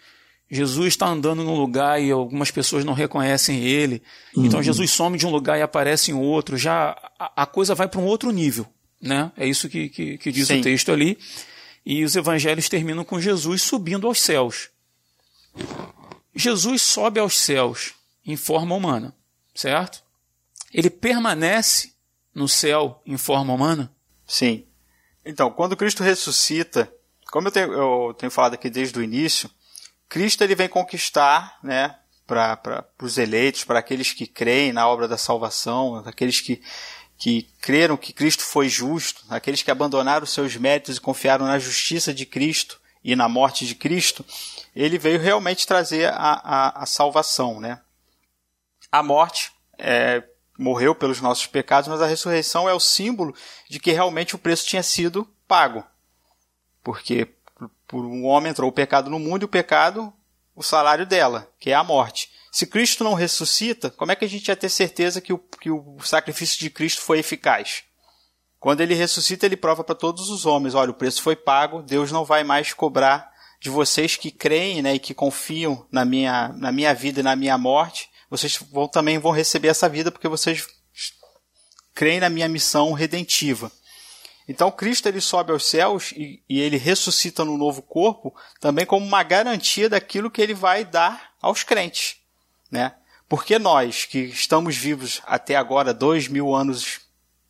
Jesus 0.51 0.89
está 0.89 1.07
andando 1.07 1.43
num 1.43 1.57
lugar 1.57 2.03
e 2.03 2.11
algumas 2.11 2.51
pessoas 2.51 2.85
não 2.85 2.93
reconhecem 2.93 3.65
ele. 3.65 4.03
Então, 4.33 4.43
uhum. 4.43 4.47
Então 4.47 4.63
Jesus 4.63 4.91
some 4.91 5.17
de 5.17 5.27
um 5.27 5.31
lugar 5.31 5.59
e 5.59 5.63
aparece 5.63 6.11
em 6.11 6.15
outro. 6.15 6.59
Já 6.59 6.91
a, 7.19 7.43
a 7.45 7.47
coisa 7.47 7.75
vai 7.75 7.89
para 7.89 7.99
um 7.99 8.05
outro 8.05 8.31
nível. 8.31 8.67
Né? 9.01 9.33
É 9.35 9.47
isso 9.47 9.67
que, 9.71 9.89
que, 9.89 10.19
que 10.19 10.31
diz 10.31 10.49
Sim. 10.49 10.61
o 10.61 10.63
texto 10.63 10.93
ali. 10.93 11.19
E 11.85 12.05
os 12.05 12.15
evangelhos 12.17 12.69
terminam 12.69 13.05
com 13.05 13.21
Jesus 13.21 13.63
subindo 13.63 14.07
aos 14.07 14.21
céus. 14.21 14.71
Jesus 16.35 16.83
sobe 16.83 17.21
aos 17.21 17.37
céus 17.37 17.95
em 18.25 18.37
forma 18.37 18.75
humana, 18.75 19.15
certo? 19.55 20.03
Ele 20.73 20.89
permanece 20.89 21.93
no 22.35 22.49
céu 22.49 23.03
em 23.05 23.17
forma 23.17 23.53
humana? 23.53 23.93
Sim. 24.27 24.67
Então, 25.25 25.51
quando 25.51 25.77
Cristo 25.77 26.03
ressuscita, 26.03 26.93
como 27.31 27.49
eu 27.49 27.53
tenho, 27.53 27.73
eu 27.73 28.15
tenho 28.15 28.31
falado 28.31 28.55
aqui 28.55 28.71
desde 28.71 28.99
o 28.99 29.03
início, 29.03 29.51
Cristo 30.09 30.43
ele 30.43 30.55
vem 30.55 30.69
conquistar, 30.69 31.59
né, 31.63 31.99
para 32.27 32.87
os 33.03 33.19
eleitos, 33.19 33.65
para 33.65 33.79
aqueles 33.79 34.13
que 34.13 34.27
creem 34.27 34.73
na 34.73 34.89
obra 34.89 35.07
da 35.07 35.19
salvação, 35.19 36.03
aqueles 36.07 36.41
que 36.41 36.63
que 37.23 37.49
creram 37.61 37.97
que 37.97 38.13
Cristo 38.13 38.43
foi 38.43 38.69
justo, 38.69 39.23
aqueles 39.31 39.63
que 39.63 39.71
abandonaram 39.71 40.27
seus 40.27 40.57
méritos 40.57 40.97
e 40.97 41.01
confiaram 41.01 41.47
na 41.47 41.57
justiça 41.57 42.13
de 42.13 42.27
Cristo 42.27 42.81
e 43.05 43.15
na 43.15 43.29
morte 43.29 43.65
de 43.65 43.77
Cristo, 43.77 44.27
ele 44.75 44.99
veio 44.99 45.21
realmente 45.21 45.65
trazer 45.65 46.13
a, 46.13 46.33
a, 46.43 46.83
a 46.83 46.85
salvação. 46.85 47.61
Né? 47.61 47.81
A 48.91 49.05
morte 49.05 49.53
é, 49.79 50.25
morreu 50.59 50.97
pelos 50.97 51.21
nossos 51.21 51.47
pecados, 51.47 51.87
mas 51.87 52.03
a 52.03 52.09
ressurreição 52.09 52.69
é 52.69 52.75
o 52.75 52.81
símbolo 52.81 53.33
de 53.71 53.79
que 53.79 53.93
realmente 53.93 54.35
o 54.35 54.39
preço 54.39 54.67
tinha 54.67 54.83
sido 54.83 55.25
pago. 55.47 55.85
Porque 56.83 57.29
por 57.87 58.05
um 58.05 58.25
homem 58.25 58.51
entrou 58.51 58.69
o 58.69 58.75
pecado 58.75 59.09
no 59.09 59.21
mundo 59.21 59.43
e 59.43 59.45
o 59.45 59.49
pecado, 59.49 60.13
o 60.57 60.63
salário 60.65 61.07
dela, 61.07 61.49
que 61.61 61.71
é 61.71 61.75
a 61.75 61.85
morte. 61.85 62.33
Se 62.53 62.67
Cristo 62.67 63.03
não 63.03 63.15
ressuscita, 63.15 63.91
como 63.91 64.13
é 64.13 64.15
que 64.15 64.27
a 64.27 64.29
gente 64.29 64.47
ia 64.47 64.55
ter 64.55 64.69
certeza 64.69 65.23
que 65.23 65.33
o, 65.33 65.39
que 65.39 65.71
o 65.71 65.97
sacrifício 66.05 66.61
de 66.61 66.69
Cristo 66.69 67.01
foi 67.01 67.19
eficaz? 67.19 67.85
Quando 68.61 68.83
ele 68.83 68.93
ressuscita, 68.93 69.47
ele 69.47 69.57
prova 69.57 69.83
para 69.83 69.95
todos 69.95 70.29
os 70.29 70.45
homens: 70.45 70.75
olha, 70.75 70.91
o 70.91 70.95
preço 70.95 71.23
foi 71.23 71.35
pago, 71.35 71.83
Deus 71.83 72.13
não 72.13 72.27
vai 72.27 72.45
mais 72.45 72.75
cobrar 72.75 73.33
de 73.59 73.71
vocês 73.71 74.17
que 74.17 74.31
creem 74.31 74.83
né, 74.83 74.97
e 74.97 74.99
que 74.99 75.15
confiam 75.15 75.87
na 75.91 76.05
minha, 76.05 76.49
na 76.49 76.71
minha 76.71 76.95
vida 76.95 77.21
e 77.21 77.23
na 77.23 77.35
minha 77.35 77.57
morte. 77.57 78.11
Vocês 78.29 78.59
vão, 78.71 78.87
também 78.87 79.19
vão 79.19 79.33
receber 79.33 79.69
essa 79.69 79.89
vida 79.89 80.13
porque 80.13 80.29
vocês 80.29 80.67
creem 81.95 82.21
na 82.21 82.29
minha 82.29 82.51
missão 82.51 82.93
redentiva. 82.93 83.73
Então 84.47 84.71
Cristo 84.71 85.09
ele 85.09 85.23
sobe 85.23 85.53
aos 85.53 85.65
céus 85.65 86.13
e, 86.13 86.43
e, 86.47 86.61
ele 86.61 86.77
ressuscita 86.77 87.47
no 87.47 87.57
novo 87.57 87.81
corpo 87.81 88.35
também 88.61 88.85
como 88.85 89.07
uma 89.07 89.23
garantia 89.23 89.89
daquilo 89.89 90.31
que 90.31 90.43
ele 90.43 90.53
vai 90.53 90.85
dar 90.85 91.33
aos 91.41 91.63
crentes 91.63 92.22
né? 92.73 92.95
Porque 93.29 93.59
nós, 93.59 94.05
que 94.07 94.19
estamos 94.19 94.77
vivos 94.77 95.23
até 95.25 95.55
agora, 95.55 95.95
dois 95.95 96.27
mil 96.27 96.55
anos 96.55 97.01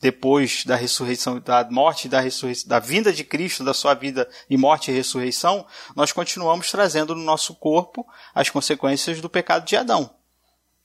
depois 0.01 0.65
da 0.65 0.75
ressurreição, 0.75 1.39
da 1.39 1.67
morte, 1.71 2.09
da 2.09 2.21
ressurreição, 2.21 2.69
da 2.69 2.81
vinda 2.81 3.13
de 3.13 3.23
Cristo, 3.23 3.65
da 3.65 3.73
sua 3.73 3.95
vida 3.95 4.29
e 4.51 4.57
morte 4.57 4.91
e 4.91 4.95
ressurreição, 4.95 5.65
nós 5.95 6.11
continuamos 6.11 6.71
trazendo 6.71 7.15
no 7.15 7.23
nosso 7.23 7.55
corpo 7.55 8.05
as 8.35 8.51
consequências 8.51 9.21
do 9.21 9.31
pecado 9.31 9.65
de 9.65 9.77
Adão. 9.77 10.11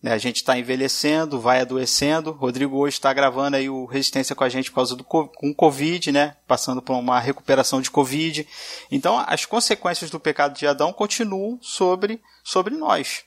Né? 0.02 0.14
A 0.14 0.20
gente 0.20 0.38
está 0.38 0.58
envelhecendo, 0.58 1.40
vai 1.40 1.62
adoecendo. 1.62 2.32
Rodrigo 2.32 2.78
hoje 2.78 2.98
está 2.98 3.12
gravando 3.12 3.58
aí 3.58 3.68
o 3.68 3.86
Resistência 3.86 4.36
com 4.36 4.44
a 4.44 4.50
gente 4.50 4.70
por 4.70 4.76
causa 4.76 4.96
do 4.96 5.04
com 5.04 5.54
Covid, 5.56 6.12
né? 6.12 6.36
Passando 6.48 6.82
por 6.82 6.94
uma 6.94 7.20
recuperação 7.20 7.82
de 7.82 7.90
Covid. 7.90 8.48
Então, 8.92 9.24
as 9.26 9.46
consequências 9.46 10.12
do 10.12 10.20
pecado 10.20 10.56
de 10.56 10.68
Adão 10.68 10.94
continuam 10.94 11.58
sobre, 11.62 12.22
sobre 12.44 12.76
nós. 12.76 13.24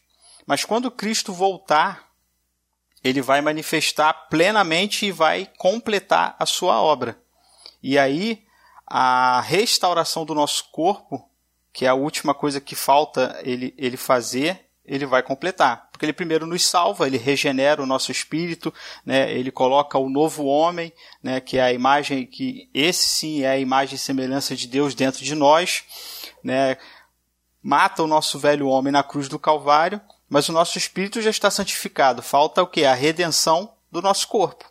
Mas 0.50 0.64
quando 0.64 0.90
Cristo 0.90 1.32
voltar, 1.32 2.08
ele 3.04 3.22
vai 3.22 3.40
manifestar 3.40 4.12
plenamente 4.28 5.06
e 5.06 5.12
vai 5.12 5.48
completar 5.56 6.34
a 6.40 6.44
sua 6.44 6.82
obra. 6.82 7.16
E 7.80 7.96
aí, 7.96 8.42
a 8.84 9.40
restauração 9.42 10.24
do 10.24 10.34
nosso 10.34 10.64
corpo, 10.72 11.24
que 11.72 11.86
é 11.86 11.88
a 11.88 11.94
última 11.94 12.34
coisa 12.34 12.60
que 12.60 12.74
falta 12.74 13.40
ele, 13.44 13.72
ele 13.78 13.96
fazer, 13.96 14.66
ele 14.84 15.06
vai 15.06 15.22
completar. 15.22 15.88
Porque 15.92 16.04
ele 16.04 16.12
primeiro 16.12 16.48
nos 16.48 16.66
salva, 16.66 17.06
ele 17.06 17.16
regenera 17.16 17.80
o 17.80 17.86
nosso 17.86 18.10
espírito, 18.10 18.74
né? 19.06 19.32
ele 19.32 19.52
coloca 19.52 19.96
o 19.98 20.10
novo 20.10 20.46
homem, 20.46 20.92
né? 21.22 21.40
que 21.40 21.58
é 21.58 21.62
a 21.62 21.72
imagem, 21.72 22.26
que 22.26 22.68
esse 22.74 23.06
sim 23.06 23.42
é 23.44 23.50
a 23.50 23.58
imagem 23.58 23.94
e 23.94 23.98
semelhança 23.98 24.56
de 24.56 24.66
Deus 24.66 24.96
dentro 24.96 25.24
de 25.24 25.36
nós, 25.36 25.84
né? 26.42 26.76
mata 27.62 28.02
o 28.02 28.08
nosso 28.08 28.36
velho 28.36 28.66
homem 28.66 28.92
na 28.92 29.04
cruz 29.04 29.28
do 29.28 29.38
Calvário 29.38 30.00
mas 30.30 30.48
o 30.48 30.52
nosso 30.52 30.78
espírito 30.78 31.20
já 31.20 31.28
está 31.28 31.50
santificado. 31.50 32.22
Falta 32.22 32.62
o 32.62 32.66
que? 32.66 32.84
A 32.84 32.94
redenção 32.94 33.72
do 33.90 34.00
nosso 34.00 34.28
corpo. 34.28 34.64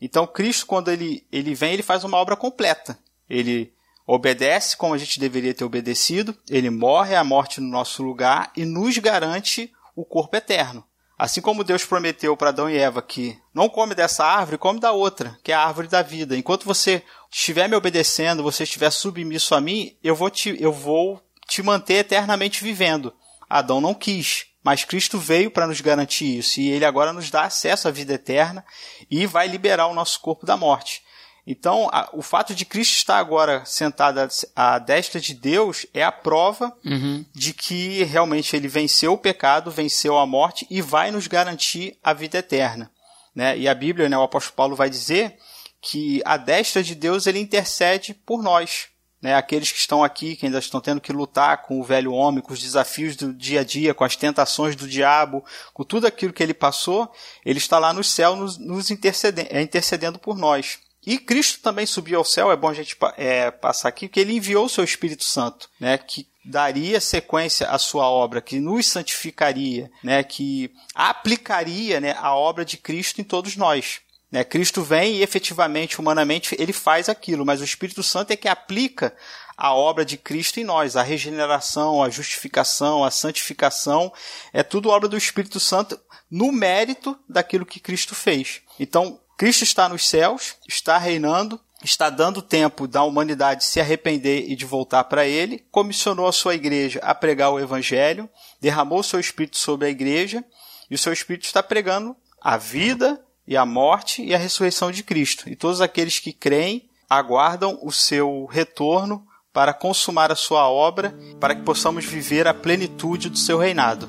Então 0.00 0.26
Cristo, 0.26 0.64
quando 0.64 0.90
ele, 0.90 1.26
ele 1.30 1.54
vem, 1.54 1.74
ele 1.74 1.82
faz 1.82 2.04
uma 2.04 2.16
obra 2.16 2.36
completa. 2.36 2.96
Ele 3.28 3.74
obedece 4.06 4.76
como 4.76 4.94
a 4.94 4.98
gente 4.98 5.20
deveria 5.20 5.54
ter 5.54 5.64
obedecido, 5.64 6.36
ele 6.48 6.70
morre 6.70 7.14
a 7.14 7.22
morte 7.22 7.60
no 7.60 7.68
nosso 7.68 8.02
lugar 8.02 8.50
e 8.56 8.64
nos 8.64 8.96
garante 8.98 9.72
o 9.94 10.04
corpo 10.04 10.36
eterno. 10.36 10.84
Assim 11.18 11.40
como 11.40 11.62
Deus 11.62 11.84
prometeu 11.84 12.34
para 12.34 12.48
Adão 12.48 12.70
e 12.70 12.78
Eva 12.78 13.02
que 13.02 13.38
não 13.52 13.68
come 13.68 13.94
dessa 13.94 14.24
árvore, 14.24 14.56
come 14.56 14.80
da 14.80 14.90
outra, 14.90 15.38
que 15.44 15.52
é 15.52 15.54
a 15.54 15.64
árvore 15.64 15.86
da 15.86 16.00
vida. 16.00 16.36
Enquanto 16.36 16.64
você 16.64 17.02
estiver 17.30 17.68
me 17.68 17.76
obedecendo, 17.76 18.42
você 18.42 18.62
estiver 18.62 18.90
submisso 18.90 19.54
a 19.54 19.60
mim, 19.60 19.94
eu 20.02 20.16
vou 20.16 20.30
te, 20.30 20.56
eu 20.58 20.72
vou 20.72 21.22
te 21.46 21.62
manter 21.62 21.96
eternamente 21.96 22.64
vivendo. 22.64 23.12
Adão 23.48 23.80
não 23.80 23.92
quis, 23.92 24.46
mas 24.62 24.84
Cristo 24.84 25.18
veio 25.18 25.50
para 25.50 25.66
nos 25.66 25.80
garantir 25.80 26.38
isso 26.38 26.60
e 26.60 26.70
ele 26.70 26.84
agora 26.84 27.12
nos 27.12 27.30
dá 27.30 27.42
acesso 27.42 27.88
à 27.88 27.90
vida 27.90 28.14
eterna 28.14 28.64
e 29.10 29.26
vai 29.26 29.48
liberar 29.48 29.86
o 29.86 29.94
nosso 29.94 30.20
corpo 30.20 30.44
da 30.44 30.56
morte. 30.56 31.02
Então, 31.46 31.88
a, 31.90 32.08
o 32.12 32.22
fato 32.22 32.54
de 32.54 32.64
Cristo 32.64 32.94
estar 32.94 33.18
agora 33.18 33.64
sentado 33.64 34.20
à, 34.54 34.78
destra 34.78 35.20
de 35.20 35.34
Deus 35.34 35.86
é 35.92 36.04
a 36.04 36.12
prova 36.12 36.76
uhum. 36.84 37.24
de 37.34 37.52
que 37.52 38.04
realmente 38.04 38.54
ele 38.54 38.68
venceu 38.68 39.14
o 39.14 39.18
pecado, 39.18 39.70
venceu 39.70 40.18
a 40.18 40.26
morte 40.26 40.66
e 40.70 40.82
vai 40.82 41.10
nos 41.10 41.26
garantir 41.26 41.98
a 42.04 42.12
vida 42.12 42.38
eterna. 42.38 42.90
Né? 43.34 43.58
E 43.58 43.68
a 43.68 43.74
Bíblia, 43.74 44.08
né, 44.08 44.16
o 44.16 44.22
apóstolo 44.22 44.56
Paulo 44.56 44.76
vai 44.76 44.90
dizer 44.90 45.36
que 45.80 46.20
a 46.24 46.36
destra 46.36 46.82
de 46.82 46.94
Deus 46.94 47.26
ele 47.26 47.38
intercede 47.38 48.12
por 48.12 48.42
nós. 48.42 48.88
Né, 49.22 49.34
aqueles 49.34 49.70
que 49.70 49.78
estão 49.78 50.02
aqui, 50.02 50.34
que 50.34 50.46
ainda 50.46 50.58
estão 50.58 50.80
tendo 50.80 50.98
que 50.98 51.12
lutar 51.12 51.60
com 51.60 51.78
o 51.78 51.84
velho 51.84 52.10
homem, 52.10 52.42
com 52.42 52.54
os 52.54 52.60
desafios 52.60 53.16
do 53.16 53.34
dia 53.34 53.60
a 53.60 53.64
dia, 53.64 53.92
com 53.92 54.02
as 54.02 54.16
tentações 54.16 54.74
do 54.74 54.88
diabo, 54.88 55.44
com 55.74 55.84
tudo 55.84 56.06
aquilo 56.06 56.32
que 56.32 56.42
ele 56.42 56.54
passou, 56.54 57.12
ele 57.44 57.58
está 57.58 57.78
lá 57.78 57.92
no 57.92 58.02
céu 58.02 58.34
nos, 58.34 58.56
nos 58.56 58.90
intercedendo, 58.90 59.48
é, 59.50 59.60
intercedendo 59.60 60.18
por 60.18 60.38
nós. 60.38 60.78
E 61.06 61.18
Cristo 61.18 61.60
também 61.60 61.86
subiu 61.86 62.18
ao 62.18 62.24
céu, 62.24 62.52
é 62.52 62.56
bom 62.56 62.68
a 62.68 62.74
gente 62.74 62.96
é, 63.16 63.50
passar 63.50 63.88
aqui, 63.88 64.08
que 64.08 64.20
ele 64.20 64.34
enviou 64.34 64.66
o 64.66 64.68
seu 64.68 64.84
Espírito 64.84 65.24
Santo, 65.24 65.68
né, 65.78 65.96
que 65.96 66.26
daria 66.44 67.00
sequência 67.00 67.68
à 67.68 67.78
sua 67.78 68.08
obra, 68.08 68.40
que 68.40 68.58
nos 68.58 68.86
santificaria, 68.86 69.90
né, 70.02 70.22
que 70.22 70.70
aplicaria 70.94 72.00
né, 72.00 72.14
a 72.18 72.34
obra 72.34 72.64
de 72.64 72.76
Cristo 72.76 73.20
em 73.20 73.24
todos 73.24 73.56
nós. 73.56 74.00
Né, 74.30 74.44
Cristo 74.44 74.82
vem 74.82 75.16
e 75.16 75.22
efetivamente, 75.22 75.98
humanamente, 75.98 76.54
ele 76.58 76.72
faz 76.72 77.08
aquilo, 77.08 77.44
mas 77.44 77.60
o 77.60 77.64
Espírito 77.64 78.02
Santo 78.02 78.30
é 78.30 78.36
que 78.36 78.46
aplica 78.46 79.14
a 79.56 79.74
obra 79.74 80.04
de 80.04 80.16
Cristo 80.16 80.60
em 80.60 80.64
nós, 80.64 80.96
a 80.96 81.02
regeneração, 81.02 82.02
a 82.02 82.08
justificação, 82.08 83.04
a 83.04 83.10
santificação, 83.10 84.12
é 84.52 84.62
tudo 84.62 84.88
obra 84.88 85.08
do 85.08 85.16
Espírito 85.16 85.58
Santo 85.58 86.00
no 86.30 86.52
mérito 86.52 87.18
daquilo 87.28 87.66
que 87.66 87.80
Cristo 87.80 88.14
fez. 88.14 88.62
Então, 88.78 89.20
Cristo 89.36 89.64
está 89.64 89.88
nos 89.88 90.08
céus, 90.08 90.54
está 90.68 90.96
reinando, 90.96 91.60
está 91.82 92.08
dando 92.08 92.40
tempo 92.40 92.86
da 92.86 93.02
humanidade 93.02 93.64
se 93.64 93.80
arrepender 93.80 94.44
e 94.48 94.54
de 94.54 94.64
voltar 94.64 95.04
para 95.04 95.26
Ele, 95.26 95.64
comissionou 95.70 96.28
a 96.28 96.32
sua 96.32 96.54
igreja 96.54 97.00
a 97.02 97.14
pregar 97.14 97.50
o 97.50 97.58
Evangelho, 97.58 98.30
derramou 98.60 99.00
o 99.00 99.04
seu 99.04 99.18
Espírito 99.18 99.58
sobre 99.58 99.88
a 99.88 99.90
igreja, 99.90 100.44
e 100.88 100.94
o 100.94 100.98
seu 100.98 101.12
Espírito 101.12 101.44
está 101.44 101.62
pregando 101.62 102.16
a 102.40 102.56
vida 102.56 103.20
e 103.46 103.56
a 103.56 103.66
morte 103.66 104.22
e 104.22 104.34
a 104.34 104.38
ressurreição 104.38 104.90
de 104.90 105.02
Cristo. 105.02 105.48
E 105.48 105.56
todos 105.56 105.80
aqueles 105.80 106.18
que 106.18 106.32
creem 106.32 106.88
aguardam 107.08 107.78
o 107.82 107.90
seu 107.90 108.46
retorno 108.46 109.26
para 109.52 109.74
consumar 109.74 110.30
a 110.30 110.36
sua 110.36 110.68
obra, 110.70 111.14
para 111.40 111.54
que 111.54 111.62
possamos 111.62 112.04
viver 112.04 112.46
a 112.46 112.54
plenitude 112.54 113.28
do 113.28 113.38
seu 113.38 113.58
reinado. 113.58 114.08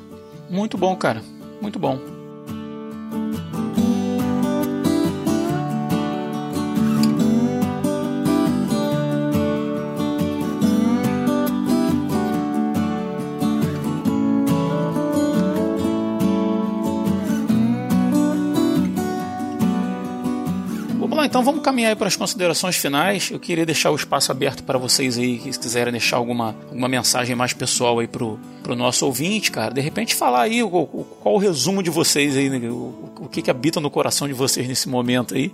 Muito 0.49 0.77
bom, 0.77 0.95
cara. 0.95 1.23
Muito 1.59 1.79
bom. 1.79 2.20
Então 21.31 21.45
vamos 21.45 21.63
caminhar 21.63 21.95
para 21.95 22.09
as 22.09 22.17
considerações 22.17 22.75
finais. 22.75 23.29
Eu 23.31 23.39
queria 23.39 23.65
deixar 23.65 23.89
o 23.89 23.95
espaço 23.95 24.33
aberto 24.33 24.65
para 24.65 24.77
vocês 24.77 25.17
aí, 25.17 25.37
que 25.37 25.57
quiserem 25.57 25.89
deixar 25.89 26.17
alguma, 26.17 26.53
alguma 26.67 26.89
mensagem 26.89 27.33
mais 27.37 27.53
pessoal 27.53 27.99
aí 27.99 28.07
pro, 28.07 28.37
pro 28.61 28.75
nosso 28.75 29.05
ouvinte, 29.05 29.49
cara. 29.49 29.73
De 29.73 29.79
repente 29.79 30.13
falar 30.13 30.41
aí 30.41 30.61
o, 30.61 30.67
o, 30.67 31.05
qual 31.21 31.35
o 31.35 31.37
resumo 31.37 31.81
de 31.81 31.89
vocês 31.89 32.35
aí, 32.35 32.49
né? 32.49 32.69
o, 32.69 33.13
o 33.17 33.29
que, 33.29 33.41
que 33.41 33.49
habita 33.49 33.79
no 33.79 33.89
coração 33.89 34.27
de 34.27 34.33
vocês 34.33 34.67
nesse 34.67 34.89
momento 34.89 35.33
aí. 35.33 35.53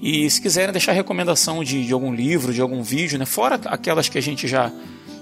E 0.00 0.30
se 0.30 0.40
quiserem 0.40 0.72
deixar 0.72 0.92
recomendação 0.92 1.62
de, 1.62 1.84
de 1.84 1.92
algum 1.92 2.14
livro, 2.14 2.54
de 2.54 2.62
algum 2.62 2.82
vídeo, 2.82 3.18
né? 3.18 3.26
Fora 3.26 3.60
aquelas 3.66 4.08
que 4.08 4.16
a 4.16 4.22
gente 4.22 4.48
já, 4.48 4.72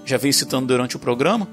já 0.05 0.17
veio 0.17 0.33
citando 0.33 0.69
durante 0.69 0.95
o 0.95 1.01
programa, 1.01 1.49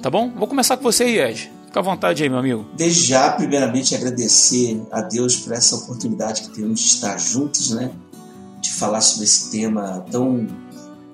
tá 0.00 0.08
bom? 0.08 0.30
Vou 0.30 0.46
começar 0.46 0.76
com 0.76 0.84
você 0.84 1.02
aí, 1.02 1.18
Ed. 1.18 1.59
Fica 1.70 1.78
à 1.78 1.82
vontade 1.84 2.24
aí, 2.24 2.28
meu 2.28 2.40
amigo. 2.40 2.66
Desde 2.76 3.06
já, 3.06 3.30
primeiramente, 3.30 3.94
agradecer 3.94 4.82
a 4.90 5.02
Deus 5.02 5.36
por 5.36 5.52
essa 5.52 5.76
oportunidade 5.76 6.42
que 6.42 6.50
temos 6.50 6.80
de 6.80 6.86
estar 6.86 7.16
juntos, 7.16 7.70
né? 7.70 7.92
De 8.60 8.72
falar 8.72 9.00
sobre 9.00 9.24
esse 9.24 9.52
tema 9.52 10.04
tão 10.10 10.48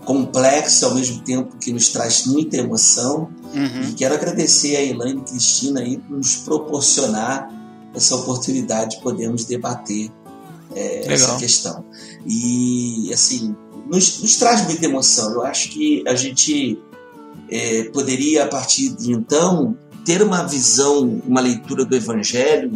complexo, 0.07 0.87
ao 0.87 0.95
mesmo 0.95 1.21
tempo 1.21 1.59
que 1.59 1.71
nos 1.71 1.91
traz 1.91 2.25
muita 2.25 2.57
emoção. 2.57 3.29
Uhum. 3.55 3.83
E 3.91 3.93
quero 3.93 4.15
agradecer 4.15 4.77
a 4.77 4.83
Elaine 4.83 5.21
e 5.21 5.31
Cristina 5.31 5.81
aí 5.81 5.99
por 5.99 6.17
nos 6.17 6.37
proporcionar 6.37 7.51
essa 7.95 8.17
oportunidade 8.17 8.97
de 8.97 9.03
podermos 9.03 9.45
debater 9.45 10.11
é, 10.75 11.13
essa 11.13 11.37
questão. 11.37 11.85
E, 12.25 13.11
assim, 13.13 13.55
nos, 13.91 14.23
nos, 14.23 14.37
traz 14.37 14.65
muita 14.65 14.87
emoção. 14.87 15.33
Eu 15.33 15.43
acho 15.43 15.69
que 15.69 16.03
a 16.09 16.15
gente 16.15 16.79
é, 17.51 17.83
poderia, 17.91 18.45
a 18.45 18.49
partir 18.49 18.89
de 18.97 19.13
então, 19.13 19.77
ter 20.07 20.23
uma 20.23 20.45
visão, 20.45 21.21
uma 21.27 21.41
leitura 21.41 21.85
do 21.85 21.97
Evangelho 21.97 22.71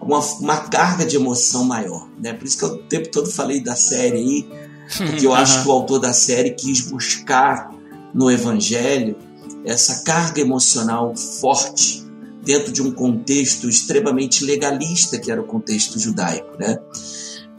com 0.00 0.08
uma, 0.08 0.18
uma, 0.18 0.56
carga 0.56 1.06
de 1.06 1.14
emoção 1.14 1.64
maior. 1.64 2.08
Né? 2.20 2.32
Por 2.32 2.44
isso 2.44 2.58
que 2.58 2.64
eu 2.64 2.70
o 2.70 2.78
tempo 2.78 3.08
todo 3.08 3.30
falei 3.30 3.62
da 3.62 3.76
série 3.76 4.16
aí, 4.16 4.48
porque 4.96 5.26
eu 5.26 5.32
acho 5.36 5.62
que 5.62 5.68
o 5.68 5.72
autor 5.72 6.00
da 6.00 6.12
série 6.12 6.50
quis 6.50 6.80
buscar 6.80 7.70
no 8.12 8.28
Evangelho 8.28 9.16
essa 9.64 10.02
carga 10.02 10.40
emocional 10.40 11.14
forte 11.14 12.04
dentro 12.42 12.72
de 12.72 12.82
um 12.82 12.90
contexto 12.90 13.68
extremamente 13.68 14.44
legalista 14.44 15.18
que 15.18 15.30
era 15.30 15.40
o 15.40 15.44
contexto 15.44 16.00
judaico, 16.00 16.56
né? 16.58 16.78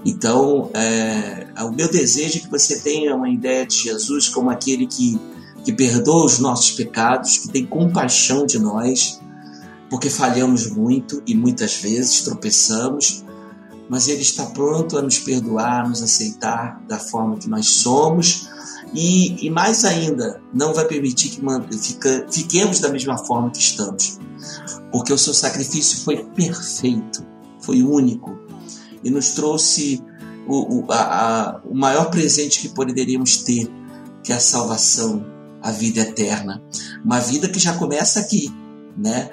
Então, 0.03 0.71
é, 0.73 1.47
o 1.63 1.71
meu 1.71 1.87
desejo 1.89 2.39
é 2.39 2.41
que 2.41 2.49
você 2.49 2.79
tenha 2.79 3.15
uma 3.15 3.29
ideia 3.29 3.65
de 3.65 3.75
Jesus 3.75 4.27
como 4.27 4.49
aquele 4.49 4.87
que 4.87 5.17
que 5.63 5.71
perdoa 5.71 6.25
os 6.25 6.39
nossos 6.39 6.71
pecados, 6.71 7.37
que 7.37 7.49
tem 7.49 7.65
compaixão 7.65 8.45
de 8.45 8.59
nós, 8.59 9.19
porque 9.89 10.09
falhamos 10.09 10.67
muito 10.67 11.21
e 11.27 11.35
muitas 11.35 11.75
vezes 11.75 12.21
tropeçamos, 12.21 13.23
mas 13.89 14.07
Ele 14.07 14.21
está 14.21 14.45
pronto 14.45 14.97
a 14.97 15.01
nos 15.01 15.19
perdoar, 15.19 15.87
nos 15.87 16.01
aceitar 16.01 16.81
da 16.87 16.97
forma 16.97 17.37
que 17.37 17.49
nós 17.49 17.67
somos. 17.67 18.49
E, 18.93 19.45
e 19.45 19.49
mais 19.49 19.85
ainda, 19.85 20.41
não 20.53 20.73
vai 20.73 20.85
permitir 20.85 21.29
que 21.29 21.41
fica, 21.77 22.25
fiquemos 22.29 22.79
da 22.79 22.89
mesma 22.89 23.17
forma 23.17 23.49
que 23.49 23.59
estamos, 23.59 24.19
porque 24.91 25.13
o 25.13 25.17
seu 25.17 25.33
sacrifício 25.33 26.03
foi 26.03 26.17
perfeito, 26.35 27.25
foi 27.61 27.83
único 27.83 28.37
e 29.03 29.09
nos 29.09 29.31
trouxe 29.31 30.03
o, 30.47 30.79
o, 30.79 30.91
a, 30.91 30.95
a, 30.99 31.61
o 31.63 31.73
maior 31.75 32.09
presente 32.09 32.59
que 32.59 32.69
poderíamos 32.69 33.37
ter, 33.37 33.71
que 34.23 34.33
é 34.33 34.35
a 34.35 34.39
salvação 34.39 35.30
a 35.61 35.71
vida 35.71 36.01
eterna. 36.01 36.61
Uma 37.03 37.19
vida 37.19 37.47
que 37.49 37.59
já 37.59 37.73
começa 37.73 38.19
aqui, 38.19 38.53
né? 38.97 39.29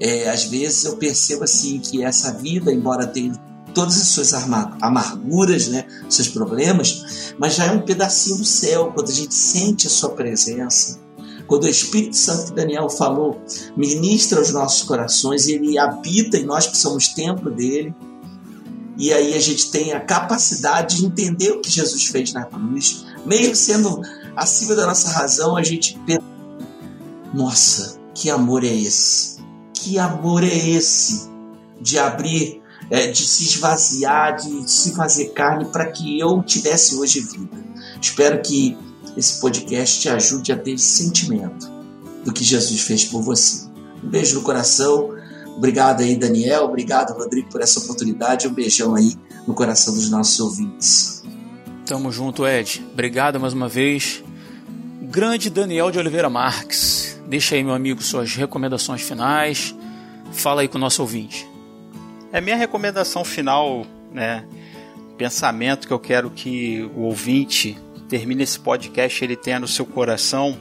É, 0.00 0.30
às 0.30 0.44
vezes 0.44 0.84
eu 0.84 0.96
percebo 0.96 1.44
assim 1.44 1.80
que 1.80 2.04
essa 2.04 2.32
vida, 2.32 2.72
embora 2.72 3.06
tenha 3.06 3.32
todas 3.74 4.00
as 4.00 4.08
suas 4.08 4.32
amarguras, 4.32 5.68
né, 5.68 5.84
seus 6.08 6.28
problemas, 6.28 7.34
mas 7.38 7.54
já 7.54 7.66
é 7.66 7.70
um 7.70 7.82
pedacinho 7.82 8.38
do 8.38 8.44
céu 8.44 8.92
quando 8.94 9.10
a 9.10 9.14
gente 9.14 9.34
sente 9.34 9.86
a 9.86 9.90
sua 9.90 10.10
presença. 10.10 10.98
Quando 11.46 11.64
o 11.64 11.68
Espírito 11.68 12.16
Santo 12.16 12.46
que 12.46 12.52
Daniel 12.54 12.90
falou 12.90 13.40
ministra 13.76 14.40
os 14.40 14.52
nossos 14.52 14.82
corações 14.82 15.48
ele 15.48 15.78
habita 15.78 16.36
em 16.36 16.44
nós 16.44 16.66
que 16.66 16.76
somos 16.76 17.08
templo 17.08 17.50
dele. 17.50 17.94
E 18.98 19.12
aí 19.12 19.34
a 19.34 19.40
gente 19.40 19.70
tem 19.70 19.92
a 19.92 20.00
capacidade 20.00 20.96
de 20.96 21.06
entender 21.06 21.52
o 21.52 21.60
que 21.60 21.70
Jesus 21.70 22.06
fez 22.06 22.32
na 22.32 22.44
cruz, 22.44 23.04
mesmo 23.24 23.54
sendo 23.54 24.02
acima 24.38 24.74
da 24.74 24.86
nossa 24.86 25.10
razão, 25.10 25.56
a 25.56 25.62
gente 25.62 25.98
pensa: 26.06 26.22
nossa, 27.34 27.98
que 28.14 28.30
amor 28.30 28.64
é 28.64 28.74
esse? 28.74 29.38
Que 29.74 29.98
amor 29.98 30.42
é 30.44 30.56
esse 30.56 31.28
de 31.80 31.98
abrir, 31.98 32.62
é, 32.90 33.08
de 33.08 33.26
se 33.26 33.44
esvaziar, 33.44 34.36
de 34.36 34.70
se 34.70 34.94
fazer 34.94 35.26
carne 35.30 35.66
para 35.66 35.86
que 35.86 36.18
eu 36.18 36.42
tivesse 36.42 36.96
hoje 36.96 37.20
vida? 37.20 37.56
Espero 38.00 38.40
que 38.40 38.76
esse 39.16 39.40
podcast 39.40 40.00
te 40.00 40.08
ajude 40.08 40.52
a 40.52 40.56
ter 40.56 40.72
esse 40.72 41.04
sentimento 41.04 41.70
do 42.24 42.32
que 42.32 42.44
Jesus 42.44 42.80
fez 42.80 43.04
por 43.04 43.22
você. 43.22 43.66
Um 44.02 44.08
beijo 44.08 44.36
no 44.36 44.42
coração. 44.42 45.10
Obrigado 45.56 46.02
aí, 46.02 46.16
Daniel. 46.16 46.64
Obrigado, 46.64 47.16
Rodrigo, 47.18 47.50
por 47.50 47.60
essa 47.60 47.80
oportunidade. 47.80 48.46
Um 48.46 48.54
beijão 48.54 48.94
aí 48.94 49.16
no 49.46 49.54
coração 49.54 49.94
dos 49.94 50.08
nossos 50.08 50.38
ouvintes. 50.38 51.22
Tamo 51.88 52.12
junto, 52.12 52.46
Ed. 52.46 52.84
Obrigado 52.92 53.40
mais 53.40 53.54
uma 53.54 53.66
vez. 53.66 54.22
grande 55.04 55.48
Daniel 55.48 55.90
de 55.90 55.98
Oliveira 55.98 56.28
Marques. 56.28 57.18
Deixa 57.26 57.54
aí, 57.54 57.64
meu 57.64 57.72
amigo, 57.72 58.02
suas 58.02 58.34
recomendações 58.34 59.00
finais. 59.00 59.74
Fala 60.30 60.60
aí 60.60 60.68
com 60.68 60.76
o 60.76 60.80
nosso 60.80 61.00
ouvinte. 61.00 61.48
É 62.30 62.42
minha 62.42 62.56
recomendação 62.56 63.24
final, 63.24 63.86
né? 64.12 64.44
Pensamento 65.16 65.86
que 65.86 65.92
eu 65.94 65.98
quero 65.98 66.28
que 66.28 66.82
o 66.94 67.04
ouvinte 67.04 67.78
termine 68.06 68.42
esse 68.42 68.60
podcast 68.60 69.24
ele 69.24 69.34
tenha 69.34 69.58
no 69.58 69.66
seu 69.66 69.86
coração. 69.86 70.58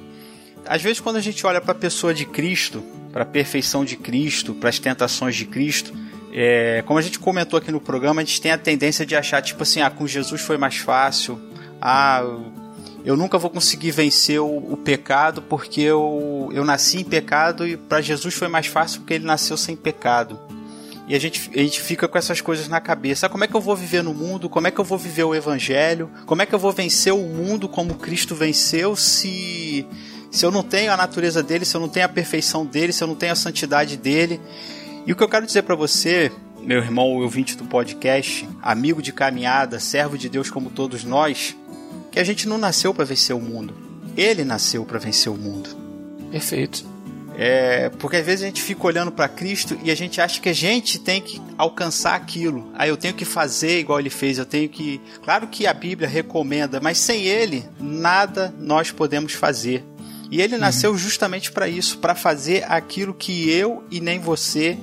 Às 0.66 0.82
vezes, 0.82 1.02
quando 1.02 1.18
a 1.18 1.22
gente 1.22 1.45
olha 1.45 1.60
para 1.60 1.74
a 1.74 1.76
pessoa 1.76 2.14
de 2.14 2.26
Cristo, 2.26 2.82
para 3.12 3.24
a 3.24 3.26
perfeição 3.26 3.84
de 3.84 3.98
Cristo, 3.98 4.54
para 4.54 4.70
as 4.70 4.80
tentações 4.80 5.36
de 5.36 5.44
Cristo, 5.44 5.91
é, 6.34 6.84
como 6.86 6.99
a 6.99 7.02
gente 7.02 7.20
comentou 7.20 7.58
aqui 7.58 7.72
no 7.72 7.80
programa, 7.80 8.22
a 8.22 8.24
gente 8.24 8.41
tem 8.41 8.52
a 8.52 8.58
tendência 8.58 9.06
de 9.06 9.16
achar, 9.16 9.41
tipo 9.41 9.64
assim, 9.64 9.82
ah, 9.82 9.90
com 9.90 10.06
Jesus 10.06 10.41
foi 10.41 10.58
mais 10.58 10.78
fácil, 10.78 11.40
ah, 11.82 12.24
eu 13.06 13.16
nunca 13.16 13.38
vou 13.38 13.49
conseguir 13.49 13.91
vencer 13.91 14.40
o, 14.41 14.58
o 14.74 14.76
pecado 14.76 15.41
porque 15.41 15.80
eu, 15.80 16.49
eu 16.54 16.66
nasci 16.66 16.98
em 16.98 17.04
pecado 17.04 17.66
e 17.66 17.78
para 17.78 18.02
Jesus 18.02 18.34
foi 18.34 18.49
mais 18.49 18.68
fácil 18.68 18.99
porque 18.99 19.14
ele 19.14 19.26
nasceu 19.26 19.56
sem 19.56 19.76
pecado. 19.76 20.38
E 21.08 21.16
a 21.16 21.20
gente, 21.20 21.49
a 21.56 21.60
gente 21.60 21.80
fica 21.82 22.06
com 22.06 22.18
essas 22.18 22.41
coisas 22.41 22.68
na 22.68 22.82
cabeça. 22.82 23.26
Ah, 23.26 23.30
como 23.30 23.45
é 23.45 23.48
que 23.48 23.56
eu 23.56 23.62
vou 23.62 23.78
viver 23.78 24.04
no 24.04 24.14
mundo? 24.14 24.49
Como 24.49 24.68
é 24.68 24.72
que 24.72 24.80
eu 24.80 24.84
vou 24.84 24.98
viver 24.98 25.24
o 25.24 25.34
evangelho? 25.34 26.12
Como 26.26 26.41
é 26.41 26.45
que 26.45 26.54
eu 26.54 26.60
vou 26.60 26.74
vencer 26.74 27.14
o 27.14 27.20
mundo 27.20 27.70
como 27.70 27.95
Cristo 27.95 28.36
venceu 28.36 28.95
se 28.95 29.88
se 30.30 30.45
eu 30.45 30.52
não 30.52 30.62
tenho 30.62 30.91
a 30.91 30.98
natureza 30.98 31.41
dele, 31.41 31.64
se 31.64 31.76
eu 31.76 31.80
não 31.80 31.88
tenho 31.88 32.06
a 32.06 32.10
perfeição 32.10 32.66
dele, 32.66 32.91
se 32.91 33.02
eu 33.02 33.08
não 33.08 33.16
tenho 33.16 33.32
a 33.32 33.36
santidade 33.36 33.95
dele? 33.95 34.41
E 35.07 35.13
o 35.13 35.15
que 35.15 35.23
eu 35.23 35.29
quero 35.29 35.45
dizer 35.45 35.61
para 35.61 35.73
você, 35.73 36.29
meu 36.59 36.79
irmão 36.79 37.13
ouvinte 37.13 37.55
do 37.55 37.63
podcast, 37.63 38.45
amigo 38.61 39.01
de 39.01 39.13
caminhada, 39.13 39.79
servo 39.79 40.17
de 40.17 40.27
Deus 40.27 40.49
como 40.49 40.69
todos 40.69 41.05
nós, 41.05 41.55
que 42.11 42.19
a 42.19 42.25
gente 42.25 42.45
não 42.45 42.57
nasceu 42.57 42.93
para 42.93 43.05
vencer 43.05 43.34
o 43.34 43.39
mundo. 43.39 43.73
Ele 44.17 44.43
nasceu 44.43 44.84
para 44.84 44.99
vencer 44.99 45.31
o 45.31 45.38
mundo. 45.38 45.69
Perfeito. 46.29 46.85
É, 47.38 47.88
porque 47.99 48.17
às 48.17 48.25
vezes 48.25 48.43
a 48.43 48.47
gente 48.47 48.61
fica 48.61 48.85
olhando 48.85 49.09
para 49.09 49.29
Cristo 49.29 49.79
e 49.81 49.91
a 49.91 49.95
gente 49.95 50.19
acha 50.19 50.41
que 50.41 50.49
a 50.49 50.53
gente 50.53 50.99
tem 50.99 51.21
que 51.21 51.41
alcançar 51.57 52.15
aquilo. 52.15 52.69
Aí 52.73 52.89
ah, 52.89 52.91
eu 52.91 52.97
tenho 52.97 53.13
que 53.13 53.23
fazer 53.23 53.79
igual 53.79 54.01
ele 54.01 54.09
fez, 54.09 54.38
eu 54.38 54.45
tenho 54.45 54.67
que. 54.67 54.99
Claro 55.23 55.47
que 55.47 55.65
a 55.65 55.73
Bíblia 55.73 56.09
recomenda, 56.09 56.81
mas 56.81 56.97
sem 56.97 57.23
ele, 57.23 57.63
nada 57.79 58.53
nós 58.59 58.91
podemos 58.91 59.31
fazer. 59.31 59.85
E 60.30 60.41
ele 60.41 60.56
uhum. 60.56 60.62
nasceu 60.62 60.98
justamente 60.98 61.52
para 61.52 61.68
isso, 61.68 61.98
para 61.99 62.16
fazer 62.16 62.66
aquilo 62.70 63.14
que 63.14 63.49
eu 63.49 63.84
e 63.90 63.99
nem 63.99 64.20
você 64.20 64.78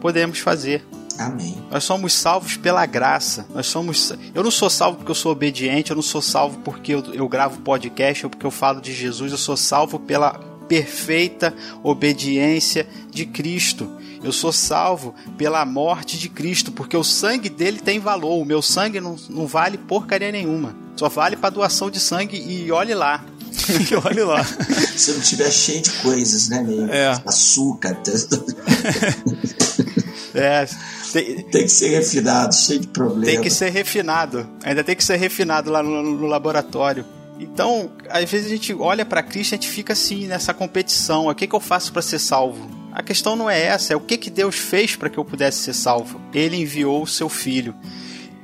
podemos 0.00 0.38
fazer. 0.38 0.84
Amém. 1.18 1.56
Nós 1.70 1.82
somos 1.82 2.12
salvos 2.12 2.56
pela 2.56 2.86
graça. 2.86 3.46
Nós 3.52 3.66
somos. 3.66 4.12
Eu 4.32 4.42
não 4.42 4.50
sou 4.50 4.70
salvo 4.70 4.98
porque 4.98 5.10
eu 5.10 5.16
sou 5.16 5.32
obediente. 5.32 5.90
Eu 5.90 5.96
não 5.96 6.02
sou 6.02 6.22
salvo 6.22 6.58
porque 6.60 6.94
eu, 6.94 7.02
eu 7.12 7.28
gravo 7.28 7.60
podcast 7.60 8.24
ou 8.24 8.30
porque 8.30 8.46
eu 8.46 8.50
falo 8.50 8.80
de 8.80 8.92
Jesus. 8.92 9.32
Eu 9.32 9.38
sou 9.38 9.56
salvo 9.56 9.98
pela 9.98 10.34
perfeita 10.68 11.52
obediência 11.82 12.86
de 13.10 13.26
Cristo. 13.26 13.90
Eu 14.22 14.32
sou 14.32 14.52
salvo 14.52 15.14
pela 15.36 15.64
morte 15.64 16.18
de 16.18 16.28
Cristo, 16.28 16.72
porque 16.72 16.96
o 16.96 17.04
sangue 17.04 17.48
dele 17.48 17.78
tem 17.78 17.98
valor. 17.98 18.40
O 18.40 18.44
meu 18.44 18.60
sangue 18.60 19.00
não, 19.00 19.16
não 19.28 19.46
vale 19.46 19.78
porcaria 19.78 20.30
nenhuma. 20.30 20.74
Só 20.96 21.08
vale 21.08 21.36
para 21.36 21.50
doação 21.50 21.90
de 21.90 22.00
sangue 22.00 22.36
e 22.36 22.70
olhe 22.70 22.94
lá. 22.94 23.24
e 23.90 23.94
olhe 23.94 24.22
lá. 24.22 24.44
Se 24.44 25.12
não 25.12 25.20
tiver 25.20 25.50
cheio 25.50 25.82
de 25.82 25.90
coisas, 25.90 26.48
né, 26.48 26.62
meio 26.62 26.90
é. 26.90 27.20
açúcar. 27.26 27.98
é. 30.34 30.66
Tem, 31.12 31.42
tem, 31.42 31.62
que 31.62 31.70
ser 31.70 31.88
refinado, 31.88 32.54
cheio 32.54 32.80
de 32.80 32.88
problemas. 32.88 33.34
Tem 33.34 33.40
que 33.40 33.50
ser 33.50 33.70
refinado. 33.70 34.48
Ainda 34.62 34.84
tem 34.84 34.94
que 34.94 35.02
ser 35.02 35.16
refinado 35.16 35.70
lá 35.70 35.82
no, 35.82 36.02
no 36.02 36.26
laboratório. 36.26 37.04
Então, 37.40 37.90
às 38.10 38.30
vezes 38.30 38.46
a 38.46 38.50
gente 38.50 38.74
olha 38.74 39.06
para 39.06 39.22
Cristo 39.22 39.52
e 39.52 39.54
a 39.54 39.56
gente 39.56 39.68
fica 39.68 39.92
assim 39.92 40.26
nessa 40.26 40.52
competição. 40.52 41.28
O 41.28 41.34
que, 41.34 41.46
que 41.46 41.54
eu 41.54 41.60
faço 41.60 41.92
para 41.92 42.02
ser 42.02 42.18
salvo? 42.18 42.68
A 42.92 43.02
questão 43.02 43.36
não 43.36 43.48
é 43.48 43.62
essa, 43.62 43.92
é 43.92 43.96
o 43.96 44.00
que, 44.00 44.16
que 44.16 44.28
Deus 44.28 44.56
fez 44.56 44.96
para 44.96 45.08
que 45.08 45.18
eu 45.18 45.24
pudesse 45.24 45.58
ser 45.58 45.72
salvo. 45.72 46.20
Ele 46.34 46.56
enviou 46.56 47.02
o 47.02 47.06
seu 47.06 47.28
filho. 47.28 47.74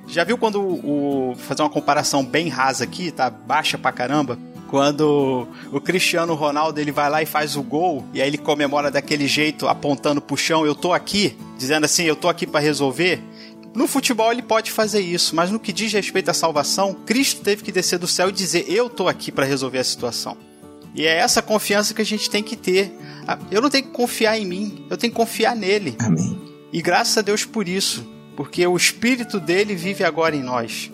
Já 0.07 0.23
viu 0.23 0.39
quando 0.39 0.61
o, 0.61 1.33
o 1.33 1.37
fazer 1.37 1.63
uma 1.63 1.71
comparação 1.71 2.25
bem 2.25 2.49
rasa 2.49 2.85
aqui, 2.85 3.11
tá 3.11 3.29
baixa 3.29 3.77
pra 3.77 3.91
caramba? 3.91 4.39
Quando 4.69 5.47
o 5.73 5.81
Cristiano 5.81 6.35
Ronaldo 6.35 6.81
ele 6.81 6.91
vai 6.91 7.09
lá 7.11 7.23
e 7.23 7.27
faz 7.27 7.57
o 7.57 7.62
gol 7.62 8.05
e 8.12 8.20
aí 8.20 8.28
ele 8.28 8.39
comemora 8.39 8.91
daquele 8.91 9.27
jeito 9.27 9.69
apontando 9.69 10.20
pro 10.20 10.36
chão, 10.36 10.66
eu 10.66 10.74
tô 10.74 10.93
aqui, 10.93 11.36
dizendo 11.59 11.85
assim, 11.85 12.05
eu 12.05 12.16
tô 12.16 12.28
aqui 12.28 12.47
para 12.47 12.61
resolver. 12.61 13.23
No 13.74 13.89
futebol 13.89 14.31
ele 14.31 14.43
pode 14.43 14.70
fazer 14.70 15.01
isso, 15.01 15.35
mas 15.35 15.51
no 15.51 15.59
que 15.59 15.73
diz 15.73 15.93
respeito 15.93 16.31
à 16.31 16.35
salvação, 16.35 16.95
Cristo 16.95 17.43
teve 17.43 17.62
que 17.62 17.73
descer 17.73 17.99
do 17.99 18.07
céu 18.07 18.28
e 18.28 18.32
dizer: 18.32 18.66
Eu 18.69 18.89
tô 18.89 19.09
aqui 19.09 19.32
para 19.32 19.45
resolver 19.45 19.78
a 19.78 19.85
situação. 19.85 20.36
E 20.95 21.05
é 21.05 21.19
essa 21.19 21.43
confiança 21.43 21.93
que 21.93 22.01
a 22.01 22.05
gente 22.05 22.31
tem 22.31 22.41
que 22.41 22.55
ter. 22.55 22.97
Ah, 23.27 23.36
eu 23.51 23.61
não 23.61 23.69
tenho 23.69 23.85
que 23.85 23.91
confiar 23.91 24.39
em 24.39 24.47
mim, 24.47 24.86
eu 24.89 24.97
tenho 24.97 25.12
que 25.12 25.16
confiar 25.16 25.57
nele. 25.57 25.97
Amém. 25.99 26.41
E 26.73 26.81
graças 26.81 27.19
a 27.19 27.23
Deus 27.23 27.45
por 27.45 27.66
isso, 27.66 28.09
porque 28.36 28.65
o 28.65 28.77
Espírito 28.77 29.41
dele 29.41 29.74
vive 29.74 30.05
agora 30.05 30.36
em 30.36 30.43
nós. 30.43 30.91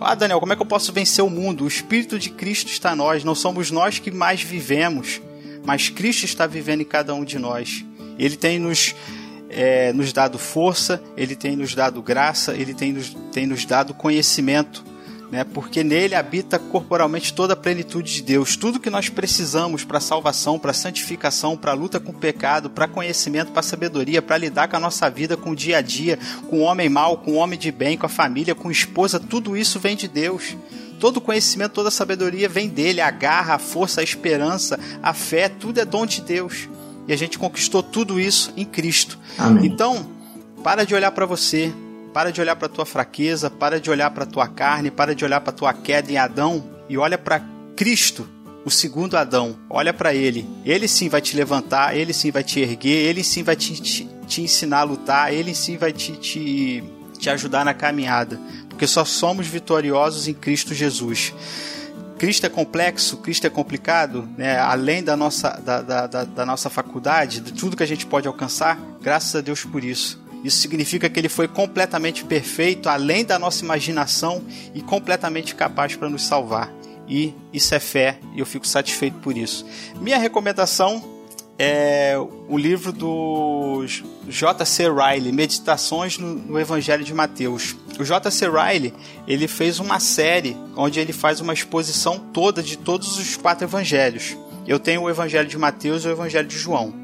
Ah, 0.00 0.14
Daniel, 0.14 0.40
como 0.40 0.52
é 0.52 0.56
que 0.56 0.62
eu 0.62 0.66
posso 0.66 0.92
vencer 0.92 1.24
o 1.24 1.30
mundo? 1.30 1.64
O 1.64 1.68
Espírito 1.68 2.18
de 2.18 2.30
Cristo 2.30 2.70
está 2.70 2.92
em 2.92 2.96
nós, 2.96 3.24
não 3.24 3.34
somos 3.34 3.70
nós 3.70 3.98
que 3.98 4.10
mais 4.10 4.42
vivemos, 4.42 5.20
mas 5.64 5.88
Cristo 5.88 6.24
está 6.24 6.46
vivendo 6.46 6.82
em 6.82 6.84
cada 6.84 7.14
um 7.14 7.24
de 7.24 7.38
nós. 7.38 7.84
Ele 8.18 8.36
tem 8.36 8.58
nos, 8.58 8.94
é, 9.48 9.92
nos 9.94 10.12
dado 10.12 10.38
força, 10.38 11.02
ele 11.16 11.34
tem 11.34 11.56
nos 11.56 11.74
dado 11.74 12.02
graça, 12.02 12.54
ele 12.54 12.74
tem 12.74 12.92
nos, 12.92 13.16
tem 13.32 13.46
nos 13.46 13.64
dado 13.64 13.94
conhecimento 13.94 14.84
né? 15.30 15.44
porque 15.44 15.82
nele 15.82 16.14
habita 16.14 16.58
corporalmente 16.58 17.32
toda 17.32 17.54
a 17.54 17.56
plenitude 17.56 18.14
de 18.14 18.22
Deus. 18.22 18.56
Tudo 18.56 18.80
que 18.80 18.90
nós 18.90 19.08
precisamos 19.08 19.84
para 19.84 20.00
salvação, 20.00 20.58
para 20.58 20.72
santificação, 20.72 21.56
para 21.56 21.72
luta 21.72 21.98
com 21.98 22.12
o 22.12 22.14
pecado, 22.14 22.70
para 22.70 22.88
conhecimento, 22.88 23.52
para 23.52 23.62
sabedoria, 23.62 24.22
para 24.22 24.38
lidar 24.38 24.68
com 24.68 24.76
a 24.76 24.80
nossa 24.80 25.08
vida, 25.10 25.36
com 25.36 25.50
o 25.50 25.56
dia 25.56 25.78
a 25.78 25.80
dia, 25.80 26.18
com 26.48 26.60
o 26.60 26.62
homem 26.62 26.88
mau, 26.88 27.18
com 27.18 27.32
o 27.32 27.36
homem 27.36 27.58
de 27.58 27.72
bem, 27.72 27.96
com 27.96 28.06
a 28.06 28.10
família, 28.10 28.54
com 28.54 28.68
a 28.68 28.72
esposa, 28.72 29.18
tudo 29.18 29.56
isso 29.56 29.78
vem 29.78 29.96
de 29.96 30.08
Deus. 30.08 30.56
Todo 30.98 31.20
conhecimento, 31.20 31.72
toda 31.72 31.90
sabedoria 31.90 32.48
vem 32.48 32.68
dele. 32.68 33.00
A 33.00 33.10
garra, 33.10 33.54
a 33.54 33.58
força, 33.58 34.00
a 34.00 34.04
esperança, 34.04 34.78
a 35.02 35.12
fé, 35.12 35.48
tudo 35.48 35.78
é 35.78 35.84
dom 35.84 36.06
de 36.06 36.22
Deus. 36.22 36.68
E 37.06 37.12
a 37.12 37.16
gente 37.16 37.38
conquistou 37.38 37.82
tudo 37.82 38.18
isso 38.18 38.52
em 38.56 38.64
Cristo. 38.64 39.18
Amém. 39.38 39.66
Então, 39.66 40.06
para 40.62 40.84
de 40.84 40.94
olhar 40.94 41.10
para 41.12 41.26
você, 41.26 41.72
para 42.16 42.32
de 42.32 42.40
olhar 42.40 42.56
para 42.56 42.66
tua 42.66 42.86
fraqueza, 42.86 43.50
para 43.50 43.78
de 43.78 43.90
olhar 43.90 44.10
para 44.10 44.24
tua 44.24 44.48
carne, 44.48 44.90
para 44.90 45.14
de 45.14 45.22
olhar 45.22 45.38
para 45.42 45.52
tua 45.52 45.74
queda 45.74 46.10
em 46.10 46.16
Adão 46.16 46.64
e 46.88 46.96
olha 46.96 47.18
para 47.18 47.42
Cristo, 47.76 48.26
o 48.64 48.70
segundo 48.70 49.18
Adão. 49.18 49.58
Olha 49.68 49.92
para 49.92 50.14
ele. 50.14 50.48
Ele 50.64 50.88
sim 50.88 51.10
vai 51.10 51.20
te 51.20 51.36
levantar, 51.36 51.94
ele 51.94 52.14
sim 52.14 52.30
vai 52.30 52.42
te 52.42 52.58
erguer, 52.58 53.06
ele 53.06 53.22
sim 53.22 53.42
vai 53.42 53.54
te, 53.54 53.74
te, 53.82 54.08
te 54.26 54.40
ensinar 54.40 54.78
a 54.78 54.84
lutar, 54.84 55.30
ele 55.30 55.54
sim 55.54 55.76
vai 55.76 55.92
te, 55.92 56.12
te, 56.12 56.82
te 57.18 57.28
ajudar 57.28 57.66
na 57.66 57.74
caminhada. 57.74 58.40
Porque 58.70 58.86
só 58.86 59.04
somos 59.04 59.46
vitoriosos 59.46 60.26
em 60.26 60.32
Cristo 60.32 60.72
Jesus. 60.72 61.34
Cristo 62.16 62.46
é 62.46 62.48
complexo, 62.48 63.18
Cristo 63.18 63.46
é 63.46 63.50
complicado, 63.50 64.26
né? 64.38 64.58
além 64.58 65.04
da 65.04 65.18
nossa, 65.18 65.50
da, 65.62 65.82
da, 65.82 66.06
da, 66.06 66.24
da 66.24 66.46
nossa 66.46 66.70
faculdade, 66.70 67.40
de 67.40 67.52
tudo 67.52 67.76
que 67.76 67.82
a 67.82 67.86
gente 67.86 68.06
pode 68.06 68.26
alcançar, 68.26 68.80
graças 69.02 69.36
a 69.36 69.42
Deus 69.42 69.66
por 69.66 69.84
isso. 69.84 70.24
Isso 70.46 70.58
significa 70.58 71.10
que 71.10 71.18
ele 71.18 71.28
foi 71.28 71.48
completamente 71.48 72.24
perfeito, 72.24 72.88
além 72.88 73.24
da 73.24 73.36
nossa 73.36 73.64
imaginação 73.64 74.44
e 74.72 74.80
completamente 74.80 75.56
capaz 75.56 75.96
para 75.96 76.08
nos 76.08 76.24
salvar. 76.24 76.72
E 77.08 77.34
isso 77.52 77.74
é 77.74 77.80
fé, 77.80 78.20
e 78.32 78.38
eu 78.38 78.46
fico 78.46 78.66
satisfeito 78.66 79.18
por 79.18 79.36
isso. 79.36 79.66
Minha 80.00 80.18
recomendação 80.18 81.16
é 81.58 82.14
o 82.48 82.56
livro 82.56 82.92
do 82.92 83.84
J.C. 84.28 84.84
Riley, 84.88 85.32
Meditações 85.32 86.16
no, 86.16 86.60
Evangelho 86.60 87.02
de 87.02 87.12
Mateus. 87.12 87.74
O 87.98 88.04
J.C. 88.04 88.48
Riley 88.48 88.94
ele 89.26 89.48
fez 89.48 89.80
uma 89.80 89.98
série 89.98 90.56
onde 90.76 91.00
ele 91.00 91.12
faz 91.12 91.40
uma 91.40 91.54
exposição 91.54 92.20
toda 92.32 92.62
de 92.62 92.78
todos 92.78 93.18
os 93.18 93.36
quatro 93.36 93.66
evangelhos. 93.66 94.36
Eu 94.64 94.78
tenho 94.78 95.02
o 95.02 95.10
Evangelho 95.10 95.48
de 95.48 95.58
Mateus 95.58 96.04
e 96.04 96.08
o 96.08 96.12
Evangelho 96.12 96.46
de 96.46 96.56
João. 96.56 96.94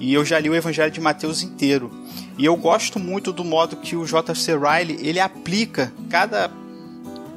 E 0.00 0.12
eu 0.12 0.24
já 0.24 0.38
li 0.38 0.50
o 0.50 0.54
Evangelho 0.54 0.90
de 0.90 1.00
Mateus 1.00 1.42
inteiro. 1.42 2.01
E 2.38 2.44
eu 2.44 2.56
gosto 2.56 2.98
muito 2.98 3.32
do 3.32 3.44
modo 3.44 3.76
que 3.76 3.94
o 3.94 4.06
J.C. 4.06 4.52
Riley 4.56 4.98
ele 5.00 5.20
aplica 5.20 5.92
cada 6.08 6.50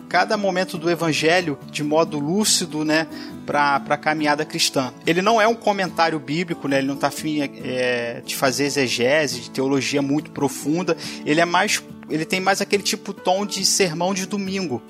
cada 0.08 0.38
momento 0.38 0.78
do 0.78 0.90
evangelho 0.90 1.58
de 1.70 1.84
modo 1.84 2.20
lúcido, 2.20 2.86
né, 2.86 3.08
para 3.46 3.76
a 3.90 3.98
caminhada 3.98 4.46
cristã. 4.46 4.94
Ele 5.06 5.22
não 5.22 5.42
é 5.42 5.48
um 5.48 5.56
comentário 5.56 6.18
bíblico, 6.20 6.68
né, 6.68 6.78
ele 6.78 6.88
não 6.88 6.96
está 6.96 7.08
afim 7.08 7.42
é, 7.42 8.22
de 8.26 8.36
fazer 8.36 8.66
exegese, 8.66 9.42
de 9.42 9.50
teologia 9.50 10.02
muito 10.02 10.32
profunda. 10.32 10.96
Ele 11.26 11.42
é 11.42 11.46
mais, 11.46 11.84
ele 12.10 12.24
tem 12.24 12.40
mais 12.40 12.62
aquele 12.62 12.84
tipo 12.84 13.14
tom 13.14 13.46
de 13.46 13.66
sermão 13.66 14.14
de 14.14 14.26
domingo. 14.26 14.82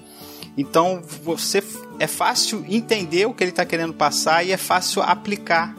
Então 0.58 1.02
você 1.24 1.64
é 2.00 2.08
fácil 2.08 2.64
entender 2.68 3.26
o 3.26 3.34
que 3.34 3.44
ele 3.44 3.52
está 3.52 3.66
querendo 3.66 3.94
passar 3.94 4.46
e 4.46 4.52
é 4.52 4.58
fácil 4.58 5.02
aplicar 5.02 5.76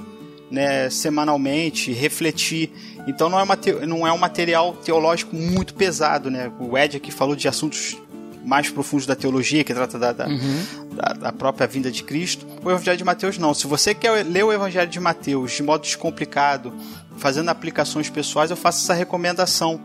né, 0.51 0.89
semanalmente, 0.90 1.93
refletir. 1.93 2.70
Então 3.06 3.28
não 3.28 3.39
é, 3.39 3.43
uma 3.43 3.59
não 3.86 4.06
é 4.06 4.12
um 4.12 4.18
material 4.18 4.74
teológico 4.74 5.35
muito 5.35 5.74
pesado. 5.74 6.31
Né? 6.31 6.51
O 6.59 6.77
Ed 6.77 6.97
aqui 6.97 7.10
falou 7.10 7.36
de 7.36 7.48
assuntos 7.48 7.97
mais 8.44 8.70
profundos 8.70 9.06
da 9.06 9.16
teologia, 9.16 9.64
que 9.64 9.74
trata 9.74 9.98
da, 9.98 10.12
da, 10.12 10.28
uhum. 10.28 10.64
da, 10.93 11.12
da, 11.14 11.32
própria 11.32 11.66
vinda 11.66 11.90
de 11.90 12.05
Cristo. 12.05 12.47
O 12.64 12.70
Evangelho 12.70 12.97
de 12.97 13.05
Mateus 13.05 13.39
não. 13.39 13.52
Se 13.52 13.66
você 13.66 13.93
quer 13.93 14.24
ler 14.24 14.44
o 14.44 14.52
Evangelho 14.52 14.89
de 14.89 15.01
Mateus 15.01 15.52
de 15.52 15.64
modo 15.64 15.82
descomplicado, 15.82 16.73
fazendo 17.16 17.48
aplicações 17.48 18.09
pessoais, 18.09 18.51
eu 18.51 18.56
faço 18.56 18.85
essa 18.85 18.94
recomendação. 18.94 19.81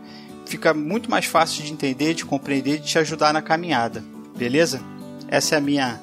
Fica 0.46 0.72
muito 0.72 1.10
mais 1.10 1.24
fácil 1.24 1.64
de 1.64 1.72
entender, 1.72 2.14
de 2.14 2.24
compreender 2.24 2.78
de 2.78 2.86
te 2.86 2.98
ajudar 3.00 3.32
na 3.32 3.42
caminhada. 3.42 4.04
Beleza? 4.36 4.80
Essa 5.26 5.56
é 5.56 5.58
a 5.58 5.60
minha 5.60 6.00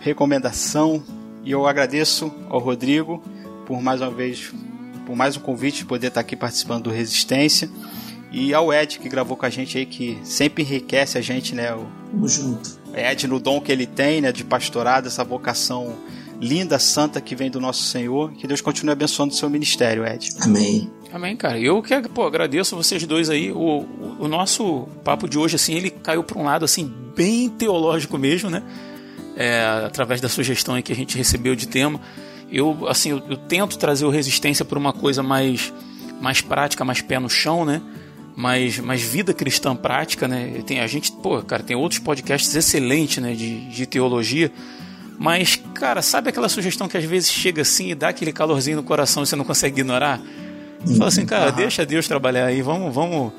recomendação 0.00 1.02
e 1.44 1.50
eu 1.50 1.66
agradeço 1.66 2.32
ao 2.48 2.58
Rodrigo 2.58 3.22
por 3.66 3.80
mais 3.80 4.00
uma 4.00 4.10
vez 4.10 4.52
por 5.06 5.16
mais 5.16 5.36
um 5.36 5.40
convite 5.40 5.78
de 5.78 5.84
poder 5.84 6.08
estar 6.08 6.20
aqui 6.20 6.36
participando 6.36 6.84
do 6.84 6.90
Resistência. 6.90 7.68
E 8.30 8.54
ao 8.54 8.72
Ed, 8.72 8.98
que 8.98 9.08
gravou 9.08 9.36
com 9.36 9.44
a 9.44 9.50
gente 9.50 9.76
aí, 9.76 9.84
que 9.84 10.18
sempre 10.24 10.62
enriquece 10.62 11.18
a 11.18 11.20
gente, 11.20 11.54
né? 11.54 11.74
O, 11.74 11.86
Tamo 12.10 12.28
junto. 12.28 12.78
Ed, 12.94 13.26
no 13.26 13.38
dom 13.38 13.60
que 13.60 13.70
ele 13.70 13.86
tem, 13.86 14.22
né? 14.22 14.32
De 14.32 14.42
pastorado, 14.42 15.06
essa 15.06 15.22
vocação 15.22 15.96
linda, 16.40 16.78
santa 16.78 17.20
que 17.20 17.36
vem 17.36 17.50
do 17.50 17.60
nosso 17.60 17.82
Senhor. 17.82 18.32
Que 18.32 18.46
Deus 18.46 18.62
continue 18.62 18.92
abençoando 18.92 19.34
o 19.34 19.36
seu 19.36 19.50
ministério, 19.50 20.06
Ed. 20.06 20.30
Amém. 20.40 20.90
Amém, 21.12 21.36
cara. 21.36 21.58
Eu 21.58 21.82
que 21.82 22.08
pô, 22.08 22.24
agradeço 22.24 22.74
vocês 22.74 23.04
dois 23.06 23.28
aí. 23.28 23.52
O, 23.52 23.56
o, 23.58 24.16
o 24.20 24.28
nosso 24.28 24.88
papo 25.04 25.28
de 25.28 25.38
hoje, 25.38 25.56
assim, 25.56 25.74
ele 25.74 25.90
caiu 25.90 26.24
para 26.24 26.38
um 26.38 26.44
lado, 26.44 26.64
assim, 26.64 26.90
bem 27.14 27.50
teológico 27.50 28.16
mesmo, 28.16 28.48
né? 28.48 28.62
É, 29.36 29.84
através 29.84 30.22
da 30.22 30.28
sugestão 30.28 30.74
aí 30.74 30.82
que 30.82 30.92
a 30.92 30.96
gente 30.96 31.18
recebeu 31.18 31.54
de 31.54 31.68
tema. 31.68 32.00
Eu, 32.52 32.86
assim, 32.88 33.10
eu, 33.10 33.22
eu 33.28 33.36
tento 33.36 33.78
trazer 33.78 34.04
o 34.04 34.10
Resistência 34.10 34.64
por 34.64 34.76
uma 34.76 34.92
coisa 34.92 35.22
mais, 35.22 35.72
mais 36.20 36.40
prática, 36.40 36.84
mais 36.84 37.00
pé 37.00 37.18
no 37.18 37.30
chão, 37.30 37.64
né? 37.64 37.80
mais, 38.36 38.78
mais 38.78 39.02
vida 39.02 39.34
cristã 39.34 39.76
prática, 39.76 40.26
né? 40.26 40.62
Tem, 40.66 40.80
a 40.80 40.86
gente, 40.86 41.12
pô, 41.12 41.42
cara, 41.42 41.62
tem 41.62 41.76
outros 41.76 42.00
podcasts 42.00 42.54
excelentes, 42.54 43.22
né, 43.22 43.34
de, 43.34 43.68
de 43.68 43.86
teologia, 43.86 44.50
mas, 45.18 45.56
cara, 45.74 46.02
sabe 46.02 46.30
aquela 46.30 46.48
sugestão 46.48 46.88
que 46.88 46.96
às 46.96 47.04
vezes 47.04 47.30
chega 47.30 47.62
assim 47.62 47.90
e 47.90 47.94
dá 47.94 48.08
aquele 48.08 48.32
calorzinho 48.32 48.78
no 48.78 48.82
coração 48.82 49.22
e 49.22 49.26
você 49.26 49.36
não 49.36 49.44
consegue 49.44 49.80
ignorar? 49.80 50.20
Você 50.84 50.96
fala 50.96 51.08
assim, 51.08 51.26
cara, 51.26 51.50
uhum. 51.50 51.56
deixa 51.56 51.86
Deus 51.86 52.08
trabalhar 52.08 52.46
aí, 52.46 52.60
vamos, 52.60 52.92
vamos, 52.92 53.32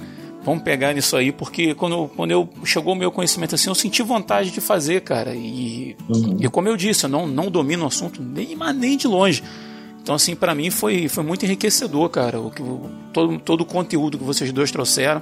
vamos 0.43 0.63
pegar 0.63 0.93
nisso 0.93 1.15
aí, 1.15 1.31
porque 1.31 1.73
quando, 1.73 2.09
quando 2.15 2.31
eu 2.31 2.49
chegou 2.65 2.93
o 2.93 2.95
meu 2.95 3.11
conhecimento 3.11 3.55
assim, 3.55 3.69
eu 3.69 3.75
senti 3.75 4.01
vontade 4.03 4.51
de 4.51 4.61
fazer, 4.61 5.01
cara. 5.01 5.33
E, 5.33 5.95
uhum. 6.09 6.37
e 6.39 6.49
como 6.49 6.67
eu 6.67 6.77
disse, 6.77 7.05
eu 7.05 7.09
não, 7.09 7.25
não 7.25 7.49
domino 7.49 7.83
o 7.83 7.87
assunto 7.87 8.21
nem, 8.21 8.55
nem 8.75 8.97
de 8.97 9.07
longe. 9.07 9.43
Então, 10.01 10.15
assim, 10.15 10.35
para 10.35 10.53
mim 10.53 10.69
foi, 10.69 11.07
foi 11.07 11.23
muito 11.23 11.45
enriquecedor, 11.45 12.09
cara, 12.09 12.39
o, 12.39 12.47
o, 12.47 12.89
todo, 13.13 13.39
todo 13.39 13.61
o 13.61 13.65
conteúdo 13.65 14.17
que 14.17 14.23
vocês 14.23 14.51
dois 14.51 14.69
trouxeram. 14.69 15.21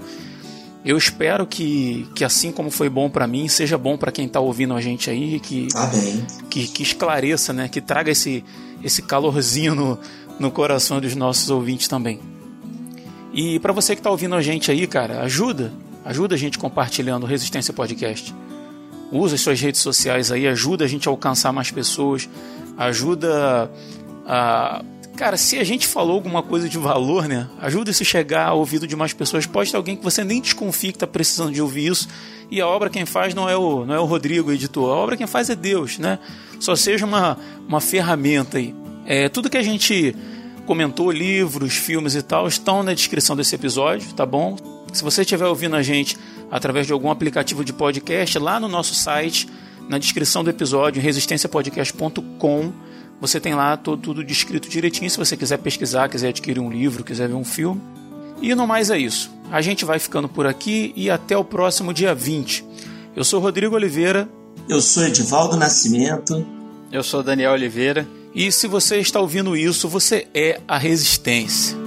Eu 0.83 0.97
espero 0.97 1.45
que, 1.45 2.07
que 2.15 2.25
assim 2.25 2.51
como 2.51 2.71
foi 2.71 2.89
bom 2.89 3.07
para 3.07 3.27
mim, 3.27 3.47
seja 3.47 3.77
bom 3.77 3.95
para 3.95 4.11
quem 4.11 4.25
está 4.25 4.39
ouvindo 4.39 4.73
a 4.73 4.81
gente 4.81 5.11
aí, 5.11 5.39
que, 5.39 5.67
que, 6.49 6.67
que 6.67 6.81
esclareça, 6.81 7.53
né, 7.53 7.67
que 7.67 7.79
traga 7.79 8.09
esse, 8.09 8.43
esse 8.83 9.03
calorzinho 9.03 9.75
no, 9.75 9.99
no 10.39 10.49
coração 10.49 10.99
dos 10.99 11.15
nossos 11.15 11.51
ouvintes 11.51 11.87
também. 11.87 12.19
E 13.33 13.59
para 13.59 13.71
você 13.71 13.95
que 13.95 13.99
está 13.99 14.09
ouvindo 14.09 14.35
a 14.35 14.41
gente 14.41 14.69
aí, 14.69 14.85
cara, 14.87 15.21
ajuda, 15.21 15.71
ajuda 16.03 16.35
a 16.35 16.37
gente 16.37 16.59
compartilhando 16.59 17.23
o 17.23 17.27
Resistência 17.27 17.73
Podcast. 17.73 18.33
Usa 19.11 19.35
as 19.35 19.41
suas 19.41 19.59
redes 19.59 19.81
sociais 19.81 20.31
aí, 20.31 20.47
ajuda 20.47 20.85
a 20.85 20.87
gente 20.87 21.07
a 21.07 21.11
alcançar 21.11 21.51
mais 21.51 21.71
pessoas, 21.71 22.29
ajuda 22.77 23.69
ah, 24.25 24.83
cara, 25.15 25.37
se 25.37 25.59
a 25.59 25.63
gente 25.63 25.85
falou 25.85 26.15
alguma 26.15 26.41
coisa 26.41 26.67
de 26.67 26.77
valor, 26.77 27.27
né? 27.27 27.47
Ajuda 27.61 27.91
isso 27.91 28.01
a 28.01 28.05
chegar 28.05 28.47
ao 28.47 28.59
ouvido 28.59 28.87
de 28.87 28.95
mais 28.95 29.13
pessoas. 29.13 29.45
Pode 29.45 29.69
ter 29.69 29.77
alguém 29.77 29.95
que 29.95 30.03
você 30.03 30.23
nem 30.23 30.41
desconfie 30.41 30.91
que 30.91 30.95
está 30.95 31.05
precisando 31.05 31.51
de 31.51 31.61
ouvir 31.61 31.87
isso. 31.87 32.07
E 32.49 32.59
a 32.59 32.67
obra 32.67 32.89
quem 32.89 33.05
faz 33.05 33.33
não 33.33 33.47
é 33.47 33.55
o, 33.55 33.85
não 33.85 33.93
é 33.93 33.99
o 33.99 34.05
Rodrigo, 34.05 34.49
o 34.49 34.53
editor. 34.53 34.89
A 34.89 34.95
obra 34.95 35.15
quem 35.15 35.27
faz 35.27 35.49
é 35.49 35.55
Deus, 35.55 35.99
né? 35.99 36.17
Só 36.59 36.75
seja 36.75 37.05
uma, 37.05 37.37
uma 37.67 37.79
ferramenta 37.79 38.57
aí. 38.57 38.73
É, 39.05 39.29
tudo 39.29 39.49
que 39.49 39.57
a 39.57 39.63
gente 39.63 40.15
comentou, 40.65 41.11
livros, 41.11 41.75
filmes 41.75 42.15
e 42.15 42.21
tal, 42.21 42.47
estão 42.47 42.83
na 42.83 42.93
descrição 42.93 43.35
desse 43.35 43.55
episódio, 43.55 44.13
tá 44.13 44.25
bom? 44.25 44.55
Se 44.93 45.03
você 45.03 45.21
estiver 45.21 45.45
ouvindo 45.45 45.75
a 45.75 45.81
gente 45.81 46.17
através 46.49 46.85
de 46.85 46.93
algum 46.93 47.09
aplicativo 47.09 47.63
de 47.63 47.73
podcast, 47.73 48.37
lá 48.37 48.59
no 48.59 48.67
nosso 48.67 48.93
site, 48.93 49.47
na 49.87 49.97
descrição 49.97 50.43
do 50.43 50.49
episódio, 50.49 51.01
resistenciapodcast.com, 51.01 52.73
você 53.19 53.39
tem 53.39 53.53
lá 53.53 53.77
todo, 53.77 54.01
tudo 54.01 54.23
descrito 54.23 54.67
direitinho. 54.67 55.09
Se 55.09 55.17
você 55.17 55.37
quiser 55.37 55.57
pesquisar, 55.57 56.09
quiser 56.09 56.29
adquirir 56.29 56.59
um 56.59 56.71
livro, 56.71 57.03
quiser 57.03 57.27
ver 57.27 57.35
um 57.35 57.43
filme. 57.45 57.79
E 58.41 58.55
no 58.55 58.65
mais 58.65 58.89
é 58.89 58.97
isso. 58.97 59.31
A 59.51 59.61
gente 59.61 59.85
vai 59.85 59.99
ficando 59.99 60.27
por 60.27 60.47
aqui 60.47 60.91
e 60.95 61.09
até 61.09 61.37
o 61.37 61.43
próximo 61.43 61.93
dia 61.93 62.15
20. 62.15 62.65
Eu 63.15 63.23
sou 63.23 63.39
Rodrigo 63.39 63.75
Oliveira. 63.75 64.27
Eu 64.67 64.81
sou 64.81 65.03
Edivaldo 65.03 65.55
Nascimento. 65.55 66.45
Eu 66.91 67.03
sou 67.03 67.21
Daniel 67.21 67.51
Oliveira. 67.51 68.07
E 68.33 68.51
se 68.51 68.67
você 68.67 68.97
está 68.97 69.19
ouvindo 69.19 69.55
isso, 69.57 69.89
você 69.89 70.27
é 70.33 70.61
a 70.67 70.77
Resistência. 70.77 71.77